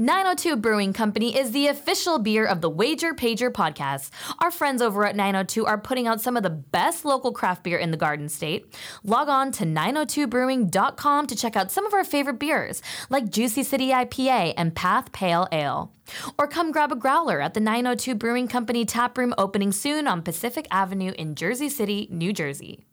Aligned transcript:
902 0.00 0.56
Brewing 0.56 0.94
Company 0.94 1.36
is 1.36 1.50
the 1.50 1.66
official 1.66 2.18
beer 2.18 2.46
of 2.46 2.62
the 2.62 2.70
Wager 2.70 3.12
Pager 3.12 3.50
podcast. 3.50 4.08
Our 4.38 4.50
friends 4.50 4.80
over 4.80 5.04
at 5.04 5.14
902 5.14 5.66
are 5.66 5.76
putting 5.76 6.06
out 6.06 6.22
some 6.22 6.38
of 6.38 6.42
the 6.42 6.48
best 6.48 7.04
local 7.04 7.32
craft 7.32 7.64
beer 7.64 7.76
in 7.76 7.90
the 7.90 7.98
Garden 7.98 8.30
State. 8.30 8.74
Log 9.04 9.28
on 9.28 9.52
to 9.52 9.66
902brewing.com 9.66 11.26
to 11.26 11.36
check 11.36 11.54
out 11.54 11.70
some 11.70 11.84
of 11.84 11.92
our 11.92 12.02
favorite 12.02 12.38
beers, 12.38 12.80
like 13.10 13.28
Juicy 13.28 13.62
City 13.62 13.88
IPA 13.88 14.54
and 14.56 14.74
Path 14.74 15.12
Pale 15.12 15.48
Ale. 15.52 15.92
Or 16.38 16.48
come 16.48 16.72
grab 16.72 16.92
a 16.92 16.96
growler 16.96 17.42
at 17.42 17.52
the 17.52 17.60
902 17.60 18.14
Brewing 18.14 18.48
Company 18.48 18.86
tap 18.86 19.18
room 19.18 19.34
opening 19.36 19.70
soon 19.70 20.06
on 20.06 20.22
Pacific 20.22 20.66
Avenue 20.70 21.12
in 21.18 21.34
Jersey 21.34 21.68
City, 21.68 22.08
New 22.10 22.32
Jersey. 22.32 22.86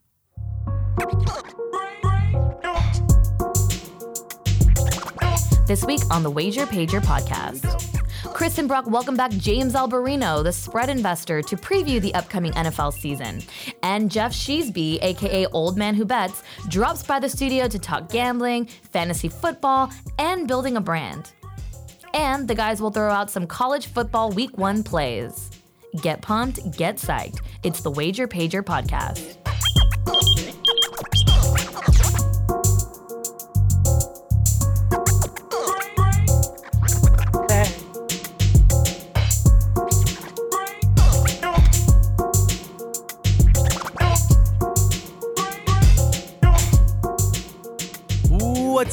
This 5.67 5.83
week 5.83 5.99
on 6.09 6.23
the 6.23 6.31
Wager 6.31 6.65
Pager 6.65 7.01
podcast. 7.01 7.93
Chris 8.33 8.57
and 8.57 8.69
Brock 8.69 8.85
welcome 8.87 9.17
back 9.17 9.31
James 9.31 9.73
Alberino, 9.73 10.41
the 10.41 10.53
spread 10.53 10.87
investor, 10.87 11.41
to 11.41 11.57
preview 11.57 11.99
the 11.99 12.13
upcoming 12.13 12.53
NFL 12.53 12.93
season. 12.93 13.41
And 13.83 14.09
Geoff 14.09 14.31
Sheasby, 14.31 14.99
aka 15.01 15.45
Old 15.47 15.77
Man 15.77 15.93
Who 15.93 16.05
Bets, 16.05 16.41
drops 16.69 17.03
by 17.03 17.19
the 17.19 17.27
studio 17.27 17.67
to 17.67 17.77
talk 17.77 18.09
gambling, 18.09 18.67
fantasy 18.93 19.27
football, 19.27 19.91
and 20.17 20.47
building 20.47 20.77
a 20.77 20.81
brand. 20.81 21.33
And 22.13 22.47
the 22.47 22.55
guys 22.55 22.81
will 22.81 22.91
throw 22.91 23.11
out 23.11 23.29
some 23.29 23.45
college 23.45 23.87
football 23.87 24.31
week 24.31 24.57
one 24.57 24.83
plays. 24.83 25.51
Get 26.01 26.21
pumped, 26.21 26.77
get 26.77 26.95
psyched. 26.95 27.41
It's 27.63 27.81
the 27.81 27.91
Wager 27.91 28.25
Pager 28.25 28.63
podcast. 28.63 29.35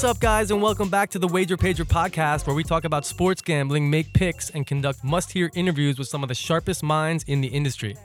What's 0.05 0.16
up, 0.19 0.20
guys, 0.20 0.50
and 0.50 0.60
welcome 0.60 0.91
back 0.91 1.08
to 1.12 1.19
the 1.19 1.27
Wager 1.27 1.56
Pager 1.56 1.86
podcast, 1.86 2.47
where 2.47 2.55
we 2.55 2.62
talk 2.62 2.84
about 2.84 3.06
sports 3.06 3.41
gambling, 3.41 3.88
make 3.88 4.12
picks, 4.12 4.50
and 4.50 4.66
conduct 4.66 5.02
must 5.02 5.33
hear 5.33 5.50
interviews 5.55 5.98
with 5.98 6.08
some 6.08 6.22
of 6.22 6.28
the 6.28 6.34
sharpest 6.34 6.83
minds 6.83 7.24
in 7.24 7.41
the 7.41 7.48
industry. 7.48 7.97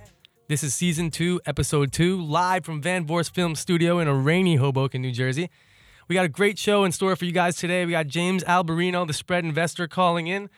This 0.48 0.64
is 0.64 0.74
season 0.74 1.12
two, 1.12 1.42
episode 1.46 1.92
two, 1.92 2.22
live 2.22 2.64
from 2.64 2.82
Van 2.82 3.06
Vorst 3.06 3.36
Film 3.36 3.54
Studio 3.54 4.00
in 4.00 4.08
a 4.08 4.14
rainy 4.14 4.56
Hoboken, 4.56 5.02
New 5.02 5.12
Jersey. 5.12 5.50
We 6.08 6.16
got 6.16 6.24
a 6.24 6.30
great 6.30 6.58
show 6.58 6.86
in 6.86 6.94
store 6.94 7.18
for 7.18 7.26
you 7.26 7.34
guys 7.34 7.58
today. 7.58 7.86
We 7.86 7.92
got 7.92 8.08
James 8.08 8.46
Alberino, 8.46 9.06
the 9.06 9.12
spread 9.12 9.44
investor, 9.44 9.86
calling 9.86 10.28
in. 10.28 10.50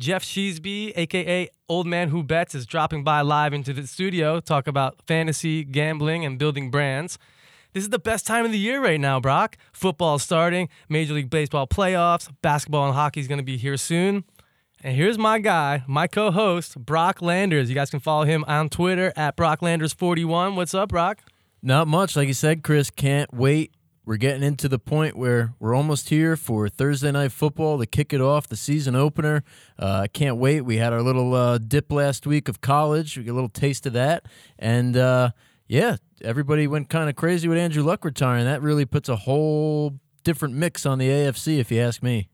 Geoff 0.00 0.24
Sheasby, 0.24 0.94
aka 0.96 1.48
Old 1.68 1.86
Man 1.86 2.08
Who 2.08 2.24
Bets, 2.24 2.56
is 2.56 2.66
dropping 2.66 3.04
by 3.04 3.20
live 3.20 3.52
into 3.52 3.72
the 3.72 3.86
studio, 3.86 4.40
talk 4.40 4.66
about 4.66 4.98
fantasy, 5.06 5.62
gambling, 5.62 6.24
and 6.24 6.40
building 6.40 6.72
brands. 6.72 7.20
This 7.78 7.84
is 7.84 7.90
the 7.90 8.00
best 8.00 8.26
time 8.26 8.44
of 8.44 8.50
the 8.50 8.58
year 8.58 8.82
right 8.82 8.98
now, 8.98 9.20
Brock. 9.20 9.56
Football 9.72 10.18
starting, 10.18 10.68
Major 10.88 11.14
League 11.14 11.30
Baseball 11.30 11.68
playoffs, 11.68 12.28
basketball 12.42 12.86
and 12.86 12.94
hockey 12.94 13.20
is 13.20 13.28
going 13.28 13.38
to 13.38 13.44
be 13.44 13.56
here 13.56 13.76
soon. 13.76 14.24
And 14.82 14.96
here's 14.96 15.16
my 15.16 15.38
guy, 15.38 15.84
my 15.86 16.08
co-host, 16.08 16.76
Brock 16.76 17.22
Landers. 17.22 17.68
You 17.68 17.76
guys 17.76 17.90
can 17.90 18.00
follow 18.00 18.24
him 18.24 18.44
on 18.48 18.68
Twitter 18.68 19.12
at 19.14 19.36
BrockLanders41. 19.36 20.56
What's 20.56 20.74
up, 20.74 20.88
Brock? 20.88 21.20
Not 21.62 21.86
much, 21.86 22.16
like 22.16 22.26
you 22.26 22.34
said, 22.34 22.64
Chris. 22.64 22.90
Can't 22.90 23.32
wait. 23.32 23.72
We're 24.04 24.16
getting 24.16 24.42
into 24.42 24.68
the 24.68 24.80
point 24.80 25.16
where 25.16 25.54
we're 25.60 25.76
almost 25.76 26.08
here 26.08 26.34
for 26.34 26.68
Thursday 26.68 27.12
night 27.12 27.30
football 27.30 27.78
to 27.78 27.86
kick 27.86 28.12
it 28.12 28.20
off, 28.20 28.48
the 28.48 28.56
season 28.56 28.96
opener. 28.96 29.44
I 29.78 29.82
uh, 29.84 30.06
can't 30.12 30.38
wait. 30.38 30.62
We 30.62 30.78
had 30.78 30.92
our 30.92 31.02
little 31.02 31.32
uh, 31.32 31.58
dip 31.58 31.92
last 31.92 32.26
week 32.26 32.48
of 32.48 32.60
college. 32.60 33.16
We 33.16 33.22
get 33.22 33.30
a 33.30 33.34
little 33.34 33.48
taste 33.48 33.86
of 33.86 33.92
that, 33.92 34.26
and 34.58 34.96
uh, 34.96 35.30
yeah, 35.68 35.96
everybody 36.22 36.66
went 36.66 36.88
kind 36.88 37.08
of 37.08 37.16
crazy 37.16 37.46
with 37.46 37.58
Andrew 37.58 37.82
Luck 37.82 38.04
retiring. 38.04 38.44
That 38.46 38.62
really 38.62 38.86
puts 38.86 39.08
a 39.08 39.16
whole 39.16 39.98
different 40.24 40.54
mix 40.54 40.84
on 40.84 40.98
the 40.98 41.08
AFC, 41.08 41.58
if 41.58 41.70
you 41.70 41.80
ask 41.80 42.02
me. 42.02 42.28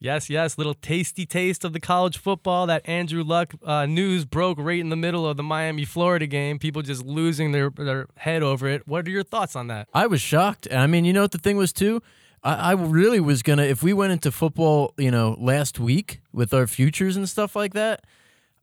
Yes, 0.00 0.30
yes, 0.30 0.56
little 0.56 0.74
tasty 0.74 1.26
taste 1.26 1.64
of 1.64 1.72
the 1.72 1.80
college 1.80 2.18
football. 2.18 2.66
That 2.66 2.88
Andrew 2.88 3.24
Luck 3.24 3.54
uh, 3.64 3.84
news 3.84 4.24
broke 4.24 4.58
right 4.60 4.78
in 4.78 4.90
the 4.90 4.96
middle 4.96 5.26
of 5.26 5.36
the 5.36 5.42
Miami 5.42 5.84
Florida 5.84 6.26
game. 6.26 6.58
People 6.60 6.82
just 6.82 7.04
losing 7.04 7.50
their 7.50 7.70
their 7.70 8.06
head 8.16 8.42
over 8.44 8.68
it. 8.68 8.86
What 8.86 9.06
are 9.06 9.10
your 9.10 9.24
thoughts 9.24 9.56
on 9.56 9.66
that? 9.68 9.88
I 9.92 10.06
was 10.06 10.20
shocked. 10.20 10.68
I 10.72 10.86
mean, 10.86 11.04
you 11.04 11.12
know 11.12 11.22
what 11.22 11.32
the 11.32 11.38
thing 11.38 11.56
was 11.56 11.72
too. 11.72 12.00
I, 12.44 12.70
I 12.70 12.72
really 12.74 13.18
was 13.18 13.42
gonna 13.42 13.64
if 13.64 13.82
we 13.82 13.92
went 13.92 14.12
into 14.12 14.30
football, 14.30 14.94
you 14.96 15.10
know, 15.10 15.36
last 15.40 15.80
week 15.80 16.20
with 16.32 16.54
our 16.54 16.68
futures 16.68 17.16
and 17.16 17.28
stuff 17.28 17.56
like 17.56 17.74
that. 17.74 18.04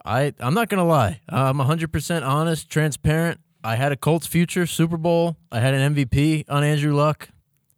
I 0.06 0.34
I'm 0.40 0.54
not 0.54 0.70
gonna 0.70 0.86
lie. 0.86 1.20
I'm 1.28 1.58
100 1.58 1.92
percent 1.92 2.24
honest, 2.24 2.70
transparent. 2.70 3.42
I 3.66 3.78
had 3.78 3.92
a 3.92 3.98
Colts 3.98 4.28
future 4.28 4.68
Super 4.68 4.96
Bowl. 4.96 5.38
I 5.52 5.60
had 5.60 5.74
an 5.74 5.96
MVP 5.96 6.46
on 6.50 6.64
Andrew 6.64 6.94
Luck. 6.94 7.30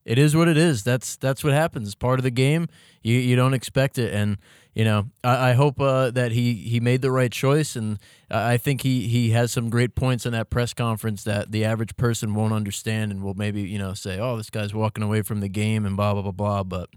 It 0.03 0.17
is 0.17 0.35
what 0.35 0.49
it 0.49 0.57
is. 0.57 0.83
That's 0.83 1.15
that's 1.15 1.43
what 1.45 1.53
happens. 1.53 1.87
It's 1.87 1.95
part 1.95 2.19
of 2.19 2.23
the 2.23 2.31
game. 2.31 2.67
You 3.03 3.17
you 3.17 3.37
don't 3.37 3.53
expect 3.53 3.97
it, 3.97 4.13
and 4.13 4.37
you 4.73 4.83
know 4.83 5.09
I, 5.23 5.49
I 5.49 5.53
hope 5.53 5.79
uh, 5.79 6.11
that 6.11 6.33
he 6.33 6.53
he 6.55 6.81
made 6.81 7.01
the 7.01 7.11
right 7.11 7.31
choice, 7.31 7.77
and 7.77 7.99
I 8.29 8.57
think 8.57 8.81
he 8.81 9.07
he 9.07 9.29
has 9.29 9.51
some 9.51 9.69
great 9.69 9.95
points 9.95 10.25
in 10.25 10.33
that 10.33 10.49
press 10.49 10.73
conference 10.73 11.23
that 11.23 11.51
the 11.51 11.63
average 11.63 11.95
person 11.95 12.35
won't 12.35 12.53
understand, 12.53 13.11
and 13.11 13.23
will 13.23 13.33
maybe 13.33 13.61
you 13.61 13.79
know 13.79 13.93
say, 13.93 14.19
oh, 14.19 14.35
this 14.35 14.49
guy's 14.49 14.73
walking 14.73 15.03
away 15.03 15.21
from 15.21 15.39
the 15.39 15.49
game, 15.49 15.85
and 15.85 15.95
blah 15.95 16.13
blah 16.13 16.21
blah 16.21 16.31
blah. 16.31 16.63
But 16.63 16.89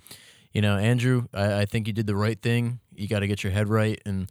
you 0.52 0.62
know, 0.62 0.76
Andrew, 0.76 1.26
I, 1.32 1.60
I 1.60 1.64
think 1.64 1.86
you 1.86 1.92
did 1.92 2.08
the 2.08 2.16
right 2.16 2.40
thing. 2.40 2.80
You 2.94 3.06
got 3.06 3.20
to 3.20 3.28
get 3.28 3.44
your 3.44 3.52
head 3.52 3.68
right, 3.68 4.00
and 4.04 4.30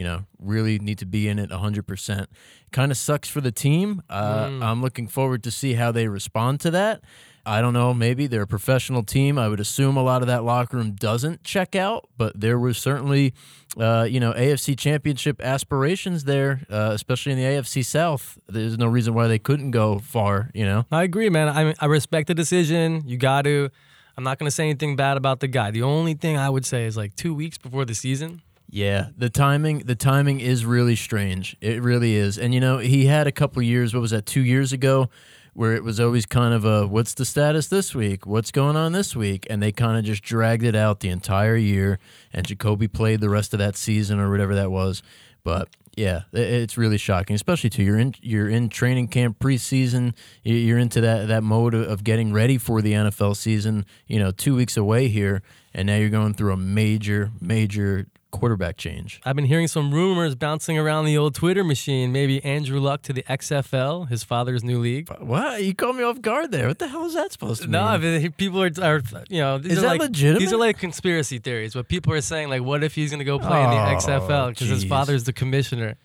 you 0.00 0.06
know, 0.06 0.24
really 0.38 0.78
need 0.78 0.96
to 0.96 1.04
be 1.04 1.28
in 1.28 1.38
it 1.38 1.50
100%. 1.50 2.26
Kind 2.72 2.90
of 2.90 2.96
sucks 2.96 3.28
for 3.28 3.42
the 3.42 3.52
team. 3.52 4.02
Uh, 4.08 4.46
mm. 4.46 4.62
I'm 4.62 4.80
looking 4.80 5.06
forward 5.06 5.42
to 5.42 5.50
see 5.50 5.74
how 5.74 5.92
they 5.92 6.08
respond 6.08 6.60
to 6.60 6.70
that. 6.70 7.02
I 7.44 7.60
don't 7.60 7.74
know. 7.74 7.92
Maybe 7.92 8.26
they're 8.26 8.40
a 8.40 8.46
professional 8.46 9.02
team. 9.02 9.38
I 9.38 9.46
would 9.48 9.60
assume 9.60 9.98
a 9.98 10.02
lot 10.02 10.22
of 10.22 10.28
that 10.28 10.42
locker 10.42 10.78
room 10.78 10.92
doesn't 10.92 11.44
check 11.44 11.76
out, 11.76 12.08
but 12.16 12.40
there 12.40 12.58
was 12.58 12.78
certainly, 12.78 13.34
uh, 13.78 14.06
you 14.08 14.20
know, 14.20 14.32
AFC 14.32 14.78
championship 14.78 15.38
aspirations 15.42 16.24
there, 16.24 16.62
uh, 16.70 16.92
especially 16.94 17.32
in 17.32 17.38
the 17.38 17.44
AFC 17.44 17.84
South. 17.84 18.38
There's 18.48 18.78
no 18.78 18.86
reason 18.86 19.12
why 19.12 19.26
they 19.26 19.38
couldn't 19.38 19.70
go 19.70 19.98
far, 19.98 20.50
you 20.54 20.64
know? 20.64 20.86
I 20.90 21.02
agree, 21.02 21.28
man. 21.28 21.50
I, 21.50 21.64
mean, 21.64 21.74
I 21.78 21.84
respect 21.84 22.28
the 22.28 22.34
decision. 22.34 23.02
You 23.04 23.18
got 23.18 23.42
to. 23.42 23.68
I'm 24.16 24.24
not 24.24 24.38
going 24.38 24.46
to 24.46 24.50
say 24.50 24.64
anything 24.64 24.96
bad 24.96 25.18
about 25.18 25.40
the 25.40 25.46
guy. 25.46 25.70
The 25.70 25.82
only 25.82 26.14
thing 26.14 26.38
I 26.38 26.48
would 26.48 26.64
say 26.64 26.86
is 26.86 26.96
like 26.96 27.16
two 27.16 27.34
weeks 27.34 27.58
before 27.58 27.84
the 27.84 27.94
season, 27.94 28.40
yeah, 28.70 29.08
the 29.16 29.28
timing 29.28 29.80
the 29.80 29.94
timing 29.94 30.40
is 30.40 30.64
really 30.64 30.96
strange. 30.96 31.56
It 31.60 31.82
really 31.82 32.14
is. 32.14 32.38
And 32.38 32.54
you 32.54 32.60
know, 32.60 32.78
he 32.78 33.06
had 33.06 33.26
a 33.26 33.32
couple 33.32 33.60
years, 33.62 33.92
what 33.92 34.00
was 34.00 34.12
that, 34.12 34.26
2 34.26 34.40
years 34.40 34.72
ago 34.72 35.10
where 35.52 35.74
it 35.74 35.82
was 35.82 35.98
always 35.98 36.26
kind 36.26 36.54
of 36.54 36.64
a 36.64 36.86
what's 36.86 37.14
the 37.14 37.24
status 37.24 37.66
this 37.66 37.94
week? 37.94 38.26
What's 38.26 38.52
going 38.52 38.76
on 38.76 38.92
this 38.92 39.16
week? 39.16 39.46
And 39.50 39.60
they 39.60 39.72
kind 39.72 39.98
of 39.98 40.04
just 40.04 40.22
dragged 40.22 40.62
it 40.62 40.76
out 40.76 41.00
the 41.00 41.08
entire 41.08 41.56
year 41.56 41.98
and 42.32 42.46
Jacoby 42.46 42.86
played 42.86 43.20
the 43.20 43.28
rest 43.28 43.52
of 43.52 43.58
that 43.58 43.76
season 43.76 44.20
or 44.20 44.30
whatever 44.30 44.54
that 44.54 44.70
was. 44.70 45.02
But 45.42 45.68
yeah, 45.96 46.22
it's 46.32 46.78
really 46.78 46.98
shocking, 46.98 47.34
especially 47.34 47.70
too. 47.70 47.82
You're 47.82 47.98
in 47.98 48.14
you're 48.22 48.48
in 48.48 48.68
training 48.68 49.08
camp 49.08 49.40
preseason. 49.40 50.14
You're 50.44 50.78
into 50.78 51.00
that 51.00 51.26
that 51.26 51.42
mode 51.42 51.74
of 51.74 52.04
getting 52.04 52.32
ready 52.32 52.56
for 52.56 52.80
the 52.80 52.92
NFL 52.92 53.36
season. 53.36 53.84
You 54.06 54.20
know, 54.20 54.30
two 54.30 54.54
weeks 54.54 54.76
away 54.76 55.08
here, 55.08 55.42
and 55.74 55.88
now 55.88 55.96
you're 55.96 56.08
going 56.08 56.34
through 56.34 56.52
a 56.52 56.56
major 56.56 57.32
major 57.40 58.06
quarterback 58.30 58.76
change. 58.76 59.20
I've 59.24 59.36
been 59.36 59.44
hearing 59.44 59.68
some 59.68 59.92
rumors 59.92 60.34
bouncing 60.34 60.78
around 60.78 61.04
the 61.04 61.16
old 61.16 61.34
Twitter 61.34 61.64
machine. 61.64 62.12
Maybe 62.12 62.42
Andrew 62.44 62.80
Luck 62.80 63.02
to 63.02 63.12
the 63.12 63.22
XFL, 63.24 64.08
his 64.08 64.24
father's 64.24 64.64
new 64.64 64.80
league. 64.80 65.08
What? 65.20 65.62
You 65.62 65.74
caught 65.74 65.96
me 65.96 66.02
off 66.02 66.20
guard 66.20 66.52
there. 66.52 66.68
What 66.68 66.78
the 66.78 66.88
hell 66.88 67.06
is 67.06 67.14
that 67.14 67.32
supposed 67.32 67.62
to 67.62 67.68
no, 67.68 67.78
mean? 67.78 68.00
No, 68.00 68.08
I 68.08 68.18
mean, 68.18 68.32
people 68.32 68.62
are, 68.62 68.70
are, 68.82 69.02
you 69.28 69.40
know, 69.40 69.58
these 69.58 69.72
is 69.72 69.78
are 69.78 69.82
that 69.82 69.88
like, 69.88 70.00
legitimate? 70.00 70.40
These 70.40 70.52
are 70.52 70.58
like 70.58 70.78
conspiracy 70.78 71.38
theories. 71.38 71.74
But 71.74 71.88
people 71.88 72.12
are 72.12 72.20
saying, 72.20 72.48
like, 72.48 72.62
what 72.62 72.82
if 72.82 72.94
he's 72.94 73.10
going 73.10 73.18
to 73.18 73.24
go 73.24 73.38
play 73.38 73.58
oh, 73.58 73.64
in 73.64 73.70
the 73.70 73.76
oh, 73.76 73.96
XFL 73.96 74.50
because 74.50 74.68
his 74.68 74.84
father's 74.84 75.24
the 75.24 75.32
commissioner? 75.32 75.96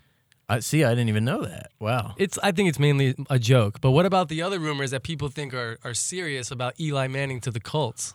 I 0.48 0.60
see. 0.60 0.83
I 0.83 0.89
didn't 0.89 1.10
even 1.10 1.25
know 1.25 1.44
that. 1.44 1.71
Wow. 1.80 2.13
It's. 2.18 2.38
I 2.44 2.51
think 2.51 2.69
it's 2.69 2.80
mainly 2.80 3.16
a 3.30 3.39
joke. 3.39 3.81
But 3.81 3.92
what 3.92 4.06
about 4.06 4.30
the 4.30 4.42
other 4.44 4.60
rumors 4.60 4.92
that 4.92 5.01
people 5.04 5.30
think 5.30 5.54
are 5.54 5.80
are 5.83 5.94
serious 5.94 6.51
about 6.51 6.80
Eli 6.80 7.07
Manning 7.07 7.42
to 7.42 7.51
the 7.51 7.60
Colts? 7.60 8.13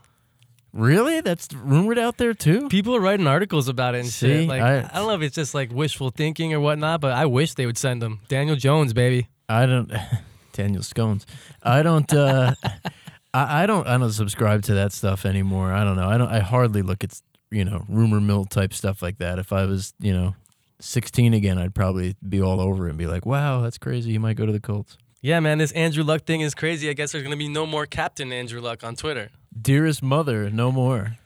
Really? 0.72 1.20
That's 1.20 1.52
rumored 1.52 1.98
out 1.98 2.16
there 2.16 2.34
too? 2.34 2.68
People 2.68 2.94
are 2.94 3.00
writing 3.00 3.26
articles 3.26 3.68
about 3.68 3.94
it 3.94 4.00
and 4.00 4.08
See, 4.08 4.26
shit. 4.26 4.48
Like 4.48 4.62
I, 4.62 4.78
I, 4.78 4.98
don't 4.98 5.08
know 5.08 5.14
if 5.14 5.22
it's 5.22 5.34
just 5.34 5.54
like 5.54 5.72
wishful 5.72 6.10
thinking 6.10 6.52
or 6.54 6.60
whatnot, 6.60 7.00
but 7.00 7.12
I 7.12 7.26
wish 7.26 7.54
they 7.54 7.66
would 7.66 7.78
send 7.78 8.00
them. 8.00 8.20
Daniel 8.28 8.56
Jones, 8.56 8.92
baby. 8.92 9.28
I 9.48 9.66
don't 9.66 9.92
Daniel 10.52 10.82
Scones. 10.82 11.26
I 11.62 11.82
don't 11.82 12.12
uh 12.14 12.54
I, 13.34 13.62
I 13.62 13.66
don't 13.66 13.86
I 13.86 13.98
don't 13.98 14.12
subscribe 14.12 14.62
to 14.64 14.74
that 14.74 14.92
stuff 14.92 15.26
anymore. 15.26 15.72
I 15.72 15.84
don't 15.84 15.96
know. 15.96 16.08
I 16.08 16.18
don't 16.18 16.28
I 16.28 16.38
hardly 16.40 16.82
look 16.82 17.02
at 17.02 17.20
you 17.50 17.64
know, 17.64 17.84
rumor 17.88 18.20
mill 18.20 18.44
type 18.44 18.72
stuff 18.72 19.02
like 19.02 19.18
that. 19.18 19.38
If 19.38 19.52
I 19.52 19.64
was, 19.66 19.92
you 19.98 20.12
know, 20.12 20.34
16 20.80 21.34
again, 21.34 21.58
I'd 21.58 21.74
probably 21.74 22.16
be 22.26 22.40
all 22.40 22.60
over 22.60 22.86
it 22.86 22.90
and 22.90 22.98
be 22.98 23.06
like, 23.06 23.26
wow, 23.26 23.60
that's 23.60 23.78
crazy. 23.78 24.12
You 24.12 24.20
might 24.20 24.36
go 24.36 24.46
to 24.46 24.52
the 24.52 24.60
Colts. 24.60 24.96
Yeah, 25.22 25.40
man, 25.40 25.58
this 25.58 25.70
Andrew 25.72 26.02
Luck 26.02 26.24
thing 26.24 26.40
is 26.40 26.54
crazy. 26.54 26.88
I 26.88 26.94
guess 26.94 27.12
there's 27.12 27.22
going 27.22 27.32
to 27.32 27.36
be 27.36 27.46
no 27.46 27.66
more 27.66 27.84
Captain 27.84 28.32
Andrew 28.32 28.58
Luck 28.58 28.82
on 28.82 28.96
Twitter. 28.96 29.28
Dearest 29.60 30.02
mother, 30.02 30.48
no 30.48 30.72
more. 30.72 31.18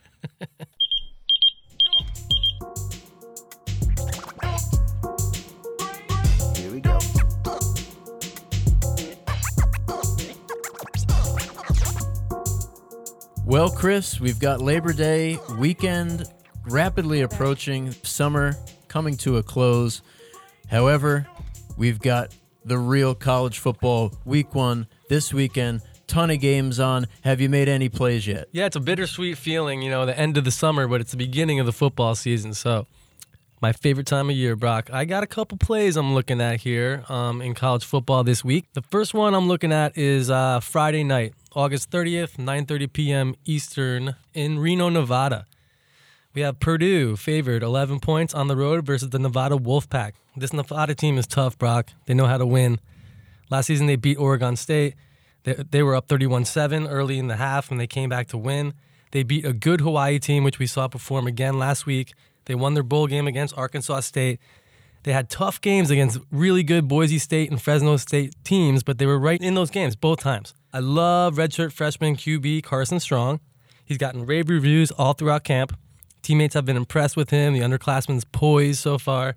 Here 6.56 6.72
we 6.72 6.80
go. 6.80 6.98
Well, 13.44 13.70
Chris, 13.70 14.18
we've 14.18 14.40
got 14.40 14.60
Labor 14.60 14.92
Day 14.92 15.38
weekend 15.56 16.24
rapidly 16.64 17.20
approaching, 17.20 17.92
summer 18.02 18.56
coming 18.88 19.16
to 19.18 19.36
a 19.36 19.44
close. 19.44 20.02
However, 20.68 21.28
we've 21.76 22.00
got 22.00 22.34
the 22.64 22.78
real 22.78 23.14
college 23.14 23.58
football 23.58 24.12
week 24.24 24.54
one 24.54 24.86
this 25.08 25.32
weekend. 25.32 25.82
Ton 26.06 26.30
of 26.30 26.40
games 26.40 26.78
on. 26.78 27.06
Have 27.22 27.40
you 27.40 27.48
made 27.48 27.68
any 27.68 27.88
plays 27.88 28.26
yet? 28.26 28.48
Yeah, 28.52 28.66
it's 28.66 28.76
a 28.76 28.80
bittersweet 28.80 29.38
feeling, 29.38 29.82
you 29.82 29.90
know, 29.90 30.04
the 30.04 30.18
end 30.18 30.36
of 30.36 30.44
the 30.44 30.50
summer, 30.50 30.86
but 30.86 31.00
it's 31.00 31.12
the 31.12 31.16
beginning 31.16 31.60
of 31.60 31.66
the 31.66 31.72
football 31.72 32.14
season. 32.14 32.52
So, 32.52 32.86
my 33.62 33.72
favorite 33.72 34.06
time 34.06 34.28
of 34.28 34.36
year, 34.36 34.56
Brock. 34.56 34.90
I 34.92 35.06
got 35.06 35.22
a 35.22 35.26
couple 35.26 35.56
plays 35.56 35.96
I'm 35.96 36.12
looking 36.12 36.40
at 36.42 36.60
here 36.60 37.04
um, 37.08 37.40
in 37.40 37.54
college 37.54 37.84
football 37.84 38.22
this 38.22 38.44
week. 38.44 38.66
The 38.74 38.82
first 38.82 39.14
one 39.14 39.32
I'm 39.32 39.48
looking 39.48 39.72
at 39.72 39.96
is 39.96 40.30
uh, 40.30 40.60
Friday 40.60 41.04
night, 41.04 41.32
August 41.54 41.90
30th, 41.90 42.36
9:30 42.36 42.92
p.m. 42.92 43.34
Eastern 43.46 44.16
in 44.34 44.58
Reno, 44.58 44.90
Nevada. 44.90 45.46
We 46.34 46.40
have 46.40 46.58
Purdue 46.58 47.14
favored 47.14 47.62
11 47.62 48.00
points 48.00 48.34
on 48.34 48.48
the 48.48 48.56
road 48.56 48.84
versus 48.84 49.10
the 49.10 49.20
Nevada 49.20 49.54
Wolfpack. 49.54 50.14
This 50.36 50.52
Nevada 50.52 50.92
team 50.92 51.16
is 51.16 51.28
tough, 51.28 51.56
Brock. 51.56 51.90
They 52.06 52.14
know 52.14 52.26
how 52.26 52.38
to 52.38 52.46
win. 52.46 52.80
Last 53.50 53.66
season 53.66 53.86
they 53.86 53.94
beat 53.94 54.18
Oregon 54.18 54.56
State. 54.56 54.96
They, 55.44 55.52
they 55.52 55.82
were 55.84 55.94
up 55.94 56.08
31 56.08 56.44
7 56.44 56.88
early 56.88 57.20
in 57.20 57.28
the 57.28 57.36
half 57.36 57.70
and 57.70 57.78
they 57.78 57.86
came 57.86 58.08
back 58.08 58.26
to 58.28 58.36
win. 58.36 58.74
They 59.12 59.22
beat 59.22 59.44
a 59.44 59.52
good 59.52 59.80
Hawaii 59.80 60.18
team, 60.18 60.42
which 60.42 60.58
we 60.58 60.66
saw 60.66 60.88
perform 60.88 61.28
again 61.28 61.56
last 61.56 61.86
week. 61.86 62.14
They 62.46 62.56
won 62.56 62.74
their 62.74 62.82
bowl 62.82 63.06
game 63.06 63.28
against 63.28 63.56
Arkansas 63.56 64.00
State. 64.00 64.40
They 65.04 65.12
had 65.12 65.30
tough 65.30 65.60
games 65.60 65.88
against 65.88 66.18
really 66.32 66.64
good 66.64 66.88
Boise 66.88 67.20
State 67.20 67.48
and 67.48 67.62
Fresno 67.62 67.96
State 67.96 68.34
teams, 68.42 68.82
but 68.82 68.98
they 68.98 69.06
were 69.06 69.20
right 69.20 69.40
in 69.40 69.54
those 69.54 69.70
games 69.70 69.94
both 69.94 70.18
times. 70.18 70.52
I 70.72 70.80
love 70.80 71.36
redshirt 71.36 71.70
freshman 71.70 72.16
QB 72.16 72.64
Carson 72.64 72.98
Strong. 72.98 73.38
He's 73.84 73.98
gotten 73.98 74.26
rave 74.26 74.48
reviews 74.48 74.90
all 74.90 75.12
throughout 75.12 75.44
camp. 75.44 75.76
Teammates 76.24 76.54
have 76.54 76.64
been 76.64 76.76
impressed 76.76 77.16
with 77.16 77.30
him. 77.30 77.52
The 77.52 77.60
underclassmen's 77.60 78.24
poised 78.24 78.80
so 78.80 78.98
far. 78.98 79.36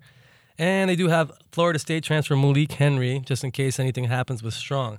And 0.58 0.90
they 0.90 0.96
do 0.96 1.08
have 1.08 1.30
Florida 1.52 1.78
State 1.78 2.02
transfer 2.02 2.34
Malik 2.34 2.72
Henry, 2.72 3.20
just 3.24 3.44
in 3.44 3.52
case 3.52 3.78
anything 3.78 4.04
happens 4.04 4.42
with 4.42 4.54
Strong. 4.54 4.98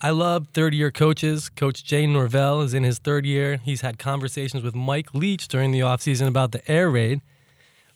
I 0.00 0.10
love 0.10 0.46
third 0.54 0.72
year 0.72 0.90
coaches. 0.90 1.50
Coach 1.50 1.84
Jay 1.84 2.06
Norvell 2.06 2.62
is 2.62 2.72
in 2.72 2.84
his 2.84 2.98
third 2.98 3.26
year. 3.26 3.58
He's 3.58 3.82
had 3.82 3.98
conversations 3.98 4.62
with 4.62 4.74
Mike 4.74 5.12
Leach 5.12 5.48
during 5.48 5.72
the 5.72 5.80
offseason 5.80 6.26
about 6.26 6.52
the 6.52 6.70
air 6.70 6.88
raid. 6.88 7.20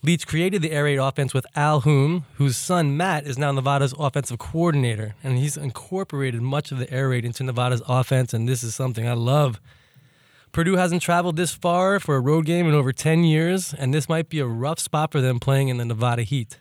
Leach 0.03 0.27
created 0.27 0.61
the 0.61 0.73
air 0.73 0.85
raid 0.85 0.99
offense 0.99 1.33
with 1.33 1.47
Hal 1.55 1.81
Mumme, 1.81 2.25
whose 2.35 2.59
son 2.59 2.95
Matt 2.95 3.25
is 3.27 3.39
now 3.39 3.53
Nevada's 3.53 3.95
offensive 3.99 4.39
coordinator, 4.39 5.15
and 5.25 5.39
he's 5.39 5.57
incorporated 5.57 6.43
much 6.43 6.71
of 6.71 6.79
the 6.79 6.93
air 6.93 7.09
raid 7.09 7.25
into 7.25 7.43
Nevada's 7.43 7.81
offense, 7.89 8.35
and 8.35 8.47
this 8.47 8.63
is 8.63 8.75
something 8.75 9.09
I 9.09 9.15
love. 9.15 9.61
Purdue 10.55 10.77
hasn't 10.77 11.03
traveled 11.03 11.35
this 11.35 11.53
far 11.53 11.99
for 11.99 12.15
a 12.15 12.21
road 12.21 12.47
game 12.47 12.69
in 12.69 12.75
over 12.75 12.93
10 12.93 13.25
years, 13.25 13.75
and 13.75 13.93
this 13.93 14.09
might 14.09 14.29
be 14.29 14.39
a 14.39 14.47
rough 14.47 14.79
spot 14.79 15.11
for 15.11 15.21
them 15.21 15.41
playing 15.41 15.67
in 15.67 15.79
the 15.79 15.85
Nevada 15.85 16.23
heat. 16.23 16.61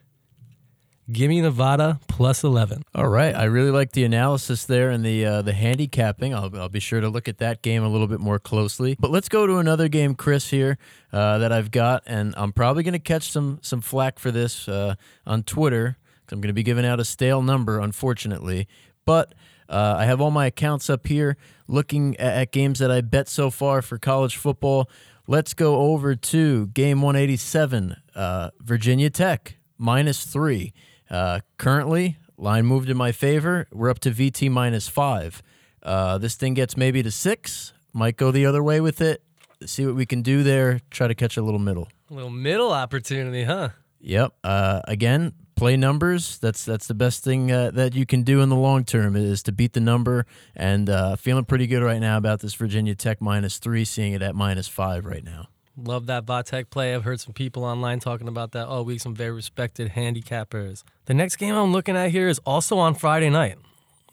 Give 1.12 1.30
me 1.30 1.42
Nevada 1.42 2.00
plus 2.07 2.44
11. 2.44 2.81
All 2.95 3.07
right, 3.07 3.36
I 3.36 3.44
really 3.44 3.69
like 3.69 3.92
the 3.92 4.04
analysis 4.04 4.66
there 4.66 4.90
and 4.90 5.06
the 5.06 5.24
uh, 5.24 5.42
the 5.44 5.54
handicapping. 5.54 6.34
I'll, 6.34 6.50
I'll 6.60 6.69
be 6.69 6.80
sure 6.80 7.01
to 7.01 7.07
look 7.07 7.28
at 7.28 7.38
that 7.38 7.62
game 7.62 7.84
a 7.84 7.88
little 7.88 8.07
bit 8.07 8.19
more 8.19 8.40
closely. 8.40 8.95
But 9.00 9.12
let's 9.12 9.30
go 9.30 9.45
to 9.45 9.57
another 9.57 9.88
game, 9.88 10.16
Chris 10.16 10.50
here 10.50 10.80
uh, 11.12 11.38
that 11.38 11.51
I've 11.51 11.69
got, 11.69 12.01
and 12.07 12.34
I'm 12.36 12.51
probably 12.51 12.81
going 12.81 12.94
to 12.94 13.00
catch 13.00 13.30
some 13.30 13.60
some 13.62 13.81
flack 13.81 14.18
for 14.18 14.31
this 14.31 14.68
uh, 14.68 14.95
on 15.28 15.44
Twitter 15.44 15.98
because 16.22 16.34
I'm 16.34 16.42
going 16.42 16.48
to 16.48 16.54
be 16.54 16.63
giving 16.63 16.86
out 16.86 17.00
a 17.00 17.06
stale 17.06 17.44
number, 17.44 17.80
unfortunately. 17.80 18.68
But 19.06 19.36
uh, 19.73 19.95
I 19.97 20.05
have 20.05 20.21
all 20.21 20.29
my 20.29 20.45
accounts 20.45 20.87
up 20.87 21.07
here, 21.07 21.35
looking 21.67 22.15
at, 22.17 22.33
at 22.33 22.51
games 22.51 22.77
that 22.77 22.91
I 22.91 23.01
bet 23.01 23.27
so 23.27 23.49
far 23.49 23.81
for 23.81 23.97
college 23.97 24.37
football. 24.37 24.87
Let's 25.27 25.55
go 25.55 25.77
over 25.77 26.15
to 26.15 26.67
game 26.67 27.01
187, 27.01 27.95
uh, 28.13 28.51
Virginia 28.61 29.09
Tech 29.09 29.57
minus 29.79 30.25
three. 30.25 30.73
Uh, 31.09 31.39
currently, 31.57 32.17
line 32.37 32.65
moved 32.67 32.89
in 32.89 32.97
my 32.97 33.11
favor. 33.11 33.67
We're 33.71 33.89
up 33.89 33.99
to 33.99 34.11
VT 34.11 34.51
minus 34.51 34.87
five. 34.87 35.41
Uh, 35.81 36.19
this 36.19 36.35
thing 36.35 36.53
gets 36.53 36.77
maybe 36.77 37.01
to 37.01 37.09
six. 37.11 37.73
Might 37.93 38.15
go 38.15 38.29
the 38.29 38.45
other 38.45 38.61
way 38.61 38.79
with 38.79 39.01
it. 39.01 39.23
See 39.65 39.85
what 39.85 39.95
we 39.95 40.05
can 40.05 40.21
do 40.21 40.43
there. 40.43 40.81
Try 40.91 41.07
to 41.07 41.15
catch 41.15 41.35
a 41.35 41.41
little 41.41 41.59
middle. 41.59 41.87
A 42.11 42.13
little 42.13 42.29
middle 42.29 42.71
opportunity, 42.71 43.43
huh? 43.43 43.69
Yep. 44.01 44.33
Uh, 44.43 44.81
again, 44.87 45.33
play 45.55 45.77
numbers. 45.77 46.38
That's 46.39 46.65
that's 46.65 46.88
the 46.88 46.94
best 46.94 47.23
thing 47.23 47.51
uh, 47.51 47.71
that 47.71 47.95
you 47.95 48.05
can 48.05 48.23
do 48.23 48.41
in 48.41 48.50
the 48.50 48.55
long 48.55 48.83
term 48.83 49.15
is 49.15 49.44
to 49.44 49.51
beat 49.51 49.73
the 49.73 49.79
number. 49.79 50.25
And 50.55 50.89
uh, 50.89 51.15
feeling 51.15 51.45
pretty 51.45 51.67
good 51.67 51.83
right 51.83 52.00
now 52.00 52.17
about 52.17 52.39
this 52.41 52.53
Virginia 52.53 52.95
Tech 52.95 53.21
minus 53.21 53.57
three, 53.57 53.85
seeing 53.85 54.13
it 54.13 54.21
at 54.21 54.35
minus 54.35 54.67
five 54.67 55.05
right 55.05 55.23
now. 55.23 55.47
Love 55.75 56.05
that 56.05 56.25
Vatek 56.25 56.69
play. 56.69 56.94
I've 56.94 57.03
heard 57.03 57.19
some 57.19 57.33
people 57.33 57.63
online 57.63 58.00
talking 58.00 58.27
about 58.27 58.51
that 58.51 58.67
all 58.67 58.85
week, 58.85 59.01
some 59.01 59.15
very 59.15 59.31
respected 59.31 59.94
handicappers. 59.94 60.83
The 61.05 61.15
next 61.15 61.38
game 61.38 61.56
I'm 61.56 61.71
looking 61.71 61.97
at 61.97 62.11
here 62.11 62.29
is 62.29 62.39
also 62.45 62.77
on 62.77 62.94
Friday 62.94 63.31
night. 63.31 63.57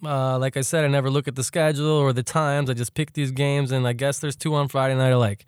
Uh, 0.02 0.38
like 0.38 0.56
I 0.56 0.62
said, 0.62 0.86
I 0.86 0.88
never 0.88 1.10
look 1.10 1.28
at 1.28 1.34
the 1.34 1.44
schedule 1.44 1.90
or 1.90 2.14
the 2.14 2.22
times. 2.22 2.70
I 2.70 2.72
just 2.72 2.94
pick 2.94 3.12
these 3.12 3.30
games, 3.30 3.70
and 3.70 3.86
I 3.86 3.92
guess 3.92 4.18
there's 4.20 4.36
two 4.36 4.54
on 4.54 4.68
Friday 4.68 4.94
night 4.94 5.10
I 5.10 5.16
like. 5.16 5.44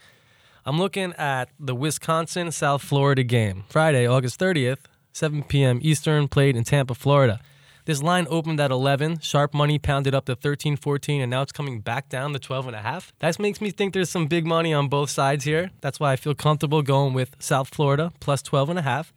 I'm 0.66 0.78
looking 0.78 1.14
at 1.14 1.48
the 1.58 1.74
Wisconsin 1.74 2.52
South 2.52 2.82
Florida 2.82 3.24
game, 3.24 3.64
Friday, 3.68 4.06
August 4.06 4.38
30th, 4.38 4.84
7 5.12 5.42
p.m. 5.44 5.78
Eastern, 5.82 6.26
played 6.26 6.56
in 6.56 6.64
Tampa, 6.64 6.94
Florida. 6.94 7.40
This 7.84 8.02
line 8.02 8.26
opened 8.30 8.60
at 8.60 8.70
11. 8.70 9.18
Sharp 9.20 9.52
money 9.52 9.78
pounded 9.78 10.14
up 10.14 10.24
to 10.26 10.36
13, 10.36 10.76
14, 10.76 11.20
and 11.20 11.30
now 11.30 11.42
it's 11.42 11.52
coming 11.52 11.80
back 11.80 12.08
down 12.08 12.32
to 12.32 12.38
12 12.38 12.68
and 12.68 12.76
a 12.76 12.80
half. 12.80 13.12
That 13.18 13.38
makes 13.38 13.60
me 13.60 13.70
think 13.70 13.92
there's 13.92 14.08
some 14.08 14.26
big 14.26 14.46
money 14.46 14.72
on 14.72 14.88
both 14.88 15.10
sides 15.10 15.44
here. 15.44 15.70
That's 15.80 15.98
why 15.98 16.12
I 16.12 16.16
feel 16.16 16.34
comfortable 16.34 16.82
going 16.82 17.12
with 17.12 17.34
South 17.40 17.68
Florida 17.74 18.12
plus 18.20 18.40
12 18.40 18.70
and 18.70 18.78
a 18.78 18.82
half. 18.82 19.12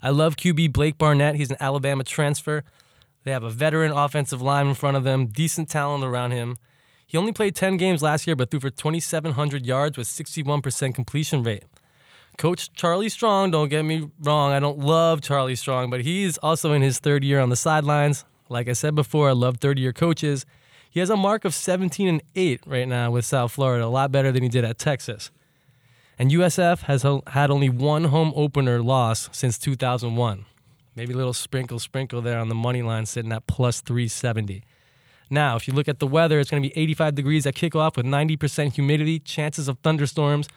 I 0.00 0.10
love 0.10 0.36
QB 0.36 0.72
Blake 0.72 0.96
Barnett. 0.96 1.34
He's 1.34 1.50
an 1.50 1.56
Alabama 1.58 2.04
transfer. 2.04 2.62
They 3.24 3.32
have 3.32 3.42
a 3.42 3.50
veteran 3.50 3.90
offensive 3.90 4.40
line 4.40 4.68
in 4.68 4.74
front 4.74 4.96
of 4.96 5.04
them, 5.04 5.26
decent 5.26 5.68
talent 5.68 6.04
around 6.04 6.30
him. 6.30 6.56
He 7.04 7.18
only 7.18 7.32
played 7.32 7.56
10 7.56 7.78
games 7.78 8.00
last 8.00 8.26
year, 8.26 8.36
but 8.36 8.50
threw 8.50 8.60
for 8.60 8.70
2,700 8.70 9.66
yards 9.66 9.98
with 9.98 10.06
61% 10.06 10.94
completion 10.94 11.42
rate. 11.42 11.64
Coach 12.38 12.72
Charlie 12.72 13.08
Strong, 13.08 13.50
don't 13.50 13.68
get 13.68 13.82
me 13.82 14.08
wrong, 14.20 14.52
I 14.52 14.60
don't 14.60 14.78
love 14.78 15.20
Charlie 15.20 15.56
Strong, 15.56 15.90
but 15.90 16.02
he's 16.02 16.38
also 16.38 16.72
in 16.72 16.82
his 16.82 17.00
third 17.00 17.24
year 17.24 17.40
on 17.40 17.48
the 17.48 17.56
sidelines. 17.56 18.24
Like 18.48 18.68
I 18.68 18.74
said 18.74 18.94
before, 18.94 19.28
I 19.28 19.32
love 19.32 19.56
third 19.56 19.76
year 19.76 19.92
coaches. 19.92 20.46
He 20.88 21.00
has 21.00 21.10
a 21.10 21.16
mark 21.16 21.44
of 21.44 21.52
17 21.52 22.06
and 22.06 22.22
8 22.36 22.62
right 22.64 22.86
now 22.86 23.10
with 23.10 23.24
South 23.24 23.50
Florida, 23.50 23.84
a 23.84 23.86
lot 23.86 24.12
better 24.12 24.30
than 24.30 24.44
he 24.44 24.48
did 24.48 24.64
at 24.64 24.78
Texas. 24.78 25.32
And 26.16 26.30
USF 26.30 26.82
has 26.82 27.04
had 27.26 27.50
only 27.50 27.68
one 27.68 28.04
home 28.04 28.32
opener 28.36 28.80
loss 28.82 29.28
since 29.32 29.58
2001. 29.58 30.44
Maybe 30.94 31.12
a 31.12 31.16
little 31.16 31.34
sprinkle, 31.34 31.80
sprinkle 31.80 32.22
there 32.22 32.38
on 32.38 32.48
the 32.48 32.54
money 32.54 32.82
line, 32.82 33.06
sitting 33.06 33.32
at 33.32 33.48
plus 33.48 33.80
370. 33.80 34.62
Now, 35.28 35.56
if 35.56 35.66
you 35.66 35.74
look 35.74 35.88
at 35.88 35.98
the 35.98 36.06
weather, 36.06 36.38
it's 36.38 36.50
going 36.50 36.62
to 36.62 36.68
be 36.68 36.80
85 36.80 37.16
degrees 37.16 37.46
at 37.46 37.54
kickoff 37.54 37.96
with 37.96 38.06
90% 38.06 38.74
humidity, 38.74 39.18
chances 39.18 39.66
of 39.66 39.78
thunderstorms. 39.80 40.48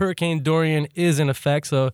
Hurricane 0.00 0.42
Dorian 0.42 0.88
is 0.94 1.18
in 1.18 1.28
effect. 1.28 1.66
So, 1.66 1.90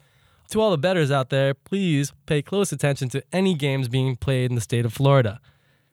to 0.51 0.61
all 0.61 0.71
the 0.71 0.79
bettors 0.79 1.11
out 1.11 1.31
there, 1.31 1.55
please 1.55 2.13
pay 2.25 2.41
close 2.41 2.71
attention 2.71 3.09
to 3.09 3.23
any 3.33 3.55
games 3.55 3.89
being 3.89 4.15
played 4.15 4.51
in 4.53 4.55
the 4.55 4.61
state 4.61 4.87
of 4.87 4.93
Florida. 4.93 5.41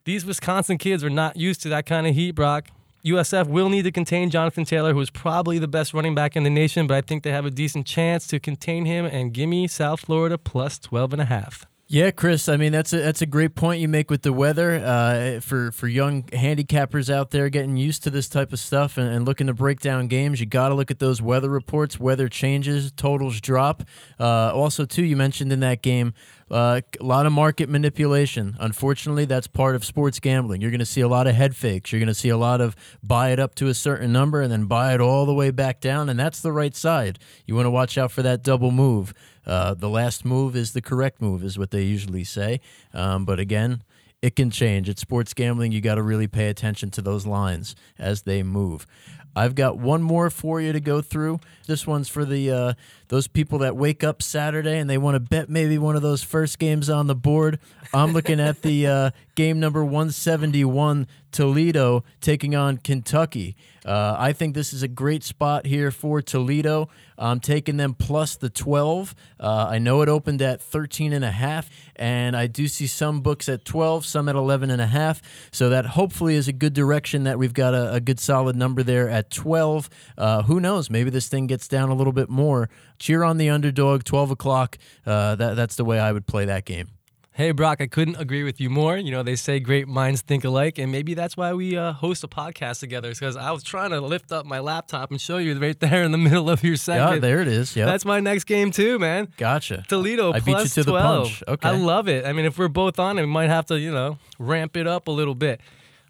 These 0.06 0.24
Wisconsin 0.24 0.78
kids 0.78 1.04
are 1.04 1.10
not 1.10 1.38
used 1.38 1.64
to 1.64 1.70
that 1.70 1.88
kind 1.88 2.06
of 2.06 2.14
heat, 2.14 2.32
Brock. 2.36 2.68
USF 3.04 3.48
will 3.48 3.68
need 3.68 3.82
to 3.82 3.92
contain 3.92 4.30
Jonathan 4.30 4.64
Taylor, 4.64 4.94
who 4.94 5.02
is 5.02 5.10
probably 5.10 5.58
the 5.58 5.68
best 5.68 5.92
running 5.92 6.14
back 6.14 6.36
in 6.36 6.44
the 6.44 6.52
nation, 6.52 6.86
but 6.86 6.96
I 6.96 7.02
think 7.02 7.24
they 7.24 7.32
have 7.32 7.48
a 7.48 7.52
decent 7.52 7.88
chance 7.88 8.28
to 8.28 8.40
contain 8.40 8.86
him 8.86 9.06
and 9.06 9.34
give 9.34 9.50
me 9.50 9.68
South 9.68 10.02
Florida 10.02 10.38
plus 10.38 10.78
12 10.78 11.14
and 11.14 11.22
a 11.24 11.26
half. 11.26 11.66
Yeah, 11.88 12.12
Chris. 12.12 12.50
I 12.50 12.58
mean, 12.58 12.72
that's 12.72 12.92
a 12.94 12.98
that's 12.98 13.22
a 13.22 13.26
great 13.26 13.56
point 13.56 13.80
you 13.82 13.88
make 13.88 14.10
with 14.10 14.24
the 14.24 14.34
weather. 14.34 14.76
Uh, 14.84 15.42
for 15.42 15.72
for 15.72 15.88
young 15.88 16.24
handicappers 16.24 17.14
out 17.14 17.32
there 17.32 17.50
getting 17.50 17.78
used 17.78 18.04
to 18.04 18.10
this 18.10 18.28
type 18.30 18.52
of 18.52 18.60
stuff 18.60 18.98
and, 18.98 19.14
and 19.14 19.26
looking 19.26 19.48
to 19.48 19.54
break 19.54 19.80
down 19.80 20.08
games, 20.08 20.40
you 20.40 20.46
got 20.46 20.70
to 20.70 20.76
look 20.76 20.90
at 20.90 21.00
those 21.00 21.22
weather 21.22 21.50
reports. 21.50 22.00
Weather 22.00 22.30
changes, 22.30 22.92
totals 22.94 23.40
drop. 23.42 23.84
Uh, 24.20 24.52
also, 24.54 24.86
too, 24.86 25.04
you 25.04 25.16
mentioned 25.16 25.52
in 25.52 25.60
that 25.60 25.84
game 25.84 26.14
uh, 26.50 26.82
a 27.00 27.04
lot 27.04 27.26
of 27.26 27.32
market 27.34 27.70
manipulation. 27.70 28.56
Unfortunately, 28.60 29.26
that's 29.26 29.48
part 29.48 29.76
of 29.76 29.84
sports 29.84 30.20
gambling. 30.20 30.62
You're 30.62 30.72
going 30.72 30.80
to 30.80 30.86
see 30.86 31.02
a 31.02 31.08
lot 31.08 31.28
of 31.28 31.36
head 31.36 31.56
fakes. 31.56 31.92
You're 31.92 32.00
going 32.00 32.08
to 32.08 32.14
see 32.14 32.30
a 32.30 32.38
lot 32.38 32.62
of 32.62 32.76
buy 33.04 33.32
it 33.32 33.40
up 33.40 33.56
to 33.56 33.68
a 33.68 33.74
certain 33.74 34.12
number 34.12 34.42
and 34.42 34.52
then 34.52 34.66
buy 34.66 34.94
it 34.94 35.02
all 35.02 35.26
the 35.26 35.34
way 35.34 35.52
back 35.52 35.82
down, 35.82 36.10
and 36.10 36.20
that's 36.20 36.40
the 36.40 36.52
right 36.54 36.76
side. 36.76 37.20
You 37.46 37.56
want 37.56 37.66
to 37.66 37.72
watch 37.72 37.98
out 37.98 38.12
for 38.12 38.22
that 38.24 38.42
double 38.42 38.72
move. 38.72 39.14
Uh, 39.46 39.74
the 39.74 39.90
last 39.90 40.26
move 40.26 40.56
is 40.56 40.74
the 40.74 40.82
correct 40.82 41.22
move, 41.22 41.44
is 41.44 41.58
what 41.58 41.72
they 41.72 41.84
usually 41.84 42.24
say. 42.24 42.60
Um, 42.94 43.26
but 43.26 43.40
again, 43.40 43.84
it 44.22 44.36
can 44.36 44.50
change. 44.52 44.88
It's 44.88 45.02
sports 45.02 45.34
gambling. 45.34 45.74
You 45.74 45.82
got 45.82 45.96
to 45.96 46.02
really 46.02 46.28
pay 46.28 46.48
attention 46.48 46.90
to 46.92 47.02
those 47.02 47.26
lines 47.26 47.76
as 48.00 48.22
they 48.22 48.42
move. 48.42 48.88
I've 49.36 49.56
got 49.56 49.78
one 49.78 50.02
more 50.02 50.30
for 50.30 50.62
you 50.62 50.72
to 50.72 50.80
go 50.80 51.02
through. 51.02 51.40
This 51.68 51.88
one's 51.88 52.08
for 52.08 52.24
the 52.24 52.52
uh, 52.52 52.74
those 53.14 53.28
people 53.28 53.60
that 53.60 53.76
wake 53.76 54.04
up 54.04 54.24
Saturday 54.24 54.80
and 54.80 54.90
they 54.90 54.98
want 54.98 55.14
to 55.14 55.20
bet 55.20 55.48
maybe 55.48 55.78
one 55.78 55.96
of 55.96 56.02
those 56.02 56.24
first 56.24 56.58
games 56.58 56.90
on 56.90 57.06
the 57.06 57.14
board. 57.14 57.60
I'm 57.94 58.12
looking 58.12 58.40
at 58.40 58.64
the 58.64 58.88
uh, 58.88 59.12
game 59.36 59.60
number 59.60 59.86
171, 59.86 61.06
Toledo 61.32 62.04
taking 62.22 62.56
on 62.56 62.78
Kentucky. 62.78 63.56
Uh, 63.86 64.16
I 64.18 64.34
think 64.34 64.56
this 64.56 64.74
is 64.74 64.82
a 64.82 64.88
great 64.88 65.24
spot 65.24 65.66
here 65.66 65.92
for 65.92 66.22
Toledo. 66.22 66.90
I'm 67.18 67.40
taking 67.40 67.78
them 67.78 67.94
plus 67.94 68.36
the 68.36 68.50
12. 68.50 69.14
Uh, 69.40 69.68
I 69.70 69.78
know 69.78 70.02
it 70.02 70.10
opened 70.10 70.42
at 70.42 70.62
13 70.62 71.14
and 71.14 71.24
a 71.24 71.32
half, 71.32 71.70
and 71.96 72.36
I 72.36 72.48
do 72.48 72.68
see 72.68 72.88
some 72.88 73.22
books 73.22 73.50
at 73.50 73.66
12, 73.66 74.06
some 74.06 74.30
at 74.30 74.36
11 74.36 74.72
and 74.72 74.82
a 74.82 74.88
half. 74.88 75.22
So 75.52 75.70
that 75.70 75.86
hopefully 75.86 76.36
is 76.36 76.48
a 76.48 76.54
good 76.54 76.74
direction 76.74 77.26
that 77.26 77.38
we've 77.38 77.54
got 77.54 77.74
a, 77.74 77.94
a 77.94 78.00
good 78.00 78.20
solid 78.20 78.56
number 78.56 78.84
there 78.84 79.10
at 79.10 79.30
12. 79.30 79.90
Uh, 80.18 80.44
who 80.44 80.60
knows? 80.60 80.90
Maybe 80.90 81.10
this 81.10 81.28
thing 81.28 81.48
gets 81.48 81.68
down 81.68 81.90
a 81.90 81.94
little 81.94 82.14
bit 82.14 82.30
more. 82.30 82.70
Cheer 83.04 83.26
on 83.26 83.36
the 83.36 83.50
underdog, 83.50 84.06
12 84.06 84.32
o'clock. 84.32 84.78
Uh, 85.06 85.36
that, 85.36 85.58
that's 85.58 85.76
the 85.76 85.84
way 85.84 86.00
I 86.00 86.14
would 86.14 86.26
play 86.26 86.46
that 86.46 86.64
game. 86.64 86.88
Hey, 87.34 87.52
Brock, 87.52 87.82
I 87.82 87.88
couldn't 87.88 88.16
agree 88.16 88.44
with 88.44 88.62
you 88.62 88.70
more. 88.70 88.96
You 88.96 89.12
know, 89.12 89.24
they 89.24 89.36
say 89.36 89.60
great 89.60 89.90
minds 89.90 90.22
think 90.22 90.46
alike, 90.46 90.78
and 90.78 90.90
maybe 90.90 91.14
that's 91.14 91.36
why 91.36 91.52
we 91.52 91.76
uh, 91.76 91.92
host 91.92 92.24
a 92.24 92.30
podcast 92.30 92.80
together, 92.80 93.10
because 93.10 93.36
I 93.36 93.52
was 93.52 93.62
trying 93.62 93.90
to 93.90 94.00
lift 94.00 94.32
up 94.32 94.46
my 94.46 94.60
laptop 94.60 95.12
and 95.12 95.20
show 95.20 95.38
you 95.38 95.60
right 95.60 95.78
there 95.78 96.04
in 96.04 96.14
the 96.14 96.18
middle 96.30 96.50
of 96.50 96.64
your 96.64 96.78
segment. 96.78 97.16
Yeah, 97.16 97.20
there 97.20 97.42
it 97.42 97.50
is. 97.50 97.76
Yeah, 97.76 97.88
That's 97.88 98.06
my 98.06 98.22
next 98.22 98.46
game, 98.46 98.72
too, 98.72 98.98
man. 99.00 99.28
Gotcha. 99.36 99.84
Toledo 99.90 100.32
I 100.32 100.40
beat 100.40 100.60
you 100.60 100.66
to 100.66 100.84
the 100.86 100.92
12. 100.92 101.24
punch. 101.28 101.44
Okay. 101.46 101.68
I 101.68 101.72
love 101.76 102.08
it. 102.08 102.26
I 102.26 102.32
mean, 102.32 102.46
if 102.46 102.58
we're 102.58 102.70
both 102.70 103.00
on 103.00 103.18
it, 103.18 103.24
we 103.24 103.28
might 103.28 103.50
have 103.50 103.66
to, 103.66 103.78
you 103.78 103.92
know, 103.92 104.18
ramp 104.40 104.78
it 104.78 104.88
up 104.88 105.10
a 105.10 105.12
little 105.12 105.36
bit. 105.36 105.60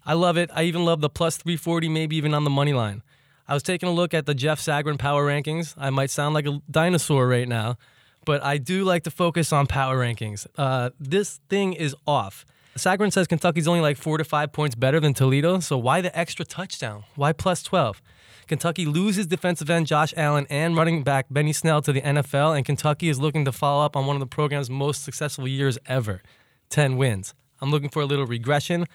I 0.06 0.12
love 0.12 0.36
it. 0.36 0.48
I 0.54 0.62
even 0.62 0.84
love 0.84 1.00
the 1.00 1.10
plus 1.10 1.38
340, 1.38 1.88
maybe 1.88 2.14
even 2.14 2.34
on 2.34 2.44
the 2.44 2.50
money 2.50 2.72
line. 2.72 3.02
I 3.46 3.54
was 3.54 3.62
taking 3.62 3.88
a 3.88 3.92
look 3.92 4.14
at 4.14 4.26
the 4.26 4.34
Jeff 4.34 4.60
Sagarin 4.60 4.98
power 4.98 5.26
rankings. 5.26 5.74
I 5.76 5.90
might 5.90 6.10
sound 6.10 6.34
like 6.34 6.46
a 6.46 6.62
dinosaur 6.70 7.28
right 7.28 7.46
now, 7.46 7.76
but 8.24 8.42
I 8.42 8.56
do 8.56 8.84
like 8.84 9.02
to 9.04 9.10
focus 9.10 9.52
on 9.52 9.66
power 9.66 9.98
rankings. 9.98 10.46
Uh, 10.56 10.90
this 10.98 11.40
thing 11.50 11.74
is 11.74 11.94
off. 12.06 12.46
Sagarin 12.76 13.12
says 13.12 13.26
Kentucky's 13.26 13.68
only 13.68 13.80
like 13.80 13.96
four 13.96 14.18
to 14.18 14.24
five 14.24 14.52
points 14.52 14.74
better 14.74 14.98
than 14.98 15.14
Toledo, 15.14 15.60
so 15.60 15.76
why 15.78 16.00
the 16.00 16.16
extra 16.18 16.44
touchdown? 16.44 17.04
Why 17.14 17.32
plus 17.32 17.62
12? 17.62 18.02
Kentucky 18.46 18.84
loses 18.84 19.26
defensive 19.26 19.70
end 19.70 19.86
Josh 19.86 20.12
Allen 20.16 20.46
and 20.50 20.76
running 20.76 21.02
back 21.02 21.26
Benny 21.30 21.52
Snell 21.52 21.82
to 21.82 21.92
the 21.92 22.00
NFL, 22.00 22.56
and 22.56 22.64
Kentucky 22.64 23.08
is 23.08 23.18
looking 23.18 23.44
to 23.44 23.52
follow 23.52 23.84
up 23.84 23.94
on 23.94 24.06
one 24.06 24.16
of 24.16 24.20
the 24.20 24.26
program's 24.26 24.68
most 24.68 25.04
successful 25.04 25.46
years 25.46 25.78
ever 25.86 26.22
10 26.70 26.96
wins. 26.96 27.34
I'm 27.60 27.70
looking 27.70 27.88
for 27.88 28.02
a 28.02 28.06
little 28.06 28.26
regression. 28.26 28.86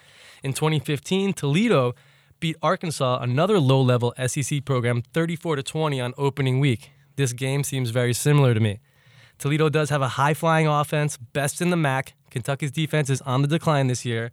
In 0.43 0.53
2015, 0.53 1.33
Toledo 1.33 1.95
beat 2.39 2.55
Arkansas, 2.61 3.19
another 3.21 3.59
low 3.59 3.81
level 3.81 4.13
SEC 4.27 4.63
program, 4.65 5.01
34 5.13 5.57
to 5.57 5.63
20 5.63 6.01
on 6.01 6.13
opening 6.17 6.59
week. 6.59 6.91
This 7.15 7.33
game 7.33 7.63
seems 7.63 7.89
very 7.89 8.13
similar 8.13 8.53
to 8.53 8.59
me. 8.59 8.79
Toledo 9.37 9.69
does 9.69 9.89
have 9.89 10.01
a 10.01 10.09
high 10.09 10.33
flying 10.33 10.67
offense, 10.67 11.17
best 11.17 11.61
in 11.61 11.69
the 11.69 11.77
MAC. 11.77 12.13
Kentucky's 12.29 12.71
defense 12.71 13.09
is 13.09 13.21
on 13.21 13.41
the 13.41 13.47
decline 13.47 13.87
this 13.87 14.05
year. 14.05 14.31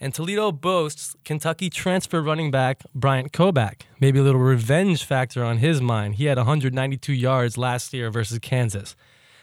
And 0.00 0.14
Toledo 0.14 0.50
boasts 0.50 1.14
Kentucky 1.24 1.68
transfer 1.68 2.22
running 2.22 2.50
back 2.50 2.82
Bryant 2.94 3.32
Koback. 3.32 3.82
Maybe 4.00 4.18
a 4.18 4.22
little 4.22 4.40
revenge 4.40 5.04
factor 5.04 5.44
on 5.44 5.58
his 5.58 5.82
mind. 5.82 6.14
He 6.14 6.24
had 6.24 6.38
192 6.38 7.12
yards 7.12 7.58
last 7.58 7.92
year 7.92 8.10
versus 8.10 8.38
Kansas. 8.38 8.96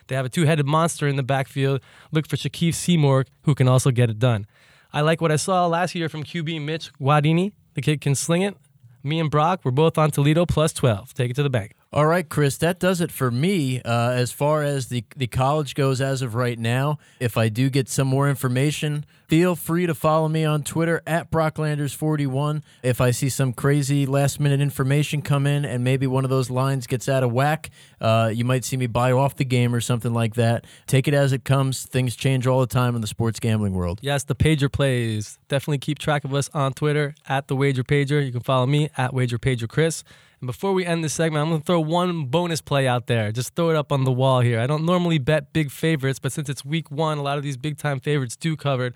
They 0.07 0.15
have 0.15 0.25
a 0.25 0.29
two 0.29 0.45
headed 0.45 0.65
monster 0.65 1.07
in 1.07 1.15
the 1.15 1.23
backfield. 1.23 1.81
Look 2.11 2.27
for 2.27 2.37
Shakif 2.37 2.73
Seymour, 2.73 3.25
who 3.43 3.53
can 3.53 3.67
also 3.67 3.91
get 3.91 4.09
it 4.09 4.17
done. 4.17 4.47
I 4.91 5.01
like 5.01 5.21
what 5.21 5.31
I 5.31 5.35
saw 5.35 5.67
last 5.67 5.93
year 5.93 6.09
from 6.09 6.23
QB 6.23 6.61
Mitch 6.65 6.91
Guadagni. 6.93 7.51
The 7.77 7.83
kid 7.83 8.01
can 8.01 8.15
sling 8.15 8.41
it. 8.41 8.57
Me 9.03 9.19
and 9.19 9.29
Brock, 9.29 9.59
we're 9.63 9.69
both 9.69 9.99
on 9.99 10.09
Toledo 10.09 10.47
plus 10.47 10.73
12. 10.73 11.13
Take 11.13 11.29
it 11.29 11.35
to 11.35 11.43
the 11.43 11.49
bank. 11.51 11.76
All 11.93 12.05
right, 12.05 12.27
Chris, 12.27 12.57
that 12.57 12.79
does 12.79 12.99
it 12.99 13.13
for 13.13 13.31
me 13.31 13.81
uh, 13.81 14.11
as 14.11 14.33
far 14.33 14.61
as 14.61 14.87
the, 14.87 15.05
the 15.15 15.27
college 15.27 15.73
goes 15.73 16.01
as 16.01 16.21
of 16.21 16.35
right 16.35 16.59
now. 16.59 16.99
If 17.21 17.37
I 17.37 17.47
do 17.47 17.69
get 17.69 17.87
some 17.87 18.09
more 18.09 18.29
information, 18.29 19.05
feel 19.29 19.55
free 19.55 19.85
to 19.85 19.95
follow 19.95 20.27
me 20.27 20.43
on 20.43 20.63
Twitter 20.63 21.01
at 21.07 21.31
Brocklanders41. 21.31 22.61
If 22.83 22.99
I 22.99 23.11
see 23.11 23.29
some 23.29 23.53
crazy 23.53 24.05
last 24.05 24.37
minute 24.37 24.59
information 24.59 25.21
come 25.21 25.47
in 25.47 25.63
and 25.63 25.81
maybe 25.81 26.07
one 26.07 26.25
of 26.25 26.29
those 26.29 26.49
lines 26.49 26.87
gets 26.87 27.07
out 27.07 27.23
of 27.23 27.31
whack, 27.31 27.69
uh, 28.01 28.31
you 28.33 28.43
might 28.43 28.65
see 28.65 28.75
me 28.75 28.87
buy 28.87 29.13
off 29.13 29.37
the 29.37 29.45
game 29.45 29.73
or 29.73 29.79
something 29.79 30.13
like 30.13 30.35
that. 30.35 30.65
Take 30.87 31.07
it 31.07 31.13
as 31.13 31.31
it 31.31 31.45
comes. 31.45 31.83
Things 31.83 32.17
change 32.17 32.47
all 32.47 32.59
the 32.59 32.67
time 32.67 32.95
in 32.95 33.01
the 33.01 33.07
sports 33.07 33.39
gambling 33.39 33.73
world. 33.73 33.99
Yes, 34.01 34.25
the 34.25 34.35
pager 34.35 34.69
plays. 34.69 35.39
Definitely 35.47 35.77
keep 35.77 35.99
track 35.99 36.25
of 36.25 36.33
us 36.33 36.49
on 36.53 36.73
Twitter 36.73 37.15
at 37.29 37.47
the 37.47 37.55
Wager 37.55 37.85
Pager. 37.85 38.25
You 38.25 38.33
can 38.33 38.41
follow 38.41 38.65
me 38.65 38.89
at 38.97 39.13
Wager 39.13 39.39
Pager 39.39 39.69
Chris. 39.69 40.03
And 40.39 40.47
before 40.47 40.73
we 40.73 40.85
end 40.85 41.03
this 41.03 41.13
segment, 41.13 41.41
I'm 41.41 41.49
going 41.49 41.61
to 41.61 41.65
throw 41.65 41.79
one 41.79 42.25
bonus 42.25 42.61
play 42.61 42.87
out 42.87 43.07
there. 43.07 43.31
Just 43.31 43.55
throw 43.55 43.71
it 43.71 43.75
up 43.75 43.91
on 43.91 44.03
the 44.03 44.11
wall 44.11 44.41
here. 44.41 44.59
I 44.59 44.67
don't 44.67 44.85
normally 44.85 45.17
bet 45.17 45.51
big 45.51 45.71
favorites, 45.71 46.19
but 46.19 46.31
since 46.31 46.47
it's 46.47 46.63
week 46.63 46.91
one, 46.91 47.17
a 47.17 47.23
lot 47.23 47.37
of 47.37 47.43
these 47.43 47.57
big 47.57 47.77
time 47.77 47.99
favorites 47.99 48.35
do 48.35 48.55
covered. 48.55 48.93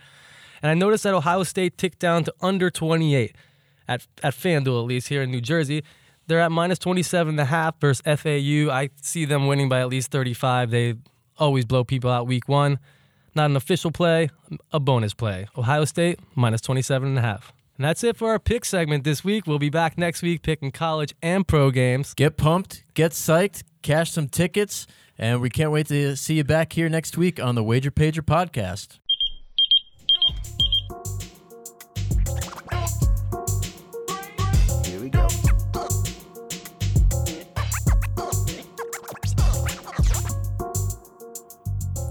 And 0.62 0.70
I 0.70 0.76
noticed 0.76 1.04
that 1.04 1.16
Ohio 1.16 1.44
State 1.44 1.78
ticked 1.78 1.98
down 2.00 2.24
to 2.26 2.34
under 2.42 2.70
28 2.70 3.36
at, 3.88 4.06
at 4.22 4.34
FanDuel, 4.36 4.82
at 4.82 4.88
least 4.88 5.08
here 5.08 5.24
in 5.24 5.32
New 5.32 5.42
Jersey. 5.42 5.84
They're 6.28 6.40
at 6.40 6.52
minus 6.52 6.78
27 6.78 7.32
and 7.32 7.40
a 7.40 7.46
half 7.46 7.80
versus 7.82 8.02
FAU. 8.06 8.72
I 8.72 8.90
see 9.02 9.26
them 9.26 9.48
winning 9.48 9.68
by 9.68 9.80
at 9.80 9.90
least 9.90 10.12
35. 10.12 10.70
They 10.70 10.96
always 11.40 11.66
blow 11.66 11.84
people 11.84 12.12
out 12.12 12.28
week 12.28 12.48
one. 12.48 12.78
Not 13.34 13.50
an 13.50 13.56
official 13.56 13.92
play, 13.92 14.30
a 14.72 14.80
bonus 14.80 15.14
play. 15.14 15.48
Ohio 15.58 15.86
State 15.86 16.20
minus 16.36 16.62
27 16.62 17.10
and 17.10 17.18
a 17.18 17.22
half. 17.22 17.52
And 17.78 17.86
that's 17.86 18.04
it 18.04 18.16
for 18.18 18.30
our 18.30 18.40
pick 18.40 18.64
segment 18.66 19.04
this 19.04 19.24
week. 19.24 19.48
We'll 19.48 19.60
be 19.60 19.70
back 19.70 19.98
next 19.98 20.22
week 20.22 20.44
picking 20.44 20.72
college 20.72 21.14
and 21.22 21.48
pro 21.48 21.72
games. 21.72 22.14
Get 22.14 22.38
pumped, 22.38 22.84
get 22.94 23.12
psyched, 23.12 23.64
cash 23.82 24.12
some 24.12 24.30
tickets, 24.30 24.88
and 25.18 25.42
we 25.42 25.50
can't 25.50 25.72
wait 25.72 25.88
to 25.88 26.16
see 26.16 26.36
you 26.36 26.44
back 26.44 26.74
here 26.74 26.90
next 26.90 27.18
week 27.18 27.42
on 27.42 27.56
the 27.56 27.64
Wager 27.64 27.92
Pager 27.92 28.22
podcast. 28.22 29.01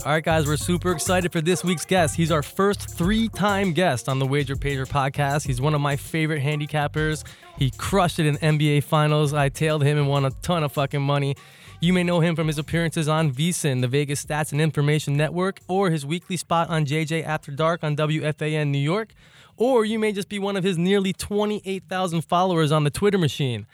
All 0.07 0.13
right, 0.13 0.25
guys, 0.25 0.47
we're 0.47 0.57
super 0.57 0.93
excited 0.93 1.31
for 1.31 1.43
this 1.43 1.63
week's 1.63 1.85
guest. 1.85 2.17
He's 2.17 2.31
our 2.31 2.43
first 2.43 2.89
three 2.89 3.29
time 3.29 3.75
guest 3.75 4.09
on 4.09 4.19
the 4.19 4.25
Wager 4.25 4.57
Pager 4.57 4.87
podcast. 4.87 5.47
He's 5.47 5.61
one 5.61 5.75
of 5.75 5.83
my 5.83 5.97
favorite 5.97 6.43
handicappers. 6.43 7.23
He 7.59 7.71
crushed 7.73 8.19
it 8.19 8.25
in 8.25 8.39
NBA 8.39 8.85
Finals. 8.85 9.35
I 9.35 9.51
tailed 9.51 9.85
him 9.85 9.99
and 9.99 10.09
won 10.09 10.25
a 10.25 10.31
ton 10.41 10.65
of 10.65 10.73
fucking 10.73 11.03
money. 11.03 11.37
You 11.83 11.93
may 11.93 12.03
know 12.03 12.21
him 12.21 12.35
from 12.35 12.47
his 12.47 12.57
appearances 12.57 13.09
on 13.09 13.31
VSIN, 13.31 13.83
the 13.83 13.89
Vegas 13.89 14.25
Stats 14.25 14.53
and 14.53 14.61
Information 14.61 15.19
Network, 15.19 15.61
or 15.69 15.91
his 15.91 16.07
weekly 16.07 16.39
spot 16.39 16.71
on 16.71 16.87
JJ 16.87 17.23
After 17.27 17.53
Dark 17.53 17.85
on 17.85 17.95
WFAN 17.95 18.69
New 18.69 18.79
York, 18.79 19.13
or 19.59 19.85
you 19.85 19.99
may 19.99 20.13
just 20.13 20.31
be 20.31 20.39
one 20.39 20.57
of 20.57 20.65
his 20.65 20.79
nearly 20.79 21.13
28,000 21.13 22.23
followers 22.23 22.73
on 22.73 22.85
the 22.85 22.91
Twitter 22.91 23.19
machine. 23.19 23.67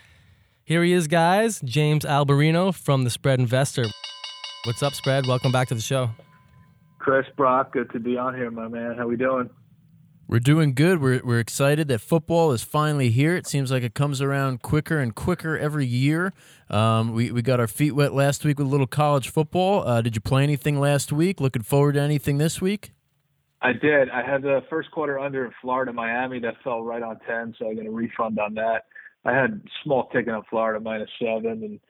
Here 0.64 0.82
he 0.82 0.92
is, 0.92 1.06
guys, 1.06 1.60
James 1.60 2.04
Alberino 2.04 2.74
from 2.74 3.04
The 3.04 3.10
Spread 3.10 3.38
Investor. 3.38 3.84
What's 4.66 4.82
up, 4.82 4.94
Spread? 4.94 5.28
Welcome 5.28 5.52
back 5.52 5.68
to 5.68 5.76
the 5.76 5.80
show. 5.80 6.10
Chris 6.98 7.24
Brock, 7.36 7.72
good 7.72 7.88
to 7.92 8.00
be 8.00 8.18
on 8.18 8.34
here, 8.34 8.50
my 8.50 8.66
man. 8.66 8.96
How 8.98 9.06
we 9.06 9.16
doing? 9.16 9.48
We're 10.26 10.40
doing 10.40 10.74
good. 10.74 11.00
We're, 11.00 11.20
we're 11.22 11.38
excited 11.38 11.86
that 11.86 12.00
football 12.00 12.50
is 12.50 12.64
finally 12.64 13.10
here. 13.10 13.36
It 13.36 13.46
seems 13.46 13.70
like 13.70 13.84
it 13.84 13.94
comes 13.94 14.20
around 14.20 14.62
quicker 14.62 14.98
and 14.98 15.14
quicker 15.14 15.56
every 15.56 15.86
year. 15.86 16.32
Um, 16.68 17.12
we, 17.12 17.30
we 17.30 17.42
got 17.42 17.60
our 17.60 17.68
feet 17.68 17.92
wet 17.92 18.12
last 18.12 18.44
week 18.44 18.58
with 18.58 18.66
a 18.66 18.70
little 18.70 18.88
college 18.88 19.28
football. 19.28 19.86
Uh, 19.86 20.02
did 20.02 20.16
you 20.16 20.20
play 20.20 20.42
anything 20.42 20.80
last 20.80 21.12
week? 21.12 21.40
Looking 21.40 21.62
forward 21.62 21.92
to 21.92 22.00
anything 22.00 22.38
this 22.38 22.60
week? 22.60 22.90
I 23.62 23.72
did. 23.72 24.10
I 24.10 24.28
had 24.28 24.42
the 24.42 24.62
first 24.68 24.90
quarter 24.90 25.16
under 25.16 25.44
in 25.44 25.52
Florida, 25.62 25.92
Miami. 25.92 26.40
That 26.40 26.54
fell 26.64 26.82
right 26.82 27.04
on 27.04 27.20
ten, 27.20 27.54
so 27.56 27.70
I 27.70 27.74
got 27.74 27.86
a 27.86 27.90
refund 27.90 28.40
on 28.40 28.54
that. 28.54 28.86
I 29.24 29.32
had 29.32 29.62
small 29.84 30.08
ticket 30.08 30.34
on 30.34 30.42
Florida 30.50 30.80
minus 30.80 31.08
seven, 31.20 31.62
and 31.62 31.80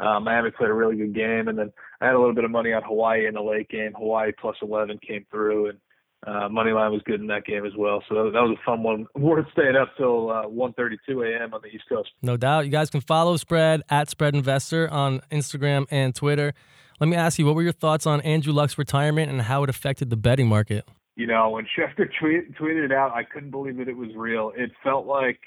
uh, 0.00 0.20
Miami 0.20 0.50
played 0.50 0.70
a 0.70 0.74
really 0.74 0.96
good 0.96 1.14
game. 1.14 1.48
And 1.48 1.58
then 1.58 1.72
I 2.00 2.06
had 2.06 2.14
a 2.14 2.18
little 2.18 2.34
bit 2.34 2.44
of 2.44 2.50
money 2.50 2.72
on 2.72 2.82
Hawaii 2.82 3.26
in 3.26 3.34
the 3.34 3.42
late 3.42 3.68
game. 3.68 3.92
Hawaii 3.96 4.32
plus 4.38 4.56
eleven 4.62 4.98
came 5.06 5.26
through, 5.30 5.70
and 5.70 5.78
uh, 6.26 6.48
money 6.48 6.72
line 6.72 6.92
was 6.92 7.02
good 7.04 7.20
in 7.20 7.26
that 7.28 7.44
game 7.44 7.64
as 7.64 7.72
well. 7.76 8.02
So 8.08 8.14
that, 8.14 8.30
that 8.32 8.40
was 8.40 8.56
a 8.60 8.64
fun 8.64 8.82
one. 8.82 9.06
Worth 9.16 9.46
staying 9.52 9.76
up 9.76 9.90
till 9.96 10.30
uh, 10.30 10.44
1:32 10.44 11.38
a.m. 11.38 11.54
on 11.54 11.60
the 11.62 11.68
East 11.68 11.84
Coast. 11.88 12.10
No 12.22 12.36
doubt. 12.36 12.64
You 12.64 12.70
guys 12.70 12.90
can 12.90 13.00
follow 13.00 13.36
Spread 13.36 13.82
at 13.88 14.08
Spread 14.08 14.34
Investor 14.34 14.88
on 14.90 15.20
Instagram 15.30 15.86
and 15.90 16.14
Twitter. 16.14 16.54
Let 17.00 17.08
me 17.08 17.16
ask 17.16 17.38
you, 17.38 17.46
what 17.46 17.54
were 17.54 17.62
your 17.62 17.72
thoughts 17.72 18.06
on 18.06 18.20
Andrew 18.22 18.52
Luck's 18.52 18.76
retirement 18.76 19.30
and 19.30 19.42
how 19.42 19.62
it 19.62 19.70
affected 19.70 20.10
the 20.10 20.16
betting 20.16 20.48
market? 20.48 20.88
you 21.18 21.26
know, 21.26 21.50
when 21.50 21.66
Schefter 21.66 22.08
tweet, 22.20 22.54
tweeted 22.56 22.84
it 22.84 22.92
out, 22.92 23.10
I 23.10 23.24
couldn't 23.24 23.50
believe 23.50 23.76
that 23.78 23.88
it 23.88 23.96
was 23.96 24.10
real. 24.14 24.52
It 24.56 24.70
felt 24.84 25.04
like, 25.04 25.40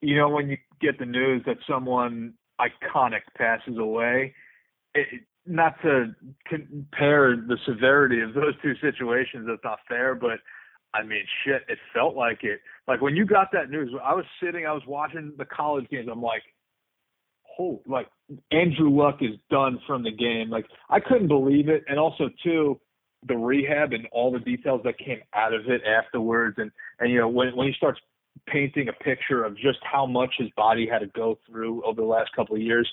you 0.00 0.16
know, 0.16 0.28
when 0.28 0.48
you 0.48 0.56
get 0.80 0.98
the 0.98 1.06
news 1.06 1.44
that 1.46 1.58
someone 1.70 2.34
iconic 2.62 3.22
passes 3.36 3.78
away, 3.78 4.34
it, 4.94 5.06
not 5.46 5.74
to 5.82 6.14
compare 6.46 7.36
the 7.36 7.56
severity 7.66 8.20
of 8.20 8.34
those 8.34 8.54
two 8.62 8.74
situations, 8.80 9.46
that's 9.48 9.64
not 9.64 9.80
fair, 9.88 10.14
but 10.14 10.38
I 10.94 11.02
mean, 11.02 11.24
shit, 11.44 11.62
it 11.68 11.78
felt 11.94 12.14
like 12.14 12.44
it. 12.44 12.60
Like 12.86 13.00
when 13.00 13.16
you 13.16 13.24
got 13.24 13.48
that 13.52 13.70
news, 13.70 13.92
I 14.04 14.14
was 14.14 14.24
sitting, 14.42 14.66
I 14.66 14.72
was 14.72 14.82
watching 14.86 15.32
the 15.38 15.44
college 15.44 15.88
games. 15.90 16.08
I'm 16.10 16.22
like, 16.22 16.42
oh, 17.58 17.80
like 17.86 18.08
Andrew 18.50 18.90
Luck 18.90 19.18
is 19.20 19.36
done 19.50 19.78
from 19.86 20.02
the 20.02 20.12
game. 20.12 20.50
Like 20.50 20.66
I 20.90 21.00
couldn't 21.00 21.28
believe 21.28 21.68
it, 21.68 21.82
and 21.88 21.98
also 21.98 22.28
too, 22.44 22.78
the 23.26 23.36
rehab 23.36 23.92
and 23.92 24.06
all 24.12 24.32
the 24.32 24.40
details 24.40 24.82
that 24.84 24.98
came 24.98 25.20
out 25.34 25.54
of 25.54 25.62
it 25.68 25.80
afterwards, 25.86 26.56
and 26.58 26.70
and 27.00 27.10
you 27.10 27.18
know 27.18 27.28
when 27.28 27.56
when 27.56 27.68
he 27.68 27.74
starts 27.74 28.00
painting 28.46 28.88
a 28.88 28.92
picture 29.04 29.44
of 29.44 29.56
just 29.56 29.78
how 29.82 30.06
much 30.06 30.34
his 30.38 30.48
body 30.56 30.86
had 30.90 31.00
to 31.00 31.06
go 31.08 31.38
through 31.46 31.82
over 31.84 32.00
the 32.00 32.06
last 32.06 32.30
couple 32.34 32.56
of 32.56 32.62
years, 32.62 32.88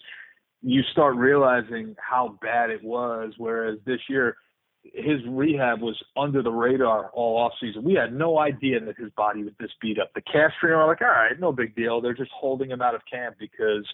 you 0.61 0.81
start 0.91 1.15
realizing 1.15 1.95
how 1.99 2.37
bad 2.41 2.69
it 2.69 2.83
was. 2.83 3.33
Whereas 3.37 3.79
this 3.85 3.99
year, 4.09 4.35
his 4.83 5.19
rehab 5.27 5.81
was 5.81 6.01
under 6.17 6.41
the 6.41 6.51
radar 6.51 7.09
all 7.13 7.37
off 7.37 7.53
season. 7.59 7.83
We 7.83 7.93
had 7.93 8.13
no 8.13 8.39
idea 8.39 8.79
that 8.79 8.97
his 8.97 9.11
body 9.15 9.43
was 9.43 9.53
this 9.59 9.71
beat 9.81 9.99
up. 9.99 10.11
The 10.13 10.21
strain 10.57 10.73
are 10.73 10.87
like, 10.87 11.01
all 11.01 11.07
right, 11.07 11.39
no 11.39 11.51
big 11.51 11.75
deal. 11.75 12.01
They're 12.01 12.13
just 12.13 12.31
holding 12.31 12.69
him 12.71 12.81
out 12.81 12.95
of 12.95 13.01
camp 13.11 13.35
because 13.39 13.85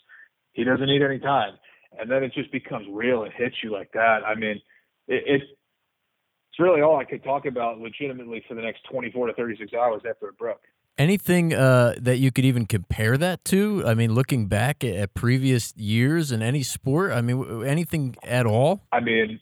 he 0.53 0.63
doesn't 0.63 0.85
need 0.85 1.01
any 1.01 1.19
time. 1.19 1.53
And 1.97 2.09
then 2.09 2.23
it 2.23 2.33
just 2.33 2.51
becomes 2.51 2.87
real 2.89 3.23
and 3.23 3.33
hits 3.33 3.55
you 3.63 3.71
like 3.71 3.91
that. 3.93 4.19
I 4.25 4.35
mean, 4.35 4.61
it, 5.07 5.23
it 5.25 5.41
it's 6.55 6.59
really 6.59 6.81
all 6.81 6.97
I 6.97 7.03
could 7.03 7.21
talk 7.21 7.45
about 7.45 7.79
legitimately 7.79 8.45
for 8.47 8.55
the 8.55 8.61
next 8.61 8.79
24 8.89 9.27
to 9.27 9.33
36 9.33 9.73
hours 9.73 10.01
after 10.09 10.29
it 10.29 10.37
broke. 10.37 10.61
Anything 10.97 11.53
uh, 11.53 11.95
that 11.99 12.17
you 12.19 12.31
could 12.31 12.45
even 12.45 12.65
compare 12.65 13.17
that 13.17 13.43
to? 13.45 13.83
I 13.85 13.95
mean, 13.95 14.13
looking 14.13 14.47
back 14.47 14.83
at 14.83 15.13
previous 15.13 15.73
years 15.75 16.31
in 16.31 16.41
any 16.41 16.63
sport, 16.63 17.11
I 17.11 17.21
mean, 17.21 17.65
anything 17.65 18.15
at 18.23 18.45
all? 18.45 18.81
I 18.93 19.01
mean, 19.01 19.41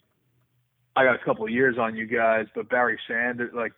I 0.95 1.03
got 1.03 1.15
a 1.15 1.23
couple 1.23 1.45
of 1.45 1.51
years 1.51 1.77
on 1.79 1.95
you 1.95 2.07
guys, 2.07 2.47
but 2.55 2.69
Barry 2.69 2.99
Sanders, 3.07 3.51
like 3.53 3.73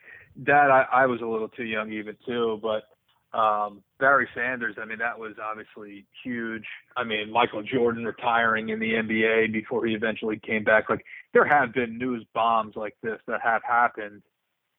that, 0.46 0.72
I, 0.72 0.86
I 0.92 1.06
was 1.06 1.22
a 1.22 1.26
little 1.26 1.50
too 1.50 1.66
young 1.66 1.92
even 1.92 2.16
too. 2.26 2.62
But 2.62 3.38
um, 3.38 3.84
Barry 4.00 4.28
Sanders, 4.34 4.76
I 4.82 4.86
mean, 4.86 5.00
that 5.00 5.20
was 5.20 5.34
obviously 5.44 6.06
huge. 6.24 6.66
I 6.96 7.04
mean, 7.04 7.32
Michael 7.32 7.64
Jordan 7.64 8.06
retiring 8.06 8.70
in 8.70 8.80
the 8.80 8.94
NBA 8.94 9.52
before 9.52 9.86
he 9.86 9.94
eventually 9.94 10.40
came 10.40 10.64
back. 10.64 10.90
Like, 10.90 11.06
there 11.34 11.46
have 11.46 11.74
been 11.74 11.98
news 11.98 12.26
bombs 12.34 12.76
like 12.76 12.96
this 13.04 13.20
that 13.28 13.42
have 13.42 13.62
happened, 13.64 14.22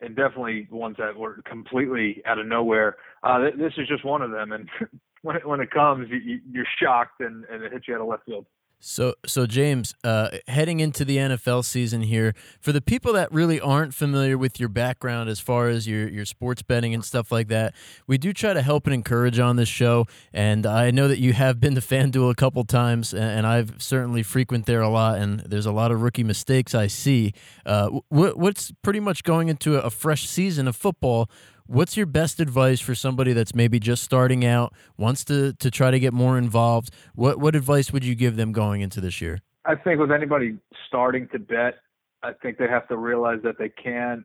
and 0.00 0.14
definitely 0.16 0.68
ones 0.70 0.96
that 0.98 1.16
were 1.16 1.40
completely 1.44 2.22
out 2.26 2.38
of 2.38 2.46
nowhere. 2.46 2.96
Uh, 3.22 3.38
th- 3.38 3.54
this 3.56 3.72
is 3.78 3.88
just 3.88 4.04
one 4.04 4.22
of 4.22 4.30
them. 4.30 4.52
And 4.52 4.68
when 5.22 5.36
it, 5.36 5.46
when 5.46 5.60
it 5.60 5.70
comes, 5.70 6.08
you, 6.10 6.40
you're 6.50 6.66
shocked 6.80 7.20
and, 7.20 7.44
and 7.46 7.62
it 7.62 7.72
hits 7.72 7.88
you 7.88 7.94
out 7.94 8.00
of 8.00 8.08
left 8.08 8.26
field. 8.26 8.46
So, 8.78 9.14
so 9.26 9.46
James, 9.46 9.94
uh, 10.04 10.28
heading 10.48 10.80
into 10.80 11.04
the 11.04 11.16
NFL 11.16 11.64
season 11.64 12.02
here, 12.02 12.34
for 12.60 12.72
the 12.72 12.80
people 12.80 13.12
that 13.14 13.32
really 13.32 13.58
aren't 13.58 13.94
familiar 13.94 14.36
with 14.36 14.60
your 14.60 14.68
background 14.68 15.28
as 15.28 15.40
far 15.40 15.68
as 15.68 15.88
your 15.88 16.08
your 16.08 16.24
sports 16.24 16.62
betting 16.62 16.94
and 16.94 17.04
stuff 17.04 17.32
like 17.32 17.48
that, 17.48 17.74
we 18.06 18.18
do 18.18 18.32
try 18.32 18.52
to 18.52 18.62
help 18.62 18.86
and 18.86 18.94
encourage 18.94 19.38
on 19.38 19.56
this 19.56 19.68
show. 19.68 20.06
And 20.32 20.66
I 20.66 20.90
know 20.90 21.08
that 21.08 21.18
you 21.18 21.32
have 21.32 21.58
been 21.58 21.74
to 21.74 21.80
FanDuel 21.86 22.30
a 22.30 22.34
couple 22.34 22.62
times, 22.64 23.14
and 23.14 23.46
I've 23.46 23.74
certainly 23.78 24.22
frequent 24.22 24.66
there 24.66 24.82
a 24.82 24.88
lot. 24.88 25.18
And 25.18 25.40
there's 25.40 25.66
a 25.66 25.72
lot 25.72 25.90
of 25.90 26.02
rookie 26.02 26.24
mistakes 26.24 26.74
I 26.74 26.86
see. 26.86 27.32
Uh, 27.64 27.88
what, 28.08 28.38
what's 28.38 28.72
pretty 28.82 29.00
much 29.00 29.22
going 29.24 29.48
into 29.48 29.76
a 29.76 29.90
fresh 29.90 30.28
season 30.28 30.68
of 30.68 30.76
football? 30.76 31.30
What's 31.66 31.96
your 31.96 32.06
best 32.06 32.40
advice 32.40 32.80
for 32.80 32.94
somebody 32.94 33.32
that's 33.32 33.54
maybe 33.54 33.80
just 33.80 34.02
starting 34.02 34.44
out, 34.44 34.72
wants 34.96 35.24
to 35.24 35.52
to 35.54 35.70
try 35.70 35.90
to 35.90 35.98
get 35.98 36.12
more 36.12 36.38
involved? 36.38 36.90
What 37.14 37.38
what 37.38 37.56
advice 37.56 37.92
would 37.92 38.04
you 38.04 38.14
give 38.14 38.36
them 38.36 38.52
going 38.52 38.80
into 38.80 39.00
this 39.00 39.20
year? 39.20 39.40
I 39.64 39.74
think 39.74 39.98
with 39.98 40.12
anybody 40.12 40.58
starting 40.86 41.28
to 41.32 41.38
bet, 41.38 41.74
I 42.22 42.32
think 42.40 42.58
they 42.58 42.68
have 42.68 42.86
to 42.88 42.96
realize 42.96 43.40
that 43.42 43.58
they 43.58 43.68
can't 43.68 44.24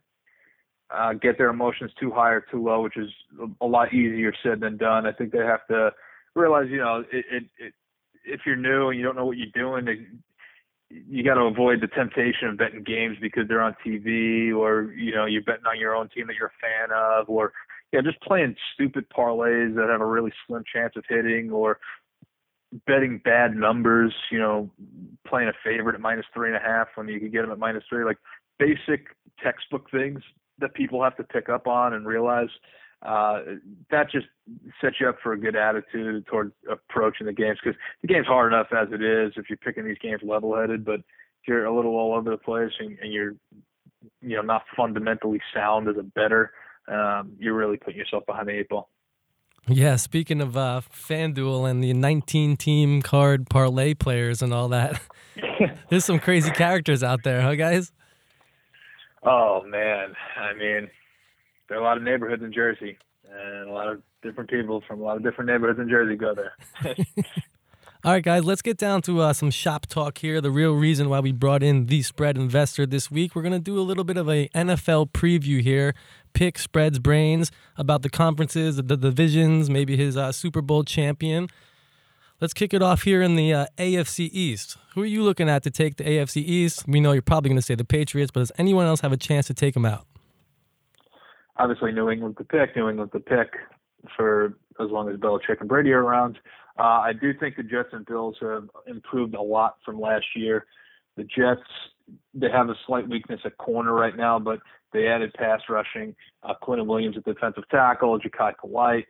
uh, 0.91 1.13
get 1.13 1.37
their 1.37 1.49
emotions 1.49 1.91
too 1.99 2.11
high 2.11 2.31
or 2.31 2.41
too 2.51 2.63
low, 2.63 2.81
which 2.83 2.97
is 2.97 3.09
a 3.59 3.65
lot 3.65 3.93
easier 3.93 4.33
said 4.43 4.59
than 4.59 4.77
done. 4.77 5.07
I 5.07 5.11
think 5.11 5.31
they 5.31 5.39
have 5.39 5.65
to 5.67 5.91
realize, 6.35 6.67
you 6.69 6.77
know, 6.77 7.03
it, 7.11 7.25
it, 7.31 7.43
it, 7.57 7.73
if 8.23 8.41
you're 8.45 8.55
new 8.55 8.89
and 8.89 8.99
you 8.99 9.05
don't 9.05 9.15
know 9.15 9.25
what 9.25 9.37
you're 9.37 9.47
doing, 9.53 9.85
you 11.09 11.23
got 11.23 11.35
to 11.35 11.41
avoid 11.41 11.81
the 11.81 11.87
temptation 11.87 12.47
of 12.49 12.57
betting 12.57 12.83
games 12.83 13.17
because 13.21 13.47
they're 13.47 13.61
on 13.61 13.75
TV 13.85 14.55
or 14.55 14.91
you 14.93 15.13
know 15.13 15.25
you're 15.25 15.43
betting 15.43 15.65
on 15.65 15.79
your 15.79 15.95
own 15.95 16.09
team 16.09 16.27
that 16.27 16.35
you're 16.35 16.47
a 16.47 16.61
fan 16.61 16.95
of 16.95 17.29
or 17.29 17.53
yeah 17.91 18.01
just 18.01 18.19
playing 18.21 18.55
stupid 18.73 19.05
parlays 19.15 19.75
that 19.75 19.89
have 19.89 20.01
a 20.01 20.05
really 20.05 20.31
slim 20.47 20.63
chance 20.71 20.93
of 20.95 21.03
hitting 21.07 21.51
or 21.51 21.79
betting 22.87 23.21
bad 23.23 23.55
numbers 23.55 24.13
you 24.31 24.39
know 24.39 24.69
playing 25.27 25.49
a 25.49 25.53
favorite 25.63 25.95
at 25.95 26.01
minus 26.01 26.25
three 26.33 26.47
and 26.47 26.57
a 26.57 26.59
half 26.59 26.87
when 26.95 27.07
you 27.07 27.19
could 27.19 27.31
get 27.31 27.41
them 27.41 27.51
at 27.51 27.59
minus 27.59 27.83
three 27.89 28.05
like 28.05 28.17
basic 28.59 29.07
textbook 29.41 29.89
things 29.91 30.21
that 30.59 30.73
people 30.73 31.03
have 31.03 31.15
to 31.17 31.23
pick 31.23 31.49
up 31.49 31.67
on 31.67 31.93
and 31.93 32.05
realize 32.05 32.49
uh, 33.01 33.39
that 33.89 34.11
just 34.11 34.27
sets 34.79 34.97
you 34.99 35.09
up 35.09 35.17
for 35.23 35.33
a 35.33 35.39
good 35.39 35.55
attitude 35.55 36.25
toward 36.27 36.51
approaching 36.69 37.25
the 37.25 37.33
games 37.33 37.57
because 37.63 37.77
the 38.01 38.07
game's 38.07 38.27
hard 38.27 38.53
enough 38.53 38.67
as 38.71 38.89
it 38.91 39.01
is 39.01 39.33
if 39.37 39.49
you're 39.49 39.57
picking 39.57 39.85
these 39.85 39.97
games 40.01 40.21
level-headed, 40.23 40.85
but 40.85 40.99
if 40.99 41.47
you're 41.47 41.65
a 41.65 41.75
little 41.75 41.95
all 41.95 42.13
over 42.13 42.29
the 42.29 42.37
place 42.37 42.71
and, 42.79 42.97
and 43.01 43.11
you're 43.11 43.33
you 44.21 44.35
know 44.35 44.41
not 44.41 44.63
fundamentally 44.75 45.41
sound 45.53 45.87
as 45.87 45.95
a 45.97 46.03
better, 46.03 46.51
um, 46.87 47.31
you're 47.39 47.55
really 47.55 47.77
putting 47.77 47.97
yourself 47.97 48.25
behind 48.25 48.47
the 48.47 48.53
eight 48.53 48.69
ball. 48.69 48.89
Yeah, 49.67 49.95
speaking 49.95 50.41
of 50.41 50.57
uh, 50.57 50.81
FanDuel 50.91 51.69
and 51.69 51.83
the 51.83 51.93
19 51.93 52.57
team 52.57 53.01
card 53.01 53.47
parlay 53.47 53.93
players 53.93 54.41
and 54.41 54.53
all 54.53 54.69
that, 54.69 54.99
there's 55.89 56.03
some 56.03 56.19
crazy 56.19 56.49
characters 56.51 57.03
out 57.03 57.23
there, 57.23 57.41
huh, 57.41 57.53
guys? 57.55 57.91
Oh, 59.23 59.61
man. 59.67 60.13
I 60.35 60.53
mean, 60.57 60.89
there 61.71 61.79
are 61.79 61.81
a 61.81 61.85
lot 61.85 61.95
of 61.95 62.03
neighborhoods 62.03 62.43
in 62.43 62.51
Jersey, 62.51 62.97
and 63.33 63.69
a 63.69 63.71
lot 63.71 63.87
of 63.87 64.01
different 64.21 64.49
people 64.49 64.83
from 64.85 64.99
a 64.99 65.03
lot 65.05 65.15
of 65.15 65.23
different 65.23 65.49
neighborhoods 65.49 65.79
in 65.79 65.87
Jersey 65.87 66.17
go 66.17 66.35
there. 66.35 66.53
All 68.03 68.11
right, 68.11 68.21
guys, 68.21 68.43
let's 68.43 68.61
get 68.61 68.77
down 68.77 69.01
to 69.03 69.21
uh, 69.21 69.31
some 69.31 69.49
shop 69.51 69.85
talk 69.85 70.17
here. 70.17 70.41
The 70.41 70.51
real 70.51 70.73
reason 70.73 71.07
why 71.07 71.21
we 71.21 71.31
brought 71.31 71.63
in 71.63 71.85
the 71.85 72.01
spread 72.01 72.35
investor 72.35 72.85
this 72.85 73.09
week. 73.09 73.35
We're 73.35 73.41
going 73.41 73.53
to 73.53 73.59
do 73.59 73.79
a 73.79 73.83
little 73.83 74.03
bit 74.03 74.17
of 74.17 74.27
a 74.27 74.49
NFL 74.49 75.11
preview 75.11 75.61
here. 75.61 75.95
Pick 76.33 76.59
spreads 76.59 76.99
brains 76.99 77.53
about 77.77 78.01
the 78.01 78.09
conferences, 78.09 78.75
the 78.75 78.97
divisions, 78.97 79.69
maybe 79.69 79.95
his 79.95 80.17
uh, 80.17 80.33
Super 80.33 80.61
Bowl 80.61 80.83
champion. 80.83 81.47
Let's 82.41 82.53
kick 82.53 82.73
it 82.73 82.81
off 82.81 83.03
here 83.03 83.21
in 83.21 83.37
the 83.37 83.53
uh, 83.53 83.65
AFC 83.77 84.29
East. 84.33 84.75
Who 84.95 85.03
are 85.03 85.05
you 85.05 85.23
looking 85.23 85.47
at 85.47 85.63
to 85.63 85.71
take 85.71 85.95
the 85.95 86.03
AFC 86.03 86.43
East? 86.43 86.83
We 86.85 86.99
know 86.99 87.13
you're 87.13 87.21
probably 87.21 87.47
going 87.47 87.59
to 87.59 87.65
say 87.65 87.75
the 87.75 87.85
Patriots, 87.85 88.31
but 88.33 88.41
does 88.41 88.51
anyone 88.57 88.87
else 88.87 88.99
have 88.99 89.13
a 89.13 89.17
chance 89.17 89.47
to 89.47 89.53
take 89.53 89.73
them 89.73 89.85
out? 89.85 90.05
Obviously 91.57 91.91
New 91.91 92.09
England 92.09 92.35
the 92.37 92.43
pick, 92.43 92.75
New 92.75 92.89
England 92.89 93.11
the 93.13 93.19
pick 93.19 93.53
for 94.15 94.57
as 94.79 94.89
long 94.89 95.09
as 95.09 95.17
Belichick 95.17 95.59
and 95.59 95.69
Brady 95.69 95.91
are 95.91 96.03
around. 96.03 96.39
Uh, 96.79 97.01
I 97.03 97.13
do 97.13 97.33
think 97.39 97.55
the 97.55 97.63
Jets 97.63 97.89
and 97.91 98.05
Bills 98.05 98.35
have 98.41 98.67
improved 98.87 99.35
a 99.35 99.41
lot 99.41 99.77
from 99.85 99.99
last 99.99 100.25
year. 100.35 100.65
The 101.17 101.23
Jets 101.23 101.61
they 102.33 102.49
have 102.49 102.69
a 102.69 102.75
slight 102.87 103.07
weakness 103.07 103.39
at 103.45 103.57
corner 103.57 103.93
right 103.93 104.15
now, 104.15 104.39
but 104.39 104.59
they 104.93 105.07
added 105.07 105.33
pass 105.33 105.61
rushing. 105.69 106.15
Uh, 106.43 106.53
Quinnen 106.61 106.85
Williams 106.85 107.17
at 107.17 107.25
defensive 107.25 107.63
tackle, 107.69 108.19
Jachai 108.19 108.57
Polite, 108.57 109.05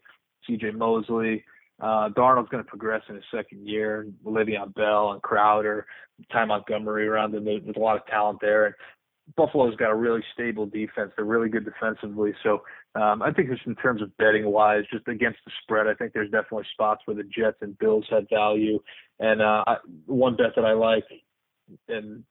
C.J. 0.45 0.71
Mosley. 0.71 1.43
Uh, 1.79 2.09
Darnold's 2.09 2.49
going 2.49 2.63
to 2.63 2.69
progress 2.69 3.01
in 3.09 3.15
his 3.15 3.23
second 3.33 3.67
year. 3.67 4.07
Le'Veon 4.23 4.73
Bell 4.75 5.13
and 5.13 5.21
Crowder, 5.21 5.87
Ty 6.31 6.45
Montgomery 6.45 7.07
around 7.07 7.31
them. 7.31 7.45
There's 7.45 7.75
a 7.75 7.79
lot 7.79 7.97
of 7.97 8.05
talent 8.05 8.39
there. 8.39 8.67
And 8.67 8.75
Buffalo's 9.35 9.75
got 9.75 9.91
a 9.91 9.95
really 9.95 10.23
stable 10.33 10.65
defense. 10.65 11.11
They're 11.15 11.25
really 11.25 11.49
good 11.49 11.65
defensively. 11.65 12.33
So 12.43 12.63
um, 12.95 13.21
I 13.21 13.31
think 13.31 13.49
just 13.49 13.65
in 13.65 13.75
terms 13.75 14.01
of 14.01 14.15
betting 14.17 14.45
wise, 14.45 14.83
just 14.91 15.07
against 15.07 15.39
the 15.45 15.51
spread, 15.63 15.87
I 15.87 15.93
think 15.93 16.13
there's 16.13 16.31
definitely 16.31 16.65
spots 16.73 17.01
where 17.05 17.15
the 17.15 17.23
Jets 17.23 17.57
and 17.61 17.77
Bills 17.79 18.05
had 18.09 18.27
value. 18.29 18.79
And 19.19 19.41
uh, 19.41 19.63
I, 19.67 19.77
one 20.05 20.35
bet 20.35 20.55
that 20.55 20.65
I 20.65 20.73
like, 20.73 21.05
and 21.87 22.23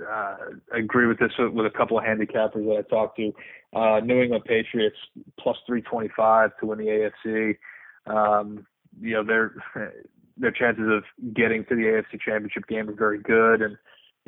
uh, 0.00 0.36
I 0.74 0.78
agree 0.78 1.06
with 1.06 1.18
this 1.18 1.32
with 1.38 1.66
a 1.66 1.76
couple 1.76 1.98
of 1.98 2.04
handicappers 2.04 2.64
that 2.66 2.84
I 2.86 2.88
talked 2.88 3.18
to, 3.18 3.32
uh, 3.74 4.00
New 4.00 4.22
England 4.22 4.44
Patriots 4.44 4.96
plus 5.38 5.56
325 5.66 6.50
to 6.60 6.66
win 6.66 6.78
the 6.78 7.10
AFC. 7.26 7.56
Um, 8.06 8.66
you 9.00 9.14
know 9.14 9.24
their 9.24 9.54
their 10.36 10.52
chances 10.52 10.88
of 10.88 11.04
getting 11.34 11.64
to 11.64 11.74
the 11.74 11.82
AFC 11.82 12.20
Championship 12.20 12.66
game 12.68 12.88
are 12.88 12.94
very 12.94 13.20
good, 13.20 13.62
and 13.62 13.76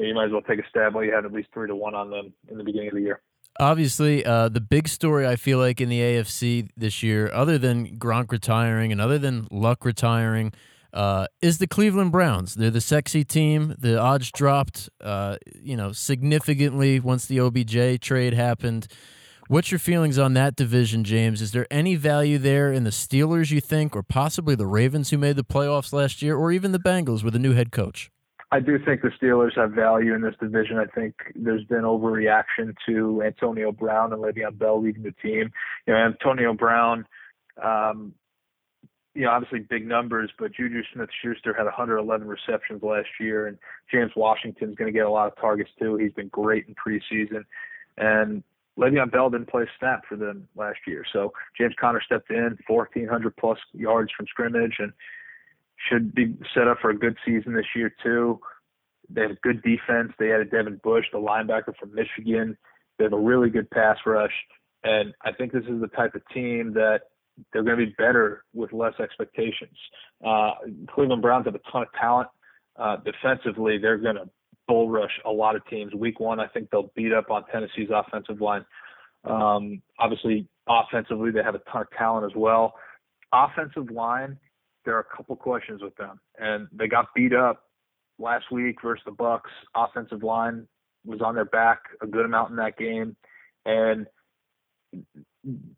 yeah, 0.01 0.07
you 0.07 0.15
might 0.15 0.27
as 0.27 0.33
well 0.33 0.43
take 0.43 0.59
a 0.59 0.69
stab 0.69 0.95
while 0.95 1.05
you 1.05 1.13
have 1.13 1.25
at 1.25 1.33
least 1.33 1.49
three 1.53 1.69
to 1.69 1.77
one 1.77 1.95
on 1.95 2.11
them 2.11 2.33
in 2.49 2.57
the 2.57 2.65
beginning 2.65 2.89
of 2.89 2.95
the 2.95 3.03
year. 3.03 3.21
Obviously, 3.59 4.25
uh, 4.25 4.49
the 4.49 4.61
big 4.61 4.89
story 4.89 5.27
I 5.27 5.37
feel 5.37 5.59
like 5.59 5.81
in 5.81 5.89
the 5.89 6.01
AFC 6.01 6.69
this 6.77 7.03
year, 7.03 7.31
other 7.33 7.59
than 7.59 7.99
Gronk 7.99 8.33
retiring 8.33 8.93
and 8.93 9.01
other 9.01 9.19
than 9.19 9.47
Luck 9.51 9.85
retiring, 9.85 10.53
uh, 10.95 11.27
is 11.43 11.59
the 11.59 11.67
Cleveland 11.67 12.13
Browns. 12.13 12.55
They're 12.55 12.71
the 12.71 12.81
sexy 12.81 13.25
team. 13.25 13.75
The 13.79 14.01
odds 14.01 14.31
dropped, 14.31 14.89
uh, 15.03 15.37
you 15.61 15.77
know, 15.77 15.93
significantly 15.93 16.99
once 17.01 17.27
the 17.27 17.41
OBJ 17.41 18.01
trade 18.01 18.33
happened. 18.33 18.87
What's 19.49 19.71
your 19.71 19.81
feelings 19.81 20.17
on 20.17 20.35
that 20.35 20.57
division, 20.57 21.05
James? 21.05 21.43
Is 21.43 21.51
there 21.53 21.67
any 21.71 21.97
value 21.97 22.39
there 22.39 22.73
in 22.73 22.85
the 22.85 22.91
Steelers, 22.91 23.51
you 23.51 23.61
think, 23.61 23.95
or 23.95 24.03
possibly 24.03 24.55
the 24.55 24.67
Ravens 24.67 25.11
who 25.11 25.19
made 25.19 25.37
the 25.37 25.45
playoffs 25.45 25.93
last 25.93 26.23
year, 26.23 26.37
or 26.37 26.53
even 26.53 26.71
the 26.73 26.79
Bengals 26.79 27.25
with 27.25 27.35
a 27.35 27.41
new 27.41 27.53
head 27.53 27.73
coach? 27.73 28.11
I 28.53 28.59
do 28.59 28.79
think 28.85 29.03
the 29.03 29.11
Steelers 29.11 29.57
have 29.57 29.73
value 29.73 30.15
in 30.15 30.23
this 30.23 30.35
division. 30.41 30.79
I 30.79 30.87
think 30.87 31.15
there's 31.37 31.65
been 31.65 31.83
overreaction 31.83 32.75
to 32.87 33.23
Antonio 33.23 33.71
Brown 33.71 34.13
and 34.13 34.21
Le'Veon 34.23 34.59
Bell 34.59 34.83
leading 34.83 35.05
the 35.05 35.15
team. 35.23 35.53
You 35.87 35.95
know, 35.95 36.01
Antonio 36.01 36.53
Brown, 36.53 37.07
um, 37.63 38.13
you 39.15 39.23
know, 39.23 39.31
obviously 39.31 39.61
big 39.61 39.87
numbers, 39.87 40.31
but 40.37 40.53
Juju 40.53 40.83
Smith-Schuster 40.93 41.55
had 41.55 41.65
111 41.65 42.27
receptions 42.27 42.83
last 42.83 43.09
year, 43.21 43.47
and 43.47 43.57
James 43.91 44.13
Washington's 44.17 44.75
going 44.75 44.93
to 44.93 44.97
get 44.97 45.07
a 45.07 45.11
lot 45.11 45.29
of 45.29 45.37
targets 45.41 45.71
too. 45.79 45.97
He's 45.97 46.13
been 46.13 46.29
great 46.29 46.67
in 46.67 46.75
preseason, 46.75 47.45
and 47.99 48.43
Le'Veon 48.79 49.13
Bell 49.13 49.31
didn't 49.31 49.49
play 49.49 49.63
a 49.63 49.67
snap 49.79 50.03
for 50.09 50.17
them 50.17 50.49
last 50.57 50.79
year. 50.87 51.05
So 51.13 51.33
James 51.57 51.75
Conner 51.79 52.01
stepped 52.05 52.31
in, 52.31 52.59
1,400 52.67 53.37
plus 53.37 53.59
yards 53.73 54.11
from 54.17 54.27
scrimmage, 54.27 54.77
and 54.79 54.93
should 55.88 56.14
be 56.14 56.37
set 56.55 56.69
up 56.69 56.79
for 56.81 56.90
a 56.90 56.99
good 56.99 57.16
season 57.25 57.55
this 57.55 57.66
year 57.75 57.93
too. 58.03 58.40
They 59.09 59.23
have 59.23 59.40
good 59.40 59.62
defense. 59.62 60.12
They 60.19 60.33
added 60.33 60.51
Devin 60.51 60.81
Bush, 60.83 61.07
the 61.12 61.19
linebacker 61.19 61.77
from 61.79 61.95
Michigan. 61.95 62.57
They 62.99 63.05
have 63.05 63.12
a 63.12 63.19
really 63.19 63.51
good 63.51 63.71
pass 63.71 63.97
rush, 64.05 64.33
and 64.85 65.14
I 65.23 65.33
think 65.33 65.53
this 65.53 65.64
is 65.64 65.81
the 65.81 65.88
type 65.88 66.14
of 66.14 66.23
team 66.33 66.73
that 66.75 67.01
they're 67.53 67.62
going 67.62 67.79
to 67.79 67.87
be 67.87 67.95
better 67.97 68.45
with 68.55 68.73
less 68.73 68.93
expectations. 69.01 69.77
Uh, 70.25 70.51
Cleveland 70.95 71.23
Browns 71.23 71.47
have 71.47 71.55
a 71.55 71.61
ton 71.73 71.83
of 71.83 71.88
talent. 71.99 72.29
Uh, 72.79 72.97
defensively, 72.99 73.79
they're 73.79 73.99
going 73.99 74.16
to 74.16 74.29
bull 74.69 74.90
rush 74.90 75.11
a 75.27 75.31
lot 75.31 75.57
of 75.57 75.66
teams. 75.66 75.93
Week 75.95 76.21
one, 76.21 76.38
I 76.38 76.47
think 76.47 76.71
they'll 76.71 76.93
beat 76.95 77.12
up 77.12 77.31
on 77.31 77.45
Tennessee's 77.51 77.88
offensive 77.93 78.40
line. 78.40 78.64
Um, 79.25 79.83
obviously, 79.99 80.47
offensively, 80.69 81.31
they 81.31 81.43
have 81.43 81.55
a 81.55 81.61
ton 81.71 81.83
of 81.83 81.90
talent 81.97 82.31
as 82.31 82.37
well. 82.37 82.75
Offensive 83.33 83.90
line, 83.90 84.38
there 84.85 84.97
are 84.97 85.01
a 85.01 85.16
couple 85.16 85.37
questions 85.37 85.83
with 85.83 85.95
them, 85.97 86.21
and 86.38 86.69
they 86.73 86.88
got 86.88 87.07
beat 87.14 87.35
up 87.35 87.64
last 88.19 88.51
week 88.51 88.77
versus 88.83 89.03
the 89.05 89.12
Bucs. 89.12 89.40
Offensive 89.75 90.23
line 90.23 90.66
was 91.05 91.21
on 91.21 91.35
their 91.35 91.45
back 91.45 91.81
a 92.03 92.07
good 92.07 92.25
amount 92.25 92.51
in 92.51 92.57
that 92.57 92.77
game, 92.77 93.16
and 93.64 94.07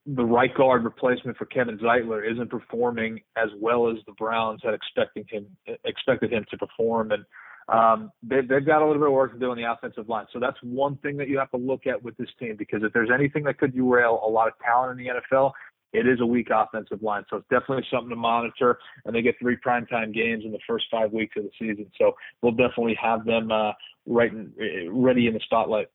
the 0.07 0.25
right 0.25 0.55
guard 0.55 0.85
replacement 0.85 1.37
for 1.37 1.47
Kevin 1.47 1.79
Zeitler 1.79 2.29
isn't 2.31 2.51
performing 2.51 3.21
as 3.37 3.49
well 3.61 3.89
as 3.89 3.97
the 4.07 4.13
Browns 4.13 4.61
had 4.65 4.75
expecting 4.75 5.25
him 5.29 5.47
expected 5.85 6.33
him 6.33 6.45
to 6.51 6.59
perform, 6.59 7.13
and 7.13 7.25
um, 7.69 8.11
they, 8.23 8.41
they've 8.41 8.67
got 8.67 8.83
a 8.83 8.87
little 8.87 9.01
bit 9.01 9.09
of 9.09 9.13
work 9.13 9.33
to 9.33 9.39
do 9.39 9.51
on 9.51 9.57
the 9.57 9.71
offensive 9.71 10.09
line. 10.09 10.27
So 10.33 10.41
that's 10.41 10.57
one 10.63 10.97
thing 10.97 11.17
that 11.19 11.29
you 11.29 11.39
have 11.39 11.51
to 11.53 11.57
look 11.57 11.87
at 11.87 12.03
with 12.03 12.17
this 12.17 12.29
team 12.39 12.57
because 12.57 12.83
if 12.83 12.93
there's 12.93 13.11
anything 13.13 13.45
that 13.45 13.59
could 13.59 13.75
derail 13.75 14.21
a 14.25 14.29
lot 14.29 14.49
of 14.49 14.55
talent 14.65 14.99
in 14.99 15.07
the 15.07 15.13
NFL, 15.13 15.53
it 15.93 16.07
is 16.07 16.21
a 16.21 16.27
weak 16.27 16.49
offensive 16.55 17.03
line. 17.03 17.25
So 17.31 17.37
it's 17.37 17.49
definitely 17.51 17.85
something 17.91 18.11
to 18.11 18.17
monitor. 18.17 18.79
And 19.05 19.15
they 19.15 19.23
get 19.23 19.37
three 19.39 19.57
primetime 19.57 20.15
games 20.15 20.45
in 20.45 20.53
the 20.53 20.59
first 20.67 20.87
five 20.91 21.13
weeks 21.13 21.37
of 21.37 21.45
the 21.45 21.51
season. 21.59 21.91
So 21.99 22.13
we'll 22.41 22.53
definitely 22.53 22.97
have 23.01 23.25
them 23.25 23.53
uh, 23.53 23.73
right 24.07 24.33
in, 24.33 24.53
ready 24.91 25.27
in 25.27 25.35
the 25.35 25.41
spotlight. 25.45 25.89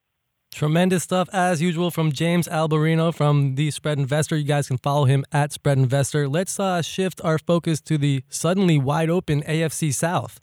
Tremendous 0.53 1.03
stuff 1.03 1.29
as 1.33 1.61
usual 1.61 1.91
from 1.91 2.11
James 2.11 2.47
Alberino 2.47 3.13
from 3.13 3.55
the 3.55 3.69
Spread 3.69 3.99
Investor. 3.99 4.37
You 4.37 4.45
guys 4.45 4.67
can 4.67 4.77
follow 4.77 5.05
him 5.05 5.23
at 5.31 5.51
Spread 5.51 5.77
Investor. 5.77 6.27
Let's 6.27 6.59
uh, 6.59 6.81
shift 6.81 7.21
our 7.23 7.37
focus 7.37 7.81
to 7.81 7.97
the 7.97 8.23
suddenly 8.29 8.79
wide 8.79 9.09
open 9.09 9.43
AFC 9.43 9.93
South. 9.93 10.39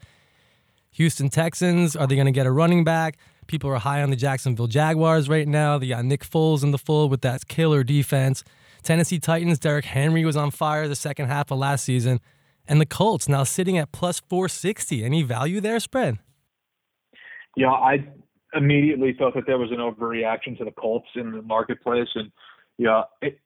Houston 0.93 1.31
Texans, 1.31 1.97
are 1.97 2.07
they 2.07 2.14
going 2.14 2.27
to 2.27 2.33
get 2.33 2.47
a 2.47 2.53
running 2.53 2.85
back? 2.85 3.19
People 3.49 3.71
are 3.71 3.79
high 3.79 4.03
on 4.03 4.11
the 4.11 4.17
Jacksonville 4.17 4.69
Jaguars 4.69 5.29
right 5.29 5.49
now. 5.49 5.79
They 5.79 5.88
got 5.88 6.05
Nick 6.05 6.25
Foles 6.25 6.62
in 6.62 6.71
the 6.71 6.79
fold 6.79 7.11
with 7.11 7.23
that 7.23 7.49
killer 7.49 7.83
defense. 7.83 8.45
Tennessee 8.85 9.18
Titans, 9.18 9.59
Derrick 9.59 9.87
Henry 9.87 10.25
was 10.25 10.37
on 10.37 10.51
fire 10.51 10.87
the 10.87 10.94
second 10.94 11.27
half 11.27 11.51
of 11.51 11.59
last 11.59 11.85
season. 11.85 12.20
And 12.66 12.81
the 12.81 12.87
Colts 12.87 13.29
now 13.29 13.44
sitting 13.44 13.77
at 13.77 13.92
plus 13.92 14.20
460. 14.20 15.05
Any 15.05 15.23
value 15.23 15.61
there, 15.61 15.81
spread? 15.81 16.18
Yeah, 17.57 17.70
I 17.70 18.07
immediately 18.55 19.14
thought 19.18 19.35
that 19.35 19.47
there 19.47 19.59
was 19.59 19.70
an 19.70 19.79
overreaction 19.79 20.57
to 20.59 20.64
the 20.64 20.70
Colts 20.70 21.09
in 21.14 21.33
the 21.33 21.42
marketplace. 21.42 22.09
And, 22.14 22.31
yeah, 22.79 23.03
it, 23.20 23.38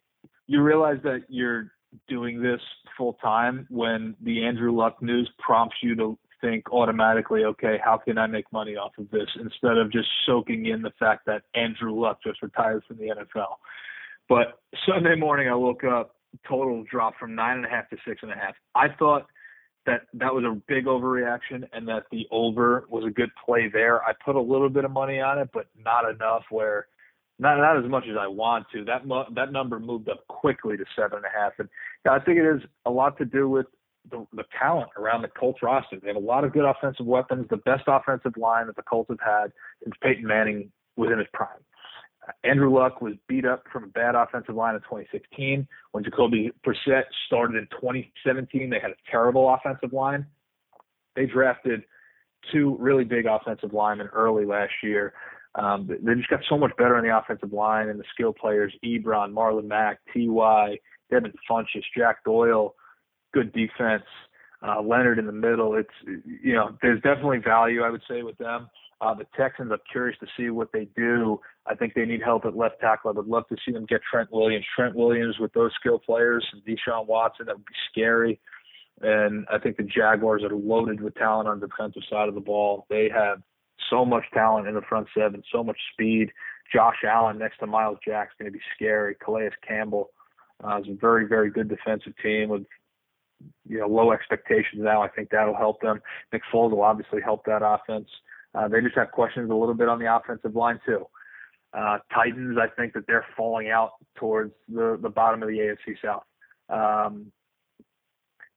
you 0.46 0.62
realize 0.62 0.98
that 1.04 1.22
you're 1.28 1.72
doing 2.08 2.42
this 2.42 2.60
full 2.96 3.14
time 3.14 3.66
when 3.70 4.14
the 4.22 4.44
Andrew 4.44 4.72
Luck 4.72 5.02
news 5.02 5.30
prompts 5.38 5.76
you 5.82 5.94
to 5.96 6.18
think 6.40 6.70
automatically, 6.72 7.44
okay, 7.44 7.78
how 7.82 7.96
can 7.96 8.18
I 8.18 8.26
make 8.26 8.50
money 8.52 8.76
off 8.76 8.92
of 8.98 9.10
this 9.10 9.28
instead 9.40 9.76
of 9.76 9.90
just 9.90 10.08
soaking 10.26 10.66
in 10.66 10.82
the 10.82 10.92
fact 10.98 11.26
that 11.26 11.42
Andrew 11.54 11.98
Luck 11.98 12.18
just 12.24 12.42
retired 12.42 12.84
from 12.86 12.98
the 12.98 13.08
NFL. 13.08 13.56
But 14.28 14.60
Sunday 14.86 15.16
morning, 15.16 15.48
I 15.48 15.54
woke 15.54 15.84
up, 15.84 16.14
total 16.46 16.84
drop 16.90 17.14
from 17.18 17.34
nine 17.34 17.56
and 17.56 17.66
a 17.66 17.68
half 17.68 17.88
to 17.90 17.96
six 18.06 18.22
and 18.22 18.30
a 18.30 18.34
half. 18.34 18.54
I 18.74 18.88
thought 18.98 19.26
that 19.86 20.02
that 20.14 20.34
was 20.34 20.44
a 20.44 20.60
big 20.68 20.84
overreaction 20.84 21.66
and 21.72 21.88
that 21.88 22.04
the 22.12 22.26
over 22.30 22.86
was 22.90 23.04
a 23.06 23.10
good 23.10 23.30
play 23.44 23.70
there. 23.72 24.02
I 24.02 24.12
put 24.24 24.36
a 24.36 24.40
little 24.40 24.68
bit 24.68 24.84
of 24.84 24.90
money 24.90 25.20
on 25.20 25.38
it, 25.38 25.48
but 25.52 25.66
not 25.82 26.08
enough 26.08 26.42
where 26.50 26.86
not 27.38 27.56
not 27.58 27.82
as 27.82 27.88
much 27.90 28.04
as 28.10 28.16
I 28.20 28.26
want 28.26 28.66
to. 28.74 28.84
That 28.84 29.06
mu- 29.06 29.32
that 29.34 29.52
number 29.52 29.80
moved 29.80 30.08
up 30.08 30.26
quickly 30.28 30.76
to 30.76 30.84
seven 30.94 31.18
and 31.18 31.24
a 31.24 31.40
half, 31.40 31.52
and 31.58 31.68
I 32.08 32.18
think 32.18 32.38
it 32.38 32.44
has 32.44 32.60
a 32.84 32.90
lot 32.90 33.16
to 33.18 33.24
do 33.24 33.48
with 33.48 33.66
the, 34.10 34.26
the 34.32 34.44
talent 34.58 34.90
around 34.96 35.22
the 35.22 35.28
Colts 35.28 35.60
roster. 35.62 35.98
They 36.00 36.08
have 36.08 36.16
a 36.16 36.20
lot 36.20 36.44
of 36.44 36.52
good 36.52 36.64
offensive 36.64 37.06
weapons, 37.06 37.46
the 37.48 37.58
best 37.58 37.84
offensive 37.86 38.36
line 38.36 38.66
that 38.66 38.76
the 38.76 38.82
Colts 38.82 39.10
have 39.10 39.20
had 39.24 39.52
since 39.82 39.94
Peyton 40.02 40.26
Manning 40.26 40.70
was 40.96 41.10
in 41.12 41.18
his 41.18 41.28
prime. 41.32 41.60
Andrew 42.44 42.72
Luck 42.74 43.00
was 43.00 43.14
beat 43.28 43.44
up 43.44 43.64
from 43.72 43.84
a 43.84 43.88
bad 43.88 44.14
offensive 44.14 44.54
line 44.54 44.74
in 44.74 44.80
2016. 44.82 45.66
When 45.92 46.04
Jacoby 46.04 46.50
Brissett 46.66 47.04
started 47.26 47.56
in 47.56 47.66
2017, 47.80 48.70
they 48.70 48.80
had 48.80 48.90
a 48.90 49.10
terrible 49.10 49.52
offensive 49.52 49.92
line. 49.92 50.26
They 51.16 51.26
drafted 51.26 51.82
two 52.52 52.76
really 52.78 53.04
big 53.04 53.26
offensive 53.26 53.72
linemen 53.72 54.08
early 54.08 54.44
last 54.44 54.72
year. 54.82 55.14
Um, 55.54 55.88
they 55.88 56.14
just 56.14 56.28
got 56.28 56.40
so 56.48 56.56
much 56.56 56.76
better 56.76 56.96
on 56.96 57.04
the 57.04 57.16
offensive 57.16 57.52
line 57.52 57.88
and 57.88 57.98
the 57.98 58.04
skill 58.12 58.32
players, 58.32 58.72
Ebron, 58.84 59.32
Marlon 59.32 59.66
Mack, 59.66 59.98
T.Y., 60.12 60.78
Devin 61.10 61.32
Funchess, 61.50 61.82
Jack 61.96 62.22
Doyle, 62.24 62.74
good 63.32 63.52
defense. 63.52 64.04
Uh, 64.60 64.82
Leonard 64.82 65.18
in 65.18 65.26
the 65.26 65.32
middle. 65.32 65.76
It's 65.76 65.88
you 66.42 66.54
know 66.54 66.76
there's 66.82 67.00
definitely 67.02 67.38
value 67.38 67.82
I 67.82 67.90
would 67.90 68.02
say 68.10 68.22
with 68.22 68.36
them. 68.38 68.68
Uh, 69.00 69.14
the 69.14 69.26
Texans, 69.36 69.70
I'm 69.70 69.78
curious 69.90 70.18
to 70.18 70.26
see 70.36 70.50
what 70.50 70.72
they 70.72 70.88
do. 70.96 71.40
I 71.66 71.74
think 71.76 71.94
they 71.94 72.04
need 72.04 72.20
help 72.22 72.44
at 72.44 72.56
left 72.56 72.80
tackle. 72.80 73.10
I 73.10 73.12
would 73.14 73.28
love 73.28 73.46
to 73.48 73.56
see 73.64 73.70
them 73.70 73.86
get 73.86 74.00
Trent 74.10 74.28
Williams. 74.32 74.64
Trent 74.74 74.96
Williams 74.96 75.38
with 75.38 75.52
those 75.52 75.70
skill 75.78 76.00
players 76.00 76.44
and 76.52 76.62
Deshaun 76.64 77.06
Watson, 77.06 77.46
that 77.46 77.56
would 77.56 77.64
be 77.64 77.74
scary. 77.90 78.40
And 79.00 79.46
I 79.52 79.58
think 79.58 79.76
the 79.76 79.84
Jaguars 79.84 80.42
are 80.42 80.54
loaded 80.54 81.00
with 81.00 81.14
talent 81.14 81.48
on 81.48 81.60
the 81.60 81.68
defensive 81.68 82.02
side 82.10 82.28
of 82.28 82.34
the 82.34 82.40
ball. 82.40 82.86
They 82.90 83.08
have 83.14 83.40
so 83.88 84.04
much 84.04 84.24
talent 84.34 84.66
in 84.66 84.74
the 84.74 84.82
front 84.82 85.06
seven, 85.16 85.42
so 85.52 85.62
much 85.62 85.78
speed. 85.92 86.32
Josh 86.72 86.96
Allen 87.04 87.38
next 87.38 87.58
to 87.58 87.66
Myles 87.66 87.98
Jack's 88.04 88.34
going 88.38 88.50
to 88.50 88.56
be 88.56 88.64
scary. 88.74 89.16
Calais 89.24 89.50
Campbell 89.66 90.10
uh, 90.64 90.80
is 90.80 90.88
a 90.88 90.94
very, 90.94 91.26
very 91.26 91.50
good 91.50 91.68
defensive 91.68 92.12
team 92.22 92.48
with 92.48 92.64
you 93.68 93.78
know 93.78 93.86
low 93.86 94.10
expectations 94.10 94.82
now. 94.82 95.00
I 95.00 95.08
think 95.08 95.30
that'll 95.30 95.56
help 95.56 95.80
them. 95.80 96.00
Nick 96.32 96.42
Foles 96.52 96.72
will 96.72 96.82
obviously 96.82 97.20
help 97.22 97.44
that 97.46 97.62
offense. 97.64 98.08
Uh, 98.54 98.68
they 98.68 98.80
just 98.80 98.96
have 98.96 99.10
questions 99.10 99.50
a 99.50 99.54
little 99.54 99.74
bit 99.74 99.88
on 99.88 99.98
the 99.98 100.14
offensive 100.14 100.54
line 100.54 100.80
too. 100.86 101.04
Uh, 101.72 101.98
Titans, 102.14 102.56
I 102.60 102.68
think 102.80 102.94
that 102.94 103.06
they're 103.06 103.26
falling 103.36 103.70
out 103.70 103.92
towards 104.16 104.52
the 104.68 104.98
the 105.00 105.10
bottom 105.10 105.42
of 105.42 105.48
the 105.48 105.58
AFC 105.58 105.96
South. 106.02 106.24
Um, 106.70 107.30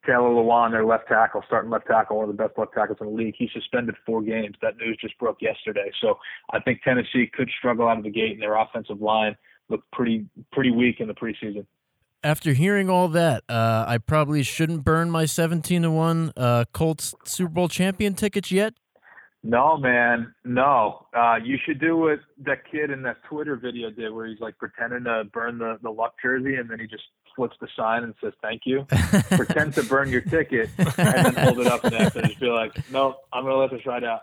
Taylor 0.06 0.30
Lewan, 0.30 0.72
their 0.72 0.86
left 0.86 1.08
tackle, 1.08 1.44
starting 1.46 1.70
left 1.70 1.86
tackle, 1.88 2.18
one 2.18 2.30
of 2.30 2.36
the 2.36 2.42
best 2.42 2.58
left 2.58 2.74
tackles 2.74 2.98
in 3.02 3.08
the 3.08 3.14
league. 3.14 3.36
He 3.38 3.50
suspended 3.54 3.96
four 4.06 4.22
games. 4.22 4.56
That 4.62 4.78
news 4.78 4.98
just 5.00 5.18
broke 5.20 5.42
yesterday. 5.42 5.92
So 6.02 6.18
I 6.52 6.60
think 6.60 6.82
Tennessee 6.82 7.30
could 7.32 7.50
struggle 7.60 7.88
out 7.88 7.98
of 7.98 8.04
the 8.04 8.10
gate, 8.10 8.32
and 8.32 8.42
their 8.42 8.56
offensive 8.56 9.02
line 9.02 9.36
looked 9.70 9.92
pretty 9.92 10.26
pretty 10.52 10.72
weak 10.72 11.00
in 11.00 11.08
the 11.08 11.14
preseason 11.14 11.66
after 12.24 12.54
hearing 12.54 12.90
all 12.90 13.08
that, 13.10 13.44
uh, 13.50 13.86
I 13.88 13.98
probably 13.98 14.44
shouldn't 14.44 14.84
burn 14.84 15.10
my 15.10 15.26
seventeen 15.26 15.82
to 15.84 15.92
one 15.92 16.32
uh, 16.38 16.66
Colts 16.74 17.14
Super 17.26 17.52
Bowl 17.52 17.68
champion 17.68 18.14
tickets 18.14 18.52
yet. 18.52 18.74
No, 19.44 19.76
man, 19.76 20.34
no. 20.46 21.08
Uh, 21.18 21.38
you 21.44 21.58
should 21.66 21.80
do 21.80 21.98
what 21.98 22.20
that 22.46 22.60
kid 22.72 22.92
in 22.92 23.02
that 23.04 23.24
Twitter 23.24 23.56
video 23.56 23.90
did, 23.90 24.14
where 24.14 24.28
he's 24.28 24.40
like 24.40 24.58
pretending 24.58 25.04
to 25.06 25.24
burn 25.34 25.58
the 25.58 25.80
the 25.82 25.90
luck 25.90 26.14
jersey, 26.22 26.56
and 26.56 26.70
then 26.70 26.80
he 26.80 26.86
just 26.86 27.04
flips 27.36 27.56
the 27.60 27.68
sign 27.76 28.04
and 28.04 28.14
says 28.22 28.34
thank 28.42 28.62
you. 28.66 28.86
Pretend 29.32 29.74
to 29.76 29.84
burn 29.84 30.10
your 30.10 30.22
ticket, 30.22 30.70
and 30.78 30.88
then 31.26 31.34
hold 31.34 31.60
it 31.60 31.68
up 31.68 31.84
and 31.84 31.96
just 32.28 32.40
be 32.40 32.48
like, 32.48 32.72
no, 32.92 33.16
I'm 33.34 33.44
gonna 33.44 33.56
let 33.56 33.72
this 33.72 33.86
ride 33.86 34.04
out. 34.04 34.22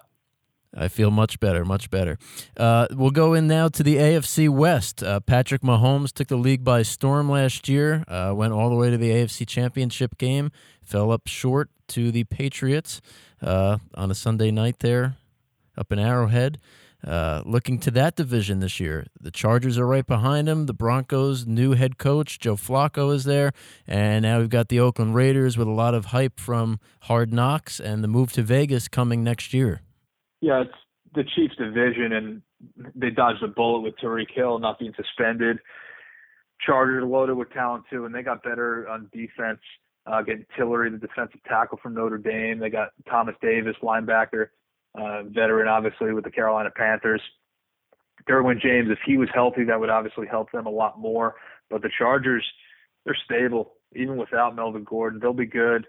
I 0.77 0.89
feel 0.89 1.11
much 1.11 1.41
better, 1.41 1.65
much 1.65 1.91
better. 1.91 2.19
Uh, 2.57 2.87
we'll 2.91 3.11
go 3.11 3.35
in 3.35 3.47
now 3.47 3.69
to 3.69 3.83
the 3.83 3.97
AFC 3.97 4.49
West. 4.49 5.03
Uh, 5.03 5.21
Patrick 5.21 5.63
Mahomes 5.63 6.13
took 6.13 6.29
the 6.29 6.37
league 6.37 6.63
by 6.63 6.83
storm 6.83 7.31
last 7.31 7.69
year, 7.69 8.05
uh, 8.07 8.33
went 8.35 8.53
all 8.53 8.69
the 8.69 8.77
way 8.77 8.91
to 8.91 8.99
the 8.99 9.11
AFC 9.11 9.47
Championship 9.47 10.19
game, 10.19 10.51
fell 10.83 11.11
up 11.11 11.27
short 11.27 11.71
to 11.89 12.11
the 12.13 12.25
Patriots 12.25 13.01
uh, 13.43 13.79
on 13.95 14.11
a 14.11 14.15
Sunday 14.15 14.51
night 14.51 14.81
there 14.81 15.17
up 15.77 15.91
in 15.91 15.99
Arrowhead. 15.99 16.59
Uh, 17.07 17.43
looking 17.47 17.79
to 17.79 17.93
that 17.93 18.17
division 18.17 18.59
this 18.59 18.81
year, 18.81 19.07
the 19.21 19.31
Chargers 19.31 19.79
are 19.79 19.87
right 19.87 20.07
behind 20.07 20.49
him. 20.49 20.67
The 20.67 20.75
Broncos' 20.75 21.47
new 21.47 21.75
head 21.75 21.97
coach 21.97 22.41
Joe 22.41 22.57
Flacco 22.57 23.15
is 23.15 23.23
there, 23.23 23.53
and 23.87 24.25
now 24.25 24.41
we've 24.41 24.51
got 24.51 24.69
the 24.69 24.81
Oakland 24.81 25.15
Raiders 25.15 25.57
with 25.57 25.69
a 25.69 25.73
lot 25.73 25.95
of 25.95 26.07
hype 26.07 26.41
from 26.41 26.81
Hard 27.03 27.33
Knocks 27.33 27.79
and 27.79 28.03
the 28.03 28.09
move 28.09 28.33
to 28.33 28.43
Vegas 28.43 28.89
coming 28.89 29.23
next 29.23 29.55
year. 29.55 29.83
Yeah, 30.41 30.63
it's 30.63 30.71
the 31.15 31.25
Chiefs 31.35 31.57
division, 31.57 32.13
and 32.13 32.43
they 32.95 33.11
dodged 33.11 33.43
a 33.43 33.49
bullet 33.49 33.81
with 33.81 33.95
Tyreek 34.03 34.31
Hill 34.35 34.59
not 34.59 34.79
being 34.79 34.93
suspended. 34.97 35.59
Chargers 36.65 37.05
loaded 37.07 37.37
with 37.37 37.51
talent 37.53 37.85
too, 37.91 38.05
and 38.05 38.15
they 38.15 38.23
got 38.23 38.43
better 38.43 38.89
on 38.89 39.09
defense. 39.13 39.61
Uh, 40.07 40.23
getting 40.23 40.47
Tillery, 40.57 40.91
the 40.91 40.97
defensive 40.97 41.41
tackle 41.47 41.79
from 41.83 41.95
Notre 41.95 42.17
Dame. 42.17 42.59
They 42.59 42.71
got 42.71 42.91
Thomas 43.11 43.35
Davis, 43.43 43.77
linebacker, 43.83 44.49
uh, 44.99 45.25
veteran, 45.25 45.69
obviously 45.69 46.15
with 46.15 46.25
the 46.25 46.31
Carolina 46.31 46.71
Panthers. 46.75 47.21
Derwin 48.29 48.61
James, 48.61 48.89
if 48.91 48.99
he 49.05 49.19
was 49.19 49.29
healthy, 49.35 49.65
that 49.65 49.79
would 49.79 49.91
obviously 49.91 50.27
help 50.27 50.51
them 50.51 50.67
a 50.67 50.71
lot 50.71 50.99
more. 50.99 51.35
But 51.69 51.83
the 51.83 51.91
Chargers, 51.97 52.45
they're 53.05 53.17
stable 53.25 53.75
even 53.95 54.17
without 54.17 54.57
Melvin 54.57 54.85
Gordon. 54.85 55.21
They'll 55.21 55.33
be 55.33 55.47
good. 55.47 55.87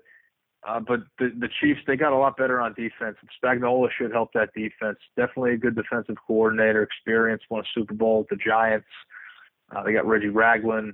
Uh, 0.67 0.79
but 0.79 0.99
the 1.17 1.31
the 1.39 1.49
Chiefs, 1.61 1.79
they 1.87 1.95
got 1.95 2.11
a 2.11 2.17
lot 2.17 2.35
better 2.35 2.59
on 2.59 2.73
defense. 2.73 3.15
And 3.21 3.29
Spagnuolo 3.41 3.87
should 3.97 4.11
help 4.11 4.31
that 4.33 4.49
defense. 4.53 4.97
Definitely 5.15 5.53
a 5.53 5.57
good 5.57 5.75
defensive 5.75 6.15
coordinator, 6.27 6.83
experience, 6.83 7.41
won 7.49 7.61
a 7.61 7.67
Super 7.73 7.93
Bowl 7.93 8.19
with 8.19 8.27
the 8.29 8.35
Giants. 8.35 8.87
Uh, 9.73 9.83
they 9.83 9.93
got 9.93 10.05
Reggie 10.05 10.29
Ragland, 10.29 10.93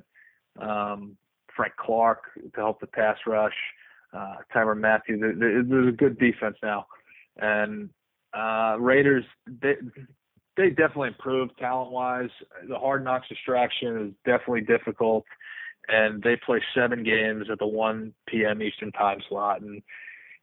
um, 0.60 1.18
Frank 1.56 1.74
Clark 1.78 2.20
to 2.36 2.62
help 2.62 2.80
the 2.80 2.88
pass 2.88 3.18
rush, 3.26 3.56
uh, 4.14 4.36
Tyrann 4.54 4.82
Mathieu. 4.82 5.18
There's 5.18 5.88
a 5.88 5.96
good 5.96 6.20
defense 6.20 6.58
now, 6.62 6.86
and 7.38 7.90
uh, 8.34 8.76
Raiders 8.80 9.24
they 9.48 9.76
they 10.58 10.70
definitely 10.70 11.10
improved 11.10 11.58
talent 11.58 11.92
wise. 11.92 12.30
The 12.68 12.78
hard 12.78 13.04
knocks 13.04 13.28
distraction 13.30 14.08
is 14.08 14.14
definitely 14.26 14.62
difficult 14.62 15.26
and 15.88 16.22
they 16.24 16.36
play 16.36 16.62
seven 16.76 17.04
games 17.04 17.48
at 17.52 17.60
the 17.60 17.68
1 17.68 18.14
p.m. 18.28 18.62
Eastern 18.62 18.92
time 18.92 19.20
slot. 19.30 19.62
And 19.62 19.82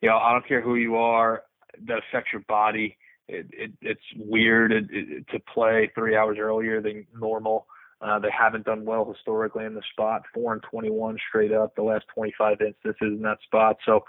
you 0.00 0.08
know, 0.08 0.18
I 0.18 0.32
don't 0.32 0.46
care 0.46 0.60
who 0.60 0.74
you 0.74 0.96
are, 0.96 1.44
that 1.86 1.98
affects 1.98 2.32
your 2.32 2.42
body. 2.48 2.96
It, 3.28 3.46
it, 3.52 3.72
it's 3.80 4.00
weird 4.16 4.72
it, 4.72 4.84
it, 4.90 5.26
to 5.28 5.38
play 5.54 5.90
three 5.94 6.16
hours 6.16 6.36
earlier 6.40 6.82
than 6.82 7.06
normal. 7.18 7.66
Uh, 8.00 8.18
they 8.18 8.30
haven't 8.36 8.66
done 8.66 8.84
well 8.84 9.10
historically 9.10 9.64
in 9.64 9.74
the 9.74 9.82
spot, 9.92 10.22
four 10.34 10.52
and 10.52 10.62
21 10.68 11.16
straight 11.28 11.52
up 11.52 11.74
the 11.76 11.82
last 11.82 12.04
25 12.12 12.60
instances 12.60 12.96
in 13.00 13.22
that 13.22 13.38
spot. 13.44 13.76
So, 13.86 14.04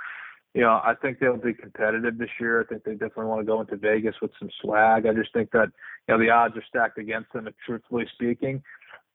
you 0.56 0.62
know, 0.62 0.82
I 0.84 0.96
think 1.00 1.19
they'll 1.19 1.38
be 1.38 1.54
competitive 1.54 2.17
this 2.17 2.30
year. 2.39 2.62
I 2.62 2.65
think 2.65 2.84
they 2.84 2.93
definitely 2.93 3.26
want 3.26 3.41
to 3.41 3.46
go 3.46 3.62
into 3.62 3.78
Vegas 3.78 4.15
with 4.19 4.32
some 4.39 4.50
swag. 4.62 5.06
I 5.06 5.13
just 5.13 5.32
think 5.32 5.52
that, 5.52 5.67
you 6.08 6.15
know, 6.15 6.19
the 6.19 6.32
odds 6.32 6.58
are 6.58 6.63
stacked 6.67 6.98
against 6.98 7.32
them. 7.34 7.48
Truthfully 7.65 8.08
speaking, 8.15 8.63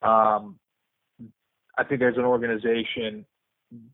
um, 0.02 0.56
I 1.78 1.84
think 1.84 2.02
as 2.02 2.14
an 2.16 2.24
organization, 2.24 3.24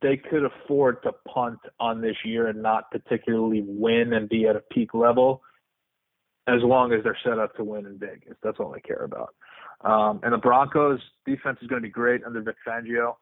they 0.00 0.16
could 0.16 0.44
afford 0.44 1.02
to 1.02 1.12
punt 1.32 1.58
on 1.78 2.00
this 2.00 2.16
year 2.24 2.48
and 2.48 2.62
not 2.62 2.90
particularly 2.90 3.62
win 3.66 4.14
and 4.14 4.28
be 4.28 4.46
at 4.46 4.56
a 4.56 4.60
peak 4.72 4.94
level 4.94 5.42
as 6.46 6.60
long 6.62 6.92
as 6.92 7.02
they're 7.04 7.18
set 7.24 7.38
up 7.38 7.54
to 7.56 7.64
win 7.64 7.86
in 7.86 7.98
Vegas. 7.98 8.36
That's 8.42 8.58
all 8.58 8.74
I 8.74 8.80
care 8.80 9.04
about. 9.04 9.34
Um, 9.82 10.20
and 10.22 10.32
the 10.32 10.38
Broncos 10.38 11.00
defense 11.26 11.58
is 11.60 11.68
going 11.68 11.82
to 11.82 11.86
be 11.86 11.92
great 11.92 12.24
under 12.24 12.40
Vic 12.40 12.56
Fangio. 12.66 13.16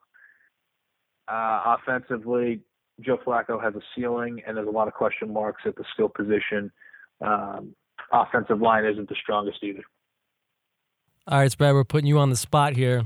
Uh, 1.28 1.76
offensively, 1.78 2.60
Joe 3.00 3.18
Flacco 3.24 3.62
has 3.62 3.74
a 3.74 3.80
ceiling, 3.96 4.42
and 4.46 4.56
there's 4.56 4.68
a 4.68 4.72
lot 4.72 4.88
of 4.88 4.94
question 4.94 5.32
marks 5.32 5.62
at 5.66 5.76
the 5.76 5.84
skill 5.92 6.08
position. 6.08 6.70
Um, 7.24 7.74
offensive 8.12 8.60
line 8.60 8.84
isn't 8.84 9.08
the 9.08 9.16
strongest 9.20 9.58
either. 9.62 9.82
All 11.28 11.38
right, 11.38 11.56
Brad, 11.56 11.74
we're 11.74 11.84
putting 11.84 12.06
you 12.06 12.18
on 12.18 12.30
the 12.30 12.36
spot 12.36 12.76
here. 12.76 13.04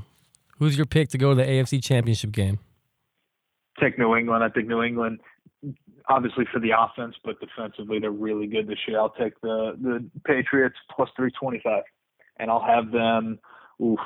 Who's 0.59 0.77
your 0.77 0.87
pick 0.87 1.11
to 1.11 1.19
go 1.19 1.31
to 1.31 1.35
the 1.35 1.45
AFC 1.45 1.83
Championship 1.83 2.33
game? 2.33 2.59
Take 3.81 3.99
New 3.99 4.17
England. 4.17 4.43
I 4.43 4.49
think 4.49 4.69
New 4.69 4.83
England, 4.83 5.21
obviously 6.09 6.45
for 6.53 6.61
the 6.61 6.71
offense, 6.79 7.15
but 7.25 7.39
defensively 7.41 7.99
they're 7.99 8.11
really 8.11 8.47
good 8.47 8.67
this 8.67 8.79
year. 8.89 8.99
I'll 8.99 9.11
take 9.11 9.39
the 9.43 9.77
the 9.81 10.11
Patriots 10.25 10.77
plus 10.95 11.11
three 11.15 11.31
twenty 11.39 11.61
five, 11.63 11.83
and 12.39 12.51
I'll 12.51 12.65
have 12.65 12.91
them. 12.91 13.39
Oof, 13.83 14.01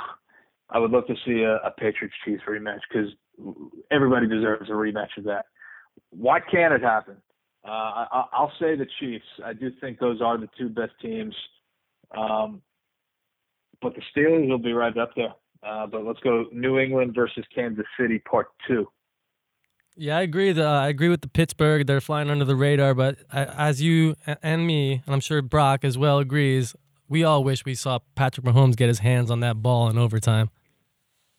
I 0.70 0.78
would 0.78 0.90
love 0.90 1.06
to 1.06 1.14
see 1.24 1.42
a, 1.42 1.56
a 1.56 1.70
Patriots 1.70 2.14
Chiefs 2.24 2.42
rematch 2.48 2.80
because 2.88 3.10
everybody 3.90 4.26
deserves 4.26 4.68
a 4.68 4.72
rematch 4.72 5.16
of 5.18 5.24
that. 5.24 5.46
Why 6.10 6.40
can't 6.40 6.74
it 6.74 6.82
happen? 6.82 7.16
Uh, 7.64 7.70
I, 7.70 8.24
I'll 8.32 8.52
say 8.58 8.74
the 8.74 8.86
Chiefs. 8.98 9.24
I 9.44 9.52
do 9.52 9.70
think 9.80 9.98
those 9.98 10.20
are 10.20 10.38
the 10.38 10.48
two 10.58 10.68
best 10.68 10.92
teams, 11.00 11.34
um, 12.16 12.62
but 13.80 13.94
the 13.94 14.02
Steelers 14.14 14.48
will 14.48 14.58
be 14.58 14.72
right 14.72 14.96
up 14.96 15.10
there. 15.14 15.34
Uh, 15.62 15.86
but 15.86 16.04
let's 16.04 16.20
go 16.20 16.46
New 16.52 16.78
England 16.78 17.14
versus 17.14 17.44
Kansas 17.54 17.86
City, 17.98 18.18
part 18.18 18.48
two. 18.66 18.88
Yeah, 19.96 20.16
I 20.16 20.22
agree. 20.22 20.52
The, 20.52 20.64
I 20.64 20.88
agree 20.88 21.08
with 21.08 21.20
the 21.20 21.28
Pittsburgh. 21.28 21.86
They're 21.86 22.00
flying 22.00 22.30
under 22.30 22.44
the 22.44 22.56
radar, 22.56 22.94
but 22.94 23.18
as 23.30 23.82
you 23.82 24.16
and 24.42 24.66
me, 24.66 25.02
and 25.04 25.14
I'm 25.14 25.20
sure 25.20 25.42
Brock 25.42 25.84
as 25.84 25.98
well 25.98 26.18
agrees, 26.18 26.74
we 27.08 27.24
all 27.24 27.44
wish 27.44 27.64
we 27.64 27.74
saw 27.74 27.98
Patrick 28.14 28.46
Mahomes 28.46 28.76
get 28.76 28.88
his 28.88 29.00
hands 29.00 29.30
on 29.30 29.40
that 29.40 29.62
ball 29.62 29.90
in 29.90 29.98
overtime. 29.98 30.48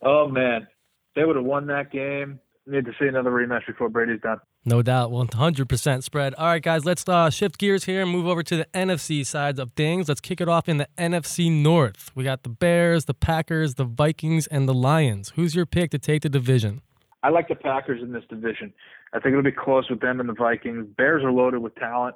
Oh 0.03 0.27
man, 0.27 0.67
they 1.15 1.23
would 1.23 1.37
have 1.37 1.45
won 1.45 1.67
that 1.67 1.91
game. 1.91 2.39
Need 2.67 2.85
to 2.85 2.91
see 2.99 3.07
another 3.07 3.31
rematch 3.31 3.65
before 3.65 3.89
Brady's 3.89 4.21
done. 4.21 4.39
No 4.65 4.83
doubt, 4.83 5.09
100% 5.09 6.03
spread. 6.03 6.35
All 6.35 6.45
right, 6.45 6.61
guys, 6.61 6.85
let's 6.85 7.07
uh, 7.09 7.31
shift 7.31 7.57
gears 7.57 7.85
here 7.85 8.03
and 8.03 8.11
move 8.11 8.27
over 8.27 8.43
to 8.43 8.55
the 8.55 8.67
NFC 8.73 9.25
sides 9.25 9.59
of 9.59 9.71
things. 9.73 10.07
Let's 10.07 10.21
kick 10.21 10.39
it 10.39 10.47
off 10.47 10.69
in 10.69 10.77
the 10.77 10.87
NFC 10.95 11.51
North. 11.51 12.11
We 12.13 12.23
got 12.23 12.43
the 12.43 12.49
Bears, 12.49 13.05
the 13.05 13.15
Packers, 13.15 13.75
the 13.75 13.83
Vikings, 13.83 14.45
and 14.45 14.69
the 14.69 14.75
Lions. 14.75 15.33
Who's 15.35 15.55
your 15.55 15.65
pick 15.65 15.89
to 15.91 15.97
take 15.97 16.21
the 16.21 16.29
division? 16.29 16.81
I 17.23 17.29
like 17.29 17.47
the 17.47 17.55
Packers 17.55 18.01
in 18.03 18.11
this 18.11 18.23
division. 18.29 18.73
I 19.13 19.19
think 19.19 19.33
it'll 19.33 19.43
be 19.43 19.51
close 19.51 19.89
with 19.89 19.99
them 19.99 20.19
and 20.19 20.29
the 20.29 20.33
Vikings. 20.33 20.87
Bears 20.97 21.23
are 21.23 21.31
loaded 21.31 21.59
with 21.59 21.73
talent, 21.75 22.15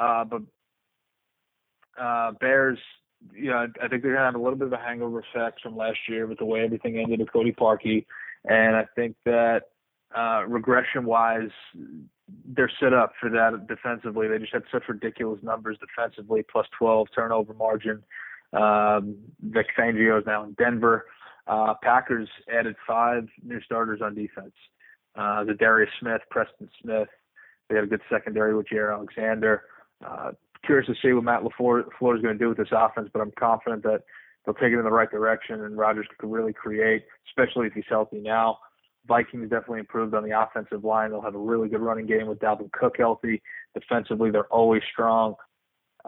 uh, 0.00 0.24
but 0.24 0.42
uh, 2.00 2.32
Bears, 2.40 2.78
you 3.34 3.50
know, 3.50 3.66
I 3.82 3.88
think 3.88 4.02
they're 4.02 4.14
gonna 4.14 4.24
have 4.24 4.34
a 4.34 4.38
little 4.38 4.58
bit 4.58 4.68
of 4.68 4.72
a 4.72 4.78
hangover 4.78 5.20
effect 5.20 5.60
from 5.60 5.76
last 5.76 5.98
year 6.08 6.26
with 6.26 6.38
the 6.38 6.44
way 6.44 6.64
everything 6.64 6.98
ended 6.98 7.18
with 7.18 7.32
Cody 7.32 7.52
Parkey, 7.52 8.06
and 8.48 8.76
I 8.76 8.86
think 8.96 9.16
that 9.24 9.62
uh, 10.16 10.44
regression 10.46 11.04
wise, 11.04 11.50
they're 12.46 12.70
set 12.80 12.92
up 12.92 13.12
for 13.20 13.30
that 13.30 13.66
defensively. 13.68 14.28
They 14.28 14.38
just 14.38 14.52
had 14.52 14.62
such 14.72 14.84
ridiculous 14.88 15.40
numbers 15.42 15.78
defensively, 15.78 16.42
plus 16.50 16.66
12 16.78 17.08
turnover 17.14 17.54
margin. 17.54 18.02
Um, 18.52 19.16
Vic 19.42 19.66
Fangio 19.78 20.18
is 20.18 20.26
now 20.26 20.44
in 20.44 20.52
Denver. 20.54 21.06
Uh, 21.46 21.74
Packers 21.82 22.28
added 22.52 22.76
five 22.86 23.26
new 23.44 23.60
starters 23.62 24.00
on 24.02 24.14
defense. 24.14 24.54
Uh, 25.14 25.44
the 25.44 25.54
Darius 25.54 25.90
Smith, 26.00 26.22
Preston 26.30 26.68
Smith. 26.82 27.08
They 27.68 27.74
had 27.74 27.84
a 27.84 27.88
good 27.88 28.02
secondary 28.10 28.54
with 28.54 28.66
Jaire 28.68 28.94
Alexander. 28.94 29.64
Uh, 30.04 30.32
curious 30.64 30.86
to 30.86 30.94
see 31.02 31.12
what 31.12 31.24
Matt 31.24 31.42
LaFleur, 31.42 31.84
LaFleur 31.84 32.16
is 32.16 32.22
going 32.22 32.34
to 32.34 32.38
do 32.38 32.48
with 32.48 32.58
this 32.58 32.68
offense, 32.72 33.08
but 33.12 33.20
I'm 33.20 33.32
confident 33.38 33.82
that 33.82 34.02
they'll 34.44 34.54
take 34.54 34.72
it 34.72 34.78
in 34.78 34.84
the 34.84 34.90
right 34.90 35.10
direction 35.10 35.64
and 35.64 35.76
Rodgers 35.76 36.06
could 36.18 36.30
really 36.30 36.52
create, 36.52 37.04
especially 37.28 37.66
if 37.66 37.72
he's 37.72 37.84
healthy 37.88 38.20
now. 38.20 38.58
Vikings 39.06 39.48
definitely 39.48 39.80
improved 39.80 40.14
on 40.14 40.22
the 40.22 40.38
offensive 40.38 40.84
line. 40.84 41.10
They'll 41.10 41.22
have 41.22 41.34
a 41.34 41.38
really 41.38 41.68
good 41.68 41.80
running 41.80 42.06
game 42.06 42.26
with 42.26 42.38
Dalvin 42.38 42.70
Cook 42.72 42.96
healthy. 42.98 43.42
Defensively, 43.74 44.30
they're 44.30 44.52
always 44.52 44.82
strong. 44.92 45.34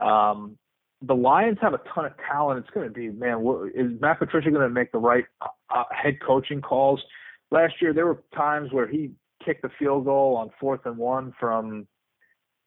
Um, 0.00 0.58
the 1.02 1.14
Lions 1.14 1.58
have 1.62 1.72
a 1.72 1.80
ton 1.94 2.04
of 2.04 2.12
talent. 2.30 2.60
It's 2.60 2.70
going 2.74 2.86
to 2.86 2.92
be, 2.92 3.08
man, 3.08 3.42
is 3.74 3.98
Matt 4.00 4.18
Patricia 4.18 4.50
going 4.50 4.62
to 4.62 4.68
make 4.68 4.92
the 4.92 4.98
right 4.98 5.24
uh, 5.40 5.46
uh, 5.74 5.84
head 5.90 6.18
coaching 6.24 6.60
calls? 6.60 7.02
Last 7.50 7.74
year, 7.80 7.94
there 7.94 8.06
were 8.06 8.22
times 8.36 8.70
where 8.70 8.86
he 8.86 9.12
kicked 9.44 9.62
the 9.62 9.70
field 9.78 10.04
goal 10.04 10.36
on 10.36 10.50
fourth 10.60 10.80
and 10.84 10.98
one 10.98 11.32
from, 11.40 11.86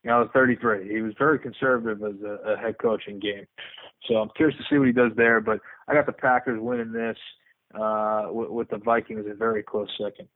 you 0.04 0.10
know, 0.10 0.30
33. 0.34 0.90
He 0.90 1.02
was 1.02 1.14
very 1.18 1.40
conservative 1.40 2.04
as 2.04 2.22
a, 2.22 2.54
a 2.54 2.58
head 2.58 2.76
coaching 2.82 3.20
game. 3.20 3.46
So 4.08 4.16
I'm 4.16 4.30
curious 4.36 4.58
to 4.58 4.64
see 4.70 4.78
what 4.78 4.88
he 4.88 4.94
does 4.94 5.12
there. 5.16 5.40
But 5.40 5.60
I 5.88 5.94
got 5.94 6.06
the 6.06 6.12
Packers 6.12 6.60
winning 6.62 6.92
this 6.92 7.18
uh, 7.74 8.28
with, 8.30 8.50
with, 8.50 8.70
the 8.70 8.78
Vikings 8.78 9.26
a 9.30 9.34
very 9.34 9.64
close 9.64 9.90
second. 9.98 10.28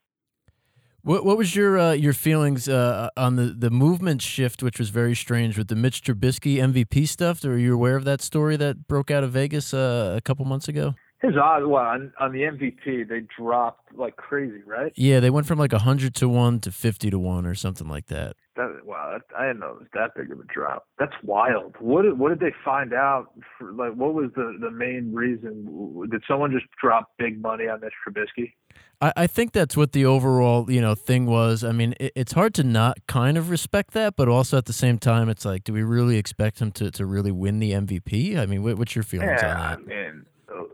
What 1.03 1.23
what 1.23 1.37
was 1.37 1.55
your 1.55 1.77
uh, 1.77 1.91
your 1.91 2.13
feelings 2.13 2.67
uh, 2.67 3.09
on 3.15 3.35
the, 3.35 3.55
the 3.57 3.69
movement 3.69 4.21
shift, 4.21 4.63
which 4.63 4.79
was 4.79 4.89
very 4.89 5.15
strange 5.15 5.57
with 5.57 5.67
the 5.67 5.75
Mitch 5.75 6.01
Trubisky 6.01 6.55
MVP 6.55 7.07
stuff? 7.07 7.45
Are 7.45 7.57
you 7.57 7.73
aware 7.73 7.95
of 7.95 8.03
that 8.05 8.21
story 8.21 8.57
that 8.57 8.87
broke 8.87 9.11
out 9.11 9.23
of 9.23 9.31
Vegas 9.31 9.73
uh, 9.73 10.15
a 10.17 10.21
couple 10.21 10.43
months 10.43 10.67
ago? 10.67 10.95
His 11.21 11.35
odds, 11.35 11.65
well, 11.65 11.83
on, 11.83 12.13
on 12.19 12.31
the 12.31 12.41
MVP, 12.41 13.09
they 13.09 13.21
dropped 13.39 13.95
like 13.95 14.17
crazy, 14.17 14.61
right? 14.65 14.91
Yeah, 14.95 15.19
they 15.19 15.29
went 15.29 15.47
from 15.47 15.57
like 15.57 15.71
hundred 15.71 16.13
to 16.15 16.27
one 16.27 16.59
to 16.61 16.71
fifty 16.71 17.09
to 17.09 17.17
one 17.17 17.45
or 17.45 17.55
something 17.55 17.87
like 17.87 18.07
that. 18.07 18.35
That 18.57 18.85
wow, 18.85 19.11
that, 19.13 19.37
I 19.37 19.45
didn't 19.47 19.59
know 19.59 19.69
it 19.69 19.79
was 19.79 19.87
that 19.93 20.15
big 20.15 20.31
of 20.31 20.39
a 20.39 20.43
drop. 20.43 20.87
That's 20.97 21.13
wild. 21.23 21.75
What 21.79 22.01
did 22.01 22.17
what 22.17 22.29
did 22.29 22.39
they 22.39 22.53
find 22.65 22.91
out? 22.91 23.27
For, 23.57 23.71
like, 23.71 23.93
what 23.93 24.15
was 24.15 24.31
the 24.35 24.57
the 24.59 24.71
main 24.71 25.13
reason? 25.13 26.07
Did 26.09 26.23
someone 26.27 26.51
just 26.51 26.65
drop 26.81 27.11
big 27.19 27.39
money 27.39 27.67
on 27.67 27.81
Mitch 27.81 27.93
Trubisky? 28.05 28.53
I, 28.99 29.13
I 29.15 29.27
think 29.27 29.51
that's 29.51 29.77
what 29.77 29.91
the 29.91 30.05
overall 30.05 30.71
you 30.71 30.81
know 30.81 30.95
thing 30.95 31.27
was. 31.27 31.63
I 31.63 31.71
mean, 31.71 31.93
it, 31.99 32.13
it's 32.15 32.31
hard 32.31 32.55
to 32.55 32.63
not 32.63 32.97
kind 33.07 33.37
of 33.37 33.51
respect 33.51 33.91
that, 33.91 34.15
but 34.15 34.27
also 34.27 34.57
at 34.57 34.65
the 34.65 34.73
same 34.73 34.97
time, 34.97 35.29
it's 35.29 35.45
like, 35.45 35.63
do 35.63 35.71
we 35.71 35.83
really 35.83 36.17
expect 36.17 36.59
him 36.59 36.71
to 36.73 36.89
to 36.89 37.05
really 37.05 37.31
win 37.31 37.59
the 37.59 37.73
MVP? 37.73 38.37
I 38.37 38.47
mean, 38.47 38.63
what, 38.63 38.79
what's 38.79 38.95
your 38.95 39.03
feelings 39.03 39.39
yeah, 39.39 39.51
on 39.51 39.57
that? 39.59 39.79
I 39.79 40.11
mean, 40.11 40.25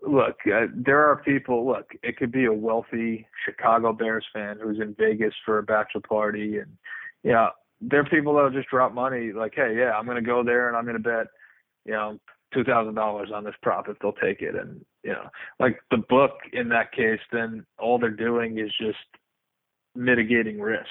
look, 0.08 0.38
uh, 0.48 0.68
there 0.74 1.06
are 1.06 1.18
people. 1.18 1.68
Look, 1.68 1.92
it 2.02 2.16
could 2.16 2.32
be 2.32 2.46
a 2.46 2.54
wealthy 2.54 3.28
Chicago 3.46 3.92
Bears 3.92 4.26
fan 4.34 4.58
who's 4.62 4.80
in 4.80 4.96
Vegas 4.98 5.34
for 5.46 5.58
a 5.60 5.64
bachelor 5.64 6.02
party, 6.02 6.60
and 6.60 6.78
you 7.24 7.34
know 7.34 7.50
they're 7.90 8.06
people 8.06 8.34
that'll 8.36 8.50
just 8.50 8.70
drop 8.70 8.94
money 8.94 9.32
like, 9.34 9.54
hey, 9.56 9.76
yeah, 9.78 9.92
I'm 9.92 10.06
going 10.06 10.22
to 10.22 10.28
go 10.28 10.44
there 10.44 10.68
and 10.68 10.78
I'm 10.78 10.86
going 10.86 10.98
to 10.98 11.04
bet, 11.04 11.28
you 11.86 11.94
know, 11.94 12.20
two 12.54 12.64
thousand 12.64 12.94
dollars 12.96 13.30
on 13.34 13.44
this 13.44 13.56
prop 13.62 13.90
if 13.90 13.98
they'll 14.00 14.14
take 14.14 14.42
it, 14.42 14.56
and 14.56 14.86
you 15.04 15.12
know, 15.12 15.28
like 15.60 15.80
the 15.92 15.98
book 15.98 16.32
in 16.52 16.70
that 16.70 16.92
case, 16.92 17.20
then 17.32 17.66
all 17.80 17.98
they're 17.98 18.10
doing 18.12 18.60
is 18.60 18.72
just 18.80 18.98
mitigating 19.96 20.60
risk. 20.60 20.88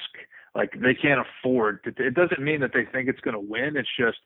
Like 0.55 0.73
they 0.73 0.93
can't 0.93 1.21
afford 1.21 1.83
to. 1.83 1.89
It 2.05 2.13
doesn't 2.13 2.41
mean 2.41 2.59
that 2.61 2.71
they 2.73 2.85
think 2.91 3.09
it's 3.09 3.21
going 3.21 3.33
to 3.33 3.39
win. 3.39 3.75
It's 3.75 3.89
just 3.97 4.17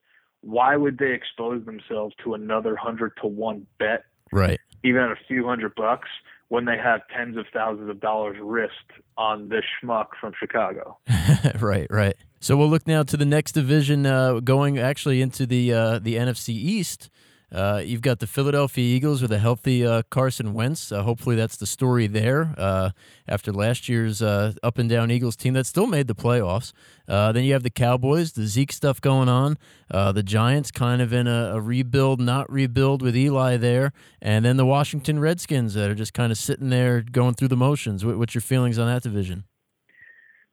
why 0.41 0.75
would 0.75 0.97
they 0.97 1.13
expose 1.13 1.65
themselves 1.65 2.13
to 2.23 2.33
another 2.33 2.75
hundred 2.75 3.13
to 3.21 3.27
one 3.27 3.65
bet, 3.79 4.03
Right. 4.31 4.59
even 4.83 5.01
at 5.01 5.11
a 5.11 5.15
few 5.27 5.45
hundred 5.47 5.73
bucks, 5.75 6.09
when 6.49 6.65
they 6.65 6.77
have 6.77 7.01
tens 7.15 7.37
of 7.37 7.45
thousands 7.53 7.89
of 7.89 7.99
dollars 7.99 8.37
risked 8.41 8.91
on 9.17 9.49
this 9.49 9.63
schmuck 9.81 10.07
from 10.19 10.33
Chicago? 10.39 10.97
right, 11.59 11.87
right. 11.89 12.15
So 12.39 12.55
we'll 12.55 12.69
look 12.69 12.85
now 12.85 13.01
to 13.01 13.17
the 13.17 13.25
next 13.25 13.53
division, 13.53 14.05
uh, 14.05 14.39
going 14.41 14.77
actually 14.77 15.21
into 15.21 15.47
the 15.47 15.73
uh, 15.73 15.99
the 15.99 16.15
NFC 16.15 16.49
East. 16.49 17.09
Uh, 17.49 17.81
you've 17.83 18.01
got 18.01 18.19
the 18.19 18.27
Philadelphia 18.27 18.83
Eagles 18.83 19.21
with 19.21 19.31
a 19.31 19.39
healthy 19.39 19.85
uh, 19.85 20.01
Carson 20.09 20.53
Wentz. 20.53 20.91
Uh, 20.91 21.01
hopefully, 21.01 21.35
that's 21.35 21.55
the 21.55 21.65
story 21.65 22.05
there. 22.05 22.53
Uh, 22.57 22.91
after 23.27 23.51
last 23.51 23.89
year's 23.89 24.21
up 24.21 24.77
and 24.77 24.89
down 24.89 25.09
Eagles 25.09 25.35
team 25.35 25.53
that 25.53 25.65
still 25.65 25.87
made 25.87 26.07
the 26.07 26.15
playoffs. 26.15 26.73
Then 27.07 27.43
you 27.43 27.53
have 27.53 27.63
the 27.63 27.69
Cowboys, 27.69 28.33
the 28.33 28.45
Zeke 28.45 28.73
stuff 28.73 29.01
going 29.01 29.29
on. 29.29 29.57
The 29.89 30.23
Giants 30.23 30.71
kind 30.71 31.01
of 31.01 31.13
in 31.13 31.25
a, 31.25 31.53
a 31.55 31.61
rebuild, 31.61 32.19
not 32.19 32.51
rebuild 32.51 33.01
with 33.01 33.15
Eli 33.15 33.57
there, 33.57 33.93
and 34.21 34.45
then 34.45 34.57
the 34.57 34.65
Washington 34.65 35.19
Redskins 35.19 35.73
that 35.73 35.89
are 35.89 35.95
just 35.95 36.13
kind 36.13 36.31
of 36.31 36.37
sitting 36.37 36.69
there 36.69 37.01
going 37.01 37.33
through 37.33 37.47
the 37.47 37.57
motions. 37.57 38.05
What, 38.05 38.17
what's 38.19 38.35
your 38.35 38.41
feelings 38.41 38.77
on 38.77 38.87
that 38.87 39.01
division? 39.01 39.45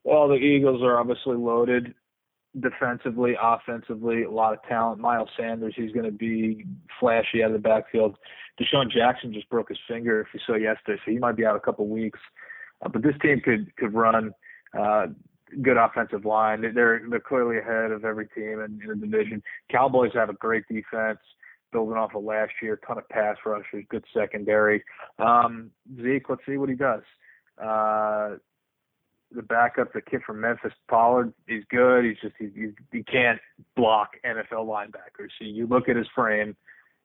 Well, 0.04 0.28
the 0.28 0.34
Eagles 0.34 0.82
are 0.82 0.98
obviously 0.98 1.36
loaded 1.36 1.94
defensively, 2.60 3.34
offensively, 3.40 4.22
a 4.22 4.30
lot 4.30 4.52
of 4.52 4.62
talent. 4.68 5.00
Miles 5.00 5.28
Sanders, 5.36 5.74
he's 5.76 5.92
going 5.92 6.04
to 6.04 6.12
be 6.12 6.64
flashy 7.00 7.42
out 7.42 7.50
of 7.50 7.54
the 7.54 7.58
backfield. 7.58 8.16
DeSean 8.60 8.90
Jackson 8.90 9.32
just 9.32 9.48
broke 9.48 9.70
his 9.70 9.78
finger, 9.88 10.20
if 10.20 10.28
you 10.32 10.40
saw 10.46 10.54
yesterday, 10.54 11.00
so 11.04 11.10
he 11.10 11.18
might 11.18 11.36
be 11.36 11.44
out 11.44 11.56
a 11.56 11.60
couple 11.60 11.88
weeks. 11.88 12.20
Uh, 12.84 12.88
but 12.88 13.02
this 13.02 13.14
team 13.22 13.40
could 13.40 13.74
could 13.76 13.94
run. 13.94 14.32
Uh, 14.78 15.06
good 15.62 15.76
offensive 15.76 16.24
line. 16.24 16.60
They're 16.74 17.02
they're 17.08 17.20
clearly 17.20 17.58
ahead 17.58 17.90
of 17.90 18.04
every 18.04 18.28
team 18.28 18.60
in, 18.60 18.80
in 18.82 19.00
the 19.00 19.06
division. 19.06 19.42
Cowboys 19.70 20.12
have 20.14 20.30
a 20.30 20.34
great 20.34 20.64
defense, 20.68 21.18
building 21.72 21.96
off 21.96 22.14
of 22.14 22.24
last 22.24 22.52
year. 22.62 22.78
Ton 22.86 22.98
of 22.98 23.08
pass 23.08 23.36
rushers, 23.44 23.84
good 23.88 24.04
secondary. 24.16 24.84
Um, 25.18 25.70
Zeke, 26.00 26.28
let's 26.28 26.42
see 26.46 26.56
what 26.56 26.68
he 26.68 26.76
does. 26.76 27.02
Uh, 27.62 28.36
the 29.34 29.42
backup, 29.42 29.92
the 29.92 30.00
kid 30.00 30.22
from 30.26 30.40
Memphis, 30.40 30.72
Pollard, 30.88 31.32
he's 31.46 31.64
good. 31.70 32.04
He's 32.04 32.16
just 32.22 32.34
he, 32.38 32.48
he, 32.54 32.68
he 32.92 33.02
can't 33.02 33.40
block 33.76 34.10
NFL 34.24 34.66
linebackers. 34.66 35.30
So 35.38 35.44
you 35.44 35.66
look 35.66 35.88
at 35.88 35.96
his 35.96 36.06
frame, 36.14 36.56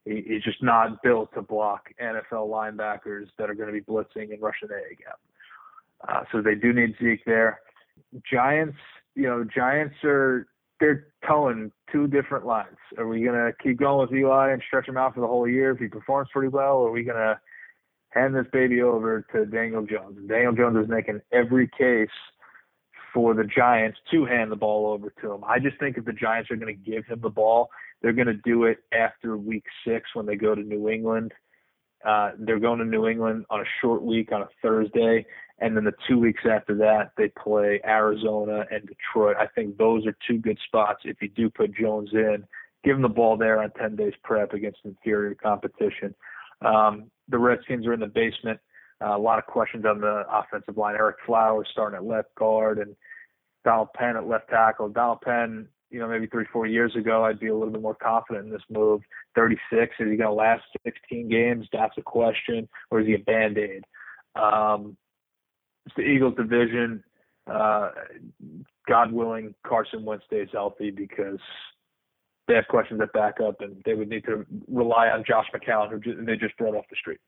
he, 0.06 0.24
he's 0.26 0.44
just 0.44 0.62
not 0.63 1.02
built 1.04 1.34
to 1.34 1.42
block 1.42 1.89
NFL 2.02 2.50
linebackers 2.50 3.28
that 3.38 3.50
are 3.50 3.56
going 3.56 3.68
to 3.68 3.74
be 3.74 3.82
blitzing 3.82 4.32
and 4.34 4.42
rushing 4.42 4.70
the 4.70 4.76
A 4.76 4.96
gap. 4.96 5.20
Uh, 6.08 6.24
so 6.32 6.42
they 6.42 6.56
do 6.56 6.74
need 6.74 6.96
Zeke 7.02 7.26
there. 7.26 7.60
Giants, 8.32 8.78
you 9.15 9.24
know, 9.24 9.44
Giants 9.44 9.96
are 10.04 10.48
they're 10.80 11.08
towing 11.28 11.72
two 11.92 12.08
different 12.08 12.46
lines. 12.46 12.78
Are 12.98 13.08
we 13.08 13.24
gonna 13.24 13.52
keep 13.62 13.78
going 13.80 14.08
with 14.08 14.18
Eli 14.18 14.52
and 14.52 14.63
stretch 14.65 14.88
him 14.88 14.98
out 14.98 15.13
for 15.13 15.20
the 15.20 15.28
whole 15.28 15.48
year 15.48 15.72
if 15.72 15.80
he 15.80 15.88
performs 15.88 16.30
pretty 16.32 16.48
well, 16.48 16.78
or 16.78 16.88
are 16.88 16.92
we 16.92 17.04
gonna 17.04 17.39
hand 18.10 18.36
this 18.36 18.45
baby 18.52 18.82
over 18.82 19.26
to 19.34 19.45
Daniel 19.45 19.86
Jones? 19.86 20.17
And 20.17 20.28
Daniel 20.28 20.54
Jones 20.54 20.78
is 20.84 20.89
making 20.89 21.22
every 21.32 21.69
case 21.78 22.10
for 23.13 23.34
the 23.34 23.43
Giants 23.43 23.98
to 24.12 24.26
hand 24.26 24.52
the 24.52 24.56
ball 24.56 24.88
over 24.88 25.13
to 25.22 25.34
him. 25.34 25.43
I 25.43 25.60
just 25.60 25.80
think 25.80 25.98
if 25.98 26.06
the 26.06 26.13
Giants 26.13 26.52
are 26.52 26.56
going 26.56 26.76
to 26.76 26.91
give 26.91 27.06
him 27.06 27.19
the 27.22 27.30
ball, 27.30 27.69
they're 28.02 28.13
going 28.13 28.28
to 28.28 28.34
do 28.45 28.65
it 28.65 28.80
after 28.93 29.38
Week 29.38 29.63
Six 29.86 30.10
when 30.13 30.26
they 30.26 30.36
go 30.36 30.56
to 30.56 30.62
New 30.62 30.89
England. 30.89 31.34
Uh, 32.06 32.32
they're 32.39 32.60
going 32.60 32.80
to 32.80 32.86
New 32.86 33.08
England 33.08 33.45
on 33.50 33.60
a 33.60 33.65
short 33.82 34.02
week 34.02 34.32
on 34.32 34.41
a 34.41 34.48
Thursday, 34.62 35.26
and 35.60 35.76
then 35.76 35.84
the 35.84 35.93
two 36.08 36.17
weeks 36.17 36.43
after 36.50 36.74
that 36.76 37.12
they 37.17 37.28
play 37.28 37.82
Arizona 37.86 38.65
and 38.72 38.88
Detroit. 38.88 39.36
I 39.38 39.48
think 39.48 39.78
those 39.78 40.06
are 40.08 40.15
two 40.26 40.38
good 40.38 40.58
spots 40.65 41.02
if 41.04 41.22
you 41.22 41.28
do 41.28 41.50
put 41.50 41.76
Jones 41.76 42.10
in. 42.13 42.45
Give 42.86 42.95
him 42.95 43.02
the 43.02 43.10
ball 43.10 43.36
there 43.36 43.62
on 43.62 43.72
10 43.72 43.98
days 43.98 44.13
prep 44.24 44.54
against 44.54 44.80
inferior 44.86 45.36
competition. 45.36 46.15
Um, 46.62 47.12
the 47.30 47.38
Redskins 47.38 47.86
are 47.88 47.94
in 47.94 48.00
the 48.00 48.08
basement. 48.08 48.60
Uh, 49.02 49.15
a 49.15 49.18
lot 49.18 49.39
of 49.39 49.46
questions 49.46 49.86
on 49.86 50.02
the 50.02 50.26
offensive 50.30 50.78
line. 50.78 50.96
Ereck 50.96 51.13
Flowers 51.26 51.68
starting 51.72 51.98
at 51.98 52.06
left 52.06 52.34
guard 52.36 52.80
and 52.80 52.96
Donald 53.63 53.89
Penn 53.94 54.18
at 54.18 54.28
left 54.28 54.50
tackle. 54.50 54.89
Donald 54.89 55.22
Penn, 55.22 55.68
you 55.89 56.00
know, 56.00 56.08
maybe 56.08 56.28
three, 56.28 56.46
four 56.52 56.65
years 56.65 56.96
ago, 56.96 57.24
I'd 57.24 57.39
be 57.39 57.48
a 57.48 57.54
little 57.54 57.72
bit 57.72 57.82
more 57.82 57.96
confident 57.96 58.46
in 58.46 58.52
this 58.52 58.62
move. 58.70 59.02
36, 59.36 59.96
is 60.00 60.10
he 60.10 60.18
going 60.18 60.20
to 60.20 60.34
last 60.34 60.63
16 60.84 61.30
games? 61.30 61.68
That's 61.72 61.98
a 61.98 62.02
question. 62.02 62.68
Or 62.92 63.00
is 63.00 63.08
he 63.08 63.13
a 63.13 63.20
band 63.20 63.58
aid? 63.58 63.86
Um, 64.36 64.98
it's 65.86 65.96
the 65.96 66.04
Eagles 66.04 66.36
division. 66.36 67.04
Uh, 67.48 67.92
God 68.88 69.12
willing, 69.12 69.56
Carson 69.65 70.04
Wentz 70.04 70.26
stays 70.26 70.50
healthy 70.52 70.92
because 70.92 71.39
they 72.50 72.56
have 72.56 72.68
questions 72.68 73.00
at 73.00 73.14
backup, 73.14 73.62
and 73.62 73.82
they 73.86 73.94
would 73.94 74.10
need 74.10 74.26
to 74.26 74.46
rely 74.68 75.08
on 75.08 75.24
Josh 75.26 75.46
McCown, 75.54 75.92
who 75.92 76.00
ju- 76.00 76.26
they 76.26 76.36
just 76.36 76.58
brought 76.58 76.76
off 76.76 76.86
the 76.90 76.96
street. 76.96 77.20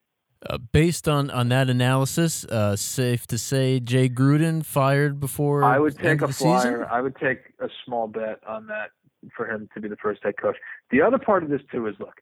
Uh, 0.50 0.58
based 0.58 1.08
on, 1.08 1.30
on 1.30 1.50
that 1.50 1.70
analysis, 1.70 2.44
uh, 2.46 2.76
safe 2.76 3.28
to 3.28 3.38
say 3.38 3.80
Jay 3.80 4.10
Gruden 4.10 4.66
fired 4.66 5.20
before. 5.20 5.64
I 5.64 5.78
would 5.78 5.96
take 5.96 6.24
a 6.24 6.28
flyer. 6.28 6.62
season? 6.62 6.86
I 6.92 7.00
would 7.00 7.16
take 7.18 7.54
a 7.60 7.70
small 7.86 8.08
bet 8.08 8.40
on 8.48 8.66
that 8.68 8.90
for 9.38 9.46
him 9.46 9.70
to 9.76 9.80
be 9.80 9.88
the 9.88 9.98
first 9.98 10.22
head 10.24 10.34
coach. 10.42 10.56
The 10.90 11.04
other 11.04 11.20
part 11.20 11.44
of 11.44 11.50
this 11.50 11.62
too 11.72 11.86
is 11.86 11.94
look, 12.00 12.16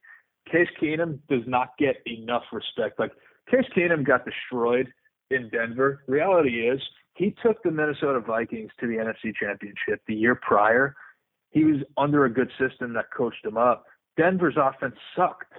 Case 0.52 0.68
Keenum 0.82 1.20
does 1.30 1.44
not 1.48 1.78
get 1.80 1.96
enough 2.06 2.44
respect. 2.52 3.00
Like 3.00 3.14
Case 3.50 3.66
Keenum 3.76 4.06
got 4.06 4.26
destroyed 4.26 4.92
in 5.32 5.48
Denver. 5.48 6.04
Reality 6.08 6.68
is 6.68 6.82
he 7.16 7.34
took 7.42 7.64
the 7.64 7.72
Minnesota 7.72 8.20
Vikings 8.20 8.72
to 8.82 8.88
the 8.88 8.96
NFC 8.96 9.34
Championship 9.34 10.02
the 10.08 10.16
year 10.16 10.36
prior. 10.36 10.94
He 11.52 11.64
was 11.64 11.78
under 11.98 12.26
a 12.26 12.34
good 12.34 12.52
system 12.60 12.94
that 12.94 13.06
coached 13.16 13.44
him 13.44 13.58
up. 13.58 13.86
Denver's 14.18 14.58
offense 14.58 14.96
sucked. 15.16 15.54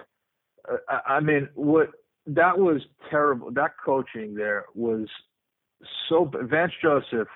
Uh, 0.69 0.77
I 0.87 1.15
I 1.15 1.19
mean, 1.19 1.49
what 1.55 1.89
that 2.27 2.57
was 2.57 2.81
terrible. 3.09 3.51
That 3.51 3.71
coaching 3.83 4.35
there 4.35 4.65
was 4.75 5.07
so. 6.07 6.29
Vance 6.43 6.73
Joseph 6.81 7.27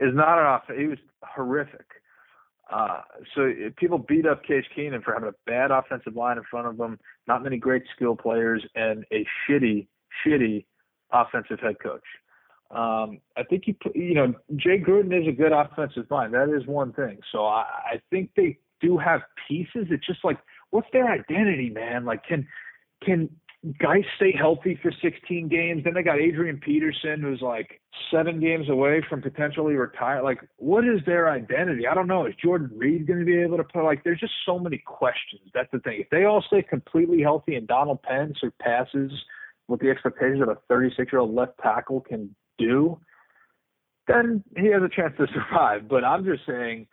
is 0.00 0.14
not 0.14 0.38
an 0.38 0.46
offense. 0.46 0.78
He 0.78 0.86
was 0.86 0.98
horrific. 1.22 1.86
Uh, 2.70 3.00
so 3.34 3.42
if 3.44 3.74
people 3.76 3.98
beat 3.98 4.26
up 4.26 4.44
Case 4.44 4.64
Keenum 4.76 5.02
for 5.02 5.14
having 5.14 5.30
a 5.30 5.34
bad 5.46 5.70
offensive 5.70 6.14
line 6.14 6.36
in 6.36 6.44
front 6.50 6.66
of 6.66 6.76
them, 6.76 6.98
not 7.26 7.42
many 7.42 7.56
great 7.56 7.82
skill 7.96 8.14
players, 8.14 8.62
and 8.74 9.04
a 9.10 9.24
shitty, 9.48 9.86
shitty 10.26 10.66
offensive 11.10 11.60
head 11.60 11.76
coach. 11.82 12.02
Um, 12.70 13.20
I 13.36 13.44
think 13.44 13.64
you 13.66 13.74
you 13.94 14.14
know 14.14 14.34
Jay 14.56 14.78
Gruden 14.78 15.18
is 15.20 15.26
a 15.26 15.32
good 15.32 15.52
offensive 15.52 16.08
mind. 16.10 16.34
That 16.34 16.54
is 16.54 16.66
one 16.66 16.92
thing. 16.92 17.18
So 17.32 17.46
I, 17.46 17.64
I 17.92 18.00
think 18.10 18.30
they 18.36 18.58
do 18.80 18.98
have 18.98 19.22
pieces. 19.48 19.86
It's 19.90 20.06
just 20.06 20.24
like 20.24 20.38
what's 20.70 20.88
their 20.92 21.10
identity, 21.10 21.70
man? 21.70 22.04
Like 22.04 22.24
can 22.24 22.46
can 23.02 23.30
guys 23.80 24.04
stay 24.16 24.32
healthy 24.36 24.78
for 24.82 24.92
16 25.02 25.48
games? 25.48 25.84
Then 25.84 25.94
they 25.94 26.02
got 26.02 26.18
Adrian 26.18 26.58
Peterson, 26.58 27.20
who's 27.20 27.40
like 27.40 27.80
seven 28.10 28.40
games 28.40 28.68
away 28.68 29.04
from 29.08 29.20
potentially 29.20 29.74
retire. 29.74 30.22
Like, 30.22 30.38
what 30.56 30.84
is 30.84 31.00
their 31.06 31.30
identity? 31.30 31.86
I 31.86 31.94
don't 31.94 32.06
know. 32.06 32.26
Is 32.26 32.34
Jordan 32.42 32.70
Reed 32.76 33.06
going 33.06 33.18
to 33.18 33.24
be 33.24 33.38
able 33.38 33.56
to 33.56 33.64
play? 33.64 33.82
Like, 33.82 34.04
there's 34.04 34.20
just 34.20 34.34
so 34.46 34.58
many 34.58 34.78
questions. 34.78 35.42
That's 35.54 35.70
the 35.72 35.80
thing. 35.80 36.00
If 36.00 36.10
they 36.10 36.24
all 36.24 36.42
stay 36.46 36.62
completely 36.62 37.20
healthy 37.20 37.56
and 37.56 37.66
Donald 37.66 38.02
Penn 38.02 38.34
surpasses 38.38 39.10
what 39.66 39.80
the 39.80 39.90
expectations 39.90 40.40
of 40.40 40.48
a 40.48 40.56
36 40.68 41.12
year 41.12 41.20
old 41.20 41.34
left 41.34 41.58
tackle 41.62 42.00
can 42.00 42.34
do, 42.58 42.98
then 44.06 44.42
he 44.56 44.66
has 44.66 44.82
a 44.82 44.88
chance 44.88 45.14
to 45.18 45.26
survive. 45.32 45.88
But 45.88 46.04
I'm 46.04 46.24
just 46.24 46.46
saying 46.46 46.86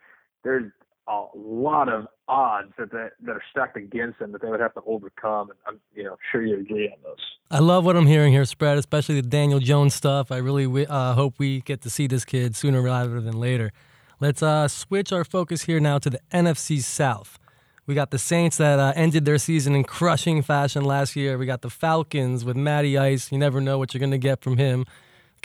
there's 0.44 0.70
a 1.08 1.24
lot 1.34 1.88
of 1.88 2.06
odds 2.28 2.72
that 2.78 2.90
they, 2.90 3.08
that 3.24 3.32
are 3.32 3.42
stacked 3.50 3.76
against 3.76 4.18
them 4.18 4.32
that 4.32 4.42
they 4.42 4.48
would 4.48 4.60
have 4.60 4.74
to 4.74 4.80
overcome. 4.86 5.50
And 5.50 5.58
I'm 5.66 5.80
you 5.94 6.04
know 6.04 6.16
sure 6.32 6.42
you 6.42 6.58
agree 6.58 6.88
on 6.88 6.98
those. 7.02 7.16
I 7.50 7.60
love 7.60 7.84
what 7.84 7.96
I'm 7.96 8.06
hearing 8.06 8.32
here, 8.32 8.44
spread, 8.44 8.78
especially 8.78 9.20
the 9.20 9.28
Daniel 9.28 9.60
Jones 9.60 9.94
stuff. 9.94 10.32
I 10.32 10.38
really 10.38 10.86
uh, 10.86 11.14
hope 11.14 11.34
we 11.38 11.60
get 11.60 11.82
to 11.82 11.90
see 11.90 12.06
this 12.06 12.24
kid 12.24 12.56
sooner 12.56 12.82
rather 12.82 13.20
than 13.20 13.38
later. 13.38 13.72
Let's 14.18 14.42
uh, 14.42 14.66
switch 14.66 15.12
our 15.12 15.24
focus 15.24 15.62
here 15.62 15.78
now 15.78 15.98
to 15.98 16.10
the 16.10 16.20
NFC 16.32 16.80
South. 16.82 17.38
We 17.86 17.94
got 17.94 18.10
the 18.10 18.18
Saints 18.18 18.56
that 18.56 18.80
uh, 18.80 18.92
ended 18.96 19.26
their 19.26 19.38
season 19.38 19.76
in 19.76 19.84
crushing 19.84 20.42
fashion 20.42 20.84
last 20.84 21.14
year. 21.14 21.38
We 21.38 21.46
got 21.46 21.62
the 21.62 21.70
Falcons 21.70 22.44
with 22.44 22.56
Matty 22.56 22.98
Ice. 22.98 23.30
You 23.30 23.38
never 23.38 23.60
know 23.60 23.78
what 23.78 23.94
you're 23.94 24.00
going 24.00 24.10
to 24.10 24.18
get 24.18 24.42
from 24.42 24.56
him. 24.56 24.86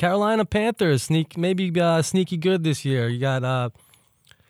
Carolina 0.02 0.46
Panthers, 0.46 1.04
sneak 1.04 1.38
maybe 1.38 1.80
uh, 1.80 2.02
sneaky 2.02 2.36
good 2.36 2.64
this 2.64 2.84
year. 2.84 3.08
You 3.08 3.20
got 3.20 3.44
uh, 3.44 3.70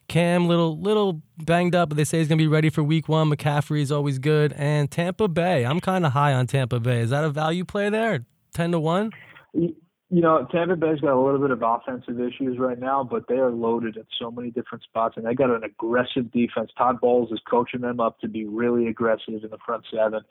Cam, 0.07 0.47
little 0.47 0.79
little 0.79 1.21
banged 1.39 1.75
up, 1.75 1.89
but 1.89 1.97
they 1.97 2.05
say 2.05 2.19
he's 2.19 2.29
gonna 2.29 2.37
be 2.37 2.47
ready 2.47 2.69
for 2.69 2.83
Week 2.83 3.09
One. 3.09 3.29
McCaffrey's 3.29 3.91
always 3.91 4.17
good, 4.17 4.53
and 4.53 4.89
Tampa 4.89 5.27
Bay. 5.27 5.65
I'm 5.65 5.81
kind 5.81 6.05
of 6.05 6.13
high 6.13 6.31
on 6.31 6.47
Tampa 6.47 6.79
Bay. 6.79 7.01
Is 7.01 7.09
that 7.09 7.25
a 7.25 7.29
value 7.29 7.65
play 7.65 7.89
there? 7.89 8.23
Ten 8.53 8.71
to 8.71 8.79
one. 8.79 9.11
you 9.51 9.75
know, 10.09 10.47
Tampa 10.53 10.77
Bay's 10.77 11.01
got 11.01 11.15
a 11.15 11.21
little 11.21 11.41
bit 11.41 11.51
of 11.51 11.61
offensive 11.61 12.21
issues 12.21 12.57
right 12.57 12.79
now, 12.79 13.03
but 13.03 13.27
they 13.27 13.35
are 13.35 13.51
loaded 13.51 13.97
at 13.97 14.05
so 14.19 14.31
many 14.31 14.51
different 14.51 14.85
spots, 14.85 15.17
and 15.17 15.25
they 15.25 15.33
got 15.33 15.49
an 15.49 15.65
aggressive 15.65 16.31
defense. 16.31 16.71
Todd 16.77 17.01
Bowles 17.01 17.29
is 17.29 17.41
coaching 17.45 17.81
them 17.81 17.99
up 17.99 18.21
to 18.21 18.29
be 18.29 18.45
really 18.45 18.87
aggressive 18.87 19.43
in 19.43 19.49
the 19.49 19.59
front 19.65 19.83
seven. 19.93 20.21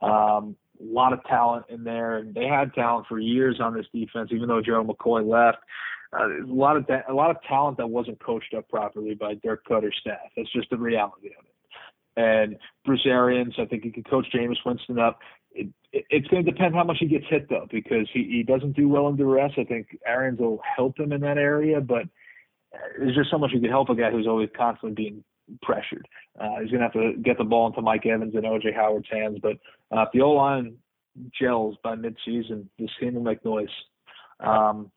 Um, 0.00 0.56
a 0.80 0.92
lot 0.92 1.12
of 1.12 1.22
talent 1.24 1.66
in 1.68 1.84
there, 1.84 2.16
and 2.16 2.34
they 2.34 2.46
had 2.46 2.72
talent 2.74 3.06
for 3.08 3.18
years 3.18 3.60
on 3.60 3.74
this 3.74 3.86
defense, 3.92 4.30
even 4.32 4.48
though 4.48 4.62
Gerald 4.62 4.88
McCoy 4.88 5.26
left. 5.26 5.58
Uh, 6.12 6.42
a 6.42 6.46
lot 6.46 6.76
of 6.76 6.84
a 7.08 7.12
lot 7.12 7.30
of 7.30 7.36
talent 7.48 7.76
that 7.76 7.88
wasn't 7.88 8.18
coached 8.24 8.52
up 8.56 8.68
properly 8.68 9.14
by 9.14 9.34
Dirk 9.34 9.64
Koetter's 9.66 9.96
staff. 10.00 10.18
That's 10.36 10.52
just 10.52 10.70
the 10.70 10.76
reality 10.76 11.28
of 11.38 11.44
it. 11.44 11.52
And 12.16 12.56
Bruce 12.84 13.06
Arians, 13.06 13.54
I 13.58 13.64
think 13.66 13.84
he 13.84 13.90
could 13.90 14.08
coach 14.10 14.26
Jameis 14.34 14.56
Winston 14.66 14.98
up. 14.98 15.20
It, 15.52 15.68
it, 15.92 16.04
it's 16.10 16.26
going 16.28 16.44
to 16.44 16.50
depend 16.50 16.74
how 16.74 16.84
much 16.84 16.96
he 16.98 17.06
gets 17.06 17.26
hit 17.30 17.48
though, 17.48 17.66
because 17.70 18.08
he, 18.12 18.24
he 18.24 18.42
doesn't 18.42 18.72
do 18.72 18.88
well 18.88 19.06
in 19.08 19.16
duress. 19.16 19.52
I 19.56 19.64
think 19.64 19.96
Arians 20.04 20.40
will 20.40 20.60
help 20.76 20.98
him 20.98 21.12
in 21.12 21.20
that 21.20 21.38
area, 21.38 21.80
but 21.80 22.02
there's 22.98 23.16
just 23.16 23.30
so 23.30 23.38
much 23.38 23.50
he 23.52 23.60
can 23.60 23.70
help 23.70 23.88
a 23.88 23.94
guy 23.94 24.10
who's 24.10 24.26
always 24.26 24.48
constantly 24.56 24.94
being 24.94 25.24
pressured. 25.62 26.06
Uh, 26.40 26.60
he's 26.60 26.70
going 26.70 26.80
to 26.80 26.86
have 26.86 26.92
to 26.92 27.12
get 27.22 27.38
the 27.38 27.44
ball 27.44 27.66
into 27.66 27.82
Mike 27.82 28.06
Evans 28.06 28.34
and 28.34 28.44
OJ 28.44 28.74
Howard's 28.74 29.08
hands, 29.10 29.38
but 29.42 29.52
uh, 29.96 30.02
if 30.02 30.08
the 30.12 30.20
O 30.20 30.30
line 30.30 30.76
gels 31.38 31.76
by 31.82 31.96
midseason, 31.96 32.66
this 32.78 32.90
team 32.98 33.14
will 33.14 33.22
make 33.22 33.44
noise. 33.44 33.68
Um, 34.40 34.90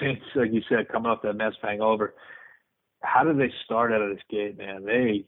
Saints, 0.00 0.22
like 0.34 0.52
you 0.52 0.62
said, 0.68 0.88
coming 0.88 1.10
off 1.10 1.22
that 1.22 1.34
Mets 1.34 1.56
hangover. 1.62 2.14
How 3.02 3.24
do 3.24 3.36
they 3.36 3.52
start 3.64 3.92
out 3.92 4.02
of 4.02 4.10
this 4.10 4.24
gate, 4.30 4.58
man? 4.58 4.84
They 4.84 5.24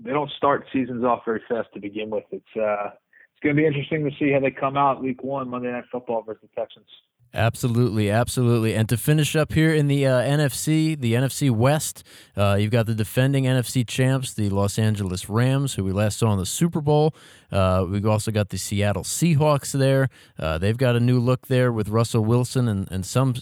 they 0.00 0.10
don't 0.10 0.30
start 0.36 0.66
seasons 0.72 1.04
off 1.04 1.22
very 1.24 1.42
fast 1.48 1.68
to 1.74 1.80
begin 1.80 2.10
with. 2.10 2.24
It's 2.30 2.44
uh, 2.56 2.90
it's 2.90 3.42
going 3.42 3.56
to 3.56 3.60
be 3.60 3.66
interesting 3.66 4.04
to 4.04 4.10
see 4.18 4.32
how 4.32 4.40
they 4.40 4.50
come 4.50 4.76
out 4.76 5.02
week 5.02 5.22
one 5.22 5.48
Monday 5.48 5.72
Night 5.72 5.84
Football 5.90 6.22
versus 6.22 6.42
the 6.42 6.60
Texans. 6.60 6.86
Absolutely, 7.34 8.10
absolutely. 8.12 8.74
And 8.74 8.88
to 8.88 8.96
finish 8.96 9.34
up 9.34 9.54
here 9.54 9.74
in 9.74 9.88
the 9.88 10.06
uh, 10.06 10.20
NFC, 10.20 10.98
the 10.98 11.14
NFC 11.14 11.50
West, 11.50 12.04
uh, 12.36 12.56
you've 12.60 12.70
got 12.70 12.86
the 12.86 12.94
defending 12.94 13.42
NFC 13.42 13.84
champs, 13.84 14.32
the 14.32 14.48
Los 14.50 14.78
Angeles 14.78 15.28
Rams, 15.28 15.74
who 15.74 15.82
we 15.82 15.90
last 15.90 16.18
saw 16.18 16.32
in 16.32 16.38
the 16.38 16.46
Super 16.46 16.80
Bowl. 16.80 17.12
Uh, 17.50 17.86
we've 17.88 18.06
also 18.06 18.30
got 18.30 18.50
the 18.50 18.56
Seattle 18.56 19.02
Seahawks 19.02 19.72
there. 19.72 20.08
Uh, 20.38 20.58
they've 20.58 20.76
got 20.76 20.94
a 20.94 21.00
new 21.00 21.18
look 21.18 21.48
there 21.48 21.72
with 21.72 21.88
Russell 21.88 22.24
Wilson 22.24 22.68
and, 22.68 22.90
and 22.90 23.04
some 23.04 23.34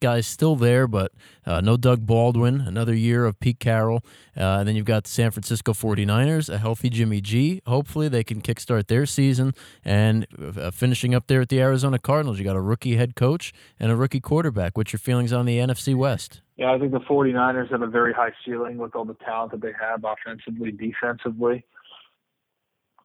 guys 0.00 0.26
still 0.26 0.56
there, 0.56 0.86
but 0.86 1.12
uh, 1.46 1.62
no 1.62 1.78
Doug 1.78 2.06
Baldwin. 2.06 2.60
Another 2.60 2.94
year 2.94 3.24
of 3.24 3.40
Pete 3.40 3.60
Carroll. 3.60 4.02
Uh, 4.36 4.58
and 4.60 4.68
then 4.68 4.76
you've 4.76 4.86
got 4.86 5.04
the 5.04 5.10
San 5.10 5.30
Francisco 5.30 5.72
49ers, 5.72 6.48
a 6.48 6.58
healthy 6.58 6.90
Jimmy 6.90 7.20
G. 7.22 7.62
Hopefully 7.66 8.08
they 8.08 8.24
can 8.24 8.42
kickstart 8.42 8.88
their 8.88 9.06
season. 9.06 9.54
And 9.84 10.26
finishing 10.72 11.14
up 11.14 11.26
there 11.28 11.40
at 11.40 11.48
the 11.48 11.60
Arizona 11.60 11.98
Cardinals, 11.98 12.38
you 12.38 12.44
got 12.44 12.56
a 12.56 12.60
rookie 12.60 12.96
head 12.96 13.16
coach 13.16 13.37
coach 13.38 13.52
and 13.78 13.90
a 13.90 13.96
rookie 13.96 14.20
quarterback. 14.20 14.76
What's 14.76 14.92
your 14.92 14.98
feelings 14.98 15.32
on 15.32 15.46
the 15.46 15.58
NFC 15.58 15.94
West? 15.94 16.40
Yeah, 16.56 16.72
I 16.72 16.78
think 16.78 16.92
the 16.92 17.00
49ers 17.00 17.70
have 17.70 17.82
a 17.82 17.86
very 17.86 18.12
high 18.12 18.32
ceiling 18.44 18.78
with 18.78 18.94
all 18.94 19.04
the 19.04 19.16
talent 19.24 19.52
that 19.52 19.60
they 19.60 19.72
have 19.80 20.04
offensively, 20.04 20.72
defensively. 20.72 21.64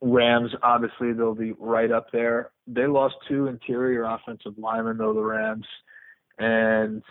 Rams, 0.01 0.51
obviously, 0.63 1.13
they'll 1.13 1.35
be 1.35 1.53
right 1.59 1.91
up 1.91 2.07
there. 2.11 2.51
They 2.67 2.87
lost 2.87 3.15
two 3.27 3.47
interior 3.47 4.03
offensive 4.03 4.57
linemen, 4.57 4.97
though, 4.97 5.13
the 5.13 5.21
Rams. 5.21 5.65
And 6.39 7.03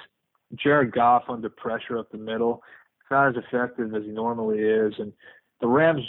Jared 0.54 0.92
Goff 0.92 1.24
under 1.28 1.48
pressure 1.48 1.98
up 1.98 2.10
the 2.10 2.18
middle. 2.18 2.62
Not 3.10 3.28
as 3.28 3.44
effective 3.44 3.94
as 3.94 4.02
he 4.04 4.10
normally 4.10 4.58
is. 4.58 4.94
And 4.98 5.12
the 5.60 5.68
Rams, 5.68 6.02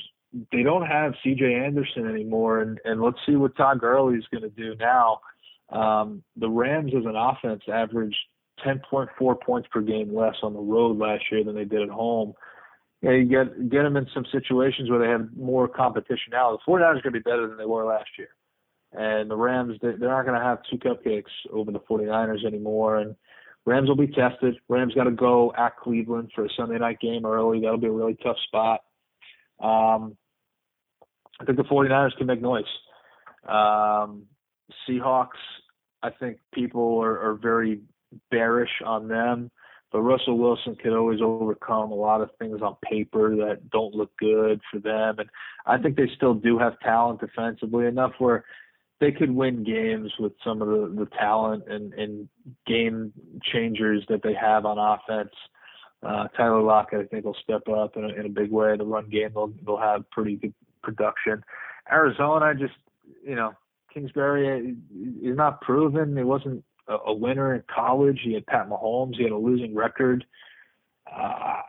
they 0.51 0.64
don't 0.64 0.86
have 0.86 1.14
CJ 1.24 1.66
Anderson 1.66 2.09
anymore. 2.09 2.61
And, 2.61 2.80
and 2.86 3.01
let's 3.01 3.20
see 3.26 3.36
what 3.36 3.55
Todd 3.55 3.80
Gurley 3.80 4.18
is 4.18 4.26
going 4.32 4.43
to 4.43 4.49
do 4.49 4.76
now. 4.76 5.20
Um, 5.70 6.24
the 6.36 6.49
Rams 6.49 6.91
as 6.95 7.05
an 7.05 7.16
offense 7.16 7.64
averaged 7.72 8.18
10.4 8.66 9.41
points 9.41 9.68
per 9.72 9.82
game 9.82 10.16
less 10.16 10.36
on 10.43 10.53
the 10.53 10.59
road 10.59 10.97
last 10.97 11.24
year 11.32 11.43
than 11.43 11.55
they 11.55 11.66
did 11.66 11.82
at 11.82 11.89
home. 11.89 12.34
Yeah, 13.01 13.11
you 13.11 13.26
get 13.26 13.70
get 13.70 13.84
them 13.84 13.97
in 13.97 14.07
some 14.14 14.26
situations 14.32 14.89
where 14.89 14.99
they 14.99 15.09
have 15.09 15.36
more 15.36 15.68
competition 15.68 16.32
now. 16.32 16.51
The 16.51 16.72
49ers 16.72 16.82
are 16.82 16.93
going 16.93 17.03
to 17.03 17.11
be 17.11 17.20
better 17.20 17.47
than 17.47 17.57
they 17.57 17.66
were 17.66 17.86
last 17.86 18.09
year, 18.18 18.30
and 18.93 19.30
the 19.30 19.36
Rams 19.36 19.78
they, 19.82 19.91
they're 19.99 20.09
not 20.09 20.26
going 20.26 20.39
to 20.39 20.45
have 20.45 20.59
two 20.72 20.78
cupcakes 20.78 21.32
over 21.51 21.72
the 21.72 21.82
49ers 21.82 22.45
anymore. 22.45 22.99
And 22.99 23.16
Rams 23.66 23.89
will 23.89 23.97
be 23.97 24.07
tested. 24.07 24.55
Rams 24.70 24.93
got 24.93 25.03
to 25.03 25.11
go 25.11 25.53
at 25.57 25.78
Cleveland 25.78 26.32
for 26.34 26.45
a 26.45 26.49
Sunday 26.55 26.78
night 26.78 26.99
game 27.01 27.26
early. 27.26 27.59
That'll 27.59 27.78
be 27.78 27.88
a 27.88 27.91
really 27.91 28.18
tough 28.24 28.38
spot. 28.47 28.82
Um, 29.59 30.16
I 31.39 31.45
think 31.45 31.57
the 31.57 31.64
49ers 31.64 32.16
can 32.18 32.28
make 32.28 32.41
noise. 32.41 32.64
Um, 33.47 34.24
Seahawks, 34.88 35.41
I 36.01 36.09
think 36.09 36.38
people 36.53 36.99
are, 37.01 37.20
are 37.20 37.36
very 37.36 37.82
bearish 38.30 38.82
on 38.86 39.07
them, 39.07 39.49
but 39.91 40.01
Russell 40.01 40.38
Wilson 40.38 40.76
could 40.76 40.93
always 40.93 41.22
overcome 41.22 41.91
a 41.91 41.95
lot 41.95 42.22
of 42.22 42.30
things 42.39 42.61
on 42.61 42.76
paper 42.84 43.36
that 43.38 43.70
don't 43.70 43.93
look 43.93 44.11
good 44.18 44.59
for 44.72 44.80
them. 44.80 45.20
And 45.20 45.30
I 45.66 45.78
think 45.78 45.95
they 45.95 46.09
still 46.16 46.34
do 46.34 46.57
have 46.57 46.80
talent 46.80 47.22
defensively 47.22 47.86
enough 47.86 48.14
where 48.20 48.43
they 48.99 49.11
could 49.11 49.32
win 49.32 49.64
games 49.64 50.11
with 50.20 50.34
some 50.43 50.61
of 50.61 50.68
the, 50.68 51.03
the 51.03 51.09
talent 51.18 51.66
and, 51.68 51.93
and 51.93 52.30
game 52.66 53.11
changers 53.43 54.03
that 54.09 54.24
they 54.24 54.34
have 54.34 54.66
on 54.66 54.78
offense. 54.78 55.34
Uh, 56.01 56.28
Tyler 56.36 56.61
Lockett, 56.61 57.01
I 57.01 57.05
think, 57.05 57.26
will 57.26 57.38
step 57.43 57.68
up 57.70 57.95
in 57.95 58.03
a, 58.03 58.09
in 58.09 58.26
a 58.26 58.30
big 58.30 58.51
way. 58.51 58.76
The 58.76 58.86
run 58.86 59.09
game, 59.09 59.32
they'll, 59.34 59.53
they'll 59.66 59.78
have 59.78 60.09
pretty 60.09 60.36
good 60.36 60.53
production. 60.82 61.43
Arizona, 61.91 62.53
just, 62.55 62.74
you 63.26 63.36
know, 63.36 63.53
Kingsbury 63.93 64.75
is 65.21 65.37
not 65.37 65.61
proven. 65.61 66.15
He 66.15 66.23
wasn't 66.23 66.63
a, 66.87 67.13
winner 67.13 67.55
in 67.55 67.63
college. 67.73 68.19
He 68.23 68.33
had 68.33 68.45
Pat 68.45 68.69
Mahomes. 68.69 69.15
He 69.15 69.23
had 69.23 69.31
a 69.31 69.37
losing 69.37 69.75
record. 69.75 70.25
Uh, 71.11 71.61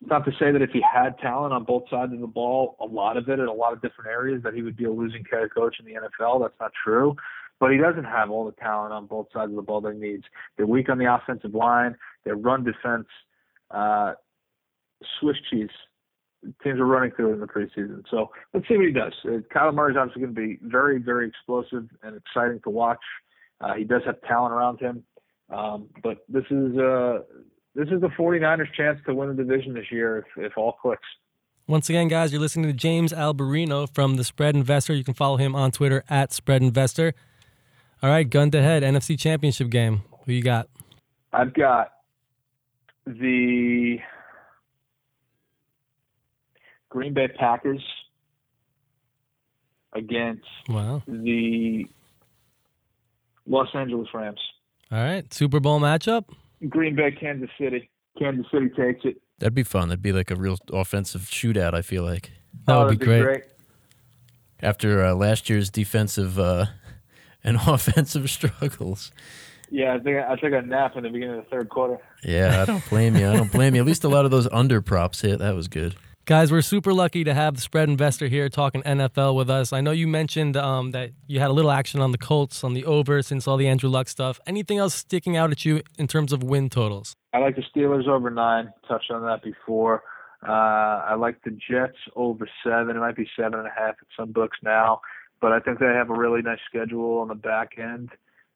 not 0.00 0.24
to 0.24 0.32
say 0.32 0.50
that 0.50 0.62
if 0.62 0.70
he 0.70 0.82
had 0.82 1.18
talent 1.18 1.52
on 1.52 1.64
both 1.64 1.84
sides 1.90 2.12
of 2.12 2.20
the 2.20 2.26
ball, 2.26 2.76
a 2.80 2.84
lot 2.84 3.16
of 3.16 3.28
it 3.28 3.38
in 3.38 3.46
a 3.46 3.52
lot 3.52 3.72
of 3.72 3.80
different 3.82 4.10
areas, 4.10 4.42
that 4.42 4.54
he 4.54 4.62
would 4.62 4.76
be 4.76 4.84
a 4.84 4.90
losing 4.90 5.24
head 5.30 5.48
coach 5.54 5.76
in 5.78 5.86
the 5.86 5.92
NFL. 5.92 6.40
That's 6.40 6.58
not 6.60 6.72
true. 6.84 7.14
But 7.60 7.70
he 7.70 7.78
doesn't 7.78 8.04
have 8.04 8.30
all 8.30 8.44
the 8.44 8.52
talent 8.52 8.92
on 8.92 9.06
both 9.06 9.28
sides 9.32 9.50
of 9.50 9.56
the 9.56 9.62
ball 9.62 9.80
that 9.82 9.94
he 9.94 10.00
needs. 10.00 10.24
They're 10.56 10.66
weak 10.66 10.88
on 10.88 10.98
the 10.98 11.14
offensive 11.14 11.54
line. 11.54 11.96
Their 12.24 12.34
run 12.36 12.64
defense, 12.64 13.06
uh, 13.70 14.14
Swiss 15.20 15.36
cheese 15.50 15.70
teams 16.62 16.80
are 16.80 16.86
running 16.86 17.12
through 17.12 17.32
in 17.32 17.40
the 17.40 17.46
preseason. 17.46 18.02
So 18.10 18.30
let's 18.52 18.66
see 18.68 18.76
what 18.76 18.86
he 18.86 18.92
does. 18.92 19.12
Uh, 19.24 19.38
Kyler 19.54 19.74
Murray 19.74 19.92
is 19.92 19.96
obviously 19.98 20.22
going 20.22 20.34
to 20.34 20.40
be 20.40 20.58
very, 20.62 20.98
very 20.98 21.28
explosive 21.28 21.88
and 22.02 22.16
exciting 22.16 22.60
to 22.64 22.70
watch. 22.70 23.00
Uh, 23.60 23.74
he 23.74 23.84
does 23.84 24.02
have 24.04 24.20
talent 24.22 24.52
around 24.52 24.80
him, 24.80 25.04
um, 25.50 25.88
but 26.02 26.24
this 26.28 26.44
is 26.50 26.76
uh, 26.76 27.20
this 27.74 27.88
is 27.88 28.00
the 28.00 28.10
49ers' 28.18 28.72
chance 28.76 28.98
to 29.06 29.14
win 29.14 29.28
the 29.28 29.34
division 29.34 29.72
this 29.72 29.90
year 29.90 30.18
if, 30.18 30.24
if 30.46 30.58
all 30.58 30.72
clicks. 30.72 31.06
Once 31.68 31.88
again, 31.88 32.08
guys, 32.08 32.32
you're 32.32 32.40
listening 32.40 32.66
to 32.66 32.72
James 32.72 33.12
Alberino 33.12 33.88
from 33.94 34.16
the 34.16 34.24
Spread 34.24 34.56
Investor. 34.56 34.94
You 34.94 35.04
can 35.04 35.14
follow 35.14 35.36
him 35.36 35.54
on 35.54 35.70
Twitter 35.70 36.02
at 36.10 36.32
Spread 36.32 36.60
Investor. 36.60 37.14
All 38.02 38.10
right, 38.10 38.28
gun 38.28 38.50
to 38.50 38.60
head, 38.60 38.82
NFC 38.82 39.16
Championship 39.16 39.70
game. 39.70 40.02
Who 40.26 40.32
you 40.32 40.42
got? 40.42 40.68
I've 41.32 41.54
got 41.54 41.92
the 43.06 43.98
Green 46.92 47.14
Bay 47.14 47.26
Packers 47.26 47.82
against 49.94 50.44
wow. 50.68 51.02
the 51.08 51.86
Los 53.46 53.68
Angeles 53.72 54.08
Rams. 54.12 54.38
All 54.90 54.98
right, 54.98 55.32
Super 55.32 55.58
Bowl 55.58 55.80
matchup. 55.80 56.24
Green 56.68 56.94
Bay, 56.94 57.10
Kansas 57.12 57.48
City. 57.58 57.88
Kansas 58.18 58.44
City 58.52 58.68
takes 58.68 59.06
it. 59.06 59.22
That'd 59.38 59.54
be 59.54 59.62
fun. 59.62 59.88
That'd 59.88 60.02
be 60.02 60.12
like 60.12 60.30
a 60.30 60.36
real 60.36 60.58
offensive 60.70 61.22
shootout. 61.22 61.72
I 61.72 61.80
feel 61.80 62.02
like 62.02 62.30
that 62.66 62.76
oh, 62.76 62.84
would 62.84 62.98
be 62.98 63.06
great. 63.06 63.22
great. 63.22 63.44
After 64.60 65.02
uh, 65.02 65.14
last 65.14 65.48
year's 65.48 65.70
defensive 65.70 66.38
uh, 66.38 66.66
and 67.44 67.56
offensive 67.66 68.28
struggles. 68.28 69.12
Yeah, 69.70 69.94
I 69.94 69.98
think 69.98 70.18
I 70.18 70.36
took 70.36 70.52
a 70.52 70.60
nap 70.60 70.94
in 70.96 71.04
the 71.04 71.08
beginning 71.08 71.38
of 71.38 71.44
the 71.44 71.50
third 71.50 71.70
quarter. 71.70 71.96
Yeah, 72.22 72.60
I 72.60 72.66
don't 72.66 72.86
blame 72.90 73.16
you. 73.16 73.30
I 73.30 73.34
don't 73.34 73.50
blame 73.50 73.74
you. 73.74 73.80
At 73.80 73.86
least 73.86 74.04
a 74.04 74.10
lot 74.10 74.26
of 74.26 74.30
those 74.30 74.46
under 74.52 74.82
props 74.82 75.22
hit. 75.22 75.38
That 75.38 75.54
was 75.54 75.68
good. 75.68 75.96
Guys, 76.24 76.52
we're 76.52 76.62
super 76.62 76.94
lucky 76.94 77.24
to 77.24 77.34
have 77.34 77.56
the 77.56 77.60
spread 77.60 77.88
investor 77.88 78.28
here 78.28 78.48
talking 78.48 78.80
NFL 78.82 79.34
with 79.34 79.50
us. 79.50 79.72
I 79.72 79.80
know 79.80 79.90
you 79.90 80.06
mentioned 80.06 80.56
um, 80.56 80.92
that 80.92 81.10
you 81.26 81.40
had 81.40 81.50
a 81.50 81.52
little 81.52 81.72
action 81.72 82.00
on 82.00 82.12
the 82.12 82.18
Colts 82.18 82.62
on 82.62 82.74
the 82.74 82.84
over 82.84 83.22
since 83.22 83.48
all 83.48 83.56
the 83.56 83.66
Andrew 83.66 83.90
Luck 83.90 84.08
stuff. 84.08 84.38
Anything 84.46 84.78
else 84.78 84.94
sticking 84.94 85.36
out 85.36 85.50
at 85.50 85.64
you 85.64 85.82
in 85.98 86.06
terms 86.06 86.32
of 86.32 86.44
win 86.44 86.70
totals? 86.70 87.16
I 87.32 87.38
like 87.38 87.56
the 87.56 87.64
Steelers 87.74 88.06
over 88.06 88.30
nine. 88.30 88.72
Touched 88.86 89.10
on 89.10 89.22
that 89.22 89.42
before. 89.42 90.04
Uh, 90.46 90.52
I 90.52 91.16
like 91.16 91.42
the 91.42 91.50
Jets 91.50 91.98
over 92.14 92.48
seven. 92.64 92.96
It 92.96 93.00
might 93.00 93.16
be 93.16 93.28
seven 93.36 93.58
and 93.58 93.66
a 93.66 93.72
half 93.76 93.96
at 94.00 94.06
some 94.16 94.30
books 94.30 94.58
now, 94.62 95.00
but 95.40 95.50
I 95.50 95.58
think 95.58 95.80
they 95.80 95.86
have 95.86 96.10
a 96.10 96.14
really 96.14 96.40
nice 96.40 96.60
schedule 96.68 97.18
on 97.18 97.28
the 97.28 97.34
back 97.34 97.72
end. 97.78 98.10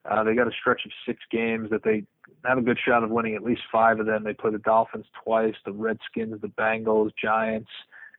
Uh, 0.09 0.25
they 0.25 0.35
got 0.35 0.47
a 0.47 0.53
stretch 0.59 0.83
of 0.85 0.93
six 1.07 1.21
games 1.31 1.71
that 1.71 1.83
they 1.83 2.05
have 2.45 2.59
a 2.59 2.63
good 2.63 2.79
shot 2.85 3.03
of 3.03 3.11
winning 3.11 3.35
at 3.35 3.43
least 3.43 3.63
five 3.73 3.99
of 3.99 4.07
them. 4.07 4.25
They 4.25 4.35
play 4.35 4.51
the 4.51 4.59
Dolphins 4.59 5.07
twice, 5.25 5.55
the 5.65 5.73
Redskins, 5.73 6.41
the 6.41 6.49
Bengals, 6.49 7.11
Giants, 7.21 7.71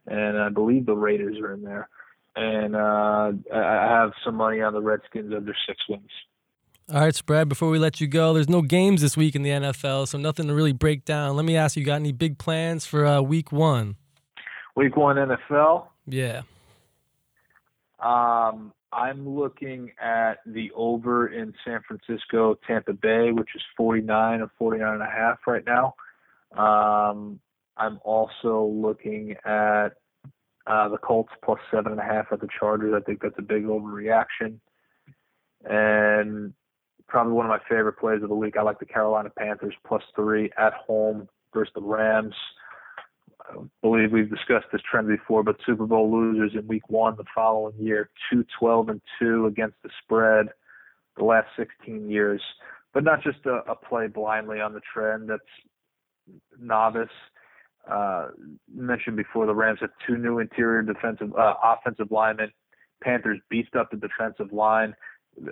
and 0.06 0.38
I 0.38 0.50
believe 0.50 0.86
the 0.86 0.96
Raiders 0.96 1.38
are 1.40 1.54
in 1.54 1.64
there. 1.64 1.90
And 2.36 2.76
uh, 2.76 3.32
I 3.54 3.88
have 3.90 4.12
some 4.24 4.36
money 4.36 4.62
on 4.62 4.74
the 4.74 4.82
Redskins 4.82 5.34
under 5.34 5.56
six 5.68 5.80
wins. 5.90 6.12
All 6.94 7.02
right, 7.02 7.16
spread. 7.16 7.50
Before 7.50 7.70
we 7.70 7.80
let 7.80 8.00
you 8.00 8.08
go, 8.08 8.34
there's 8.34 8.48
no 8.48 8.62
games 8.62 9.02
this 9.02 9.18
week 9.18 9.36
in 9.36 9.42
the 9.42 9.50
NFL, 9.50 10.08
so 10.08 10.18
nothing 10.18 10.48
to 10.48 10.54
really 10.54 10.72
break 10.72 11.04
down. 11.04 11.36
Let 11.36 11.46
me 11.46 11.58
ask 11.58 11.76
you, 11.76 11.84
got 11.84 11.96
any 11.96 12.14
big 12.14 12.38
plans 12.38 12.86
for 12.86 13.06
uh, 13.06 13.22
Week 13.22 13.52
One? 13.52 13.98
Week 14.78 14.96
one 14.96 15.16
NFL. 15.16 15.88
Yeah. 16.06 16.44
Um, 18.00 18.72
I'm 18.92 19.28
looking 19.28 19.92
at 20.02 20.36
the 20.46 20.72
over 20.76 21.28
in 21.28 21.54
San 21.66 21.82
Francisco, 21.88 22.58
Tampa 22.66 22.94
Bay, 22.94 23.32
which 23.32 23.50
is 23.56 23.62
49 23.76 24.42
or 24.42 24.52
49 24.58 24.94
and 24.94 25.02
a 25.02 25.06
half 25.06 25.40
right 25.46 25.64
now. 25.66 25.96
Um, 26.56 27.40
I'm 27.76 28.00
also 28.04 28.66
looking 28.66 29.36
at 29.46 29.90
uh, 30.66 30.90
the 30.90 30.98
Colts 30.98 31.32
plus 31.44 31.60
seven 31.72 31.92
and 31.92 32.02
a 32.02 32.04
half 32.04 32.28
at 32.32 32.42
the 32.42 32.48
Chargers. 32.60 32.94
I 32.96 33.04
think 33.06 33.22
that's 33.22 33.38
a 33.38 33.42
big 33.44 33.66
overreaction. 33.66 34.60
And 35.66 36.54
probably 37.08 37.34
one 37.34 37.46
of 37.46 37.50
my 37.50 37.60
favorite 37.70 37.98
plays 38.00 38.22
of 38.22 38.30
the 38.30 38.36
week. 38.36 38.56
I 38.58 38.62
like 38.62 38.80
the 38.80 38.86
Carolina 38.86 39.30
Panthers 39.38 39.76
plus 39.86 40.04
three 40.16 40.52
at 40.58 40.74
home 40.74 41.28
versus 41.54 41.74
the 41.76 41.82
Rams. 41.82 42.36
I 43.50 43.54
believe 43.82 44.12
we've 44.12 44.30
discussed 44.30 44.68
this 44.72 44.82
trend 44.90 45.08
before, 45.08 45.44
but 45.44 45.58
Super 45.66 45.86
Bowl 45.86 46.12
losers 46.12 46.52
in 46.54 46.68
week 46.68 46.90
one 46.90 47.16
the 47.18 47.24
following 47.34 47.76
year, 47.80 48.10
two 48.32 48.46
twelve 48.60 48.90
and 48.90 49.02
2 49.20 49.46
against 49.46 49.76
the 49.84 49.90
spread 50.04 50.48
the 51.18 51.24
last 51.24 51.48
16 51.58 52.10
years. 52.10 52.42
But 52.94 53.04
not 53.04 53.24
just 53.24 53.46
a, 53.46 53.62
a 53.70 53.76
play 53.76 54.08
blindly 54.08 54.60
on 54.60 54.74
the 54.74 54.82
trend 54.94 55.30
that's 55.30 55.42
novice. 56.60 57.10
Uh, 57.90 58.30
mentioned 58.74 59.16
before, 59.16 59.46
the 59.46 59.56
Rams 59.56 59.80
have 59.82 59.92
two 60.06 60.18
new 60.18 60.40
interior 60.40 60.82
defensive, 60.82 61.34
uh, 61.36 61.54
offensive 61.64 62.12
linemen. 62.12 62.52
Panthers 63.02 63.40
beefed 63.50 63.76
up 63.76 63.92
the 63.92 63.98
defensive 63.98 64.52
line. 64.52 64.94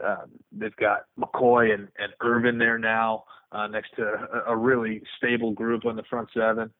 Uh, 0.03 0.25
they've 0.51 0.75
got 0.77 1.05
McCoy 1.19 1.73
and, 1.73 1.87
and 1.97 2.11
Irvin 2.21 2.57
there 2.57 2.79
now, 2.79 3.23
uh, 3.51 3.67
next 3.67 3.95
to 3.95 4.03
a, 4.03 4.51
a 4.51 4.57
really 4.57 5.01
stable 5.17 5.51
group 5.51 5.85
on 5.85 5.95
the 5.95 6.03
front 6.09 6.27
seven. 6.35 6.71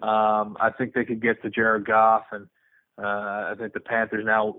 Um, 0.00 0.56
I 0.60 0.70
think 0.76 0.94
they 0.94 1.04
could 1.04 1.22
get 1.22 1.42
to 1.42 1.50
Jared 1.50 1.86
Goff, 1.86 2.24
and 2.32 2.46
uh, 2.98 3.52
I 3.52 3.54
think 3.58 3.72
the 3.72 3.80
Panthers 3.80 4.24
now 4.26 4.54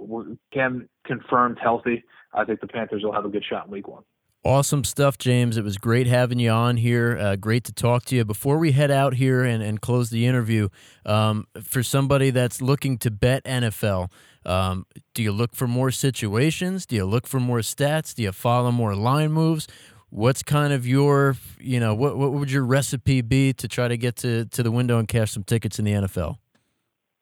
can 0.54 0.88
confirmed 1.06 1.58
healthy. 1.62 2.04
I 2.34 2.46
think 2.46 2.62
the 2.62 2.68
Panthers 2.68 3.04
will 3.04 3.14
have 3.14 3.26
a 3.26 3.30
good 3.30 3.44
shot 3.48 3.66
in 3.66 3.72
Week 3.72 3.88
One. 3.88 4.04
Awesome 4.46 4.84
stuff, 4.84 5.18
James. 5.18 5.58
It 5.58 5.64
was 5.64 5.80
great 5.80 6.06
having 6.06 6.38
you 6.38 6.52
on 6.52 6.78
here. 6.78 7.18
Uh, 7.18 7.36
great 7.36 7.64
to 7.64 7.74
talk 7.74 8.06
to 8.06 8.16
you. 8.16 8.24
Before 8.24 8.60
we 8.60 8.74
head 8.74 8.92
out 8.92 9.16
here 9.16 9.44
and, 9.44 9.64
and 9.64 9.82
close 9.82 10.12
the 10.12 10.28
interview, 10.28 10.70
um, 11.04 11.48
for 11.64 11.82
somebody 11.82 12.30
that's 12.30 12.62
looking 12.62 13.00
to 13.00 13.10
bet 13.10 13.44
NFL, 13.46 14.12
um, 14.46 14.86
do 15.16 15.24
you 15.24 15.32
look 15.32 15.56
for 15.56 15.68
more 15.68 15.90
situations? 15.90 16.86
Do 16.86 16.96
you 16.96 17.06
look 17.06 17.26
for 17.26 17.40
more 17.40 17.62
stats? 17.62 18.14
Do 18.14 18.22
you 18.22 18.32
follow 18.32 18.72
more 18.72 18.94
line 18.94 19.32
moves? 19.32 19.68
What's 20.16 20.42
kind 20.42 20.72
of 20.72 20.88
your 20.88 21.36
you 21.60 21.80
know 21.80 21.94
what 21.94 22.18
what 22.18 22.32
would 22.32 22.50
your 22.50 22.64
recipe 22.64 23.22
be 23.22 23.52
to 23.54 23.68
try 23.68 23.88
to 23.88 23.98
get 23.98 24.16
to 24.16 24.46
to 24.46 24.64
the 24.64 24.72
window 24.72 24.98
and 24.98 25.08
cash 25.08 25.32
some 25.32 25.44
tickets 25.44 25.78
in 25.78 25.86
the 25.86 25.92
NFL? 25.92 26.38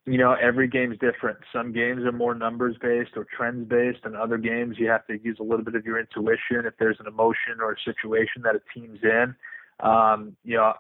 You 0.06 0.18
know, 0.18 0.34
every 0.34 0.68
game's 0.68 0.98
different. 1.00 1.40
Some 1.54 1.72
games 1.72 2.04
are 2.04 2.12
more 2.12 2.36
numbers 2.36 2.76
based 2.82 3.12
or 3.16 3.26
trends 3.36 3.68
based, 3.70 4.00
and 4.04 4.16
other 4.16 4.38
games 4.38 4.76
you 4.78 4.90
have 4.90 5.08
to 5.08 5.18
use 5.24 5.38
a 5.40 5.44
little 5.44 5.64
bit 5.64 5.76
of 5.76 5.86
your 5.86 6.00
intuition 6.00 6.66
if 6.66 6.74
there's 6.78 6.98
an 7.00 7.08
emotion 7.08 7.62
or 7.62 7.72
a 7.72 7.76
situation 7.84 8.42
that 8.44 8.56
a 8.56 8.62
team's 8.74 9.00
in. 9.02 9.34
Um, 9.80 10.36
you 10.44 10.58
know, 10.58 10.74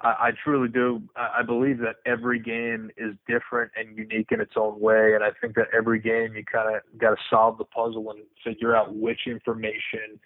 I, 0.00 0.08
I 0.08 0.30
truly 0.42 0.68
do. 0.68 1.00
I 1.14 1.42
believe 1.42 1.78
that 1.78 1.96
every 2.04 2.40
game 2.40 2.90
is 2.96 3.14
different 3.28 3.70
and 3.76 3.96
unique 3.96 4.32
in 4.32 4.40
its 4.40 4.54
own 4.56 4.80
way, 4.80 5.14
and 5.14 5.22
I 5.22 5.30
think 5.40 5.54
that 5.54 5.68
every 5.72 6.00
game 6.00 6.34
you 6.34 6.44
kind 6.44 6.74
of 6.74 6.82
got 6.98 7.10
to 7.10 7.16
solve 7.30 7.56
the 7.56 7.64
puzzle 7.64 8.10
and 8.10 8.20
figure 8.42 8.74
out 8.74 8.96
which 8.96 9.20
information 9.28 10.18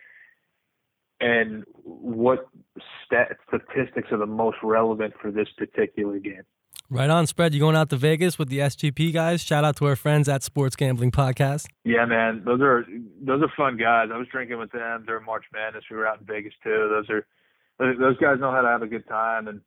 and 1.20 1.64
what 1.82 2.48
stat 3.04 3.36
statistics 3.48 4.12
are 4.12 4.18
the 4.18 4.26
most 4.26 4.58
relevant 4.62 5.14
for 5.20 5.30
this 5.30 5.48
particular 5.56 6.18
game. 6.18 6.42
Right 6.90 7.10
on, 7.10 7.26
spread. 7.26 7.52
You 7.52 7.60
going 7.60 7.76
out 7.76 7.90
to 7.90 7.96
Vegas 7.96 8.38
with 8.38 8.48
the 8.48 8.60
SGP 8.60 9.12
guys? 9.12 9.42
Shout 9.42 9.62
out 9.62 9.76
to 9.76 9.84
our 9.84 9.96
friends 9.96 10.26
at 10.26 10.42
Sports 10.42 10.74
Gambling 10.74 11.10
Podcast. 11.10 11.66
Yeah, 11.84 12.06
man, 12.06 12.42
those 12.46 12.62
are 12.62 12.86
those 13.20 13.42
are 13.42 13.52
fun 13.56 13.76
guys. 13.76 14.08
I 14.12 14.16
was 14.16 14.26
drinking 14.32 14.58
with 14.58 14.72
them 14.72 15.04
during 15.06 15.26
March 15.26 15.44
Madness. 15.52 15.84
We 15.90 15.96
were 15.98 16.06
out 16.06 16.20
in 16.20 16.26
Vegas 16.26 16.54
too. 16.64 16.88
Those 16.90 17.10
are 17.10 17.26
those 17.78 18.16
guys 18.16 18.40
know 18.40 18.50
how 18.50 18.62
to 18.62 18.68
have 18.68 18.80
a 18.80 18.86
good 18.86 19.06
time, 19.06 19.48
and 19.48 19.60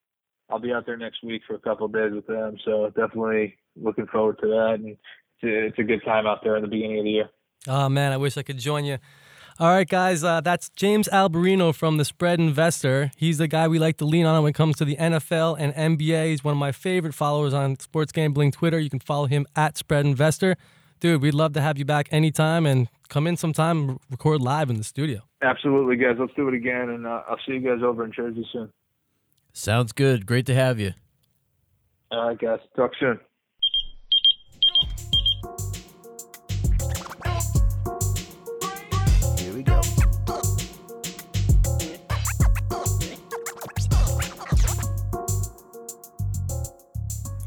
I'll 0.50 0.60
be 0.60 0.74
out 0.74 0.88
there 0.88 0.98
next 0.98 1.24
week 1.24 1.44
for 1.48 1.54
a 1.54 1.60
couple 1.60 1.86
of 1.86 1.94
days 1.94 2.12
with 2.12 2.26
them. 2.26 2.58
So 2.66 2.88
definitely 2.88 3.56
looking 3.76 4.08
forward 4.08 4.40
to 4.42 4.48
that, 4.48 4.80
and 4.80 4.88
it's 4.88 5.00
a, 5.44 5.68
it's 5.68 5.80
a 5.80 5.84
good 5.84 6.04
time 6.04 6.26
out 6.26 6.40
there 6.44 6.56
in 6.56 6.64
the 6.64 6.68
beginning 6.68 7.00
of 7.00 7.06
the 7.06 7.12
year. 7.12 7.30
Oh 7.68 7.88
man, 7.88 8.14
I 8.14 8.18
wish 8.18 8.36
I 8.36 8.42
could 8.42 8.58
join 8.58 8.84
you. 8.84 8.98
All 9.60 9.70
right, 9.70 9.88
guys, 9.88 10.24
uh, 10.24 10.42
that's 10.42 10.70
James 10.70 11.08
Alberino 11.10 11.76
from 11.76 11.98
the 11.98 12.06
Spread 12.06 12.40
Investor. 12.40 13.12
He's 13.18 13.38
the 13.38 13.48
guy 13.48 13.68
we 13.68 13.80
like 13.80 13.98
to 13.98 14.06
lean 14.06 14.26
on 14.26 14.42
when 14.44 14.52
it 14.52 14.56
comes 14.56 14.78
to 14.78 14.86
the 14.86 14.96
NFL 14.96 15.58
and 15.60 15.74
NBA. 15.74 16.28
He's 16.30 16.44
one 16.44 16.54
of 16.54 16.58
my 16.58 16.72
favorite 16.72 17.14
followers 17.14 17.54
on 17.54 17.78
sports 17.80 18.12
gambling 18.12 18.52
Twitter. 18.52 18.80
You 18.80 18.90
can 18.90 19.00
follow 19.00 19.26
him 19.28 19.46
at 19.56 19.78
Spread 19.78 20.06
Investor. 20.06 20.56
Dude, 21.00 21.22
we'd 21.22 21.34
love 21.34 21.54
to 21.54 21.62
have 21.62 21.78
you 21.78 21.86
back 21.86 22.08
anytime 22.12 22.66
and 22.66 22.88
come 23.10 23.28
in 23.28 23.36
sometime 23.38 24.00
record 24.10 24.42
live 24.42 24.70
in 24.70 24.78
the 24.78 24.84
studio. 24.84 25.22
Absolutely, 25.42 25.96
guys. 25.96 26.16
Let's 26.20 26.34
do 26.36 26.48
it 26.48 26.54
again, 26.54 26.90
and 26.90 27.06
uh, 27.06 27.24
I'll 27.28 27.40
see 27.46 27.54
you 27.54 27.60
guys 27.60 27.84
over 27.84 28.06
in 28.06 28.12
Jersey 28.12 28.48
soon. 28.54 28.72
Sounds 29.54 29.92
good. 29.92 30.26
Great 30.26 30.46
to 30.46 30.54
have 30.56 30.80
you. 30.80 30.94
All 32.12 32.28
right, 32.30 32.40
guys. 32.40 32.60
Talk 32.76 32.92
soon. 33.00 33.20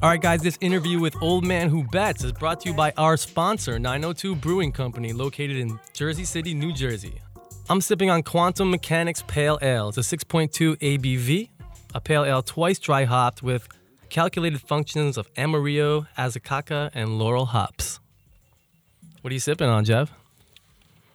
All 0.04 0.10
right, 0.10 0.20
guys, 0.20 0.42
this 0.42 0.58
interview 0.60 1.00
with 1.00 1.16
Old 1.22 1.46
Man 1.46 1.70
Who 1.70 1.82
Bets 1.82 2.24
is 2.24 2.32
brought 2.32 2.60
to 2.60 2.68
you 2.68 2.74
by 2.74 2.92
our 2.98 3.16
sponsor, 3.16 3.78
902 3.78 4.34
Brewing 4.34 4.70
Company, 4.70 5.14
located 5.14 5.56
in 5.56 5.80
Jersey 5.94 6.26
City, 6.26 6.52
New 6.52 6.74
Jersey. 6.74 7.22
I'm 7.70 7.80
sipping 7.80 8.10
on 8.10 8.22
Quantum 8.22 8.70
Mechanics 8.70 9.24
Pale 9.26 9.60
Ale. 9.62 9.88
It's 9.88 9.96
a 9.96 10.02
6.2 10.02 10.76
ABV, 10.76 11.48
a 11.94 12.00
pale 12.02 12.26
ale 12.26 12.42
twice 12.42 12.78
dry 12.78 13.04
hopped 13.04 13.42
with 13.42 13.66
calculated 14.10 14.60
functions 14.60 15.16
of 15.16 15.26
Amarillo, 15.38 16.06
Azacca, 16.18 16.90
and 16.92 17.18
Loral 17.18 17.46
hops. 17.46 17.98
What 19.22 19.30
are 19.30 19.34
you 19.34 19.40
sipping 19.40 19.70
on, 19.70 19.86
Geoff? 19.86 20.12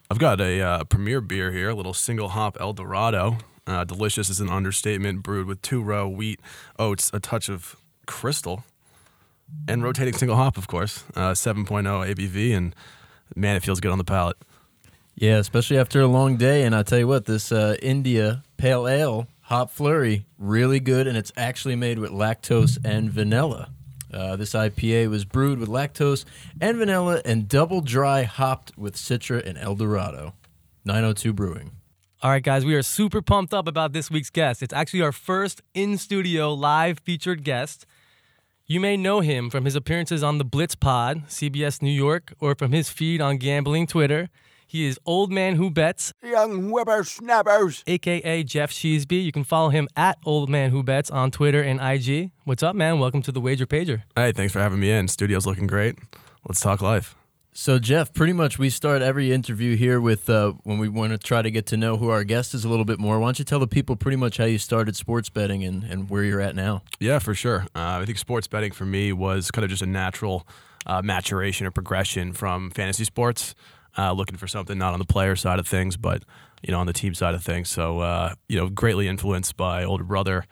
I've 0.09 0.17
got 0.17 0.41
a 0.41 0.61
uh, 0.61 0.83
premier 0.85 1.21
beer 1.21 1.51
here, 1.51 1.69
a 1.69 1.75
little 1.75 1.93
single 1.93 2.29
hop 2.29 2.57
El 2.59 2.73
Dorado. 2.73 3.37
Uh, 3.67 3.83
delicious 3.83 4.31
is 4.31 4.39
an 4.39 4.49
understatement, 4.49 5.21
brewed 5.21 5.45
with 5.45 5.61
two 5.61 5.83
row 5.83 6.09
wheat, 6.09 6.39
oats, 6.79 7.11
a 7.13 7.19
touch 7.19 7.49
of 7.49 7.75
crystal, 8.07 8.63
and 9.67 9.83
rotating 9.83 10.13
single 10.13 10.35
hop, 10.37 10.57
of 10.57 10.67
course, 10.67 11.03
uh, 11.15 11.31
7.0 11.31 11.65
ABV, 11.85 12.55
and 12.55 12.75
man, 13.35 13.55
it 13.55 13.63
feels 13.63 13.79
good 13.79 13.91
on 13.91 13.97
the 13.97 14.03
palate. 14.03 14.37
Yeah, 15.15 15.37
especially 15.37 15.77
after 15.77 15.99
a 15.99 16.07
long 16.07 16.37
day. 16.37 16.63
And 16.63 16.73
I 16.73 16.83
tell 16.83 16.97
you 16.99 17.07
what, 17.07 17.25
this 17.25 17.51
uh, 17.51 17.75
India 17.81 18.43
Pale 18.57 18.87
Ale 18.87 19.27
Hop 19.43 19.69
Flurry 19.69 20.25
really 20.37 20.79
good, 20.79 21.07
and 21.07 21.17
it's 21.17 21.31
actually 21.35 21.75
made 21.75 21.99
with 21.99 22.11
lactose 22.11 22.77
and 22.85 23.11
vanilla. 23.11 23.69
Uh, 24.13 24.35
this 24.35 24.53
IPA 24.53 25.09
was 25.09 25.25
brewed 25.25 25.59
with 25.59 25.69
lactose 25.69 26.25
and 26.59 26.77
vanilla 26.77 27.21
and 27.25 27.47
double 27.47 27.81
dry 27.81 28.23
hopped 28.23 28.75
with 28.77 28.95
Citra 28.95 29.45
and 29.45 29.57
El 29.57 29.75
Dorado. 29.75 30.33
902 30.85 31.33
Brewing. 31.33 31.71
All 32.21 32.31
right, 32.31 32.43
guys, 32.43 32.65
we 32.65 32.73
are 32.75 32.81
super 32.81 33.21
pumped 33.21 33.53
up 33.53 33.67
about 33.67 33.93
this 33.93 34.09
week's 34.09 34.29
guest. 34.29 34.63
It's 34.63 34.73
actually 34.73 35.01
our 35.01 35.11
first 35.11 35.61
in 35.73 35.97
studio 35.97 36.53
live 36.53 36.99
featured 36.99 37.43
guest. 37.43 37.85
You 38.71 38.79
may 38.79 38.97
know 38.97 39.21
him 39.21 39.49
from 39.49 39.65
his 39.65 39.75
appearances 39.75 40.21
on 40.21 40.37
the 40.37 40.45
Blitz 40.45 40.75
Pod, 40.75 41.23
CBS 41.27 41.81
New 41.81 41.89
York, 41.89 42.35
or 42.39 42.53
from 42.53 42.71
his 42.71 42.87
feed 42.87 43.19
on 43.19 43.37
gambling 43.37 43.87
Twitter. 43.87 44.29
He 44.67 44.85
is 44.85 44.99
Old 45.07 45.31
Man 45.31 45.55
Who 45.55 45.71
Bets, 45.71 46.13
young 46.23 46.69
whippersnappers, 46.69 47.83
aka 47.87 48.43
Geoff 48.43 48.69
Sheasby. 48.69 49.25
You 49.25 49.31
can 49.31 49.43
follow 49.43 49.69
him 49.69 49.87
at 49.95 50.19
Old 50.23 50.51
Man 50.51 50.69
Who 50.69 50.83
Bets 50.83 51.09
on 51.09 51.31
Twitter 51.31 51.63
and 51.63 51.81
IG. 51.81 52.29
What's 52.43 52.61
up, 52.61 52.75
man? 52.75 52.99
Welcome 52.99 53.23
to 53.23 53.31
the 53.31 53.41
Wager 53.41 53.65
Pager. 53.65 54.03
Hey, 54.15 54.33
thanks 54.33 54.53
for 54.53 54.59
having 54.59 54.79
me 54.79 54.91
in. 54.91 55.07
Studio's 55.07 55.47
looking 55.47 55.65
great. 55.65 55.95
Let's 56.47 56.59
talk 56.59 56.79
life. 56.79 57.15
So, 57.51 57.79
Geoff, 57.79 58.13
pretty 58.13 58.31
much 58.33 58.59
we 58.59 58.69
start 58.69 59.01
every 59.01 59.31
interview 59.31 59.75
here 59.75 59.99
with 59.99 60.29
uh, 60.29 60.53
when 60.63 60.77
we 60.77 60.87
want 60.87 61.11
to 61.11 61.17
try 61.17 61.41
to 61.41 61.49
get 61.49 61.65
to 61.67 61.77
know 61.77 61.97
who 61.97 62.09
our 62.09 62.23
guest 62.23 62.53
is 62.53 62.63
a 62.63 62.69
little 62.69 62.85
bit 62.85 62.99
more. 62.99 63.19
Why 63.19 63.27
don't 63.27 63.39
you 63.39 63.43
tell 63.43 63.59
the 63.59 63.67
people 63.67 63.95
pretty 63.95 64.17
much 64.17 64.37
how 64.37 64.45
you 64.45 64.59
started 64.59 64.95
sports 64.95 65.29
betting 65.29 65.63
and, 65.63 65.83
and 65.83 66.09
where 66.09 66.23
you're 66.23 66.39
at 66.39 66.55
now? 66.55 66.83
Yeah, 66.99 67.17
for 67.19 67.33
sure. 67.33 67.63
Uh, 67.75 67.99
I 68.01 68.05
think 68.05 68.17
sports 68.19 68.47
betting 68.47 68.71
for 68.71 68.85
me 68.85 69.11
was 69.11 69.49
kind 69.49 69.63
of 69.63 69.71
just 69.71 69.81
a 69.81 69.87
natural 69.87 70.47
uh, 70.85 71.01
maturation 71.01 71.65
or 71.65 71.71
progression 71.71 72.33
from 72.33 72.69
fantasy 72.69 73.03
sports, 73.03 73.55
uh, 73.97 74.13
looking 74.13 74.37
for 74.37 74.47
something 74.47 74.77
not 74.77 74.93
on 74.93 74.99
the 74.99 75.05
player 75.05 75.35
side 75.35 75.59
of 75.59 75.67
things, 75.67 75.97
but 75.97 76.23
you 76.61 76.71
know 76.71 76.79
on 76.79 76.87
the 76.87 76.93
team 76.93 77.15
side 77.15 77.33
of 77.33 77.43
things. 77.43 77.67
So, 77.67 77.99
uh, 77.99 78.35
you 78.47 78.57
know, 78.57 78.69
greatly 78.69 79.07
influenced 79.07 79.57
by 79.57 79.83
older 79.83 80.03
brother, 80.03 80.45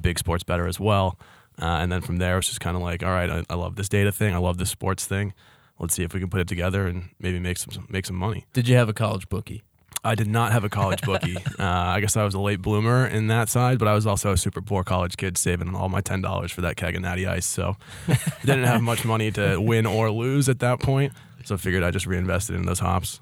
big 0.00 0.18
sports 0.18 0.44
better 0.44 0.68
as 0.68 0.78
well. 0.78 1.18
Uh, 1.60 1.64
and 1.64 1.90
then 1.90 2.02
from 2.02 2.18
there, 2.18 2.38
it's 2.38 2.48
just 2.48 2.60
kind 2.60 2.76
of 2.76 2.82
like, 2.82 3.02
all 3.02 3.10
right, 3.10 3.30
I, 3.30 3.42
I 3.50 3.54
love 3.56 3.76
this 3.76 3.88
data 3.88 4.12
thing, 4.12 4.32
I 4.32 4.38
love 4.38 4.58
this 4.58 4.70
sports 4.70 5.06
thing 5.06 5.34
let's 5.78 5.94
see 5.94 6.02
if 6.02 6.14
we 6.14 6.20
can 6.20 6.28
put 6.28 6.40
it 6.40 6.48
together 6.48 6.86
and 6.86 7.10
maybe 7.18 7.38
make 7.38 7.58
some 7.58 7.86
make 7.88 8.06
some 8.06 8.16
money. 8.16 8.46
Did 8.52 8.68
you 8.68 8.76
have 8.76 8.88
a 8.88 8.94
college 8.94 9.28
bookie? 9.28 9.62
I 10.04 10.14
did 10.14 10.28
not 10.28 10.52
have 10.52 10.62
a 10.62 10.68
college 10.68 11.02
bookie. 11.02 11.36
uh, 11.58 11.64
I 11.64 12.00
guess 12.00 12.16
I 12.16 12.24
was 12.24 12.34
a 12.34 12.40
late 12.40 12.62
bloomer 12.62 13.06
in 13.06 13.26
that 13.26 13.48
side, 13.48 13.78
but 13.78 13.88
I 13.88 13.94
was 13.94 14.06
also 14.06 14.32
a 14.32 14.36
super 14.36 14.62
poor 14.62 14.84
college 14.84 15.16
kid 15.16 15.36
saving 15.36 15.74
all 15.74 15.88
my 15.88 16.00
ten 16.00 16.20
dollars 16.20 16.52
for 16.52 16.60
that 16.60 16.76
keg 16.76 16.94
of 16.94 17.02
natty 17.02 17.26
ice. 17.26 17.46
So 17.46 17.76
didn't 18.44 18.64
have 18.64 18.82
much 18.82 19.04
money 19.04 19.30
to 19.32 19.60
win 19.60 19.86
or 19.86 20.10
lose 20.10 20.48
at 20.48 20.60
that 20.60 20.80
point. 20.80 21.12
So 21.44 21.56
figured 21.56 21.82
I 21.82 21.90
just 21.90 22.06
reinvested 22.06 22.56
in 22.56 22.66
those 22.66 22.80
hops. 22.80 23.20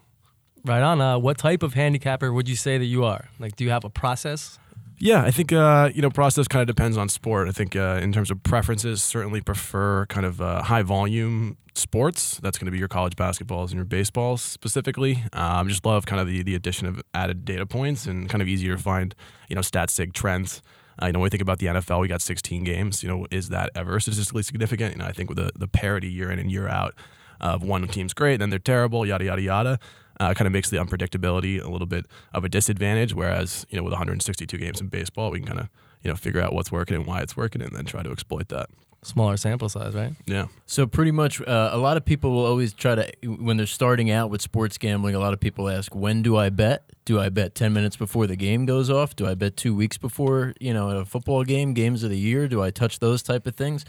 Right 0.65 0.83
on. 0.83 1.01
Uh, 1.01 1.19
what 1.19 1.37
type 1.37 1.63
of 1.63 1.75
handicapper 1.75 2.33
would 2.33 2.49
you 2.49 2.57
say 2.57 2.79
that 2.79 2.87
you 2.87 3.05
are? 3.05 3.29
Like, 3.39 3.55
do 3.55 3.65
you 3.65 3.71
have 3.71 3.85
a 3.85 3.91
process? 3.91 4.59
Yeah, 5.05 5.23
I 5.23 5.31
think 5.33 5.53
uh, 5.53 5.91
you 5.95 6.01
know 6.01 6.09
process 6.09 6.49
kind 6.49 6.63
of 6.63 6.67
depends 6.67 6.97
on 6.97 7.11
sport. 7.11 7.47
I 7.47 7.53
think 7.53 7.77
uh, 7.77 8.01
in 8.03 8.11
terms 8.11 8.31
of 8.31 8.43
preferences, 8.43 9.03
certainly 9.03 9.43
prefer 9.43 10.07
kind 10.07 10.25
of 10.25 10.41
uh, 10.41 10.63
high 10.63 10.81
volume 10.81 11.59
sports. 11.75 12.41
That's 12.43 12.57
going 12.57 12.65
to 12.65 12.73
be 12.73 12.79
your 12.79 12.89
college 12.89 13.15
basketballs 13.15 13.65
and 13.67 13.75
your 13.75 13.85
baseballs 13.85 14.41
specifically. 14.41 15.23
Um, 15.35 15.69
just 15.69 15.85
love 15.85 16.07
kind 16.07 16.23
of 16.23 16.27
the 16.27 16.43
the 16.43 16.55
addition 16.55 16.87
of 16.87 17.03
added 17.13 17.45
data 17.45 17.67
points 17.67 18.07
and 18.07 18.31
kind 18.31 18.41
of 18.41 18.49
easier 18.49 18.77
to 18.77 18.83
find 18.83 19.15
you 19.51 19.55
know 19.55 19.61
stat 19.61 19.91
sig 19.91 20.15
trends. 20.15 20.63
Uh, 21.03 21.09
you 21.09 21.13
know, 21.13 21.19
when 21.19 21.25
we 21.25 21.31
think 21.31 21.43
about 21.43 21.59
the 21.59 21.67
NFL, 21.67 22.01
we 22.01 22.09
got 22.09 22.23
16 22.23 22.65
games. 22.65 23.03
You 23.03 23.11
know, 23.11 23.27
is 23.31 23.51
that 23.51 23.69
ever 23.75 24.01
statistically 24.01 24.43
significant? 24.43 24.93
You 24.95 25.01
know, 25.01 25.07
I 25.07 25.13
think 25.13 25.29
with 25.29 25.37
the 25.37 25.51
the 25.55 25.69
parity 25.69 26.09
year 26.09 26.31
in 26.31 26.39
and 26.39 26.51
year 26.51 26.67
out 26.67 26.95
of 27.43 27.63
one 27.63 27.87
team's 27.89 28.15
great, 28.15 28.39
then 28.39 28.49
they're 28.49 28.59
terrible, 28.59 29.05
yada 29.05 29.27
yada 29.27 29.43
yada 29.43 29.79
uh, 30.21 30.35
kind 30.35 30.47
of 30.47 30.53
makes 30.53 30.71
the 30.71 30.77
unpredictability 30.77 31.63
a 31.63 31.69
little 31.69 31.87
bit 31.87 32.07
of 32.33 32.45
a 32.45 32.49
disadvantage. 32.49 33.15
Whereas, 33.15 33.67
you 33.71 33.77
know, 33.77 33.83
with 33.83 33.93
162 33.93 34.57
games 34.59 34.81
in 34.81 34.89
baseball, 34.89 35.31
we 35.31 35.39
can 35.39 35.49
kind 35.49 35.61
of, 35.61 35.69
you 36.03 36.11
know, 36.11 36.17
figure 36.17 36.41
out 36.41 36.53
what's 36.53 36.71
working 36.73 36.97
and 36.97 37.07
why 37.07 37.21
it's 37.21 37.37
working 37.37 37.63
and 37.63 37.75
then 37.75 37.85
try 37.85 38.03
to 38.03 38.11
exploit 38.11 38.49
that. 38.49 38.69
Smaller 39.03 39.37
sample 39.37 39.69
size, 39.69 39.95
right? 39.95 40.13
Yeah. 40.25 40.47
So 40.65 40.87
pretty 40.87 41.11
much, 41.11 41.39
uh, 41.43 41.69
a 41.73 41.77
lot 41.77 41.99
of 41.99 42.07
people 42.07 42.31
will 42.31 42.47
always 42.47 42.73
try 42.73 42.95
to 42.95 43.13
when 43.27 43.59
they're 43.59 43.67
starting 43.67 44.11
out 44.11 44.31
with 44.31 44.41
sports 44.41 44.79
gambling. 44.79 45.15
A 45.15 45.19
lot 45.19 45.35
of 45.35 45.41
people 45.41 45.69
ask, 45.69 45.95
"When 45.95 46.23
do 46.23 46.39
I 46.39 46.49
bet? 46.49 46.91
Do 47.05 47.21
I 47.21 47.29
bet 47.29 47.55
ten 47.55 47.75
minutes 47.75 47.97
before 47.97 48.27
the 48.27 48.35
game 48.35 48.65
goes 48.65 48.89
off? 48.89 49.15
Do 49.15 49.27
I 49.27 49.35
bet 49.35 49.59
two 49.59 49.75
weeks 49.75 49.99
before 49.99 50.55
you 50.59 50.73
know 50.73 50.89
a 50.89 51.05
football 51.05 51.45
game, 51.45 51.75
games 51.75 52.03
of 52.03 52.09
the 52.09 52.19
year? 52.19 52.49
Do 52.49 52.63
I 52.63 52.71
touch 52.71 52.99
those 53.01 53.23
type 53.23 53.47
of 53.47 53.55
things?" 53.55 53.85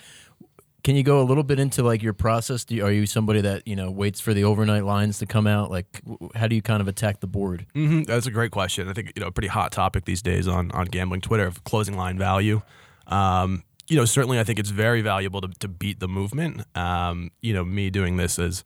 Can 0.85 0.95
you 0.95 1.01
go 1.01 1.19
a 1.19 1.25
little 1.25 1.41
bit 1.41 1.59
into 1.59 1.81
like 1.81 2.03
your 2.03 2.13
process? 2.13 2.63
Do 2.63 2.75
you, 2.75 2.85
are 2.85 2.91
you 2.91 3.07
somebody 3.07 3.41
that 3.41 3.67
you 3.67 3.75
know 3.75 3.89
waits 3.89 4.21
for 4.21 4.35
the 4.35 4.43
overnight 4.43 4.85
lines 4.85 5.17
to 5.17 5.25
come 5.25 5.47
out? 5.47 5.71
Like, 5.71 5.99
how 6.35 6.47
do 6.47 6.55
you 6.55 6.61
kind 6.61 6.79
of 6.79 6.87
attack 6.87 7.21
the 7.21 7.27
board? 7.27 7.65
Mm-hmm. 7.73 8.03
That's 8.03 8.27
a 8.27 8.31
great 8.31 8.51
question. 8.51 8.87
I 8.87 8.93
think 8.93 9.11
you 9.15 9.21
know 9.21 9.25
a 9.25 9.31
pretty 9.31 9.47
hot 9.47 9.71
topic 9.71 10.05
these 10.05 10.21
days 10.21 10.47
on 10.47 10.69
on 10.73 10.85
gambling 10.85 11.21
Twitter 11.21 11.47
of 11.47 11.63
closing 11.63 11.97
line 11.97 12.19
value. 12.19 12.61
Um, 13.07 13.63
you 13.87 13.97
know, 13.97 14.05
certainly 14.05 14.39
I 14.39 14.43
think 14.43 14.59
it's 14.59 14.69
very 14.69 15.01
valuable 15.01 15.41
to, 15.41 15.47
to 15.47 15.67
beat 15.67 15.99
the 15.99 16.07
movement. 16.07 16.63
Um, 16.77 17.31
you 17.41 17.55
know, 17.55 17.65
me 17.65 17.89
doing 17.89 18.17
this 18.17 18.37
as 18.37 18.63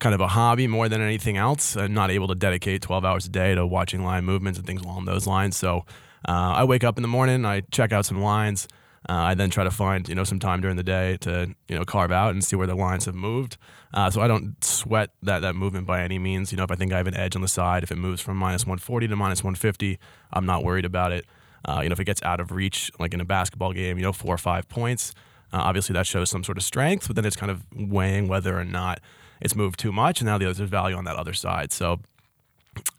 kind 0.00 0.12
of 0.12 0.20
a 0.20 0.26
hobby 0.26 0.66
more 0.66 0.88
than 0.88 1.00
anything 1.00 1.36
else. 1.36 1.76
I'm 1.76 1.94
not 1.94 2.10
able 2.10 2.26
to 2.26 2.34
dedicate 2.34 2.82
12 2.82 3.04
hours 3.04 3.26
a 3.26 3.28
day 3.28 3.54
to 3.54 3.64
watching 3.64 4.02
line 4.02 4.24
movements 4.24 4.58
and 4.58 4.66
things 4.66 4.82
along 4.82 5.04
those 5.04 5.24
lines. 5.24 5.56
So 5.56 5.84
uh, 6.28 6.32
I 6.56 6.64
wake 6.64 6.82
up 6.82 6.98
in 6.98 7.02
the 7.02 7.08
morning, 7.08 7.44
I 7.44 7.60
check 7.70 7.92
out 7.92 8.06
some 8.06 8.20
lines. 8.20 8.66
Uh, 9.08 9.12
I 9.12 9.34
then 9.34 9.48
try 9.48 9.64
to 9.64 9.70
find 9.70 10.06
you 10.08 10.14
know 10.14 10.24
some 10.24 10.38
time 10.38 10.60
during 10.60 10.76
the 10.76 10.82
day 10.82 11.16
to 11.22 11.54
you 11.68 11.76
know 11.76 11.84
carve 11.84 12.12
out 12.12 12.32
and 12.32 12.44
see 12.44 12.54
where 12.54 12.66
the 12.66 12.74
lines 12.74 13.06
have 13.06 13.14
moved. 13.14 13.56
Uh, 13.94 14.10
so 14.10 14.20
I 14.20 14.28
don't 14.28 14.62
sweat 14.62 15.10
that 15.22 15.40
that 15.40 15.54
movement 15.54 15.86
by 15.86 16.02
any 16.02 16.18
means. 16.18 16.52
You 16.52 16.58
know 16.58 16.64
if 16.64 16.70
I 16.70 16.74
think 16.74 16.92
I 16.92 16.98
have 16.98 17.06
an 17.06 17.16
edge 17.16 17.34
on 17.34 17.42
the 17.42 17.48
side, 17.48 17.82
if 17.82 17.90
it 17.90 17.96
moves 17.96 18.20
from 18.20 18.36
minus 18.36 18.64
140 18.64 19.08
to 19.08 19.16
minus 19.16 19.42
150, 19.42 19.98
I'm 20.32 20.44
not 20.44 20.64
worried 20.64 20.84
about 20.84 21.12
it. 21.12 21.24
Uh, 21.66 21.80
you 21.82 21.88
know 21.88 21.94
if 21.94 22.00
it 22.00 22.04
gets 22.04 22.22
out 22.22 22.40
of 22.40 22.52
reach, 22.52 22.90
like 22.98 23.14
in 23.14 23.20
a 23.20 23.24
basketball 23.24 23.72
game, 23.72 23.96
you 23.96 24.02
know 24.02 24.12
four 24.12 24.34
or 24.34 24.38
five 24.38 24.68
points, 24.68 25.14
uh, 25.52 25.58
obviously 25.58 25.94
that 25.94 26.06
shows 26.06 26.28
some 26.28 26.44
sort 26.44 26.58
of 26.58 26.64
strength. 26.64 27.06
But 27.06 27.16
then 27.16 27.24
it's 27.24 27.36
kind 27.36 27.50
of 27.50 27.64
weighing 27.74 28.28
whether 28.28 28.58
or 28.58 28.64
not 28.66 29.00
it's 29.40 29.56
moved 29.56 29.80
too 29.80 29.92
much, 29.92 30.20
and 30.20 30.26
now 30.26 30.36
there's 30.36 30.58
value 30.58 30.96
on 30.96 31.04
that 31.04 31.16
other 31.16 31.32
side. 31.32 31.72
So 31.72 32.00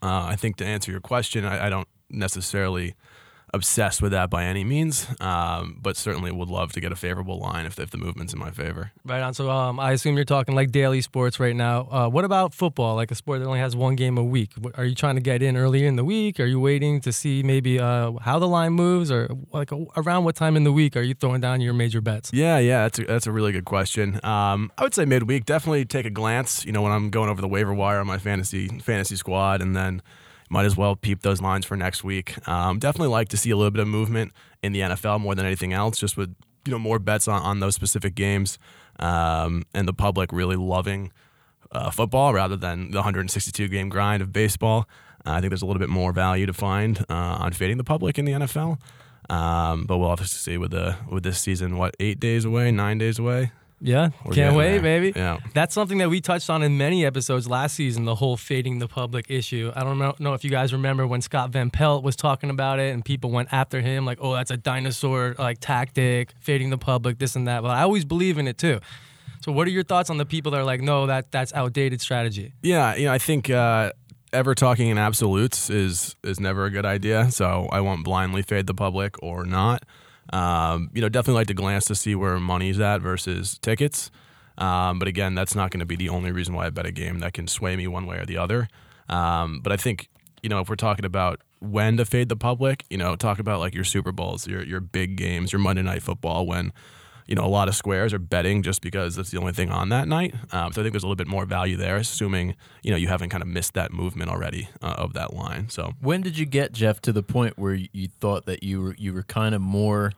uh, 0.01 0.25
I 0.25 0.35
think 0.35 0.55
to 0.57 0.65
answer 0.65 0.91
your 0.91 0.99
question, 0.99 1.45
I, 1.45 1.67
I 1.67 1.69
don't 1.69 1.87
necessarily 2.09 2.95
obsessed 3.53 4.01
with 4.01 4.11
that 4.11 4.29
by 4.29 4.45
any 4.45 4.63
means, 4.63 5.07
um, 5.19 5.77
but 5.81 5.97
certainly 5.97 6.31
would 6.31 6.49
love 6.49 6.71
to 6.73 6.79
get 6.79 6.91
a 6.91 6.95
favorable 6.95 7.39
line 7.39 7.65
if, 7.65 7.79
if 7.79 7.89
the 7.89 7.97
movement's 7.97 8.33
in 8.33 8.39
my 8.39 8.51
favor. 8.51 8.91
Right 9.03 9.21
on. 9.21 9.33
So 9.33 9.49
um, 9.49 9.79
I 9.79 9.91
assume 9.91 10.15
you're 10.15 10.25
talking 10.25 10.55
like 10.55 10.71
daily 10.71 11.01
sports 11.01 11.39
right 11.39 11.55
now. 11.55 11.87
Uh, 11.91 12.07
what 12.09 12.23
about 12.23 12.53
football, 12.53 12.95
like 12.95 13.11
a 13.11 13.15
sport 13.15 13.39
that 13.39 13.45
only 13.45 13.59
has 13.59 13.75
one 13.75 13.95
game 13.95 14.17
a 14.17 14.23
week? 14.23 14.53
Are 14.75 14.85
you 14.85 14.95
trying 14.95 15.15
to 15.15 15.21
get 15.21 15.41
in 15.41 15.57
earlier 15.57 15.87
in 15.87 15.95
the 15.95 16.05
week? 16.05 16.39
Are 16.39 16.45
you 16.45 16.59
waiting 16.59 17.01
to 17.01 17.11
see 17.11 17.43
maybe 17.43 17.79
uh, 17.79 18.13
how 18.21 18.39
the 18.39 18.47
line 18.47 18.73
moves, 18.73 19.11
or 19.11 19.29
like 19.51 19.71
around 19.97 20.23
what 20.23 20.35
time 20.35 20.55
in 20.55 20.63
the 20.63 20.71
week 20.71 20.95
are 20.95 21.01
you 21.01 21.13
throwing 21.13 21.41
down 21.41 21.61
your 21.61 21.73
major 21.73 22.01
bets? 22.01 22.31
Yeah, 22.33 22.57
yeah, 22.57 22.83
that's 22.83 22.99
a, 22.99 23.03
that's 23.05 23.27
a 23.27 23.31
really 23.31 23.51
good 23.51 23.65
question. 23.65 24.19
Um, 24.23 24.71
I 24.77 24.83
would 24.83 24.93
say 24.93 25.05
midweek. 25.05 25.45
Definitely 25.45 25.85
take 25.85 26.05
a 26.05 26.09
glance. 26.09 26.65
You 26.65 26.71
know, 26.71 26.81
when 26.81 26.91
I'm 26.91 27.09
going 27.09 27.29
over 27.29 27.41
the 27.41 27.47
waiver 27.47 27.73
wire 27.73 27.99
on 27.99 28.07
my 28.07 28.17
fantasy 28.17 28.67
fantasy 28.79 29.15
squad, 29.17 29.61
and 29.61 29.75
then 29.75 30.01
might 30.51 30.65
as 30.65 30.75
well 30.75 30.95
peep 30.95 31.21
those 31.21 31.41
lines 31.41 31.65
for 31.65 31.77
next 31.77 32.03
week. 32.03 32.45
Um, 32.47 32.77
definitely 32.77 33.07
like 33.07 33.29
to 33.29 33.37
see 33.37 33.51
a 33.51 33.57
little 33.57 33.71
bit 33.71 33.81
of 33.81 33.87
movement 33.87 34.33
in 34.61 34.73
the 34.73 34.81
NFL 34.81 35.21
more 35.21 35.33
than 35.33 35.45
anything 35.45 35.71
else, 35.71 35.97
just 35.97 36.17
with 36.17 36.35
you 36.65 36.71
know 36.71 36.79
more 36.79 36.99
bets 36.99 37.27
on, 37.27 37.41
on 37.41 37.59
those 37.61 37.73
specific 37.73 38.15
games 38.15 38.59
um, 38.99 39.63
and 39.73 39.87
the 39.87 39.93
public 39.93 40.31
really 40.31 40.57
loving 40.57 41.11
uh, 41.71 41.89
football 41.89 42.33
rather 42.33 42.57
than 42.57 42.91
the 42.91 42.97
162 42.97 43.67
game 43.69 43.89
grind 43.89 44.21
of 44.21 44.33
baseball. 44.33 44.87
Uh, 45.25 45.31
I 45.31 45.39
think 45.39 45.51
there's 45.51 45.61
a 45.61 45.65
little 45.65 45.79
bit 45.79 45.89
more 45.89 46.11
value 46.11 46.45
to 46.45 46.53
find 46.53 46.99
uh, 47.09 47.37
on 47.39 47.53
fading 47.53 47.77
the 47.77 47.83
public 47.83 48.19
in 48.19 48.25
the 48.25 48.33
NFL. 48.33 48.79
Um, 49.29 49.85
but 49.85 49.97
we'll 49.97 50.09
obviously 50.09 50.53
see 50.53 50.57
with 50.57 50.71
the 50.71 50.97
with 51.09 51.23
this 51.23 51.39
season, 51.39 51.77
what 51.77 51.95
eight 51.99 52.19
days 52.19 52.43
away, 52.43 52.71
nine 52.71 52.97
days 52.97 53.19
away. 53.19 53.51
Yeah, 53.83 54.09
We're 54.23 54.33
can't 54.33 54.55
wait, 54.55 54.77
there. 54.77 54.81
baby. 54.81 55.13
Yeah. 55.15 55.39
That's 55.55 55.73
something 55.73 55.97
that 55.97 56.09
we 56.09 56.21
touched 56.21 56.51
on 56.51 56.61
in 56.61 56.77
many 56.77 57.03
episodes 57.03 57.49
last 57.49 57.75
season, 57.75 58.05
the 58.05 58.13
whole 58.13 58.37
fading 58.37 58.77
the 58.77 58.87
public 58.87 59.25
issue. 59.29 59.71
I 59.75 59.83
don't 59.83 59.97
know, 59.97 60.13
know 60.19 60.33
if 60.33 60.43
you 60.43 60.51
guys 60.51 60.71
remember 60.71 61.07
when 61.07 61.21
Scott 61.21 61.49
Van 61.49 61.71
Pelt 61.71 62.03
was 62.03 62.15
talking 62.15 62.51
about 62.51 62.79
it 62.79 62.93
and 62.93 63.03
people 63.03 63.31
went 63.31 63.51
after 63.51 63.81
him, 63.81 64.05
like, 64.05 64.19
oh, 64.21 64.33
that's 64.33 64.51
a 64.51 64.57
dinosaur 64.57 65.35
like 65.39 65.57
tactic, 65.59 66.31
fading 66.39 66.69
the 66.69 66.77
public, 66.77 67.17
this 67.17 67.35
and 67.35 67.47
that. 67.47 67.63
But 67.63 67.71
I 67.71 67.81
always 67.81 68.05
believe 68.05 68.37
in 68.37 68.47
it 68.47 68.59
too. 68.59 68.79
So 69.41 69.51
what 69.51 69.67
are 69.67 69.71
your 69.71 69.83
thoughts 69.83 70.11
on 70.11 70.17
the 70.17 70.25
people 70.25 70.51
that 70.51 70.59
are 70.59 70.63
like, 70.63 70.81
no, 70.81 71.07
that 71.07 71.31
that's 71.31 71.51
outdated 71.53 72.01
strategy? 72.01 72.53
Yeah, 72.61 72.95
you 72.95 73.05
know, 73.05 73.13
I 73.13 73.17
think 73.17 73.49
uh, 73.49 73.91
ever 74.31 74.53
talking 74.53 74.89
in 74.89 74.99
absolutes 74.99 75.71
is 75.71 76.15
is 76.23 76.39
never 76.39 76.65
a 76.65 76.69
good 76.69 76.85
idea. 76.85 77.31
So 77.31 77.67
I 77.71 77.81
won't 77.81 78.03
blindly 78.03 78.43
fade 78.43 78.67
the 78.67 78.75
public 78.75 79.15
or 79.23 79.43
not. 79.43 79.83
Um, 80.31 80.89
you 80.93 81.01
know, 81.01 81.09
definitely 81.09 81.39
like 81.39 81.47
to 81.47 81.53
glance 81.53 81.85
to 81.85 81.95
see 81.95 82.15
where 82.15 82.39
money's 82.39 82.79
at 82.79 83.01
versus 83.01 83.57
tickets. 83.59 84.11
Um, 84.57 84.99
but 84.99 85.07
again, 85.07 85.35
that's 85.35 85.55
not 85.55 85.71
going 85.71 85.79
to 85.79 85.85
be 85.85 85.95
the 85.95 86.09
only 86.09 86.31
reason 86.31 86.53
why 86.53 86.67
I 86.67 86.69
bet 86.69 86.85
a 86.85 86.91
game 86.91 87.19
that 87.19 87.33
can 87.33 87.47
sway 87.47 87.75
me 87.75 87.87
one 87.87 88.05
way 88.05 88.17
or 88.17 88.25
the 88.25 88.37
other. 88.37 88.67
Um, 89.09 89.59
but 89.61 89.71
I 89.71 89.77
think 89.77 90.09
you 90.41 90.49
know 90.49 90.59
if 90.59 90.69
we're 90.69 90.75
talking 90.75 91.05
about 91.05 91.41
when 91.59 91.97
to 91.97 92.05
fade 92.05 92.29
the 92.29 92.35
public, 92.35 92.83
you 92.89 92.97
know, 92.97 93.15
talk 93.15 93.39
about 93.39 93.59
like 93.59 93.75
your 93.75 93.83
Super 93.83 94.11
Bowls, 94.11 94.47
your 94.47 94.63
your 94.63 94.79
big 94.79 95.15
games, 95.15 95.51
your 95.51 95.59
Monday 95.59 95.83
Night 95.83 96.03
Football 96.03 96.45
when 96.45 96.73
you 97.31 97.35
know, 97.35 97.45
a 97.45 97.47
lot 97.47 97.69
of 97.69 97.75
squares 97.75 98.13
are 98.13 98.19
betting 98.19 98.61
just 98.61 98.81
because 98.81 99.15
that's 99.15 99.31
the 99.31 99.39
only 99.39 99.53
thing 99.53 99.71
on 99.71 99.87
that 99.87 100.05
night. 100.05 100.35
Um, 100.51 100.73
so 100.73 100.81
I 100.81 100.83
think 100.83 100.91
there's 100.91 101.03
a 101.03 101.07
little 101.07 101.15
bit 101.15 101.27
more 101.27 101.45
value 101.45 101.77
there, 101.77 101.95
assuming 101.95 102.55
you 102.83 102.91
know 102.91 102.97
you 102.97 103.07
haven't 103.07 103.29
kind 103.29 103.41
of 103.41 103.47
missed 103.47 103.73
that 103.75 103.93
movement 103.93 104.29
already 104.29 104.67
uh, 104.81 104.95
of 104.97 105.13
that 105.13 105.33
line. 105.33 105.69
So 105.69 105.93
When 106.01 106.21
did 106.21 106.37
you 106.37 106.45
get 106.45 106.73
Geoff 106.73 106.99
to 107.03 107.13
the 107.13 107.23
point 107.23 107.57
where 107.57 107.73
you, 107.73 108.09
thought 108.19 108.45
that 108.47 108.63
you 108.63 108.81
were 108.81 108.95
you 108.97 109.13
were 109.13 109.23
kind 109.23 109.55
of 109.55 109.61
more 109.61 110.11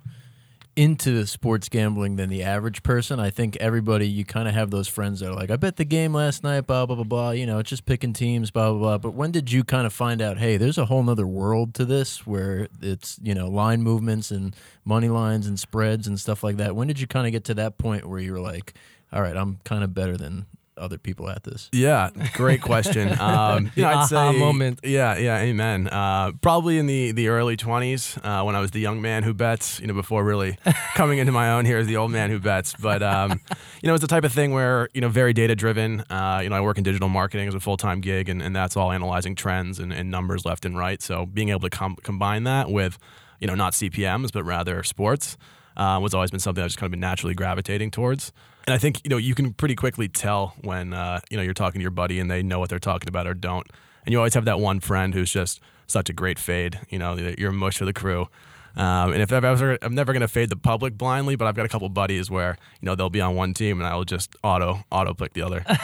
into 0.75 1.25
sports 1.25 1.69
gambling 1.69 2.15
than 2.15 2.29
the 2.29 2.43
average 2.43 2.83
person? 2.83 3.19
I 3.19 3.29
think 3.29 3.55
everybody 3.57 4.07
you 4.07 4.25
kind 4.25 4.47
of 4.47 4.53
have 4.53 4.71
those 4.71 4.87
friends 4.87 5.19
that 5.19 5.29
are 5.29 5.35
like, 5.35 5.51
I 5.51 5.55
bet 5.55 5.75
the 5.75 5.85
game 5.85 6.13
last 6.13 6.43
night, 6.43 6.67
blah 6.67 6.85
blah 6.85 6.95
blah 6.95 7.03
blah. 7.03 7.31
You 7.31 7.45
know, 7.45 7.59
it's 7.59 7.69
just 7.69 7.85
picking 7.85 8.13
teams, 8.13 8.51
blah 8.51 8.71
blah 8.71 8.79
blah. 8.79 8.97
But 8.97 9.11
when 9.11 9.31
did 9.31 9.51
you 9.51 9.63
kind 9.63 9.85
of 9.85 9.93
find 9.93 10.21
out? 10.21 10.37
Hey, 10.37 10.57
there's 10.57 10.77
a 10.77 10.85
whole 10.85 11.03
nother 11.03 11.27
world 11.27 11.73
to 11.75 11.85
this 11.85 12.25
where 12.25 12.67
it's 12.81 13.19
you 13.21 13.33
know 13.33 13.47
line 13.47 13.81
movements 13.81 14.31
and 14.31 14.55
money 14.85 15.09
lines 15.09 15.47
and 15.47 15.59
spreads 15.59 16.07
and 16.07 16.19
stuff 16.19 16.43
like 16.43 16.57
that. 16.57 16.75
When 16.75 16.87
did 16.87 16.99
you 16.99 17.07
kind 17.07 17.27
of 17.27 17.31
get 17.31 17.43
to 17.45 17.53
that 17.55 17.77
point 17.77 18.05
where 18.07 18.19
you 18.19 18.33
were 18.33 18.41
like, 18.41 18.73
all 19.11 19.21
right, 19.21 19.35
I'm 19.35 19.59
kind 19.63 19.83
of 19.83 19.93
better 19.93 20.17
than 20.17 20.45
other 20.77 20.97
people 20.97 21.29
at 21.29 21.43
this? 21.43 21.69
yeah, 21.71 22.09
great 22.33 22.61
question. 22.61 23.17
Um, 23.23 23.71
you 23.75 23.83
know, 23.83 23.89
I'd 23.89 24.07
say 24.07 24.37
moment. 24.37 24.79
Yeah, 24.83 25.17
yeah, 25.17 25.39
amen. 25.39 25.87
Uh, 25.87 26.31
probably 26.41 26.77
in 26.77 26.87
the 26.87 27.11
the 27.11 27.29
early 27.29 27.55
20s 27.55 28.17
uh, 28.17 28.43
when 28.43 28.55
I 28.55 28.59
was 28.59 28.71
the 28.71 28.79
young 28.79 29.01
man 29.01 29.23
who 29.23 29.33
bets. 29.33 29.79
You 29.79 29.87
know, 29.87 29.93
before 29.93 30.23
really 30.23 30.57
coming 30.95 31.19
into 31.19 31.31
my 31.31 31.51
own 31.51 31.65
here 31.65 31.77
as 31.77 31.87
the 31.87 31.95
old 31.97 32.11
man 32.11 32.29
who 32.29 32.39
bets. 32.39 32.75
But 32.75 33.01
um, 33.01 33.39
you 33.81 33.87
know, 33.87 33.93
it's 33.93 34.01
the 34.01 34.07
type 34.07 34.23
of 34.23 34.33
thing 34.33 34.51
where 34.51 34.89
you 34.93 35.01
know 35.01 35.09
very 35.09 35.31
data 35.33 35.55
driven. 35.55 36.01
Uh, 36.09 36.41
you 36.43 36.49
know, 36.49 36.55
I 36.55 36.61
work 36.61 36.77
in 36.77 36.83
digital 36.83 37.09
marketing 37.09 37.47
as 37.47 37.55
a 37.55 37.59
full 37.59 37.77
time 37.77 38.01
gig, 38.01 38.27
and, 38.27 38.41
and 38.41 38.55
that's 38.55 38.75
all 38.75 38.91
analyzing 38.91 39.35
trends 39.35 39.79
and, 39.79 39.93
and 39.93 40.11
numbers 40.11 40.45
left 40.45 40.65
and 40.65 40.77
right. 40.77 41.01
So 41.01 41.25
being 41.25 41.49
able 41.49 41.61
to 41.61 41.69
com- 41.69 41.97
combine 42.03 42.43
that 42.43 42.69
with 42.69 42.97
you 43.39 43.47
know 43.47 43.55
not 43.55 43.73
CPMS 43.73 44.31
but 44.31 44.43
rather 44.43 44.83
sports 44.83 45.37
uh, 45.77 45.99
was 46.01 46.13
always 46.13 46.31
been 46.31 46.39
something 46.39 46.63
I've 46.63 46.69
just 46.69 46.77
kind 46.79 46.87
of 46.87 46.91
been 46.91 46.99
naturally 46.99 47.33
gravitating 47.33 47.91
towards. 47.91 48.31
And 48.67 48.73
I 48.73 48.77
think 48.77 49.01
you 49.03 49.09
know 49.09 49.17
you 49.17 49.35
can 49.35 49.53
pretty 49.53 49.75
quickly 49.75 50.07
tell 50.07 50.55
when 50.61 50.93
uh, 50.93 51.19
you 51.29 51.37
know 51.37 51.43
you're 51.43 51.53
talking 51.53 51.79
to 51.79 51.83
your 51.83 51.91
buddy 51.91 52.19
and 52.19 52.29
they 52.31 52.41
know 52.43 52.59
what 52.59 52.69
they're 52.69 52.79
talking 52.79 53.09
about 53.09 53.27
or 53.27 53.33
don't. 53.33 53.67
And 54.05 54.11
you 54.11 54.17
always 54.19 54.33
have 54.33 54.45
that 54.45 54.59
one 54.59 54.79
friend 54.79 55.13
who's 55.13 55.31
just 55.31 55.59
such 55.87 56.09
a 56.09 56.13
great 56.13 56.39
fade. 56.39 56.79
You 56.89 56.99
know, 56.99 57.15
you're 57.37 57.49
a 57.51 57.53
mush 57.53 57.77
for 57.77 57.85
the 57.85 57.93
crew. 57.93 58.27
Um, 58.75 59.13
and 59.13 59.21
if 59.21 59.31
I've 59.31 59.45
ever, 59.45 59.77
I'm 59.83 59.93
never 59.93 60.13
going 60.13 60.21
to 60.21 60.27
fade 60.27 60.49
the 60.49 60.55
public 60.55 60.97
blindly, 60.97 61.35
but 61.35 61.45
I've 61.47 61.53
got 61.55 61.63
a 61.65 61.69
couple 61.69 61.87
buddies 61.89 62.31
where 62.31 62.57
you 62.81 62.85
know 62.87 62.95
they'll 62.95 63.11
be 63.11 63.21
on 63.21 63.35
one 63.35 63.53
team 63.53 63.79
and 63.79 63.87
I'll 63.87 64.03
just 64.03 64.35
auto 64.43 64.83
auto 64.91 65.13
pick 65.13 65.33
the 65.33 65.41
other. 65.41 65.65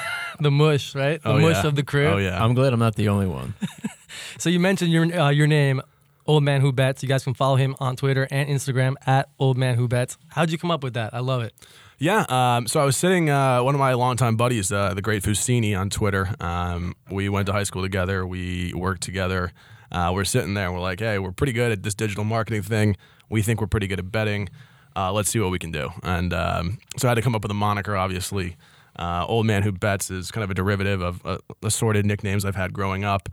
The 0.42 0.50
mush, 0.52 0.96
right? 0.96 1.22
The 1.22 1.30
Oh, 1.32 1.40
mush 1.40 1.58
yeah. 1.64 1.68
of 1.68 1.76
the 1.76 1.84
crew. 1.84 2.06
Oh 2.08 2.18
yeah. 2.18 2.42
I'm 2.42 2.54
glad 2.54 2.72
I'm 2.72 2.80
not 2.80 2.96
the 2.96 3.10
only 3.10 3.28
one. 3.28 3.56
So 4.38 4.50
you 4.50 4.60
mentioned 4.60 4.92
your 4.92 5.04
uh, 5.20 5.30
your 5.30 5.48
name, 5.48 5.82
Old 6.30 6.44
Man 6.44 6.62
Who 6.62 6.72
Bets. 6.72 7.02
You 7.02 7.10
guys 7.10 7.24
can 7.24 7.34
follow 7.34 7.56
him 7.56 7.76
on 7.80 7.96
Twitter 7.96 8.28
and 8.30 8.48
Instagram 8.48 8.94
at 9.08 9.30
Old 9.40 9.58
Man 9.58 9.74
Who 9.74 9.88
Bets. 9.88 10.16
How'd 10.28 10.52
you 10.52 10.60
come 10.60 10.70
up 10.70 10.84
with 10.84 10.94
that? 10.94 11.12
I 11.12 11.22
love 11.22 11.42
it. 11.42 11.56
Yeah, 11.98 12.24
um, 12.30 12.68
so 12.68 12.80
I 12.80 12.86
was 12.86 12.96
sitting, 12.96 13.32
uh, 13.32 13.64
one 13.64 13.74
of 13.74 13.80
my 13.80 13.94
longtime 13.94 14.38
buddies, 14.38 14.72
uh, 14.72 14.94
the 14.94 15.02
great 15.02 15.24
Fusini 15.24 15.78
on 15.78 15.90
Twitter. 15.90 16.30
Um, 16.40 16.96
we 17.10 17.30
went 17.30 17.48
to 17.48 17.52
high 17.52 17.64
school 17.64 17.82
together. 17.82 18.28
We 18.28 18.74
worked 18.76 19.02
together. 19.02 19.52
Uh, 19.92 20.12
we're 20.14 20.24
sitting 20.24 20.54
there 20.54 20.72
we're 20.72 20.80
like, 20.80 21.00
hey, 21.00 21.18
we're 21.18 21.32
pretty 21.32 21.52
good 21.52 21.72
at 21.72 21.82
this 21.82 21.96
digital 21.96 22.24
marketing 22.24 22.62
thing. 22.62 22.96
We 23.28 23.42
think 23.42 23.60
we're 23.60 23.66
pretty 23.66 23.88
good 23.88 23.98
at 23.98 24.12
betting. 24.12 24.50
Uh, 24.96 25.12
let's 25.12 25.32
see 25.32 25.40
what 25.40 25.50
we 25.50 25.58
can 25.58 25.72
do. 25.72 25.90
And 26.04 26.32
um, 26.32 26.78
so 26.98 27.08
I 27.08 27.10
had 27.10 27.16
to 27.16 27.24
come 27.24 27.34
up 27.34 27.42
with 27.42 27.50
a 27.50 27.56
moniker, 27.56 27.98
obviously. 27.98 28.56
Uh, 28.96 29.26
Old 29.28 29.48
Man 29.48 29.64
Who 29.64 29.72
Bets 29.72 30.12
is 30.12 30.30
kind 30.30 30.44
of 30.44 30.52
a 30.52 30.54
derivative 30.54 31.02
of 31.02 31.26
uh, 31.26 31.40
assorted 31.64 32.06
nicknames 32.06 32.46
I've 32.46 32.56
had 32.56 32.72
growing 32.72 33.04
up. 33.04 33.30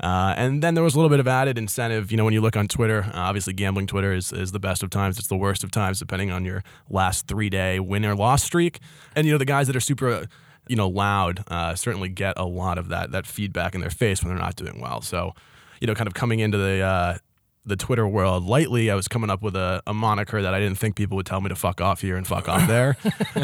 Uh, 0.00 0.34
and 0.36 0.62
then 0.62 0.74
there 0.74 0.84
was 0.84 0.94
a 0.94 0.98
little 0.98 1.10
bit 1.10 1.20
of 1.20 1.28
added 1.28 1.56
incentive. 1.56 2.10
You 2.10 2.16
know, 2.16 2.24
when 2.24 2.34
you 2.34 2.40
look 2.40 2.56
on 2.56 2.68
Twitter, 2.68 3.04
uh, 3.14 3.18
obviously 3.18 3.52
gambling 3.52 3.86
Twitter 3.86 4.12
is, 4.12 4.32
is 4.32 4.52
the 4.52 4.58
best 4.60 4.82
of 4.82 4.90
times. 4.90 5.18
It's 5.18 5.28
the 5.28 5.36
worst 5.36 5.64
of 5.64 5.70
times, 5.70 5.98
depending 5.98 6.30
on 6.30 6.44
your 6.44 6.62
last 6.90 7.26
three 7.26 7.48
day 7.48 7.80
win 7.80 8.04
or 8.04 8.14
loss 8.14 8.42
streak. 8.42 8.80
And, 9.14 9.26
you 9.26 9.32
know, 9.32 9.38
the 9.38 9.44
guys 9.44 9.66
that 9.68 9.76
are 9.76 9.80
super, 9.80 10.08
uh, 10.08 10.26
you 10.68 10.76
know, 10.76 10.88
loud 10.88 11.44
uh, 11.48 11.74
certainly 11.74 12.08
get 12.08 12.34
a 12.36 12.44
lot 12.44 12.78
of 12.78 12.88
that, 12.88 13.12
that 13.12 13.26
feedback 13.26 13.74
in 13.74 13.80
their 13.80 13.90
face 13.90 14.22
when 14.22 14.30
they're 14.30 14.42
not 14.42 14.56
doing 14.56 14.80
well. 14.80 15.00
So, 15.00 15.32
you 15.80 15.86
know, 15.86 15.94
kind 15.94 16.08
of 16.08 16.14
coming 16.14 16.40
into 16.40 16.58
the, 16.58 16.80
uh, 16.80 17.18
the 17.66 17.76
Twitter 17.76 18.06
world 18.06 18.44
lightly, 18.44 18.90
I 18.90 18.94
was 18.94 19.08
coming 19.08 19.28
up 19.28 19.42
with 19.42 19.56
a, 19.56 19.82
a 19.86 19.92
moniker 19.92 20.40
that 20.40 20.54
I 20.54 20.60
didn't 20.60 20.78
think 20.78 20.94
people 20.94 21.16
would 21.16 21.26
tell 21.26 21.40
me 21.40 21.48
to 21.48 21.56
fuck 21.56 21.80
off 21.80 22.00
here 22.00 22.16
and 22.16 22.24
fuck 22.24 22.48
off 22.48 22.66
there. 22.68 22.96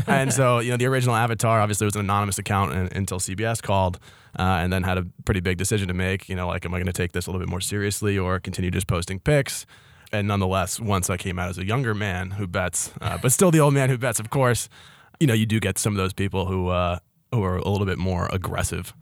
and 0.07 0.33
so, 0.33 0.61
you 0.61 0.71
know, 0.71 0.77
the 0.77 0.87
original 0.87 1.17
avatar 1.17 1.61
obviously 1.61 1.85
was 1.85 1.97
an 1.97 2.01
anonymous 2.01 2.39
account 2.39 2.73
in, 2.73 2.89
until 2.97 3.19
CBS 3.19 3.61
called 3.61 3.99
uh, 4.39 4.43
and 4.43 4.73
then 4.73 4.85
had 4.85 4.97
a 4.97 5.07
pretty 5.25 5.41
big 5.41 5.59
decision 5.59 5.89
to 5.89 5.95
make. 5.95 6.29
You 6.29 6.37
know, 6.37 6.47
like, 6.47 6.65
am 6.65 6.73
I 6.73 6.79
going 6.79 6.87
to 6.87 6.93
take 6.93 7.13
this 7.13 7.27
a 7.27 7.31
little 7.31 7.45
bit 7.45 7.51
more 7.51 7.61
seriously 7.61 8.17
or 8.17 8.39
continue 8.39 8.71
just 8.71 8.87
posting 8.87 9.19
pics? 9.19 9.67
And 10.13 10.29
nonetheless, 10.29 10.79
once 10.79 11.11
I 11.11 11.17
came 11.17 11.39
out 11.39 11.49
as 11.49 11.59
a 11.59 11.67
younger 11.67 11.95
man 11.95 12.33
who 12.33 12.47
bets, 12.47 12.93
uh, 13.01 13.19
but 13.21 13.33
still 13.33 13.51
the 13.51 13.61
old 13.61 13.75
man 13.75 13.91
who 13.91 13.99
bets, 13.99 14.21
of 14.21 14.31
course, 14.31 14.69
you 15.19 15.27
know, 15.27 15.35
you 15.35 15.47
do 15.47 15.59
get 15.59 15.79
some 15.79 15.95
of 15.95 15.97
those 15.97 16.13
people 16.13 16.47
who, 16.47 16.69
uh, 16.69 16.99
who 17.33 17.43
are 17.43 17.57
a 17.57 17.69
little 17.69 17.87
bit 17.87 17.99
more 17.99 18.29
aggressive 18.33 18.95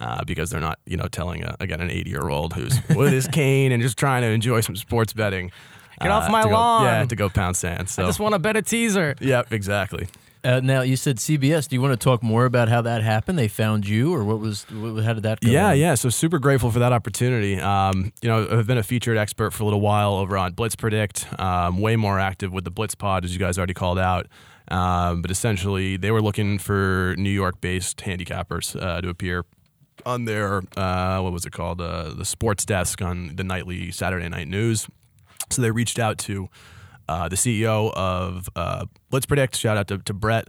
uh, 0.00 0.24
because 0.24 0.50
they're 0.50 0.60
not, 0.60 0.78
you 0.86 0.96
know, 0.96 1.06
telling 1.06 1.44
a, 1.44 1.56
again 1.60 1.80
an 1.80 1.90
80 1.90 2.10
year 2.10 2.28
old 2.28 2.54
who's 2.54 2.78
with 2.96 3.12
his 3.12 3.28
cane 3.28 3.72
and 3.72 3.82
just 3.82 3.98
trying 3.98 4.22
to 4.22 4.28
enjoy 4.28 4.60
some 4.60 4.76
sports 4.76 5.12
betting. 5.12 5.52
Get 6.00 6.10
off 6.10 6.28
uh, 6.28 6.32
my 6.32 6.42
to 6.42 6.48
go- 6.48 6.54
lawn. 6.54 6.84
yeah, 6.84 7.04
to 7.04 7.16
go 7.16 7.28
pound 7.28 7.56
sand. 7.56 7.90
So 7.90 8.02
I 8.02 8.06
just 8.06 8.18
want 8.20 8.32
to 8.32 8.38
bet 8.38 8.56
a 8.56 8.62
teaser. 8.62 9.14
Yep, 9.20 9.52
exactly. 9.52 10.08
Uh, 10.42 10.60
now 10.60 10.80
you 10.80 10.96
said 10.96 11.18
CBS. 11.18 11.68
Do 11.68 11.76
you 11.76 11.82
want 11.82 11.92
to 11.92 12.02
talk 12.02 12.22
more 12.22 12.46
about 12.46 12.70
how 12.70 12.80
that 12.80 13.02
happened? 13.02 13.38
They 13.38 13.48
found 13.48 13.86
you, 13.86 14.14
or 14.14 14.24
what 14.24 14.40
was? 14.40 14.62
What, 14.70 15.04
how 15.04 15.12
did 15.12 15.24
that 15.24 15.40
go? 15.40 15.50
Yeah, 15.50 15.72
on? 15.72 15.78
yeah. 15.78 15.94
So 15.94 16.08
super 16.08 16.38
grateful 16.38 16.70
for 16.70 16.78
that 16.78 16.94
opportunity. 16.94 17.60
Um, 17.60 18.12
you 18.22 18.28
know, 18.30 18.48
I've 18.50 18.66
been 18.66 18.78
a 18.78 18.82
featured 18.82 19.18
expert 19.18 19.52
for 19.52 19.62
a 19.62 19.66
little 19.66 19.82
while 19.82 20.14
over 20.14 20.38
on 20.38 20.52
Blitz 20.54 20.74
Predict. 20.76 21.26
Um, 21.38 21.78
way 21.78 21.96
more 21.96 22.18
active 22.18 22.54
with 22.54 22.64
the 22.64 22.70
Blitz 22.70 22.94
Pod, 22.94 23.26
as 23.26 23.34
you 23.34 23.38
guys 23.38 23.58
already 23.58 23.74
called 23.74 23.98
out. 23.98 24.28
Um, 24.68 25.20
but 25.20 25.30
essentially, 25.30 25.98
they 25.98 26.10
were 26.10 26.22
looking 26.22 26.58
for 26.58 27.14
New 27.18 27.28
York-based 27.30 27.98
handicappers 27.98 28.80
uh, 28.80 29.00
to 29.02 29.08
appear 29.10 29.44
on 30.06 30.24
their 30.24 30.62
uh, 30.76 31.20
what 31.20 31.32
was 31.32 31.44
it 31.44 31.52
called, 31.52 31.80
uh, 31.80 32.10
the 32.14 32.24
sports 32.24 32.64
desk 32.64 33.02
on 33.02 33.36
the 33.36 33.44
nightly 33.44 33.90
Saturday 33.90 34.28
Night 34.28 34.48
News. 34.48 34.88
So 35.50 35.62
they 35.62 35.70
reached 35.70 35.98
out 35.98 36.18
to 36.18 36.48
uh, 37.08 37.28
the 37.28 37.36
CEO 37.36 37.92
of 37.94 38.48
uh, 38.54 38.86
Blitz 39.10 39.26
Predict. 39.26 39.56
Shout 39.56 39.76
out 39.76 39.88
to, 39.88 39.98
to 39.98 40.14
Brett. 40.14 40.48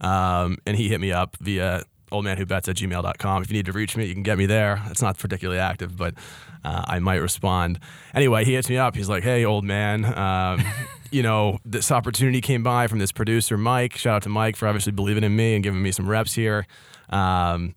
Um, 0.00 0.58
and 0.66 0.76
he 0.76 0.88
hit 0.88 1.00
me 1.00 1.12
up 1.12 1.36
via 1.40 1.84
oldmanwhobets 2.10 2.68
at 2.68 2.76
gmail.com. 2.76 3.42
If 3.42 3.50
you 3.50 3.56
need 3.56 3.66
to 3.66 3.72
reach 3.72 3.96
me, 3.96 4.06
you 4.06 4.14
can 4.14 4.22
get 4.22 4.36
me 4.36 4.46
there. 4.46 4.82
It's 4.90 5.00
not 5.00 5.18
particularly 5.18 5.60
active, 5.60 5.96
but 5.96 6.14
uh, 6.64 6.84
I 6.86 6.98
might 6.98 7.16
respond. 7.16 7.80
Anyway, 8.14 8.44
he 8.44 8.54
hits 8.54 8.68
me 8.68 8.76
up. 8.76 8.94
He's 8.94 9.08
like, 9.08 9.22
hey, 9.22 9.44
old 9.44 9.64
man, 9.64 10.04
um, 10.04 10.62
you 11.10 11.22
know, 11.22 11.58
this 11.64 11.90
opportunity 11.90 12.40
came 12.40 12.62
by 12.62 12.86
from 12.86 12.98
this 12.98 13.12
producer, 13.12 13.56
Mike. 13.56 13.96
Shout 13.96 14.16
out 14.16 14.22
to 14.24 14.28
Mike 14.28 14.56
for 14.56 14.68
obviously 14.68 14.92
believing 14.92 15.24
in 15.24 15.34
me 15.34 15.54
and 15.54 15.64
giving 15.64 15.82
me 15.82 15.92
some 15.92 16.08
reps 16.08 16.34
here. 16.34 16.66
Um, 17.10 17.74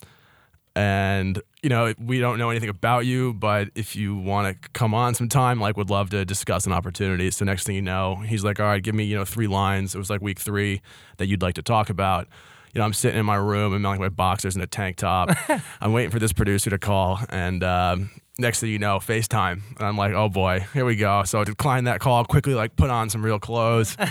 and 0.75 1.41
you 1.63 1.69
know 1.69 1.93
we 1.99 2.19
don't 2.19 2.37
know 2.37 2.49
anything 2.49 2.69
about 2.69 3.05
you 3.05 3.33
but 3.33 3.69
if 3.75 3.95
you 3.95 4.15
want 4.15 4.61
to 4.61 4.69
come 4.71 4.93
on 4.93 5.13
sometime 5.13 5.59
like 5.59 5.77
would 5.77 5.89
love 5.89 6.09
to 6.09 6.25
discuss 6.25 6.65
an 6.65 6.73
opportunity. 6.73 7.31
So 7.31 7.45
next 7.45 7.65
thing 7.65 7.75
you 7.75 7.81
know 7.81 8.15
he's 8.17 8.43
like 8.43 8.59
all 8.59 8.65
right 8.65 8.83
give 8.83 8.95
me 8.95 9.05
you 9.05 9.15
know 9.15 9.25
three 9.25 9.47
lines. 9.47 9.95
It 9.95 9.97
was 9.97 10.09
like 10.09 10.21
week 10.21 10.39
three 10.39 10.81
that 11.17 11.27
you'd 11.27 11.41
like 11.41 11.55
to 11.55 11.63
talk 11.63 11.89
about. 11.89 12.27
You 12.73 12.79
know 12.79 12.85
i'm 12.85 12.93
sitting 12.93 13.17
in 13.17 13.25
my 13.25 13.37
room 13.37 13.73
i'm 13.73 13.81
like 13.81 13.99
my 13.99 14.09
boxers 14.09 14.55
and 14.55 14.63
a 14.63 14.67
tank 14.67 14.97
top. 14.97 15.29
I'm 15.81 15.93
waiting 15.93 16.11
for 16.11 16.19
this 16.19 16.33
producer 16.33 16.69
to 16.69 16.77
call 16.77 17.19
and 17.29 17.63
um, 17.63 18.09
next 18.37 18.59
thing 18.59 18.69
you 18.69 18.79
know 18.79 18.97
facetime. 18.97 19.61
And 19.77 19.87
i'm 19.87 19.97
like 19.97 20.13
oh 20.13 20.29
boy 20.29 20.65
here 20.73 20.85
we 20.85 20.95
go. 20.95 21.23
So 21.23 21.41
i 21.41 21.43
declined 21.43 21.87
that 21.87 21.99
call 21.99 22.25
quickly 22.25 22.53
like 22.53 22.75
put 22.75 22.89
on 22.89 23.09
some 23.09 23.23
real 23.23 23.39
clothes. 23.39 23.97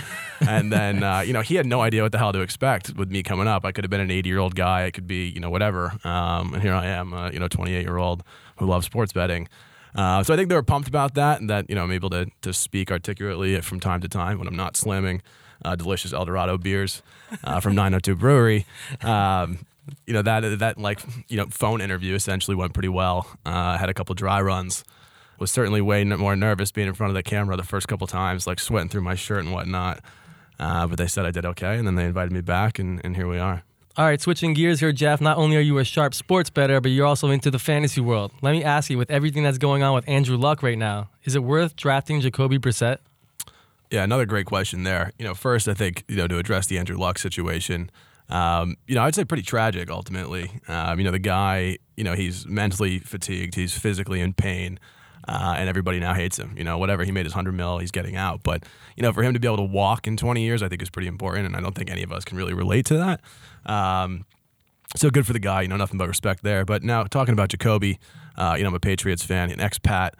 And 0.47 0.71
then 0.71 1.01
uh, 1.01 1.21
you 1.21 1.33
know 1.33 1.41
he 1.41 1.55
had 1.55 1.65
no 1.65 1.81
idea 1.81 2.03
what 2.03 2.11
the 2.11 2.17
hell 2.17 2.33
to 2.33 2.41
expect 2.41 2.93
with 2.95 3.09
me 3.09 3.23
coming 3.23 3.47
up. 3.47 3.65
I 3.65 3.71
could 3.71 3.83
have 3.83 3.89
been 3.89 4.01
an 4.01 4.11
80 4.11 4.29
year 4.29 4.39
old 4.39 4.53
guy. 4.53 4.85
I 4.85 4.91
could 4.91 5.07
be 5.07 5.29
you 5.29 5.39
know 5.39 5.49
whatever. 5.49 5.93
Um, 6.03 6.53
and 6.53 6.61
here 6.61 6.73
i 6.73 6.85
am 6.85 7.13
uh, 7.13 7.31
you 7.31 7.39
know 7.39 7.47
28 7.47 7.81
year 7.81 7.97
old 7.97 8.23
who 8.57 8.65
loves 8.65 8.85
sports 8.85 9.13
betting. 9.13 9.47
Uh, 9.95 10.21
so 10.23 10.33
I 10.33 10.37
think 10.37 10.49
they 10.49 10.55
were 10.55 10.63
pumped 10.63 10.89
about 10.89 11.13
that, 11.15 11.39
and 11.39 11.49
that 11.49 11.69
you 11.69 11.75
know 11.75 11.83
I'm 11.83 11.91
able 11.91 12.09
to 12.09 12.27
to 12.41 12.53
speak 12.53 12.91
articulately 12.91 13.59
from 13.61 13.79
time 13.79 14.01
to 14.01 14.09
time 14.09 14.37
when 14.39 14.47
I'm 14.47 14.55
not 14.55 14.75
slamming 14.75 15.21
uh, 15.63 15.75
delicious 15.75 16.11
El 16.13 16.25
Dorado 16.25 16.57
beers 16.57 17.01
uh, 17.43 17.59
from 17.59 17.75
902 17.81 18.15
Brewery. 18.15 18.65
Um, 19.01 19.65
you 20.05 20.13
know 20.13 20.21
that 20.21 20.59
that 20.59 20.77
like 20.77 21.01
you 21.27 21.37
know 21.37 21.45
phone 21.49 21.81
interview 21.81 22.15
essentially 22.15 22.55
went 22.55 22.73
pretty 22.73 22.89
well. 22.89 23.27
Uh, 23.45 23.49
I 23.49 23.77
had 23.77 23.89
a 23.89 23.93
couple 23.93 24.15
dry 24.15 24.41
runs. 24.41 24.83
Was 25.37 25.51
certainly 25.51 25.81
way 25.81 26.05
more 26.05 26.35
nervous 26.37 26.71
being 26.71 26.87
in 26.87 26.93
front 26.93 27.11
of 27.11 27.15
the 27.15 27.23
camera 27.23 27.57
the 27.57 27.63
first 27.63 27.89
couple 27.89 28.07
times, 28.07 28.47
like 28.47 28.57
sweating 28.57 28.87
through 28.87 29.01
my 29.01 29.15
shirt 29.15 29.39
and 29.43 29.51
whatnot. 29.51 29.99
Uh, 30.57 30.87
but 30.87 30.97
they 30.97 31.07
said 31.07 31.25
I 31.25 31.31
did 31.31 31.45
okay, 31.45 31.77
and 31.77 31.85
then 31.85 31.95
they 31.95 32.05
invited 32.05 32.31
me 32.31 32.39
back, 32.39 32.79
and, 32.79 33.01
and 33.03 33.17
here 33.17 33.27
we 33.27 33.37
are. 33.37 33.63
All 33.97 34.05
right, 34.05 34.19
switching 34.19 34.53
gears 34.53 34.79
here, 34.79 34.91
Geoff. 34.91 35.21
Not 35.21 35.37
only 35.37 35.57
are 35.57 35.61
you 35.61 35.77
a 35.77 35.83
sharp 35.83 36.13
sports 36.13 36.49
bettor, 36.49 36.81
but 36.81 36.91
you're 36.91 37.05
also 37.05 37.29
into 37.29 37.51
the 37.51 37.59
fantasy 37.59 38.01
world. 38.01 38.31
Let 38.41 38.51
me 38.51 38.63
ask 38.63 38.89
you, 38.89 38.97
with 38.97 39.09
everything 39.11 39.43
that's 39.43 39.57
going 39.57 39.83
on 39.83 39.93
with 39.93 40.07
Andrew 40.07 40.37
Luck 40.37 40.63
right 40.63 40.77
now, 40.77 41.09
is 41.23 41.35
it 41.35 41.43
worth 41.43 41.75
drafting 41.75 42.19
Jacoby 42.21 42.57
Brissett? 42.57 42.97
Yeah, 43.91 44.03
another 44.03 44.25
great 44.25 44.45
question 44.45 44.83
there. 44.83 45.11
You 45.17 45.25
know, 45.25 45.33
first 45.33 45.67
I 45.67 45.73
think 45.73 46.03
you 46.07 46.17
know 46.17 46.27
to 46.27 46.37
address 46.37 46.67
the 46.67 46.77
Andrew 46.77 46.97
Luck 46.97 47.17
situation. 47.17 47.89
Um, 48.29 48.75
you 48.87 48.95
know, 48.95 49.03
I'd 49.03 49.15
say 49.15 49.25
pretty 49.25 49.43
tragic 49.43 49.89
ultimately. 49.89 50.51
Um, 50.67 50.99
you 50.99 51.05
know, 51.05 51.11
the 51.11 51.19
guy, 51.19 51.77
you 51.95 52.03
know, 52.03 52.13
he's 52.13 52.45
mentally 52.47 52.99
fatigued, 52.99 53.55
he's 53.55 53.77
physically 53.77 54.19
in 54.19 54.33
pain, 54.33 54.79
uh, 55.27 55.55
and 55.57 55.69
everybody 55.69 55.99
now 55.99 56.13
hates 56.13 56.37
him. 56.37 56.53
You 56.57 56.63
know, 56.63 56.77
whatever 56.77 57.03
he 57.03 57.11
made 57.11 57.25
his 57.25 57.33
hundred 57.33 57.53
mil, 57.53 57.77
he's 57.77 57.91
getting 57.91 58.15
out. 58.15 58.41
But 58.43 58.63
you 58.95 59.03
know, 59.03 59.13
for 59.13 59.23
him 59.23 59.33
to 59.33 59.39
be 59.39 59.47
able 59.47 59.57
to 59.57 59.63
walk 59.63 60.07
in 60.07 60.17
20 60.17 60.41
years, 60.41 60.63
I 60.63 60.69
think 60.69 60.81
is 60.81 60.89
pretty 60.89 61.07
important, 61.07 61.45
and 61.45 61.55
I 61.55 61.61
don't 61.61 61.75
think 61.75 61.91
any 61.91 62.03
of 62.03 62.11
us 62.11 62.25
can 62.25 62.37
really 62.37 62.53
relate 62.53 62.85
to 62.87 62.97
that. 62.97 63.21
Um, 63.71 64.25
so 64.95 65.09
good 65.09 65.27
for 65.27 65.33
the 65.33 65.39
guy, 65.39 65.63
you 65.63 65.67
know, 65.67 65.77
nothing 65.77 65.97
but 65.97 66.07
respect 66.07 66.43
there. 66.43 66.65
But 66.65 66.83
now 66.83 67.03
talking 67.03 67.33
about 67.33 67.49
Jacoby, 67.49 67.99
uh, 68.37 68.55
you 68.57 68.63
know, 68.63 68.69
I'm 68.69 68.75
a 68.75 68.79
Patriots 68.79 69.23
fan, 69.23 69.51
an 69.51 69.59
expat. 69.59 70.11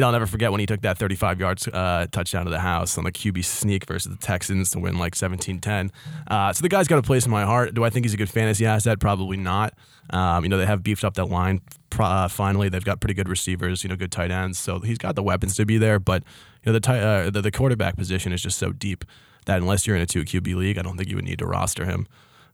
Know, 0.00 0.06
I'll 0.06 0.12
never 0.12 0.26
forget 0.26 0.50
when 0.50 0.60
he 0.60 0.66
took 0.66 0.80
that 0.82 0.98
35 0.98 1.40
yards 1.40 1.68
uh, 1.68 2.06
touchdown 2.10 2.44
to 2.44 2.50
the 2.50 2.60
house 2.60 2.96
on 2.98 3.04
the 3.04 3.12
QB 3.12 3.44
sneak 3.44 3.86
versus 3.86 4.10
the 4.10 4.18
Texans 4.18 4.70
to 4.70 4.78
win 4.78 4.98
like 4.98 5.14
17-10. 5.14 5.90
Uh, 6.26 6.52
so 6.52 6.62
the 6.62 6.68
guy's 6.68 6.88
got 6.88 6.98
a 6.98 7.02
place 7.02 7.24
in 7.24 7.30
my 7.30 7.44
heart. 7.44 7.74
Do 7.74 7.84
I 7.84 7.90
think 7.90 8.04
he's 8.04 8.14
a 8.14 8.16
good 8.16 8.30
fantasy 8.30 8.66
asset? 8.66 9.00
Probably 9.00 9.36
not. 9.36 9.74
Um, 10.10 10.44
you 10.44 10.48
know, 10.48 10.58
they 10.58 10.66
have 10.66 10.82
beefed 10.82 11.04
up 11.04 11.14
that 11.14 11.26
line. 11.26 11.60
Uh, 11.98 12.28
finally, 12.28 12.68
they've 12.68 12.84
got 12.84 13.00
pretty 13.00 13.14
good 13.14 13.28
receivers. 13.28 13.82
You 13.82 13.90
know, 13.90 13.96
good 13.96 14.12
tight 14.12 14.30
ends. 14.30 14.58
So 14.58 14.80
he's 14.80 14.98
got 14.98 15.16
the 15.16 15.22
weapons 15.22 15.56
to 15.56 15.66
be 15.66 15.78
there. 15.78 15.98
But 15.98 16.24
you 16.64 16.70
know, 16.70 16.72
the 16.72 16.80
tight, 16.80 17.00
uh, 17.00 17.30
the, 17.30 17.42
the 17.42 17.50
quarterback 17.50 17.96
position 17.96 18.32
is 18.32 18.42
just 18.42 18.58
so 18.58 18.72
deep 18.72 19.04
that 19.46 19.60
unless 19.60 19.86
you're 19.86 19.96
in 19.96 20.02
a 20.02 20.06
two 20.06 20.24
QB 20.24 20.54
league, 20.54 20.78
I 20.78 20.82
don't 20.82 20.96
think 20.96 21.08
you 21.08 21.16
would 21.16 21.24
need 21.24 21.38
to 21.40 21.46
roster 21.46 21.84
him. 21.84 22.06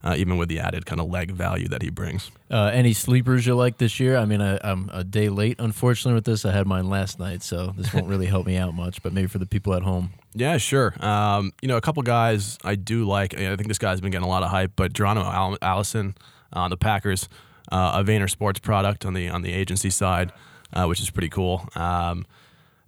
Uh, 0.05 0.15
even 0.17 0.37
with 0.37 0.49
the 0.49 0.61
added 0.61 0.87
kind 0.87 1.01
of 1.01 1.09
leg 1.09 1.33
value 1.33 1.67
that 1.67 1.83
he 1.83 1.91
brings. 1.91 2.31
Uh, 2.49 2.71
any 2.73 2.93
sleepers 2.93 3.45
you 3.45 3.57
like 3.57 3.79
this 3.79 3.99
year? 3.99 4.17
I 4.17 4.25
mean, 4.25 4.41
I, 4.41 4.59
I'm 4.63 4.89
a 4.93 5.03
day 5.03 5.29
late, 5.29 5.57
unfortunately, 5.59 6.15
with 6.15 6.25
this. 6.25 6.45
I 6.45 6.53
had 6.53 6.67
mine 6.67 6.89
last 6.89 7.19
night, 7.19 7.43
so 7.43 7.73
this 7.77 7.93
won't 7.93 8.07
really 8.07 8.27
help 8.27 8.47
me 8.47 8.57
out 8.57 8.73
much. 8.75 9.03
But 9.03 9.13
maybe 9.13 9.27
for 9.27 9.39
the 9.39 9.47
people 9.47 9.75
at 9.75 9.83
home. 9.83 10.11
Yeah, 10.35 10.59
sure. 10.59 10.95
Um, 11.05 11.53
you 11.63 11.67
know, 11.67 11.77
a 11.77 11.81
couple 11.81 12.03
guys 12.03 12.59
I 12.63 12.75
do 12.77 13.05
like. 13.05 13.35
I 13.35 13.57
think 13.57 13.69
this 13.69 13.79
guy's 13.79 14.01
been 14.01 14.13
getting 14.13 14.27
a 14.27 14.29
lot 14.29 14.43
of 14.43 14.51
hype, 14.51 14.73
but 14.77 14.93
Geronimo 14.93 15.27
Al- 15.27 15.59
Allison 15.63 16.15
on 16.53 16.71
the 16.71 16.77
Packers, 16.77 17.29
uh, 17.73 17.93
a 17.95 18.05
Vayner 18.05 18.31
Sports 18.31 18.61
product 18.61 19.05
on 19.07 19.15
the 19.15 19.29
on 19.29 19.43
the 19.43 19.53
agency 19.53 19.91
side, 19.91 20.31
uh, 20.73 20.85
which 20.85 21.01
is 21.01 21.11
pretty 21.11 21.31
cool. 21.31 21.67
Um, 21.75 22.27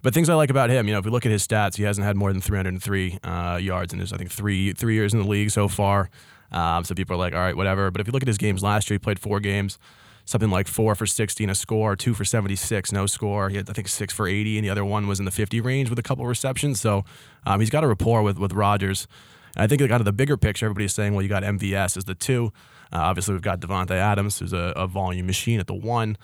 but 0.01 0.13
things 0.13 0.29
I 0.29 0.35
like 0.35 0.49
about 0.49 0.69
him, 0.69 0.87
you 0.87 0.93
know, 0.93 0.99
if 0.99 1.05
we 1.05 1.11
look 1.11 1.25
at 1.25 1.31
his 1.31 1.45
stats, 1.45 1.75
he 1.75 1.83
hasn't 1.83 2.05
had 2.05 2.15
more 2.15 2.31
than 2.31 2.41
303 2.41 3.19
uh, 3.23 3.59
yards 3.61 3.91
in 3.93 3.99
his, 3.99 4.13
I 4.13 4.17
think, 4.17 4.31
three 4.31 4.71
three 4.73 4.93
years 4.93 5.13
in 5.13 5.19
the 5.19 5.27
league 5.27 5.51
so 5.51 5.67
far. 5.67 6.09
Um, 6.51 6.83
so 6.83 6.95
people 6.95 7.15
are 7.15 7.19
like, 7.19 7.33
all 7.33 7.39
right, 7.39 7.55
whatever. 7.55 7.91
But 7.91 8.01
if 8.01 8.07
you 8.07 8.13
look 8.13 8.23
at 8.23 8.27
his 8.27 8.37
games 8.37 8.63
last 8.63 8.89
year, 8.89 8.95
he 8.95 8.99
played 8.99 9.19
four 9.19 9.39
games, 9.39 9.77
something 10.25 10.49
like 10.49 10.67
four 10.67 10.95
for 10.95 11.05
60 11.05 11.43
and 11.43 11.51
a 11.51 11.55
score, 11.55 11.95
two 11.95 12.13
for 12.13 12.25
76, 12.25 12.91
no 12.91 13.05
score. 13.05 13.49
He 13.49 13.57
had, 13.57 13.69
I 13.69 13.73
think, 13.73 13.87
six 13.87 14.13
for 14.13 14.27
80, 14.27 14.57
and 14.57 14.65
the 14.65 14.69
other 14.69 14.85
one 14.85 15.07
was 15.07 15.19
in 15.19 15.25
the 15.25 15.31
50 15.31 15.61
range 15.61 15.89
with 15.89 15.99
a 15.99 16.03
couple 16.03 16.25
receptions. 16.25 16.79
So 16.79 17.05
um, 17.45 17.59
he's 17.59 17.69
got 17.69 17.83
a 17.83 17.87
rapport 17.87 18.21
with 18.23 18.37
with 18.39 18.53
Rodgers. 18.53 19.07
And 19.55 19.63
I 19.63 19.67
think 19.67 19.81
kind 19.81 19.93
of 19.93 20.05
the 20.05 20.13
bigger 20.13 20.37
picture, 20.37 20.65
everybody's 20.65 20.93
saying, 20.93 21.13
well, 21.13 21.21
you 21.21 21.29
got 21.29 21.43
MVS 21.43 21.97
as 21.97 22.05
the 22.05 22.15
two. 22.15 22.51
Uh, 22.91 22.97
obviously, 22.97 23.33
we've 23.33 23.41
got 23.41 23.59
Davante 23.59 23.91
Adams, 23.91 24.39
who's 24.39 24.53
a, 24.53 24.73
a 24.75 24.87
volume 24.87 25.25
machine 25.27 25.59
at 25.59 25.67
the 25.67 25.73
one. 25.75 26.17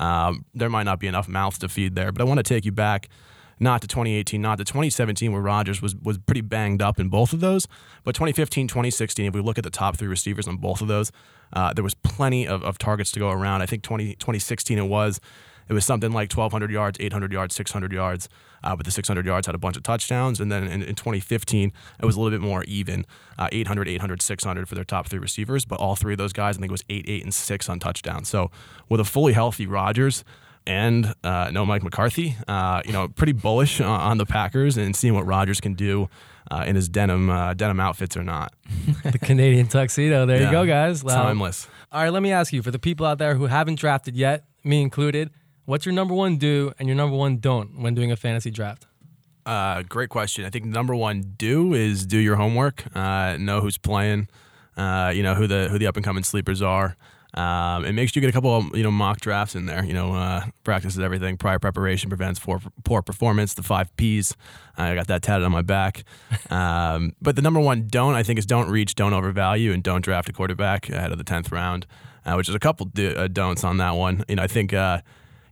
um, 0.00 0.44
there 0.54 0.68
might 0.70 0.84
not 0.84 0.98
be 1.00 1.06
enough 1.06 1.28
mouths 1.28 1.58
to 1.58 1.68
feed 1.68 1.94
there. 1.94 2.12
But 2.12 2.22
I 2.22 2.24
want 2.24 2.38
to 2.38 2.42
take 2.44 2.64
you 2.64 2.72
back 2.72 3.08
not 3.62 3.80
to 3.80 3.86
2018, 3.86 4.42
not 4.42 4.58
to 4.58 4.64
2017, 4.64 5.32
where 5.32 5.40
Rodgers 5.40 5.80
was 5.80 5.94
was 5.96 6.18
pretty 6.18 6.40
banged 6.40 6.82
up 6.82 6.98
in 6.98 7.08
both 7.08 7.32
of 7.32 7.40
those. 7.40 7.68
But 8.04 8.14
2015, 8.14 8.68
2016, 8.68 9.26
if 9.26 9.34
we 9.34 9.40
look 9.40 9.56
at 9.56 9.64
the 9.64 9.70
top 9.70 9.96
three 9.96 10.08
receivers 10.08 10.48
on 10.48 10.56
both 10.56 10.82
of 10.82 10.88
those, 10.88 11.12
uh, 11.52 11.72
there 11.72 11.84
was 11.84 11.94
plenty 11.94 12.46
of, 12.46 12.62
of 12.62 12.76
targets 12.76 13.12
to 13.12 13.20
go 13.20 13.30
around. 13.30 13.62
I 13.62 13.66
think 13.66 13.82
20, 13.82 14.16
2016 14.16 14.78
it 14.78 14.82
was. 14.82 15.20
It 15.68 15.74
was 15.74 15.86
something 15.86 16.10
like 16.10 16.32
1,200 16.32 16.70
yards, 16.70 16.98
800 17.00 17.32
yards, 17.32 17.54
600 17.54 17.92
yards. 17.92 18.28
Uh, 18.64 18.76
but 18.76 18.84
the 18.84 18.90
600 18.90 19.24
yards 19.24 19.46
had 19.46 19.54
a 19.54 19.58
bunch 19.58 19.76
of 19.76 19.82
touchdowns. 19.82 20.40
And 20.40 20.50
then 20.50 20.64
in, 20.64 20.82
in 20.82 20.94
2015, 20.94 21.72
it 22.00 22.04
was 22.04 22.16
a 22.16 22.20
little 22.20 22.36
bit 22.36 22.44
more 22.44 22.64
even 22.64 23.06
uh, 23.38 23.48
800, 23.50 23.88
800, 23.88 24.20
600 24.20 24.68
for 24.68 24.74
their 24.74 24.84
top 24.84 25.08
three 25.08 25.20
receivers. 25.20 25.64
But 25.64 25.78
all 25.78 25.96
three 25.96 26.14
of 26.14 26.18
those 26.18 26.32
guys, 26.32 26.56
I 26.56 26.60
think 26.60 26.70
it 26.70 26.72
was 26.72 26.84
8, 26.90 27.04
8, 27.08 27.24
and 27.24 27.32
6 27.32 27.68
on 27.68 27.78
touchdowns. 27.78 28.28
So 28.28 28.50
with 28.88 29.00
a 29.00 29.04
fully 29.04 29.32
healthy 29.32 29.66
Rodgers, 29.66 30.24
and 30.66 31.14
uh, 31.24 31.50
no 31.52 31.66
Mike 31.66 31.82
McCarthy. 31.82 32.36
Uh, 32.46 32.82
you 32.84 32.92
know, 32.92 33.08
pretty 33.08 33.32
bullish 33.32 33.80
on, 33.80 34.18
the 34.18 34.26
Packers 34.26 34.76
and 34.76 34.94
seeing 34.94 35.14
what 35.14 35.26
Rodgers 35.26 35.60
can 35.60 35.74
do 35.74 36.08
uh, 36.50 36.64
in 36.66 36.76
his 36.76 36.88
denim 36.88 37.30
uh, 37.30 37.54
denim 37.54 37.80
outfits 37.80 38.16
or 38.16 38.22
not. 38.22 38.52
the 39.04 39.18
Canadian 39.18 39.66
tuxedo. 39.66 40.26
There 40.26 40.40
yeah. 40.40 40.46
you 40.46 40.52
go, 40.52 40.66
guys. 40.66 41.02
Timeless. 41.02 41.68
All 41.90 42.02
right, 42.02 42.10
let 42.10 42.22
me 42.22 42.32
ask 42.32 42.52
you 42.52 42.62
for 42.62 42.70
the 42.70 42.78
people 42.78 43.06
out 43.06 43.18
there 43.18 43.34
who 43.34 43.46
haven't 43.46 43.78
drafted 43.78 44.16
yet, 44.16 44.44
me 44.64 44.82
included. 44.82 45.30
What's 45.64 45.86
your 45.86 45.94
number 45.94 46.14
one 46.14 46.36
do 46.36 46.72
and 46.78 46.88
your 46.88 46.96
number 46.96 47.16
one 47.16 47.38
don't 47.38 47.80
when 47.80 47.94
doing 47.94 48.10
a 48.10 48.16
fantasy 48.16 48.50
draft? 48.50 48.86
Uh, 49.44 49.82
great 49.82 50.08
question. 50.08 50.44
I 50.44 50.50
think 50.50 50.64
number 50.64 50.94
one 50.94 51.34
do 51.36 51.74
is 51.74 52.06
do 52.06 52.18
your 52.18 52.36
homework. 52.36 52.84
Uh, 52.94 53.36
know 53.38 53.60
who's 53.60 53.78
playing. 53.78 54.28
Uh, 54.76 55.12
you 55.14 55.22
know 55.22 55.34
who 55.34 55.46
the 55.46 55.68
who 55.68 55.78
the 55.78 55.86
up 55.86 55.96
and 55.96 56.04
coming 56.04 56.24
sleepers 56.24 56.62
are. 56.62 56.96
Um, 57.34 57.86
and 57.86 57.96
make 57.96 58.10
sure 58.10 58.20
you 58.20 58.26
get 58.26 58.28
a 58.28 58.32
couple 58.32 58.54
of 58.54 58.76
you 58.76 58.82
know 58.82 58.90
mock 58.90 59.20
drafts 59.20 59.54
in 59.54 59.64
there. 59.66 59.84
You 59.84 59.94
know, 59.94 60.14
uh, 60.14 60.44
practices 60.64 60.98
everything. 60.98 61.38
Prior 61.38 61.58
preparation 61.58 62.10
prevents 62.10 62.38
poor, 62.38 62.60
poor 62.84 63.00
performance. 63.00 63.54
The 63.54 63.62
five 63.62 63.94
P's. 63.96 64.36
I 64.76 64.94
got 64.94 65.06
that 65.06 65.22
tatted 65.22 65.44
on 65.44 65.52
my 65.52 65.62
back. 65.62 66.04
Um, 66.50 67.12
but 67.20 67.36
the 67.36 67.42
number 67.42 67.60
one 67.60 67.86
don't 67.86 68.14
I 68.14 68.22
think 68.22 68.38
is 68.38 68.44
don't 68.44 68.68
reach, 68.68 68.94
don't 68.94 69.14
overvalue, 69.14 69.72
and 69.72 69.82
don't 69.82 70.02
draft 70.02 70.28
a 70.28 70.32
quarterback 70.32 70.90
ahead 70.90 71.12
of 71.12 71.18
the 71.18 71.24
tenth 71.24 71.50
round, 71.50 71.86
uh, 72.26 72.34
which 72.34 72.48
is 72.48 72.54
a 72.54 72.58
couple 72.58 72.86
do, 72.86 73.14
uh, 73.16 73.28
don'ts 73.28 73.64
on 73.64 73.78
that 73.78 73.92
one. 73.92 74.24
You 74.28 74.36
know, 74.36 74.42
I 74.42 74.46
think 74.46 74.74
uh, 74.74 75.00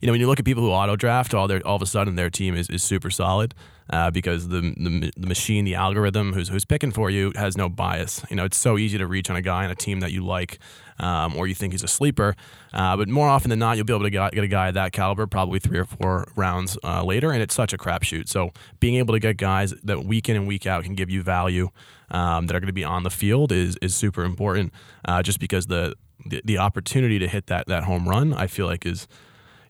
you 0.00 0.06
know 0.06 0.12
when 0.12 0.20
you 0.20 0.26
look 0.26 0.38
at 0.38 0.44
people 0.44 0.62
who 0.62 0.70
auto 0.70 0.96
draft, 0.96 1.32
all 1.32 1.48
their 1.48 1.66
all 1.66 1.76
of 1.76 1.82
a 1.82 1.86
sudden 1.86 2.16
their 2.16 2.28
team 2.28 2.54
is, 2.54 2.68
is 2.68 2.82
super 2.82 3.08
solid 3.08 3.54
uh, 3.90 4.10
because 4.10 4.48
the, 4.48 4.60
the, 4.60 5.12
the 5.16 5.26
machine, 5.26 5.64
the 5.64 5.74
algorithm 5.74 6.32
who's 6.32 6.48
who's 6.48 6.64
picking 6.64 6.90
for 6.90 7.10
you 7.10 7.32
has 7.36 7.56
no 7.56 7.68
bias. 7.68 8.24
You 8.30 8.36
know, 8.36 8.44
it's 8.44 8.56
so 8.56 8.78
easy 8.78 8.98
to 8.98 9.06
reach 9.06 9.30
on 9.30 9.36
a 9.36 9.42
guy 9.42 9.64
on 9.64 9.70
a 9.70 9.74
team 9.74 10.00
that 10.00 10.12
you 10.12 10.24
like 10.24 10.58
um, 11.00 11.36
or 11.36 11.46
you 11.46 11.54
think 11.54 11.72
he's 11.72 11.82
a 11.82 11.88
sleeper. 11.88 12.36
Uh, 12.72 12.96
but 12.96 13.08
more 13.08 13.28
often 13.28 13.50
than 13.50 13.58
not, 13.58 13.76
you'll 13.76 13.86
be 13.86 13.92
able 13.92 14.04
to 14.04 14.10
get, 14.10 14.32
get 14.32 14.44
a 14.44 14.48
guy 14.48 14.68
of 14.68 14.74
that 14.74 14.92
caliber 14.92 15.26
probably 15.26 15.58
three 15.58 15.78
or 15.78 15.84
four 15.84 16.28
rounds 16.36 16.78
uh, 16.84 17.02
later, 17.02 17.32
and 17.32 17.42
it's 17.42 17.54
such 17.54 17.72
a 17.72 17.78
crapshoot. 17.78 18.28
So 18.28 18.52
being 18.78 18.96
able 18.96 19.14
to 19.14 19.20
get 19.20 19.36
guys 19.36 19.72
that 19.82 20.04
week 20.04 20.28
in 20.28 20.36
and 20.36 20.46
week 20.46 20.66
out 20.66 20.84
can 20.84 20.94
give 20.94 21.10
you 21.10 21.22
value 21.22 21.70
um, 22.10 22.46
that 22.46 22.56
are 22.56 22.60
going 22.60 22.68
to 22.68 22.72
be 22.72 22.84
on 22.84 23.02
the 23.02 23.10
field 23.10 23.52
is 23.52 23.76
is 23.82 23.94
super 23.94 24.24
important. 24.24 24.72
Uh, 25.04 25.22
just 25.22 25.40
because 25.40 25.66
the, 25.66 25.94
the 26.26 26.42
the 26.44 26.58
opportunity 26.58 27.18
to 27.18 27.28
hit 27.28 27.46
that 27.46 27.66
that 27.66 27.84
home 27.84 28.08
run, 28.08 28.32
I 28.34 28.46
feel 28.46 28.66
like 28.66 28.86
is 28.86 29.08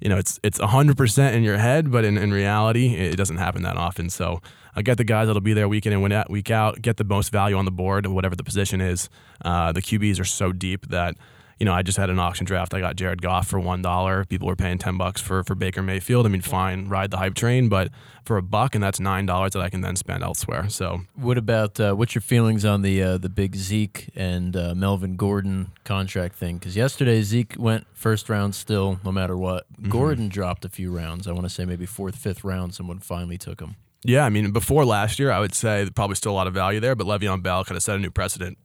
you 0.00 0.08
know, 0.08 0.16
it's 0.16 0.40
it's 0.42 0.58
100% 0.58 1.34
in 1.34 1.42
your 1.42 1.58
head, 1.58 1.90
but 1.90 2.04
in, 2.04 2.16
in 2.16 2.32
reality, 2.32 2.94
it 2.94 3.16
doesn't 3.16 3.36
happen 3.36 3.62
that 3.62 3.76
often. 3.76 4.08
So 4.08 4.40
I 4.74 4.82
get 4.82 4.98
the 4.98 5.04
guys 5.04 5.26
that'll 5.26 5.40
be 5.40 5.52
there 5.52 5.68
week 5.68 5.86
in 5.86 5.92
and 5.92 6.24
week 6.28 6.50
out, 6.50 6.82
get 6.82 6.96
the 6.96 7.04
most 7.04 7.30
value 7.32 7.56
on 7.56 7.64
the 7.64 7.70
board, 7.70 8.06
whatever 8.06 8.36
the 8.36 8.44
position 8.44 8.80
is. 8.80 9.08
Uh, 9.44 9.72
the 9.72 9.82
QBs 9.82 10.20
are 10.20 10.24
so 10.24 10.52
deep 10.52 10.86
that 10.88 11.16
you 11.60 11.66
know, 11.66 11.74
I 11.74 11.82
just 11.82 11.98
had 11.98 12.08
an 12.08 12.18
auction 12.18 12.46
draft. 12.46 12.72
I 12.72 12.80
got 12.80 12.96
Jared 12.96 13.20
Goff 13.20 13.46
for 13.46 13.60
one 13.60 13.82
dollar. 13.82 14.24
People 14.24 14.48
were 14.48 14.56
paying 14.56 14.78
ten 14.78 14.96
bucks 14.96 15.20
for 15.20 15.44
for 15.44 15.54
Baker 15.54 15.82
Mayfield. 15.82 16.24
I 16.24 16.30
mean, 16.30 16.40
fine, 16.40 16.88
ride 16.88 17.10
the 17.10 17.18
hype 17.18 17.34
train, 17.34 17.68
but 17.68 17.90
for 18.24 18.38
a 18.38 18.42
buck, 18.42 18.74
and 18.74 18.82
that's 18.82 18.98
nine 18.98 19.26
dollars 19.26 19.52
that 19.52 19.60
I 19.60 19.68
can 19.68 19.82
then 19.82 19.94
spend 19.94 20.22
elsewhere. 20.22 20.70
So, 20.70 21.02
what 21.14 21.36
about 21.36 21.78
uh, 21.78 21.92
what's 21.92 22.14
your 22.14 22.22
feelings 22.22 22.64
on 22.64 22.80
the 22.80 23.02
uh, 23.02 23.18
the 23.18 23.28
big 23.28 23.56
Zeke 23.56 24.08
and 24.16 24.56
uh, 24.56 24.74
Melvin 24.74 25.16
Gordon 25.16 25.72
contract 25.84 26.36
thing? 26.36 26.56
Because 26.56 26.76
yesterday 26.76 27.20
Zeke 27.20 27.56
went 27.58 27.86
first 27.92 28.30
round 28.30 28.54
still, 28.54 28.98
no 29.04 29.12
matter 29.12 29.36
what. 29.36 29.70
Mm-hmm. 29.74 29.90
Gordon 29.90 30.28
dropped 30.30 30.64
a 30.64 30.70
few 30.70 30.90
rounds. 30.90 31.28
I 31.28 31.32
want 31.32 31.44
to 31.44 31.50
say 31.50 31.66
maybe 31.66 31.84
fourth, 31.84 32.16
fifth 32.16 32.42
round. 32.42 32.74
Someone 32.74 33.00
finally 33.00 33.36
took 33.36 33.60
him. 33.60 33.76
Yeah, 34.04 34.24
I 34.24 34.30
mean, 34.30 34.50
before 34.52 34.84
last 34.84 35.18
year, 35.18 35.30
I 35.30 35.40
would 35.40 35.54
say 35.54 35.88
probably 35.94 36.16
still 36.16 36.32
a 36.32 36.34
lot 36.34 36.46
of 36.46 36.54
value 36.54 36.80
there, 36.80 36.94
but 36.94 37.06
Le'Veon 37.06 37.42
Bell 37.42 37.64
kind 37.64 37.76
of 37.76 37.82
set 37.82 37.96
a 37.96 37.98
new 37.98 38.10
precedent 38.10 38.56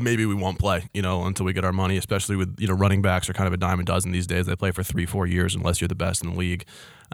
maybe 0.00 0.24
we 0.24 0.34
won't 0.34 0.58
play, 0.58 0.88
you 0.94 1.02
know, 1.02 1.24
until 1.24 1.44
we 1.44 1.52
get 1.52 1.64
our 1.64 1.72
money, 1.72 1.96
especially 1.96 2.36
with, 2.36 2.56
you 2.58 2.66
know, 2.66 2.74
running 2.74 3.02
backs 3.02 3.28
are 3.28 3.34
kind 3.34 3.46
of 3.46 3.52
a 3.52 3.58
dime 3.58 3.78
a 3.78 3.84
dozen 3.84 4.10
these 4.10 4.26
days. 4.26 4.46
They 4.46 4.56
play 4.56 4.70
for 4.70 4.82
three, 4.82 5.04
four 5.04 5.26
years 5.26 5.54
unless 5.54 5.80
you're 5.80 5.88
the 5.88 5.94
best 5.94 6.22
in 6.22 6.30
the 6.30 6.38
league. 6.38 6.64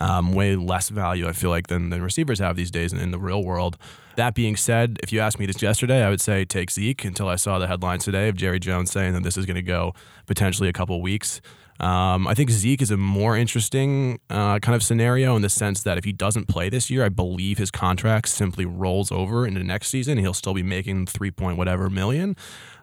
Um, 0.01 0.33
way 0.33 0.55
less 0.55 0.91
value, 0.91 1.27
I 1.27 1.33
feel 1.33 1.51
like, 1.51 1.67
than, 1.67 1.91
than 1.91 2.03
receivers 2.03 2.39
have 2.39 2.55
these 2.55 2.71
days 2.71 2.93
in, 2.93 3.01
in 3.01 3.11
the 3.11 3.19
real 3.19 3.43
world. 3.43 3.77
That 4.15 4.35
being 4.35 4.55
said, 4.55 4.99
if 5.03 5.13
you 5.13 5.19
asked 5.19 5.41
me 5.41 5.47
this 5.47 5.61
yesterday, 5.61 6.05
I 6.05 6.11
would 6.11 6.21
say 6.21 6.45
take 6.45 6.71
Zeke 6.71 7.05
until 7.05 7.29
I 7.29 7.35
saw 7.35 7.59
the 7.59 7.67
headlines 7.67 8.05
today 8.05 8.29
of 8.29 8.37
Jerry 8.37 8.61
Jones 8.61 8.93
saying 8.93 9.15
that 9.15 9.25
this 9.25 9.37
is 9.37 9.45
going 9.45 9.57
to 9.57 9.63
go 9.63 9.95
potentially 10.27 10.69
a 10.69 10.73
couple 10.73 11.01
weeks. 11.03 11.41
Um, 11.81 12.27
I 12.27 12.35
think 12.35 12.51
Zeke 12.51 12.83
is 12.83 12.91
a 12.91 12.97
more 12.97 13.37
interesting 13.37 14.19
uh, 14.29 14.59
kind 14.59 14.75
of 14.75 14.83
scenario 14.83 15.37
in 15.37 15.43
the 15.43 15.49
sense 15.49 15.83
that 15.85 15.97
if 15.97 16.05
he 16.05 16.13
doesn't 16.13 16.47
play 16.47 16.69
this 16.69 16.91
year, 16.91 17.05
I 17.05 17.09
believe 17.09 17.59
his 17.59 17.71
contract 17.71 18.29
simply 18.29 18.65
rolls 18.65 19.13
over 19.13 19.47
into 19.47 19.63
next 19.63 19.89
season. 19.89 20.19
He'll 20.19 20.35
still 20.35 20.55
be 20.55 20.63
making 20.63 21.07
three 21.07 21.31
point 21.31 21.57
whatever 21.57 21.89
million, 21.89 22.37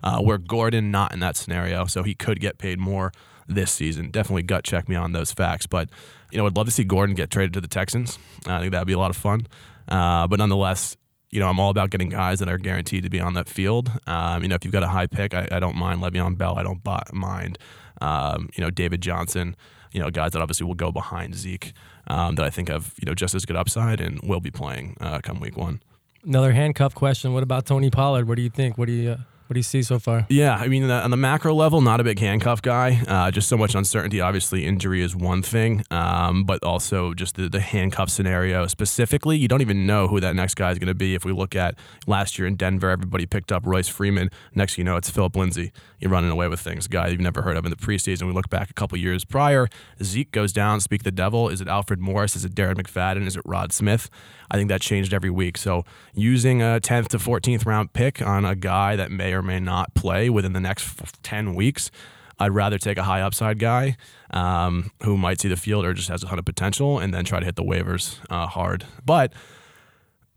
uh, 0.03 0.21
where 0.21 0.37
Gordon 0.37 0.91
not 0.91 1.11
in 1.13 1.19
that 1.19 1.35
scenario, 1.35 1.85
so 1.85 2.03
he 2.03 2.15
could 2.15 2.39
get 2.39 2.57
paid 2.57 2.79
more 2.79 3.11
this 3.47 3.71
season. 3.71 4.11
Definitely 4.11 4.43
gut 4.43 4.63
check 4.63 4.87
me 4.87 4.95
on 4.95 5.11
those 5.11 5.31
facts, 5.31 5.67
but 5.67 5.89
you 6.31 6.37
know, 6.37 6.47
I'd 6.47 6.55
love 6.55 6.65
to 6.65 6.71
see 6.71 6.83
Gordon 6.83 7.15
get 7.15 7.29
traded 7.29 7.53
to 7.53 7.61
the 7.61 7.67
Texans. 7.67 8.17
I 8.47 8.59
think 8.59 8.71
that'd 8.71 8.87
be 8.87 8.93
a 8.93 8.99
lot 8.99 9.11
of 9.11 9.17
fun. 9.17 9.47
Uh, 9.87 10.27
but 10.27 10.39
nonetheless, 10.39 10.97
you 11.31 11.39
know, 11.39 11.49
I'm 11.49 11.59
all 11.59 11.69
about 11.69 11.89
getting 11.89 12.09
guys 12.09 12.39
that 12.39 12.47
are 12.47 12.57
guaranteed 12.57 13.03
to 13.03 13.09
be 13.09 13.19
on 13.19 13.33
that 13.33 13.49
field. 13.49 13.91
Um, 14.07 14.41
you 14.41 14.47
know, 14.47 14.55
if 14.55 14.63
you've 14.63 14.71
got 14.71 14.83
a 14.83 14.87
high 14.87 15.07
pick, 15.07 15.33
I, 15.33 15.47
I 15.51 15.59
don't 15.59 15.75
mind 15.75 16.01
Le'Veon 16.01 16.37
Bell. 16.37 16.57
I 16.57 16.63
don't 16.63 16.81
mind 17.13 17.57
um, 18.01 18.49
you 18.55 18.63
know, 18.63 18.69
David 18.69 19.01
Johnson, 19.01 19.55
you 19.91 19.99
know, 19.99 20.09
guys 20.09 20.31
that 20.31 20.41
obviously 20.41 20.65
will 20.65 20.75
go 20.75 20.91
behind 20.91 21.35
Zeke 21.35 21.73
um, 22.07 22.35
that 22.35 22.45
I 22.45 22.49
think 22.49 22.69
have, 22.69 22.93
you 23.01 23.05
know, 23.05 23.13
just 23.13 23.35
as 23.35 23.45
good 23.45 23.55
upside 23.55 24.01
and 24.01 24.19
will 24.23 24.41
be 24.41 24.51
playing 24.51 24.97
uh, 24.99 25.19
come 25.21 25.39
week 25.39 25.57
one. 25.57 25.81
Another 26.25 26.51
handcuff 26.51 26.95
question. 26.95 27.33
What 27.33 27.43
about 27.43 27.65
Tony 27.65 27.89
Pollard? 27.89 28.27
What 28.27 28.35
do 28.35 28.41
you 28.41 28.49
think? 28.49 28.77
What 28.77 28.87
do 28.87 28.93
you 28.93 29.11
uh, 29.11 29.17
what 29.47 29.53
do 29.53 29.59
you 29.59 29.63
see 29.63 29.83
so 29.83 29.99
far? 29.99 30.25
Yeah, 30.27 30.55
I 30.55 30.67
mean, 30.67 30.89
on 30.89 31.11
the 31.11 31.17
macro 31.17 31.53
level, 31.53 31.79
not 31.79 31.99
a 31.99 32.03
big 32.03 32.17
handcuff 32.17 32.63
guy. 32.63 32.99
Uh, 33.07 33.29
just 33.29 33.47
so 33.47 33.55
much 33.55 33.75
uncertainty. 33.75 34.19
Obviously, 34.19 34.65
injury 34.65 35.03
is 35.03 35.15
one 35.15 35.43
thing, 35.43 35.83
um, 35.91 36.45
but 36.45 36.63
also 36.63 37.13
just 37.13 37.35
the, 37.35 37.47
the 37.47 37.59
handcuff 37.59 38.09
scenario 38.09 38.65
specifically. 38.65 39.37
You 39.37 39.47
don't 39.47 39.61
even 39.61 39.85
know 39.85 40.07
who 40.07 40.19
that 40.19 40.35
next 40.35 40.55
guy 40.55 40.71
is 40.71 40.79
going 40.79 40.87
to 40.87 40.95
be. 40.95 41.13
If 41.13 41.25
we 41.25 41.31
look 41.31 41.55
at 41.55 41.75
last 42.07 42.39
year 42.39 42.47
in 42.47 42.55
Denver, 42.55 42.89
everybody 42.89 43.27
picked 43.27 43.51
up 43.51 43.67
Royce 43.67 43.87
Freeman. 43.87 44.31
Next, 44.55 44.75
thing 44.75 44.83
you 44.83 44.91
know, 44.91 44.97
it's 44.97 45.11
Phillip 45.11 45.35
Lindsay. 45.35 45.71
You're 45.99 46.11
running 46.11 46.31
away 46.31 46.47
with 46.47 46.59
things. 46.59 46.87
Guy 46.87 47.09
you've 47.09 47.19
never 47.19 47.43
heard 47.43 47.55
of 47.55 47.65
in 47.65 47.69
the 47.69 47.77
preseason. 47.77 48.25
We 48.25 48.33
look 48.33 48.49
back 48.49 48.71
a 48.71 48.73
couple 48.73 48.97
years 48.97 49.25
prior. 49.25 49.67
Zeke 50.01 50.31
goes 50.31 50.53
down. 50.53 50.81
Speak 50.81 51.03
the 51.03 51.11
devil. 51.11 51.49
Is 51.49 51.61
it 51.61 51.67
Alfred 51.67 51.99
Morris? 51.99 52.35
Is 52.35 52.45
it 52.45 52.55
Darren 52.55 52.75
McFadden? 52.75 53.27
Is 53.27 53.35
it 53.35 53.43
Rod 53.45 53.71
Smith? 53.71 54.09
I 54.49 54.57
think 54.57 54.69
that 54.69 54.81
changed 54.81 55.13
every 55.13 55.29
week. 55.29 55.57
So 55.57 55.83
using 56.13 56.61
a 56.61 56.79
10th 56.81 57.09
to 57.09 57.17
14th 57.17 57.65
round 57.65 57.93
pick 57.93 58.21
on 58.21 58.45
a 58.45 58.55
guy 58.55 58.95
that 58.95 59.11
may 59.11 59.34
or 59.35 59.41
may 59.41 59.59
not 59.59 59.93
play 59.93 60.29
within 60.29 60.53
the 60.53 60.59
next 60.59 61.23
10 61.23 61.53
weeks, 61.53 61.91
I'd 62.39 62.51
rather 62.51 62.77
take 62.77 62.97
a 62.97 63.03
high 63.03 63.21
upside 63.21 63.59
guy 63.59 63.97
um, 64.31 64.91
who 65.03 65.17
might 65.17 65.39
see 65.39 65.47
the 65.47 65.57
field 65.57 65.85
or 65.85 65.93
just 65.93 66.09
has 66.09 66.23
a 66.23 66.27
ton 66.27 66.39
of 66.39 66.45
potential 66.45 66.99
and 66.99 67.13
then 67.13 67.23
try 67.23 67.39
to 67.39 67.45
hit 67.45 67.55
the 67.55 67.63
waivers 67.63 68.19
uh, 68.29 68.47
hard. 68.47 68.85
But, 69.05 69.33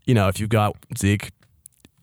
you 0.05 0.13
know, 0.13 0.27
if 0.27 0.39
you've 0.39 0.49
got 0.49 0.77
Zeke, 0.97 1.31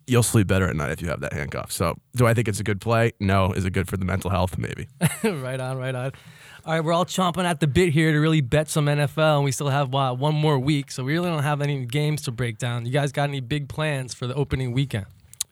you'll 0.06 0.22
sleep 0.22 0.46
better 0.46 0.68
at 0.68 0.76
night 0.76 0.92
if 0.92 1.00
you 1.00 1.08
have 1.08 1.20
that 1.20 1.32
handcuff. 1.32 1.72
So, 1.72 1.96
do 2.14 2.26
I 2.26 2.34
think 2.34 2.48
it's 2.48 2.60
a 2.60 2.64
good 2.64 2.80
play? 2.80 3.12
No. 3.20 3.52
Is 3.52 3.64
it 3.64 3.72
good 3.72 3.88
for 3.88 3.96
the 3.96 4.04
mental 4.04 4.30
health? 4.30 4.58
Maybe. 4.58 4.88
right 5.24 5.60
on, 5.60 5.78
right 5.78 5.94
on. 5.94 6.12
All 6.66 6.72
right, 6.72 6.80
we're 6.80 6.92
all 6.92 7.06
chomping 7.06 7.44
at 7.44 7.60
the 7.60 7.68
bit 7.68 7.92
here 7.92 8.10
to 8.10 8.18
really 8.18 8.40
bet 8.40 8.68
some 8.68 8.86
NFL, 8.86 9.36
and 9.36 9.44
we 9.44 9.52
still 9.52 9.68
have 9.68 9.92
wow, 9.92 10.14
one 10.14 10.34
more 10.34 10.58
week, 10.58 10.90
so 10.90 11.04
we 11.04 11.12
really 11.12 11.28
don't 11.28 11.44
have 11.44 11.60
any 11.60 11.86
games 11.86 12.22
to 12.22 12.32
break 12.32 12.58
down. 12.58 12.84
You 12.84 12.90
guys 12.90 13.12
got 13.12 13.28
any 13.28 13.38
big 13.38 13.68
plans 13.68 14.14
for 14.14 14.26
the 14.26 14.34
opening 14.34 14.72
weekend? 14.72 15.06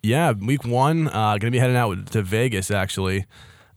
Yeah, 0.05 0.33
week 0.33 0.67
one, 0.67 1.09
uh, 1.09 1.39
gonna 1.39 1.51
be 1.51 1.59
heading 1.59 1.77
out 1.77 2.09
to 2.09 2.21
Vegas 2.21 2.71
actually, 2.71 3.25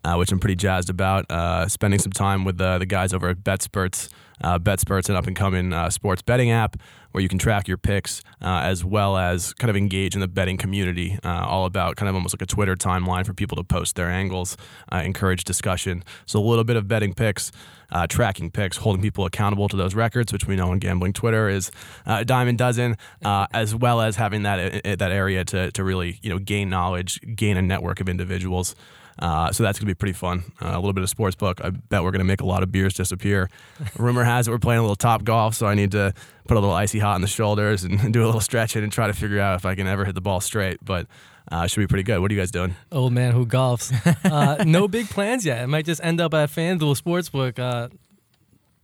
uh, 0.03 0.15
which 0.15 0.29
I'm 0.29 0.41
pretty 0.41 0.57
jazzed 0.57 0.89
about. 0.89 1.25
Uh, 1.31 1.69
spending 1.69 2.01
some 2.01 2.11
time 2.11 2.43
with 2.43 2.57
the, 2.57 2.79
the 2.79 2.85
guys 2.85 3.13
over 3.13 3.29
at 3.29 3.45
BetSperts. 3.45 4.09
Uh, 4.41 4.59
BetSperts, 4.59 5.09
an 5.09 5.15
up 5.15 5.27
and 5.27 5.35
coming 5.35 5.73
uh, 5.73 5.89
sports 5.89 6.21
betting 6.21 6.51
app 6.51 6.77
where 7.17 7.21
you 7.23 7.29
can 7.29 7.39
track 7.39 7.67
your 7.67 7.77
picks 7.77 8.21
uh, 8.43 8.61
as 8.63 8.85
well 8.85 9.17
as 9.17 9.51
kind 9.53 9.71
of 9.71 9.75
engage 9.75 10.13
in 10.13 10.21
the 10.21 10.27
betting 10.27 10.55
community. 10.55 11.17
Uh, 11.23 11.45
all 11.47 11.65
about 11.65 11.95
kind 11.95 12.07
of 12.07 12.13
almost 12.13 12.35
like 12.35 12.43
a 12.43 12.45
Twitter 12.45 12.75
timeline 12.75 13.25
for 13.25 13.33
people 13.33 13.55
to 13.55 13.63
post 13.63 13.95
their 13.95 14.07
angles, 14.07 14.55
uh, 14.91 14.97
encourage 14.97 15.43
discussion. 15.43 16.03
So 16.27 16.39
a 16.39 16.45
little 16.45 16.63
bit 16.63 16.75
of 16.75 16.87
betting 16.87 17.15
picks. 17.15 17.51
Uh, 17.89 18.05
tracking 18.05 18.51
picks, 18.51 18.75
holding 18.75 19.01
people 19.01 19.25
accountable 19.25 19.69
to 19.69 19.77
those 19.77 19.95
records, 19.95 20.33
which 20.33 20.45
we 20.45 20.57
know 20.57 20.71
on 20.71 20.77
gambling 20.77 21.13
Twitter 21.13 21.47
is 21.47 21.71
uh, 22.05 22.17
a 22.19 22.25
dime 22.25 22.49
a 22.49 22.53
dozen, 22.53 22.97
uh, 23.23 23.47
as 23.53 23.73
well 23.73 24.01
as 24.01 24.17
having 24.17 24.43
that 24.43 24.83
that 24.83 25.09
area 25.09 25.45
to, 25.45 25.71
to 25.71 25.85
really 25.85 26.19
you 26.21 26.29
know 26.29 26.37
gain 26.37 26.69
knowledge, 26.69 27.21
gain 27.33 27.55
a 27.55 27.61
network 27.61 28.01
of 28.01 28.09
individuals. 28.09 28.75
Uh, 29.19 29.51
so 29.51 29.63
that's 29.63 29.79
gonna 29.79 29.89
be 29.89 29.95
pretty 29.95 30.13
fun. 30.13 30.43
Uh, 30.61 30.69
a 30.69 30.75
little 30.75 30.93
bit 30.93 31.03
of 31.03 31.09
sports 31.09 31.35
book. 31.35 31.59
I 31.63 31.69
bet 31.71 32.03
we're 32.03 32.11
gonna 32.11 32.23
make 32.23 32.41
a 32.41 32.45
lot 32.45 32.63
of 32.63 32.71
beers 32.71 32.93
disappear. 32.93 33.49
Rumor 33.97 34.23
has 34.23 34.47
it 34.47 34.51
we're 34.51 34.59
playing 34.59 34.79
a 34.79 34.83
little 34.83 34.95
top 34.95 35.23
golf, 35.23 35.55
so 35.55 35.65
I 35.67 35.73
need 35.75 35.91
to 35.91 36.13
put 36.47 36.57
a 36.57 36.59
little 36.59 36.75
icy 36.75 36.99
hot 36.99 37.15
on 37.15 37.21
the 37.21 37.27
shoulders 37.27 37.83
and 37.83 38.13
do 38.13 38.23
a 38.23 38.27
little 38.27 38.41
stretching 38.41 38.83
and 38.83 38.91
try 38.91 39.07
to 39.07 39.13
figure 39.13 39.39
out 39.39 39.55
if 39.55 39.65
I 39.65 39.75
can 39.75 39.87
ever 39.87 40.05
hit 40.05 40.15
the 40.15 40.21
ball 40.21 40.39
straight. 40.39 40.77
But 40.83 41.07
uh, 41.51 41.67
should 41.67 41.79
be 41.81 41.87
pretty 41.87 42.03
good. 42.03 42.19
What 42.19 42.29
are 42.31 42.33
you 42.33 42.39
guys 42.39 42.51
doing? 42.51 42.75
Old 42.91 43.13
man 43.13 43.33
who 43.33 43.45
golfs. 43.45 43.93
Uh, 44.27 44.63
no 44.65 44.87
big 44.87 45.07
plans 45.09 45.45
yet. 45.45 45.63
It 45.63 45.67
might 45.67 45.85
just 45.85 46.03
end 46.03 46.19
up 46.19 46.33
at 46.33 46.49
FanDuel 46.49 47.01
Sportsbook. 47.01 47.57
Uh, 47.59 47.87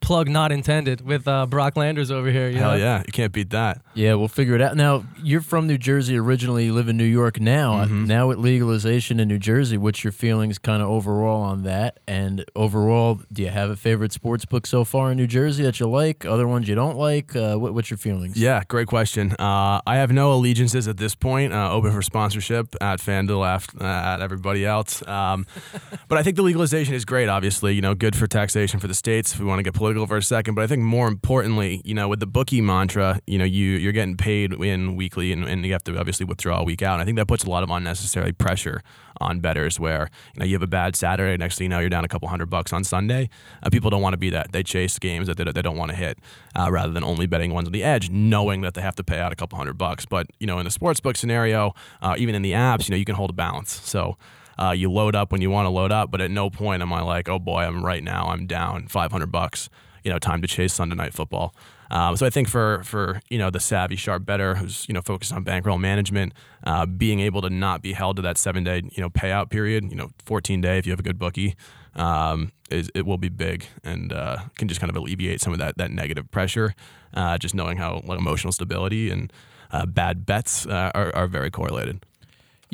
plug 0.04 0.30
not 0.30 0.52
intended 0.52 1.02
with 1.02 1.28
uh, 1.28 1.46
Brock 1.48 1.78
Landers 1.78 2.12
over 2.12 2.30
here. 2.30 2.50
You 2.50 2.60
Hell 2.60 2.72
know? 2.72 2.78
yeah, 2.78 3.04
you 3.08 3.12
can't 3.12 3.32
beat 3.32 3.50
that. 3.52 3.82
Yeah, 3.96 4.16
we'll 4.16 4.28
figure 4.28 4.54
it 4.54 4.62
out. 4.62 4.76
Now, 4.76 5.06
you're 5.22 5.42
from 5.42 5.66
New 5.66 5.78
Jersey 5.78 6.18
originally, 6.18 6.66
you 6.66 6.74
live 6.74 6.90
in 6.90 6.98
New 6.98 7.04
York 7.06 7.40
now. 7.40 7.86
Mm-hmm. 7.86 8.06
Now, 8.06 8.28
with 8.28 8.38
legalization 8.38 9.20
in 9.20 9.28
New 9.28 9.40
Jersey, 9.40 9.78
what's 9.78 10.04
your 10.04 10.12
feelings 10.12 10.60
kind 10.60 10.84
of 10.84 10.90
overall 10.90 11.42
on 11.42 11.64
that? 11.64 12.00
And 12.08 12.46
overall, 12.56 13.22
do 13.32 13.42
you 13.42 13.50
have 13.50 13.70
a 13.70 13.76
favorite 13.76 14.12
sports 14.12 14.46
book 14.46 14.68
so 14.68 14.84
far 14.84 15.12
in 15.12 15.18
New 15.18 15.28
Jersey 15.28 15.64
that 15.64 15.80
you 15.80 15.88
like? 15.88 16.26
Other 16.26 16.48
ones 16.48 16.68
you 16.68 16.76
don't 16.76 16.98
like? 16.98 17.36
Uh, 17.36 17.56
what, 17.56 17.74
what's 17.74 17.90
your 17.90 17.98
feelings? 17.98 18.38
Yeah, 18.38 18.62
great 18.68 18.88
question. 18.88 19.32
Uh, 19.40 19.80
I 19.88 19.96
have 19.96 20.12
no 20.12 20.34
allegiances 20.34 20.88
at 20.88 20.98
this 20.98 21.16
point. 21.16 21.54
Uh, 21.54 21.72
open 21.72 21.92
for 21.92 22.02
sponsorship 22.02 22.76
at 22.82 23.00
FanDuel, 23.00 23.48
at, 23.48 23.82
at 23.82 24.22
everybody 24.22 24.66
else. 24.66 25.06
Um, 25.08 25.46
but 26.10 26.18
I 26.18 26.24
think 26.24 26.36
the 26.36 26.44
legalization 26.44 26.94
is 26.94 27.06
great. 27.06 27.30
Obviously, 27.30 27.74
you 27.74 27.82
know, 27.82 27.96
good 27.96 28.16
for 28.16 28.28
taxation 28.28 28.80
for 28.80 28.88
the 28.88 28.94
states. 28.94 29.34
If 29.34 29.40
we 29.40 29.46
want 29.46 29.60
to 29.60 29.64
get 29.64 29.74
political 29.74 29.93
for 30.08 30.18
a 30.18 30.24
second, 30.24 30.56
but 30.56 30.64
I 30.64 30.68
think 30.68 30.82
more 30.82 31.08
importantly, 31.08 31.82
you 31.84 31.94
know, 31.94 32.08
with 32.08 32.20
the 32.20 32.28
bookie 32.28 32.62
mantra, 32.62 33.20
you 33.28 33.38
know, 33.38 33.46
you 33.46 33.72
you're 33.72 33.92
getting 33.92 34.18
paid 34.18 34.54
in 34.54 34.96
weekly, 34.96 35.32
and, 35.32 35.46
and 35.46 35.66
you 35.66 35.72
have 35.72 35.84
to 35.86 35.98
obviously 35.98 36.26
withdraw 36.26 36.60
a 36.60 36.64
week 36.64 36.82
out. 36.82 36.94
And 36.94 37.02
I 37.02 37.06
think 37.06 37.18
that 37.18 37.28
puts 37.28 37.44
a 37.44 37.50
lot 37.50 37.64
of 37.64 37.70
unnecessary 37.70 38.34
pressure 38.34 38.82
on 39.20 39.40
betters. 39.40 39.80
Where 39.80 40.10
you 40.34 40.40
know 40.40 40.46
you 40.46 40.54
have 40.56 40.64
a 40.64 40.68
bad 40.68 40.96
Saturday, 40.96 41.38
next 41.38 41.58
thing 41.58 41.66
you 41.66 41.70
know, 41.70 41.80
you're 41.80 41.90
down 41.90 42.06
a 42.06 42.08
couple 42.08 42.28
hundred 42.28 42.50
bucks 42.50 42.74
on 42.74 42.84
Sunday. 42.84 43.30
Uh, 43.62 43.70
people 43.70 43.90
don't 43.90 44.02
want 44.02 44.14
to 44.14 44.18
be 44.18 44.30
that. 44.32 44.52
They 44.52 44.64
chase 44.64 44.98
games 45.00 45.28
that 45.28 45.38
they, 45.38 45.44
they 45.46 45.62
don't 45.62 45.78
want 45.78 45.92
to 45.92 45.98
hit, 45.98 46.20
uh, 46.56 46.70
rather 46.72 46.92
than 46.92 47.04
only 47.04 47.26
betting 47.26 47.54
ones 47.54 47.68
on 47.68 47.72
the 47.72 47.84
edge, 47.84 48.10
knowing 48.10 48.62
that 48.62 48.74
they 48.74 48.82
have 48.82 48.96
to 48.96 49.04
pay 49.04 49.20
out 49.20 49.32
a 49.32 49.36
couple 49.36 49.58
hundred 49.58 49.78
bucks. 49.78 50.06
But 50.06 50.28
you 50.40 50.48
know, 50.48 50.60
in 50.60 50.66
the 50.66 50.72
sportsbook 50.72 51.18
scenario, 51.18 51.74
uh, 52.02 52.16
even 52.18 52.36
in 52.36 52.42
the 52.42 52.54
apps, 52.54 52.88
you 52.88 52.94
know, 52.94 52.98
you 52.98 53.06
can 53.06 53.16
hold 53.16 53.30
a 53.30 53.34
balance. 53.34 53.72
So. 53.84 54.18
Uh, 54.58 54.72
you 54.72 54.92
load 54.92 55.16
up 55.16 55.32
when 55.32 55.42
you 55.42 55.50
want 55.50 55.66
to 55.66 55.70
load 55.70 55.92
up, 55.92 56.12
but 56.12 56.22
at 56.22 56.32
no 56.32 56.50
point 56.50 56.82
am 56.82 56.94
I 56.94 57.02
like, 57.02 57.30
oh 57.30 57.40
boy, 57.40 57.62
I'm 57.62 57.84
right 57.84 58.04
now, 58.04 58.28
I'm 58.28 58.46
down 58.46 58.88
500 58.88 59.32
bucks. 59.32 59.70
You 60.04 60.12
know, 60.12 60.20
time 60.20 60.42
to 60.42 60.48
chase 60.50 60.74
Sunday 60.74 60.96
night 60.96 61.14
football. 61.14 61.56
Um, 61.90 62.18
so 62.18 62.26
I 62.26 62.32
think 62.32 62.50
for 62.50 62.84
for 62.84 63.22
you 63.30 63.38
know 63.38 63.52
the 63.52 63.60
savvy 63.60 63.96
sharp 63.96 64.26
better 64.26 64.56
who's 64.56 64.86
you 64.88 64.94
know 64.94 65.02
focused 65.02 65.32
on 65.32 65.44
bankroll 65.44 65.78
management, 65.78 66.34
uh, 66.66 66.88
being 66.88 67.20
able 67.20 67.42
to 67.44 67.50
not 67.52 67.82
be 67.82 67.94
held 67.94 68.16
to 68.16 68.22
that 68.24 68.38
seven 68.38 68.64
day 68.64 68.82
you 68.92 69.02
know 69.02 69.10
payout 69.10 69.50
period, 69.50 69.90
you 69.90 69.96
know 69.96 70.10
14 70.26 70.60
day 70.60 70.78
if 70.80 70.88
you 70.88 70.92
have 70.92 71.00
a 71.00 71.04
good 71.04 71.20
bookie, 71.20 71.56
um, 71.96 72.52
is 72.72 72.90
it 72.96 73.06
will 73.06 73.20
be 73.20 73.30
big 73.30 73.66
and 73.84 74.12
uh, 74.12 74.40
can 74.56 74.68
just 74.68 74.82
kind 74.82 74.90
of 74.90 74.98
alleviate 74.98 75.40
some 75.40 75.54
of 75.54 75.60
that 75.60 75.78
that 75.78 75.92
negative 75.92 76.30
pressure. 76.32 76.74
Uh, 77.14 77.38
just 77.38 77.54
knowing 77.54 77.78
how 77.78 78.02
like 78.06 78.18
emotional 78.18 78.52
stability 78.52 79.12
and 79.12 79.32
uh, 79.72 79.86
bad 79.86 80.26
bets 80.26 80.66
uh, 80.66 80.92
are, 80.96 81.16
are 81.16 81.28
very 81.28 81.52
correlated. 81.52 82.04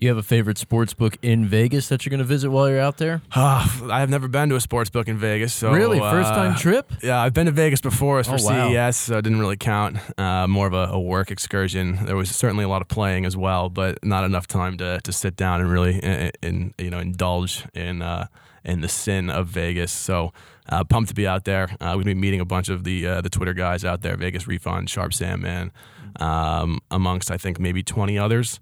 You 0.01 0.07
have 0.07 0.17
a 0.17 0.23
favorite 0.23 0.57
sports 0.57 0.93
book 0.93 1.17
in 1.21 1.45
Vegas 1.45 1.89
that 1.89 2.05
you're 2.05 2.11
going 2.11 2.19
to 2.19 2.23
visit 2.23 2.49
while 2.49 2.69
you're 2.69 2.79
out 2.79 2.97
there? 2.97 3.21
I 3.35 3.67
have 3.99 4.09
never 4.09 4.29
been 4.29 4.47
to 4.47 4.55
a 4.55 4.61
sports 4.61 4.89
book 4.89 5.09
in 5.09 5.17
Vegas, 5.17 5.53
so 5.53 5.73
really? 5.73 5.99
First 5.99 6.29
time 6.29 6.53
uh, 6.53 6.57
trip? 6.57 6.93
Yeah, 7.03 7.19
I've 7.21 7.33
been 7.33 7.47
to 7.47 7.51
Vegas 7.51 7.81
before 7.81 8.23
for 8.23 8.35
Oh, 8.39 8.43
wow. 8.45 8.71
CES, 8.91 8.95
so 8.95 9.17
it 9.17 9.23
didn't 9.23 9.41
really 9.41 9.57
count. 9.57 9.97
Uh, 10.17 10.47
more 10.47 10.67
of 10.67 10.73
a, 10.73 10.93
a 10.93 10.99
work 10.99 11.31
excursion. 11.31 12.05
There 12.05 12.15
was 12.15 12.29
certainly 12.33 12.63
a 12.63 12.69
lot 12.69 12.81
of 12.81 12.87
playing 12.87 13.25
as 13.25 13.35
well, 13.35 13.67
but 13.69 13.99
not 14.05 14.23
enough 14.23 14.47
time 14.47 14.77
to, 14.77 15.01
to 15.03 15.11
sit 15.11 15.35
down 15.35 15.59
and 15.59 15.69
really 15.69 15.99
in, 15.99 16.31
in 16.41 16.73
you 16.77 16.89
know 16.89 16.99
indulge 16.99 17.65
in 17.73 18.01
uh, 18.01 18.27
in 18.63 18.79
the 18.79 18.87
sin 18.87 19.29
of 19.29 19.47
Vegas. 19.47 19.91
So 19.91 20.31
uh, 20.69 20.85
pumped 20.85 21.09
to 21.09 21.15
be 21.15 21.27
out 21.27 21.43
there. 21.43 21.65
Uh, 21.81 21.91
we're 21.97 22.03
gonna 22.03 22.05
be 22.05 22.13
meeting 22.15 22.39
a 22.39 22.45
bunch 22.45 22.69
of 22.69 22.85
the 22.85 23.05
uh, 23.05 23.21
the 23.21 23.29
Twitter 23.29 23.53
guys 23.53 23.83
out 23.83 23.99
there, 24.01 24.15
Vegas 24.15 24.47
Refund, 24.47 24.89
Sharp 24.89 25.13
Sandman, 25.13 25.73
um, 26.21 26.79
amongst 26.89 27.31
I 27.31 27.37
think 27.37 27.59
maybe 27.59 27.83
20 27.83 28.17
others. 28.17 28.61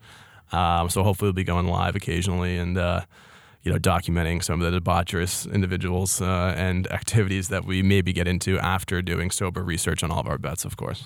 Um, 0.51 0.89
so 0.89 1.03
hopefully 1.03 1.27
we'll 1.27 1.33
be 1.33 1.43
going 1.43 1.67
live 1.67 1.95
occasionally 1.95 2.57
and. 2.57 2.77
Uh, 2.77 3.01
you 3.63 3.73
know, 3.73 3.79
documenting 3.79 4.41
some 4.41 4.61
of 4.61 4.71
the 4.71 4.79
debaucherous 4.79 5.51
individuals 5.51 6.21
uh, 6.21 6.53
and 6.55 6.89
activities 6.89 7.49
that 7.49 7.65
we 7.65 7.81
maybe 7.83 8.13
get 8.13 8.25
into 8.25 8.57
after 8.59 9.01
doing 9.01 9.29
sober 9.29 9.61
research 9.61 10.03
on 10.03 10.11
all 10.11 10.21
of 10.21 10.27
our 10.27 10.37
bets, 10.37 10.63
of 10.63 10.77
course. 10.77 11.03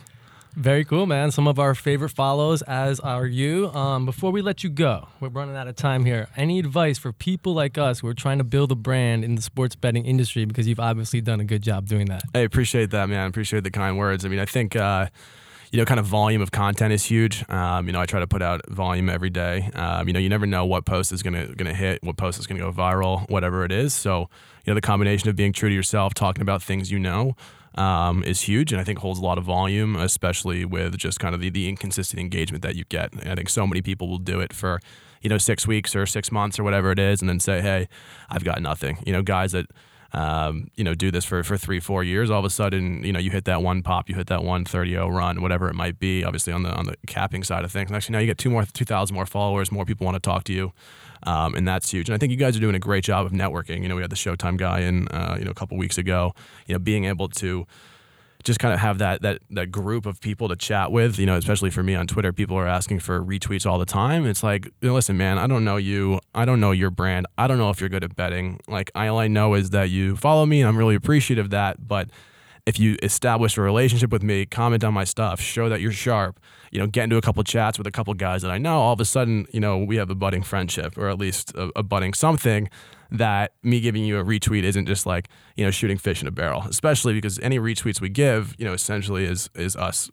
Very 0.56 0.84
cool, 0.84 1.06
man. 1.06 1.32
Some 1.32 1.48
of 1.48 1.60
our 1.60 1.74
favorite 1.74 2.10
follows, 2.10 2.62
as 2.64 3.00
are 3.00 3.26
you. 3.26 3.70
Um, 3.72 4.06
before 4.06 4.32
we 4.32 4.42
let 4.42 4.64
you 4.64 4.70
go, 4.70 5.08
we're 5.22 5.30
running 5.30 5.56
out 5.56 5.68
of 5.68 5.76
time 5.76 6.04
here. 6.04 6.28
Any 6.36 6.60
advice 6.60 7.00
for 7.00 7.14
people 7.14 7.54
like 7.54 7.78
us 7.78 8.02
who 8.02 8.08
are 8.10 8.14
trying 8.14 8.38
to 8.38 8.44
build 8.44 8.72
a 8.72 8.76
brand 8.76 9.24
in 9.24 9.36
the 9.36 9.42
sports 9.42 9.76
betting 9.76 10.06
industry? 10.06 10.44
Because 10.44 10.68
you've 10.68 10.80
obviously 10.80 11.22
done 11.22 11.40
a 11.40 11.46
good 11.46 11.64
job 11.64 11.88
doing 11.88 12.08
that. 12.08 12.24
I 12.36 12.40
appreciate 12.40 12.92
that, 12.92 13.08
man. 13.08 13.24
I 13.24 13.26
appreciate 13.28 13.64
the 13.64 13.72
kind 13.72 13.98
words. 13.98 14.26
I 14.26 14.28
mean, 14.28 14.40
I 14.40 14.46
think, 14.46 14.76
uh, 14.76 15.08
you 15.72 15.78
know, 15.78 15.86
kind 15.86 16.00
of 16.00 16.06
volume 16.06 16.42
of 16.42 16.52
content 16.52 16.92
is 16.92 17.06
huge. 17.06 17.50
Um, 17.50 17.88
you 17.88 17.94
know, 17.94 18.02
I 18.02 18.06
try 18.06 18.20
to 18.20 18.28
put 18.28 18.42
out 18.42 18.62
volume 18.70 19.10
every 19.10 19.30
day. 19.30 19.70
Um, 19.74 20.08
you 20.08 20.14
know, 20.14 20.20
you 20.20 20.28
never 20.28 20.46
know 20.46 20.66
what 20.66 20.86
post 20.86 21.14
is 21.14 21.24
gonna 21.24 21.48
gonna 21.56 21.74
hit, 21.74 22.04
what 22.04 22.18
post 22.18 22.40
is 22.40 22.46
gonna 22.48 22.60
go 22.60 22.72
viral, 22.74 23.30
whatever 23.30 23.64
it 23.64 23.72
is. 23.72 23.94
So, 23.94 24.30
you 24.66 24.72
know, 24.72 24.76
the 24.76 24.82
combination 24.82 25.30
of 25.30 25.38
being 25.38 25.54
true 25.54 25.70
to 25.70 25.76
yourself, 25.76 26.14
talking 26.14 26.42
about 26.42 26.62
things 26.62 26.92
you 26.92 27.00
know, 27.00 27.38
um, 27.76 28.22
is 28.24 28.42
huge, 28.42 28.74
and 28.74 28.82
I 28.82 28.84
think 28.84 29.00
holds 29.00 29.20
a 29.20 29.24
lot 29.24 29.38
of 29.38 29.46
volume, 29.46 29.96
especially 29.96 30.66
with 30.66 30.98
just 30.98 31.22
kind 31.22 31.34
of 31.34 31.40
the, 31.40 31.50
the 31.50 31.70
inconsistent 31.70 32.20
engagement 32.20 32.64
that 32.64 32.76
you 32.76 32.84
get. 32.90 33.14
And 33.14 33.30
I 33.32 33.36
think 33.36 33.48
so 33.48 33.66
many 33.66 33.82
people 33.82 34.10
will 34.10 34.18
do 34.18 34.42
it 34.42 34.52
for, 34.52 34.82
you 35.22 35.30
know, 35.30 35.38
six 35.38 35.66
weeks 35.66 35.96
or 35.96 36.06
six 36.06 36.34
months 36.34 36.60
or 36.60 36.64
whatever 36.64 36.92
it 36.92 37.00
is, 37.00 37.22
and 37.22 37.30
then 37.30 37.40
say, 37.40 37.62
hey, 37.62 37.88
I've 38.30 38.44
got 38.44 38.62
nothing. 38.62 38.98
You 39.06 39.14
know, 39.14 39.22
guys 39.22 39.54
that 39.54 39.68
um, 40.14 40.70
you 40.76 40.84
know, 40.84 40.94
do 40.94 41.10
this 41.12 41.24
for, 41.24 41.44
for 41.44 41.58
three, 41.58 41.80
four 41.80 42.04
years, 42.04 42.30
all 42.30 42.40
of 42.40 42.46
a 42.46 42.50
sudden, 42.50 43.04
you 43.04 43.14
know, 43.14 43.20
you 43.20 43.32
hit 43.32 43.46
that 43.46 43.62
one 43.62 43.82
pop, 43.82 44.10
you 44.10 44.16
hit 44.16 44.28
that 44.28 44.44
one 44.44 44.66
30-0 44.66 45.10
run, 45.10 45.42
whatever 45.42 45.70
it 45.70 45.76
might 45.76 46.00
be, 46.00 46.24
obviously 46.24 46.52
on 46.52 46.64
the 46.64 46.72
on 46.72 46.86
the 46.86 46.96
capping 47.08 47.44
side 47.44 47.64
of 47.64 47.72
things. 47.72 47.90
And 47.90 47.96
actually 47.96 48.14
now 48.14 48.20
you 48.20 48.26
get 48.26 48.38
two 48.38 48.50
more, 48.50 48.66
2,000 48.66 49.14
more 49.14 49.26
followers, 49.26 49.72
more 49.72 49.86
people 49.86 50.06
want 50.06 50.16
to 50.16 50.20
talk 50.20 50.44
to 50.46 50.54
you. 50.54 50.74
Um, 51.24 51.54
and 51.56 51.68
that's 51.68 51.92
huge. 51.92 52.10
And 52.10 52.16
I 52.16 52.18
think 52.18 52.32
you 52.32 52.38
guys 52.38 52.58
are 52.58 52.60
doing 52.60 52.76
a 52.76 52.80
great 52.80 53.04
job 53.04 53.26
of 53.26 53.32
networking. 53.32 53.84
You 53.84 53.90
know, 53.90 53.96
we 53.96 54.02
had 54.02 54.10
the 54.10 54.16
Showtime 54.16 54.58
guy 54.58 54.80
in, 54.82 55.08
uh, 55.10 55.36
you 55.38 55.46
know, 55.46 55.52
a 55.52 55.56
couple 55.56 55.78
weeks 55.78 55.98
ago, 55.98 56.34
you 56.66 56.74
know, 56.74 56.80
being 56.80 57.06
able 57.06 57.30
to 57.30 57.68
just 58.44 58.60
kind 58.60 58.74
of 58.74 58.80
have 58.80 58.98
that 59.00 59.22
that 59.22 59.42
that 59.52 59.72
group 59.72 60.06
of 60.06 60.20
people 60.22 60.48
to 60.50 60.56
chat 60.56 60.92
with. 60.92 61.20
You 61.20 61.26
know, 61.26 61.36
especially 61.36 61.70
for 61.70 61.84
me 61.84 61.96
on 61.96 62.08
Twitter, 62.08 62.34
people 62.34 62.58
are 62.58 62.68
asking 62.68 63.00
for 63.00 63.22
retweets 63.22 63.66
all 63.66 63.80
the 63.80 63.86
time. 63.86 64.26
It's 64.26 64.44
like, 64.44 64.66
you 64.66 64.90
know, 64.90 64.94
listen, 64.94 65.18
man, 65.18 65.38
I 65.38 65.48
don't 65.48 65.64
know 65.64 65.78
you, 65.78 66.20
I 66.34 66.46
don't 66.46 66.60
know 66.60 66.72
your 66.72 66.90
brand, 66.90 67.28
I 67.38 67.48
don't 67.48 67.58
know 67.58 67.70
if 67.70 67.80
you're 67.80 67.90
good 67.90 68.04
at 68.04 68.16
betting. 68.16 68.60
Like, 68.68 68.92
all 68.96 69.20
I 69.20 69.28
know 69.28 69.54
is 69.54 69.72
that 69.72 69.90
you 69.90 70.16
follow 70.16 70.46
me, 70.46 70.62
and 70.62 70.70
I'm 70.70 70.78
really 70.78 70.96
appreciative 70.96 71.46
of 71.46 71.50
that. 71.52 71.88
But 71.88 72.10
if 72.66 72.80
you 72.80 72.98
establish 73.02 73.58
a 73.58 73.62
relationship 73.62 74.12
with 74.12 74.24
me, 74.24 74.46
comment 74.46 74.84
on 74.84 74.94
my 74.94 75.04
stuff, 75.04 75.40
show 75.40 75.70
that 75.70 75.82
you're 75.82 75.92
sharp, 75.92 76.40
you 76.72 76.80
know, 76.80 76.88
get 76.88 77.06
into 77.06 77.18
a 77.18 77.22
couple 77.22 77.44
chats 77.44 77.78
with 77.78 77.88
a 77.88 77.92
couple 77.92 78.14
guys 78.14 78.42
that 78.44 78.52
I 78.52 78.58
know, 78.58 78.80
all 78.80 78.94
of 78.94 79.00
a 79.00 79.06
sudden, 79.06 79.48
you 79.52 79.60
know, 79.60 79.78
we 79.78 79.96
have 79.98 80.10
a 80.10 80.16
budding 80.16 80.44
friendship 80.44 80.98
or 80.98 81.10
at 81.10 81.18
least 81.18 81.54
a, 81.56 81.72
a 81.76 81.84
budding 81.84 82.14
something 82.14 82.70
that 83.10 83.54
me 83.62 83.82
giving 83.82 84.06
you 84.06 84.20
a 84.20 84.24
retweet 84.24 84.64
isn't 84.64 84.86
just 84.86 85.06
like, 85.06 85.28
you 85.56 85.66
know, 85.66 85.72
shooting 85.72 85.98
fish 85.98 86.22
in 86.22 86.28
a 86.28 86.32
barrel, 86.32 86.64
especially 86.70 87.14
because 87.14 87.40
any 87.40 87.60
retweets 87.60 88.00
we 88.00 88.10
give, 88.10 88.56
you 88.58 88.66
know, 88.66 88.74
essentially 88.74 89.26
is 89.26 89.50
is 89.56 89.76
us 89.76 90.10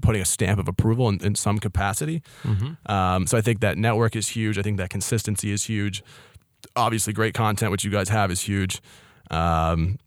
putting 0.00 0.22
a 0.22 0.24
stamp 0.24 0.60
of 0.60 0.68
approval 0.68 1.08
in, 1.08 1.22
in 1.24 1.34
some 1.34 1.58
capacity. 1.58 2.22
Um, 2.86 3.26
so 3.26 3.36
I 3.36 3.40
think 3.40 3.60
that 3.60 3.76
network 3.76 4.16
is 4.16 4.28
huge. 4.28 4.56
I 4.56 4.62
think 4.62 4.78
that 4.78 4.90
consistency 4.90 5.50
is 5.50 5.64
huge. 5.64 6.02
Obviously, 6.76 7.12
great 7.12 7.34
content, 7.34 7.70
which 7.72 7.84
you 7.84 7.90
guys 7.90 8.08
have, 8.08 8.30
is 8.30 8.40
huge. 8.40 8.80
Um, 9.30 9.98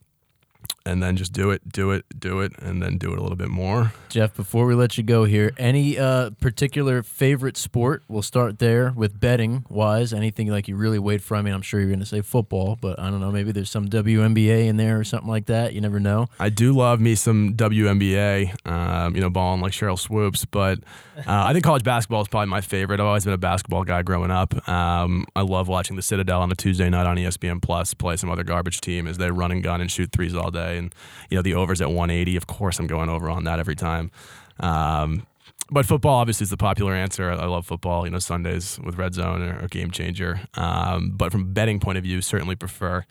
and 0.86 1.02
then 1.02 1.16
just 1.16 1.34
do 1.34 1.52
it, 1.52 1.68
do 1.72 1.92
it, 1.92 2.06
do 2.18 2.42
it, 2.42 2.54
and 2.60 2.82
then 2.82 2.98
do 2.98 3.12
it 3.14 3.20
a 3.20 3.22
little 3.22 3.36
bit 3.38 3.50
more. 3.50 3.94
Geoff, 4.10 4.36
before 4.36 4.66
we 4.66 4.76
let 4.76 4.98
you 4.98 5.04
go 5.04 5.26
here, 5.26 5.54
any 5.58 5.98
uh, 5.98 6.32
particular 6.40 7.04
favorite 7.04 7.58
sport? 7.58 8.04
We'll 8.08 8.22
start 8.22 8.60
there 8.60 8.92
with 8.92 9.20
betting 9.20 9.66
wise. 9.70 10.14
Anything 10.14 10.48
like 10.48 10.68
you 10.68 10.76
really 10.76 11.00
wait 11.00 11.22
for? 11.22 11.36
I 11.36 11.42
mean, 11.42 11.54
I'm 11.54 11.62
sure 11.62 11.80
you're 11.80 11.90
going 11.90 12.00
to 12.00 12.06
say 12.06 12.22
football, 12.22 12.78
but 12.80 13.00
I 13.00 13.10
don't 13.10 13.22
know. 13.22 13.32
Maybe 13.32 13.52
there's 13.52 13.70
some 13.70 13.88
WNBA 13.88 14.68
in 14.68 14.78
there 14.78 15.00
or 15.00 15.04
something 15.04 15.30
like 15.30 15.46
that. 15.46 15.74
You 15.74 15.82
never 15.82 16.00
know. 16.00 16.28
I 16.40 16.50
do 16.50 16.74
love 16.74 17.00
me 17.00 17.16
some 17.16 17.54
WNBA, 17.54 18.68
um, 18.68 19.16
you 19.16 19.22
know, 19.22 19.30
balling 19.30 19.62
like 19.62 19.72
Sheryl 19.74 19.98
Swoopes, 19.98 20.46
but 20.46 20.80
uh, 21.18 21.22
I 21.28 21.54
think 21.54 21.64
college 21.64 21.84
basketball 21.84 22.22
is 22.22 22.28
probably 22.28 22.50
my 22.50 22.62
favorite. 22.62 23.00
I've 23.00 23.06
always 23.06 23.26
been 23.26 23.34
a 23.34 23.38
basketball 23.38 23.84
guy 23.84 24.02
growing 24.02 24.32
up. 24.32 24.68
Um, 24.68 25.26
I 25.36 25.42
love 25.42 25.68
watching 25.68 25.96
the 25.96 26.02
Citadel 26.02 26.42
on 26.42 26.52
a 26.52 26.56
Tuesday 26.56 26.90
night 26.90 27.06
on 27.06 27.18
ESPN 27.18 27.62
Plus 27.62 27.94
play 27.94 28.18
some 28.18 28.30
other 28.30 28.44
garbage 28.44 28.82
team 28.82 29.08
as 29.08 29.18
they 29.18 29.32
run 29.32 29.52
and 29.52 29.64
gun 29.64 29.82
and 29.82 29.92
shoot 29.92 30.12
threes 30.12 30.36
all 30.36 30.52
day. 30.52 30.71
And, 30.78 30.94
you 31.30 31.38
know, 31.38 31.42
the 31.42 31.54
over's 31.54 31.82
at 31.82 31.90
180. 31.90 32.36
Of 32.36 32.48
course, 32.48 32.80
I'm 32.80 32.88
going 32.88 33.10
over 33.10 33.30
on 33.30 33.44
that 33.46 33.60
every 33.60 33.76
time. 33.76 34.12
Um, 34.60 35.26
but 35.70 35.86
football 35.86 36.16
obviously 36.16 36.44
is 36.44 36.50
the 36.50 36.58
popular 36.58 36.94
answer. 36.94 37.32
I 37.32 37.46
love 37.46 37.66
football. 37.66 38.06
You 38.06 38.12
know, 38.12 38.20
Sundays 38.20 38.80
with 38.84 38.98
Red 38.98 39.14
Zone 39.14 39.42
or, 39.42 39.64
or 39.64 39.68
Game 39.68 39.92
Changer. 39.92 40.42
Um, 40.56 41.12
but 41.12 41.32
from 41.32 41.42
a 41.42 41.46
betting 41.46 41.80
point 41.80 41.98
of 41.98 42.04
view, 42.04 42.22
certainly 42.22 42.56
prefer 42.56 43.06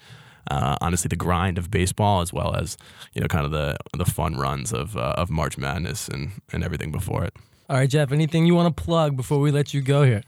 uh, 0.51 0.77
honestly 0.81 1.09
the 1.09 1.17
grind 1.17 1.59
of 1.59 1.71
baseball 1.71 2.21
as 2.21 2.33
well 2.33 2.55
as 2.55 2.77
you 3.15 3.21
know 3.21 3.29
kind 3.29 3.45
of 3.45 3.53
the 3.53 3.77
the 3.97 4.05
fun 4.05 4.37
runs 4.37 4.73
of 4.73 4.97
uh, 4.97 5.15
of 5.17 5.31
March 5.31 5.57
Madness 5.57 6.09
and 6.09 6.33
and 6.53 6.65
everything 6.65 6.93
before 6.93 7.25
it. 7.25 7.35
All 7.69 7.77
right, 7.77 7.89
Geoff, 7.89 8.13
anything 8.13 8.47
you 8.47 8.55
want 8.55 8.77
to 8.77 8.83
plug 8.83 9.17
before 9.17 9.39
we 9.39 9.51
let 9.51 9.73
you 9.73 9.81
go 9.81 10.03
here? 10.03 10.23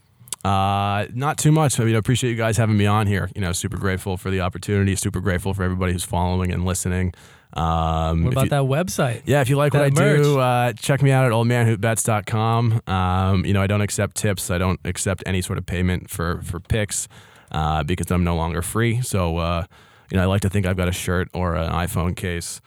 Uh, 0.45 1.07
not 1.15 1.39
too 1.39 1.53
much. 1.53 1.79
I 1.79 1.85
mean, 1.85 1.95
I 1.95 1.99
appreciate 1.99 2.31
you 2.31 2.37
guys 2.37 2.57
having 2.57 2.77
me 2.77 2.87
on 2.87 3.07
here. 3.07 3.31
You 3.35 3.41
know, 3.41 3.53
super 3.53 3.77
grateful 3.77 4.17
for 4.17 4.31
the 4.31 4.41
opportunity. 4.41 4.97
Super 4.97 5.21
grateful 5.21 5.55
for 5.55 5.63
everybody 5.63 5.93
who's 5.93 6.05
following 6.05 6.53
and 6.53 6.65
listening. 6.65 7.15
Um, 7.55 8.25
What 8.25 8.33
about 8.33 8.45
you- 8.45 8.51
that 8.51 8.63
website? 8.63 9.23
Yeah, 9.27 9.41
if 9.43 9.49
you 9.51 9.57
like 9.57 9.75
what 9.75 9.83
I 9.83 9.91
That 9.91 10.23
do, 10.23 10.39
uh, 10.41 10.73
check 10.73 11.03
me 11.03 11.11
out 11.11 11.27
at 11.27 11.33
oldmanwhobets.com. 11.33 12.81
Um, 12.87 13.45
you 13.45 13.53
know, 13.53 13.63
I 13.63 13.67
don't 13.67 13.83
accept 13.83 14.17
tips. 14.17 14.51
I 14.51 14.59
don't 14.59 14.81
accept 14.85 15.23
any 15.27 15.43
sort 15.43 15.59
of 15.59 15.67
payment 15.67 16.09
for 16.11 16.41
for 16.43 16.61
picks 16.61 17.09
uh, 17.53 17.83
because 17.85 18.11
I'm 18.11 18.25
no 18.25 18.37
longer 18.37 18.63
free. 18.63 19.03
So, 19.03 19.37
uh, 19.37 19.65
you 20.11 20.17
know, 20.17 20.23
I 20.23 20.27
like 20.27 20.41
to 20.43 20.49
think 20.49 20.67
I've 20.67 20.77
got 20.77 20.89
a 20.89 20.93
shirt 20.93 21.29
or 21.35 21.55
an 21.55 21.71
iPhone 21.71 22.17
case 22.17 22.61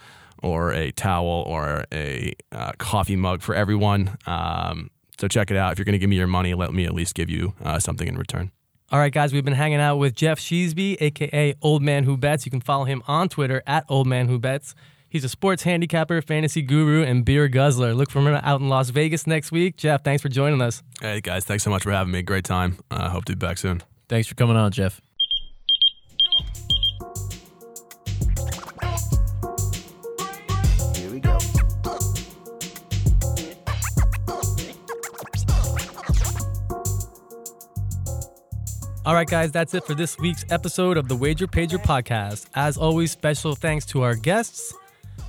or 0.44 0.72
a 0.72 0.92
towel 0.92 1.44
or 1.48 1.86
a 1.92 2.34
uh, 2.52 2.74
coffee 2.78 3.16
mug 3.16 3.42
for 3.42 3.56
everyone. 3.56 4.18
Um, 4.28 4.92
so 5.20 5.28
check 5.28 5.52
it 5.52 5.58
out. 5.58 5.72
If 5.72 5.80
you're 5.80 5.86
going 5.86 5.94
to 5.94 6.00
give 6.00 6.10
me 6.10 6.16
your 6.18 6.28
money, 6.28 6.54
let 6.54 6.74
me 6.74 6.86
at 6.86 6.94
least 6.94 7.16
give 7.16 7.30
you 7.30 7.54
uh, 7.64 7.80
something 7.80 8.08
in 8.08 8.18
return. 8.18 8.52
All 8.92 9.00
right, 9.00 9.12
guys, 9.12 9.34
we've 9.34 9.44
been 9.44 9.54
hanging 9.54 9.80
out 9.80 9.98
with 9.98 10.14
Geoff 10.14 10.40
Sheasby, 10.40 10.98
aka 11.02 11.56
Old 11.62 11.82
Man 11.82 12.04
Who 12.04 12.18
Bets. 12.18 12.46
You 12.46 12.52
can 12.52 12.62
follow 12.62 12.86
him 12.86 13.02
on 13.08 13.30
Twitter 13.30 13.64
at 13.66 13.84
Old 13.90 14.08
Man 14.08 14.28
Who 14.28 14.38
Bets. 14.38 14.76
He's 15.10 15.24
a 15.24 15.30
sports 15.30 15.64
handicapper, 15.64 16.22
fantasy 16.22 16.62
guru, 16.62 17.04
and 17.04 17.24
beer 17.26 17.48
guzzler. 17.48 17.94
Look 17.94 18.12
for 18.12 18.20
him 18.20 18.28
out 18.28 18.60
in 18.60 18.70
Las 18.70 18.90
Vegas 18.90 19.26
next 19.26 19.52
week. 19.52 19.78
Geoff, 19.78 20.04
thanks 20.04 20.22
for 20.22 20.30
joining 20.30 20.62
us. 20.62 20.84
Hey, 21.02 21.22
guys, 21.22 21.46
thanks 21.46 21.64
so 21.64 21.70
much 21.70 21.84
for 21.84 21.92
having 21.92 22.12
me. 22.12 22.22
Great 22.22 22.44
time. 22.44 22.78
Uh, 22.92 23.10
hope 23.10 23.26
to 23.26 23.36
be 23.36 23.40
back 23.40 23.58
soon. 23.58 23.82
Thanks 24.10 24.28
for 24.28 24.36
coming 24.36 24.56
on, 24.58 24.72
Geoff. 24.72 25.02
All 39.06 39.14
right, 39.14 39.28
guys, 39.28 39.52
that's 39.52 39.76
it 39.76 39.84
for 39.84 39.94
this 39.94 40.18
week's 40.18 40.44
episode 40.50 40.98
of 40.98 41.08
the 41.08 41.16
Wager 41.16 41.46
Pager 41.46 41.78
podcast. 41.78 42.48
As 42.56 42.76
always, 42.76 43.12
special 43.12 43.54
thanks 43.54 43.86
to 43.88 44.02
our 44.02 44.16
guests. 44.16 44.74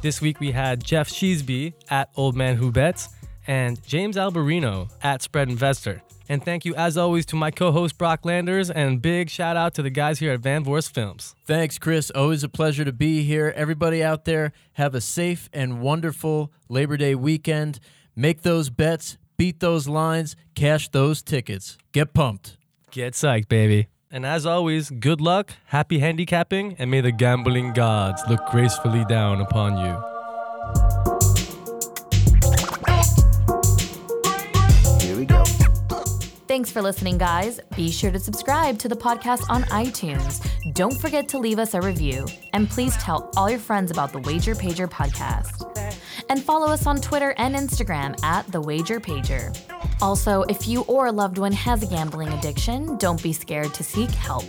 This 0.01 0.23
week 0.23 0.41
we 0.41 0.51
had 0.51 0.83
Geoff 0.83 1.11
Sheasby 1.11 1.75
at 1.91 2.09
Old 2.17 2.35
Man 2.35 2.57
Who 2.57 2.73
Bets 2.73 3.11
and 3.47 3.83
James 3.87 4.17
Alberino 4.17 4.91
at 5.03 5.21
Spread 5.21 5.51
Investor. 5.51 6.03
And 6.27 6.43
thank 6.43 6.65
you, 6.65 6.75
as 6.75 6.97
always, 6.97 7.27
to 7.27 7.37
my 7.37 7.51
co 7.51 7.71
host 7.71 7.99
Brock 7.99 8.25
Landers, 8.25 8.71
and 8.71 9.03
big 9.03 9.29
shout 9.29 9.59
out 9.59 9.75
to 9.75 9.83
the 9.83 9.91
guys 9.91 10.21
here 10.21 10.33
at 10.33 10.41
Van 10.41 10.65
Vorst 10.65 10.93
Films. 10.93 11.35
Thanks, 11.45 11.77
Chris. 11.77 12.11
Always 12.11 12.43
a 12.43 12.49
pleasure 12.49 12.85
to 12.87 12.93
be 12.93 13.25
here. 13.25 13.53
Everybody 13.55 14.03
out 14.03 14.25
there, 14.25 14.53
have 14.73 14.95
a 14.95 15.03
safe 15.03 15.51
and 15.53 15.83
wonderful 15.83 16.51
Labor 16.71 16.97
Day 16.97 17.15
weekend. 17.15 17.79
Make 18.17 18.41
those 18.41 18.71
bets, 18.71 19.19
beat 19.37 19.61
those 19.61 19.87
lines, 19.87 20.35
cash 20.55 20.89
those 20.89 21.23
tickets. 21.23 21.77
Get 21.93 22.15
pumped. 22.15 22.57
Get 22.93 23.15
psyched, 23.15 23.49
baby. 23.49 23.89
And 24.11 24.25
as 24.25 24.47
always, 24.47 24.91
good 24.91 25.21
luck, 25.21 25.53
happy 25.67 25.99
handicapping, 25.99 26.77
and 26.79 26.91
may 26.91 27.01
the 27.01 27.13
gambling 27.13 27.73
gods 27.73 28.23
look 28.29 28.47
gracefully 28.47 29.05
down 29.05 29.41
upon 29.41 29.77
you. 29.79 30.03
Here 35.01 35.17
we 35.17 35.27
go. 35.27 35.45
Thanks 36.47 36.71
for 36.71 36.81
listening, 36.81 37.19
guys. 37.19 37.61
Be 37.77 37.91
sure 37.91 38.13
to 38.13 38.21
subscribe 38.21 38.79
to 38.79 38.89
the 38.89 38.97
podcast 38.97 39.43
on 39.51 39.65
iTunes. 39.65 40.47
Don't 40.75 40.99
forget 41.01 41.29
to 41.31 41.39
leave 41.39 41.59
us 41.59 41.75
a 41.75 41.81
review. 41.81 42.27
And 42.53 42.71
please 42.71 42.97
tell 42.99 43.31
all 43.37 43.51
your 43.51 43.59
friends 43.59 43.91
about 43.91 44.13
the 44.13 44.21
Wager 44.21 44.55
Pager 44.55 44.89
podcast. 44.89 45.65
And 46.29 46.43
follow 46.43 46.67
us 46.67 46.87
on 46.87 47.01
Twitter 47.01 47.35
and 47.39 47.55
Instagram 47.55 48.23
at 48.25 48.51
The 48.51 48.61
Wager 48.61 49.01
Pager. 49.01 49.57
Also, 50.03 50.43
if 50.43 50.67
you 50.67 50.83
or 50.83 51.07
a 51.07 51.13
loved 51.13 51.39
one 51.39 51.53
has 51.53 51.83
a 51.83 51.87
gambling 51.87 52.29
addiction, 52.29 52.97
don't 52.99 53.23
be 53.23 53.33
scared 53.33 53.73
to 53.75 53.85
seek 53.85 54.11
help. 54.11 54.45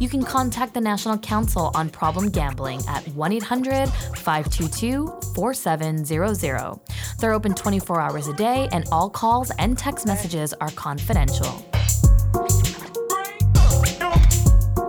You 0.00 0.08
can 0.08 0.22
contact 0.22 0.74
the 0.74 0.80
National 0.80 1.18
Council 1.18 1.70
on 1.74 1.90
Problem 1.90 2.30
Gambling 2.30 2.80
at 2.88 3.06
1 3.08 3.32
800 3.32 3.88
522 3.88 5.12
4700. 5.34 6.80
They're 7.18 7.32
open 7.32 7.54
24 7.54 8.00
hours 8.00 8.28
a 8.28 8.34
day, 8.34 8.68
and 8.72 8.86
all 8.92 9.10
calls 9.10 9.50
and 9.58 9.76
text 9.76 10.06
messages 10.06 10.54
are 10.54 10.70
confidential. 10.70 11.64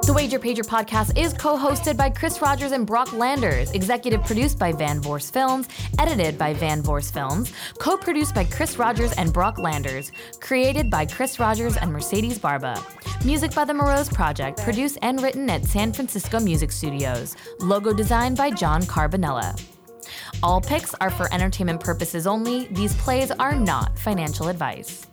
The 0.09 0.15
Wager 0.15 0.39
Pager 0.39 0.65
podcast 0.65 1.15
is 1.15 1.33
co 1.33 1.55
hosted 1.55 1.95
by 1.95 2.09
Chris 2.09 2.41
Rogers 2.41 2.71
and 2.71 2.83
Brock 2.87 3.13
Landers, 3.13 3.69
executive 3.73 4.23
produced 4.23 4.57
by 4.57 4.71
Van 4.71 4.99
Vorst 4.99 5.31
Films, 5.31 5.67
edited 5.99 6.35
by 6.35 6.51
Van 6.51 6.81
Vorst 6.81 7.13
Films, 7.13 7.53
co 7.77 7.95
produced 7.95 8.33
by 8.33 8.43
Chris 8.43 8.79
Rogers 8.79 9.11
and 9.19 9.31
Brock 9.31 9.59
Landers, 9.59 10.11
created 10.39 10.89
by 10.89 11.05
Chris 11.05 11.39
Rogers 11.39 11.77
and 11.77 11.93
Mercedes 11.93 12.39
Barba. 12.39 12.83
Music 13.23 13.53
by 13.53 13.65
The 13.65 13.73
Morose 13.75 14.09
Project, 14.09 14.63
produced 14.63 14.97
and 15.03 15.21
written 15.21 15.47
at 15.47 15.63
San 15.63 15.93
Francisco 15.93 16.39
Music 16.39 16.71
Studios. 16.71 17.35
Logo 17.59 17.93
designed 17.93 18.35
by 18.35 18.49
John 18.49 18.81
Carbonella. 18.81 19.63
All 20.41 20.59
picks 20.59 20.95
are 20.95 21.11
for 21.11 21.31
entertainment 21.31 21.81
purposes 21.81 22.25
only. 22.25 22.65
These 22.71 22.95
plays 22.95 23.29
are 23.29 23.53
not 23.53 23.99
financial 23.99 24.47
advice. 24.47 25.05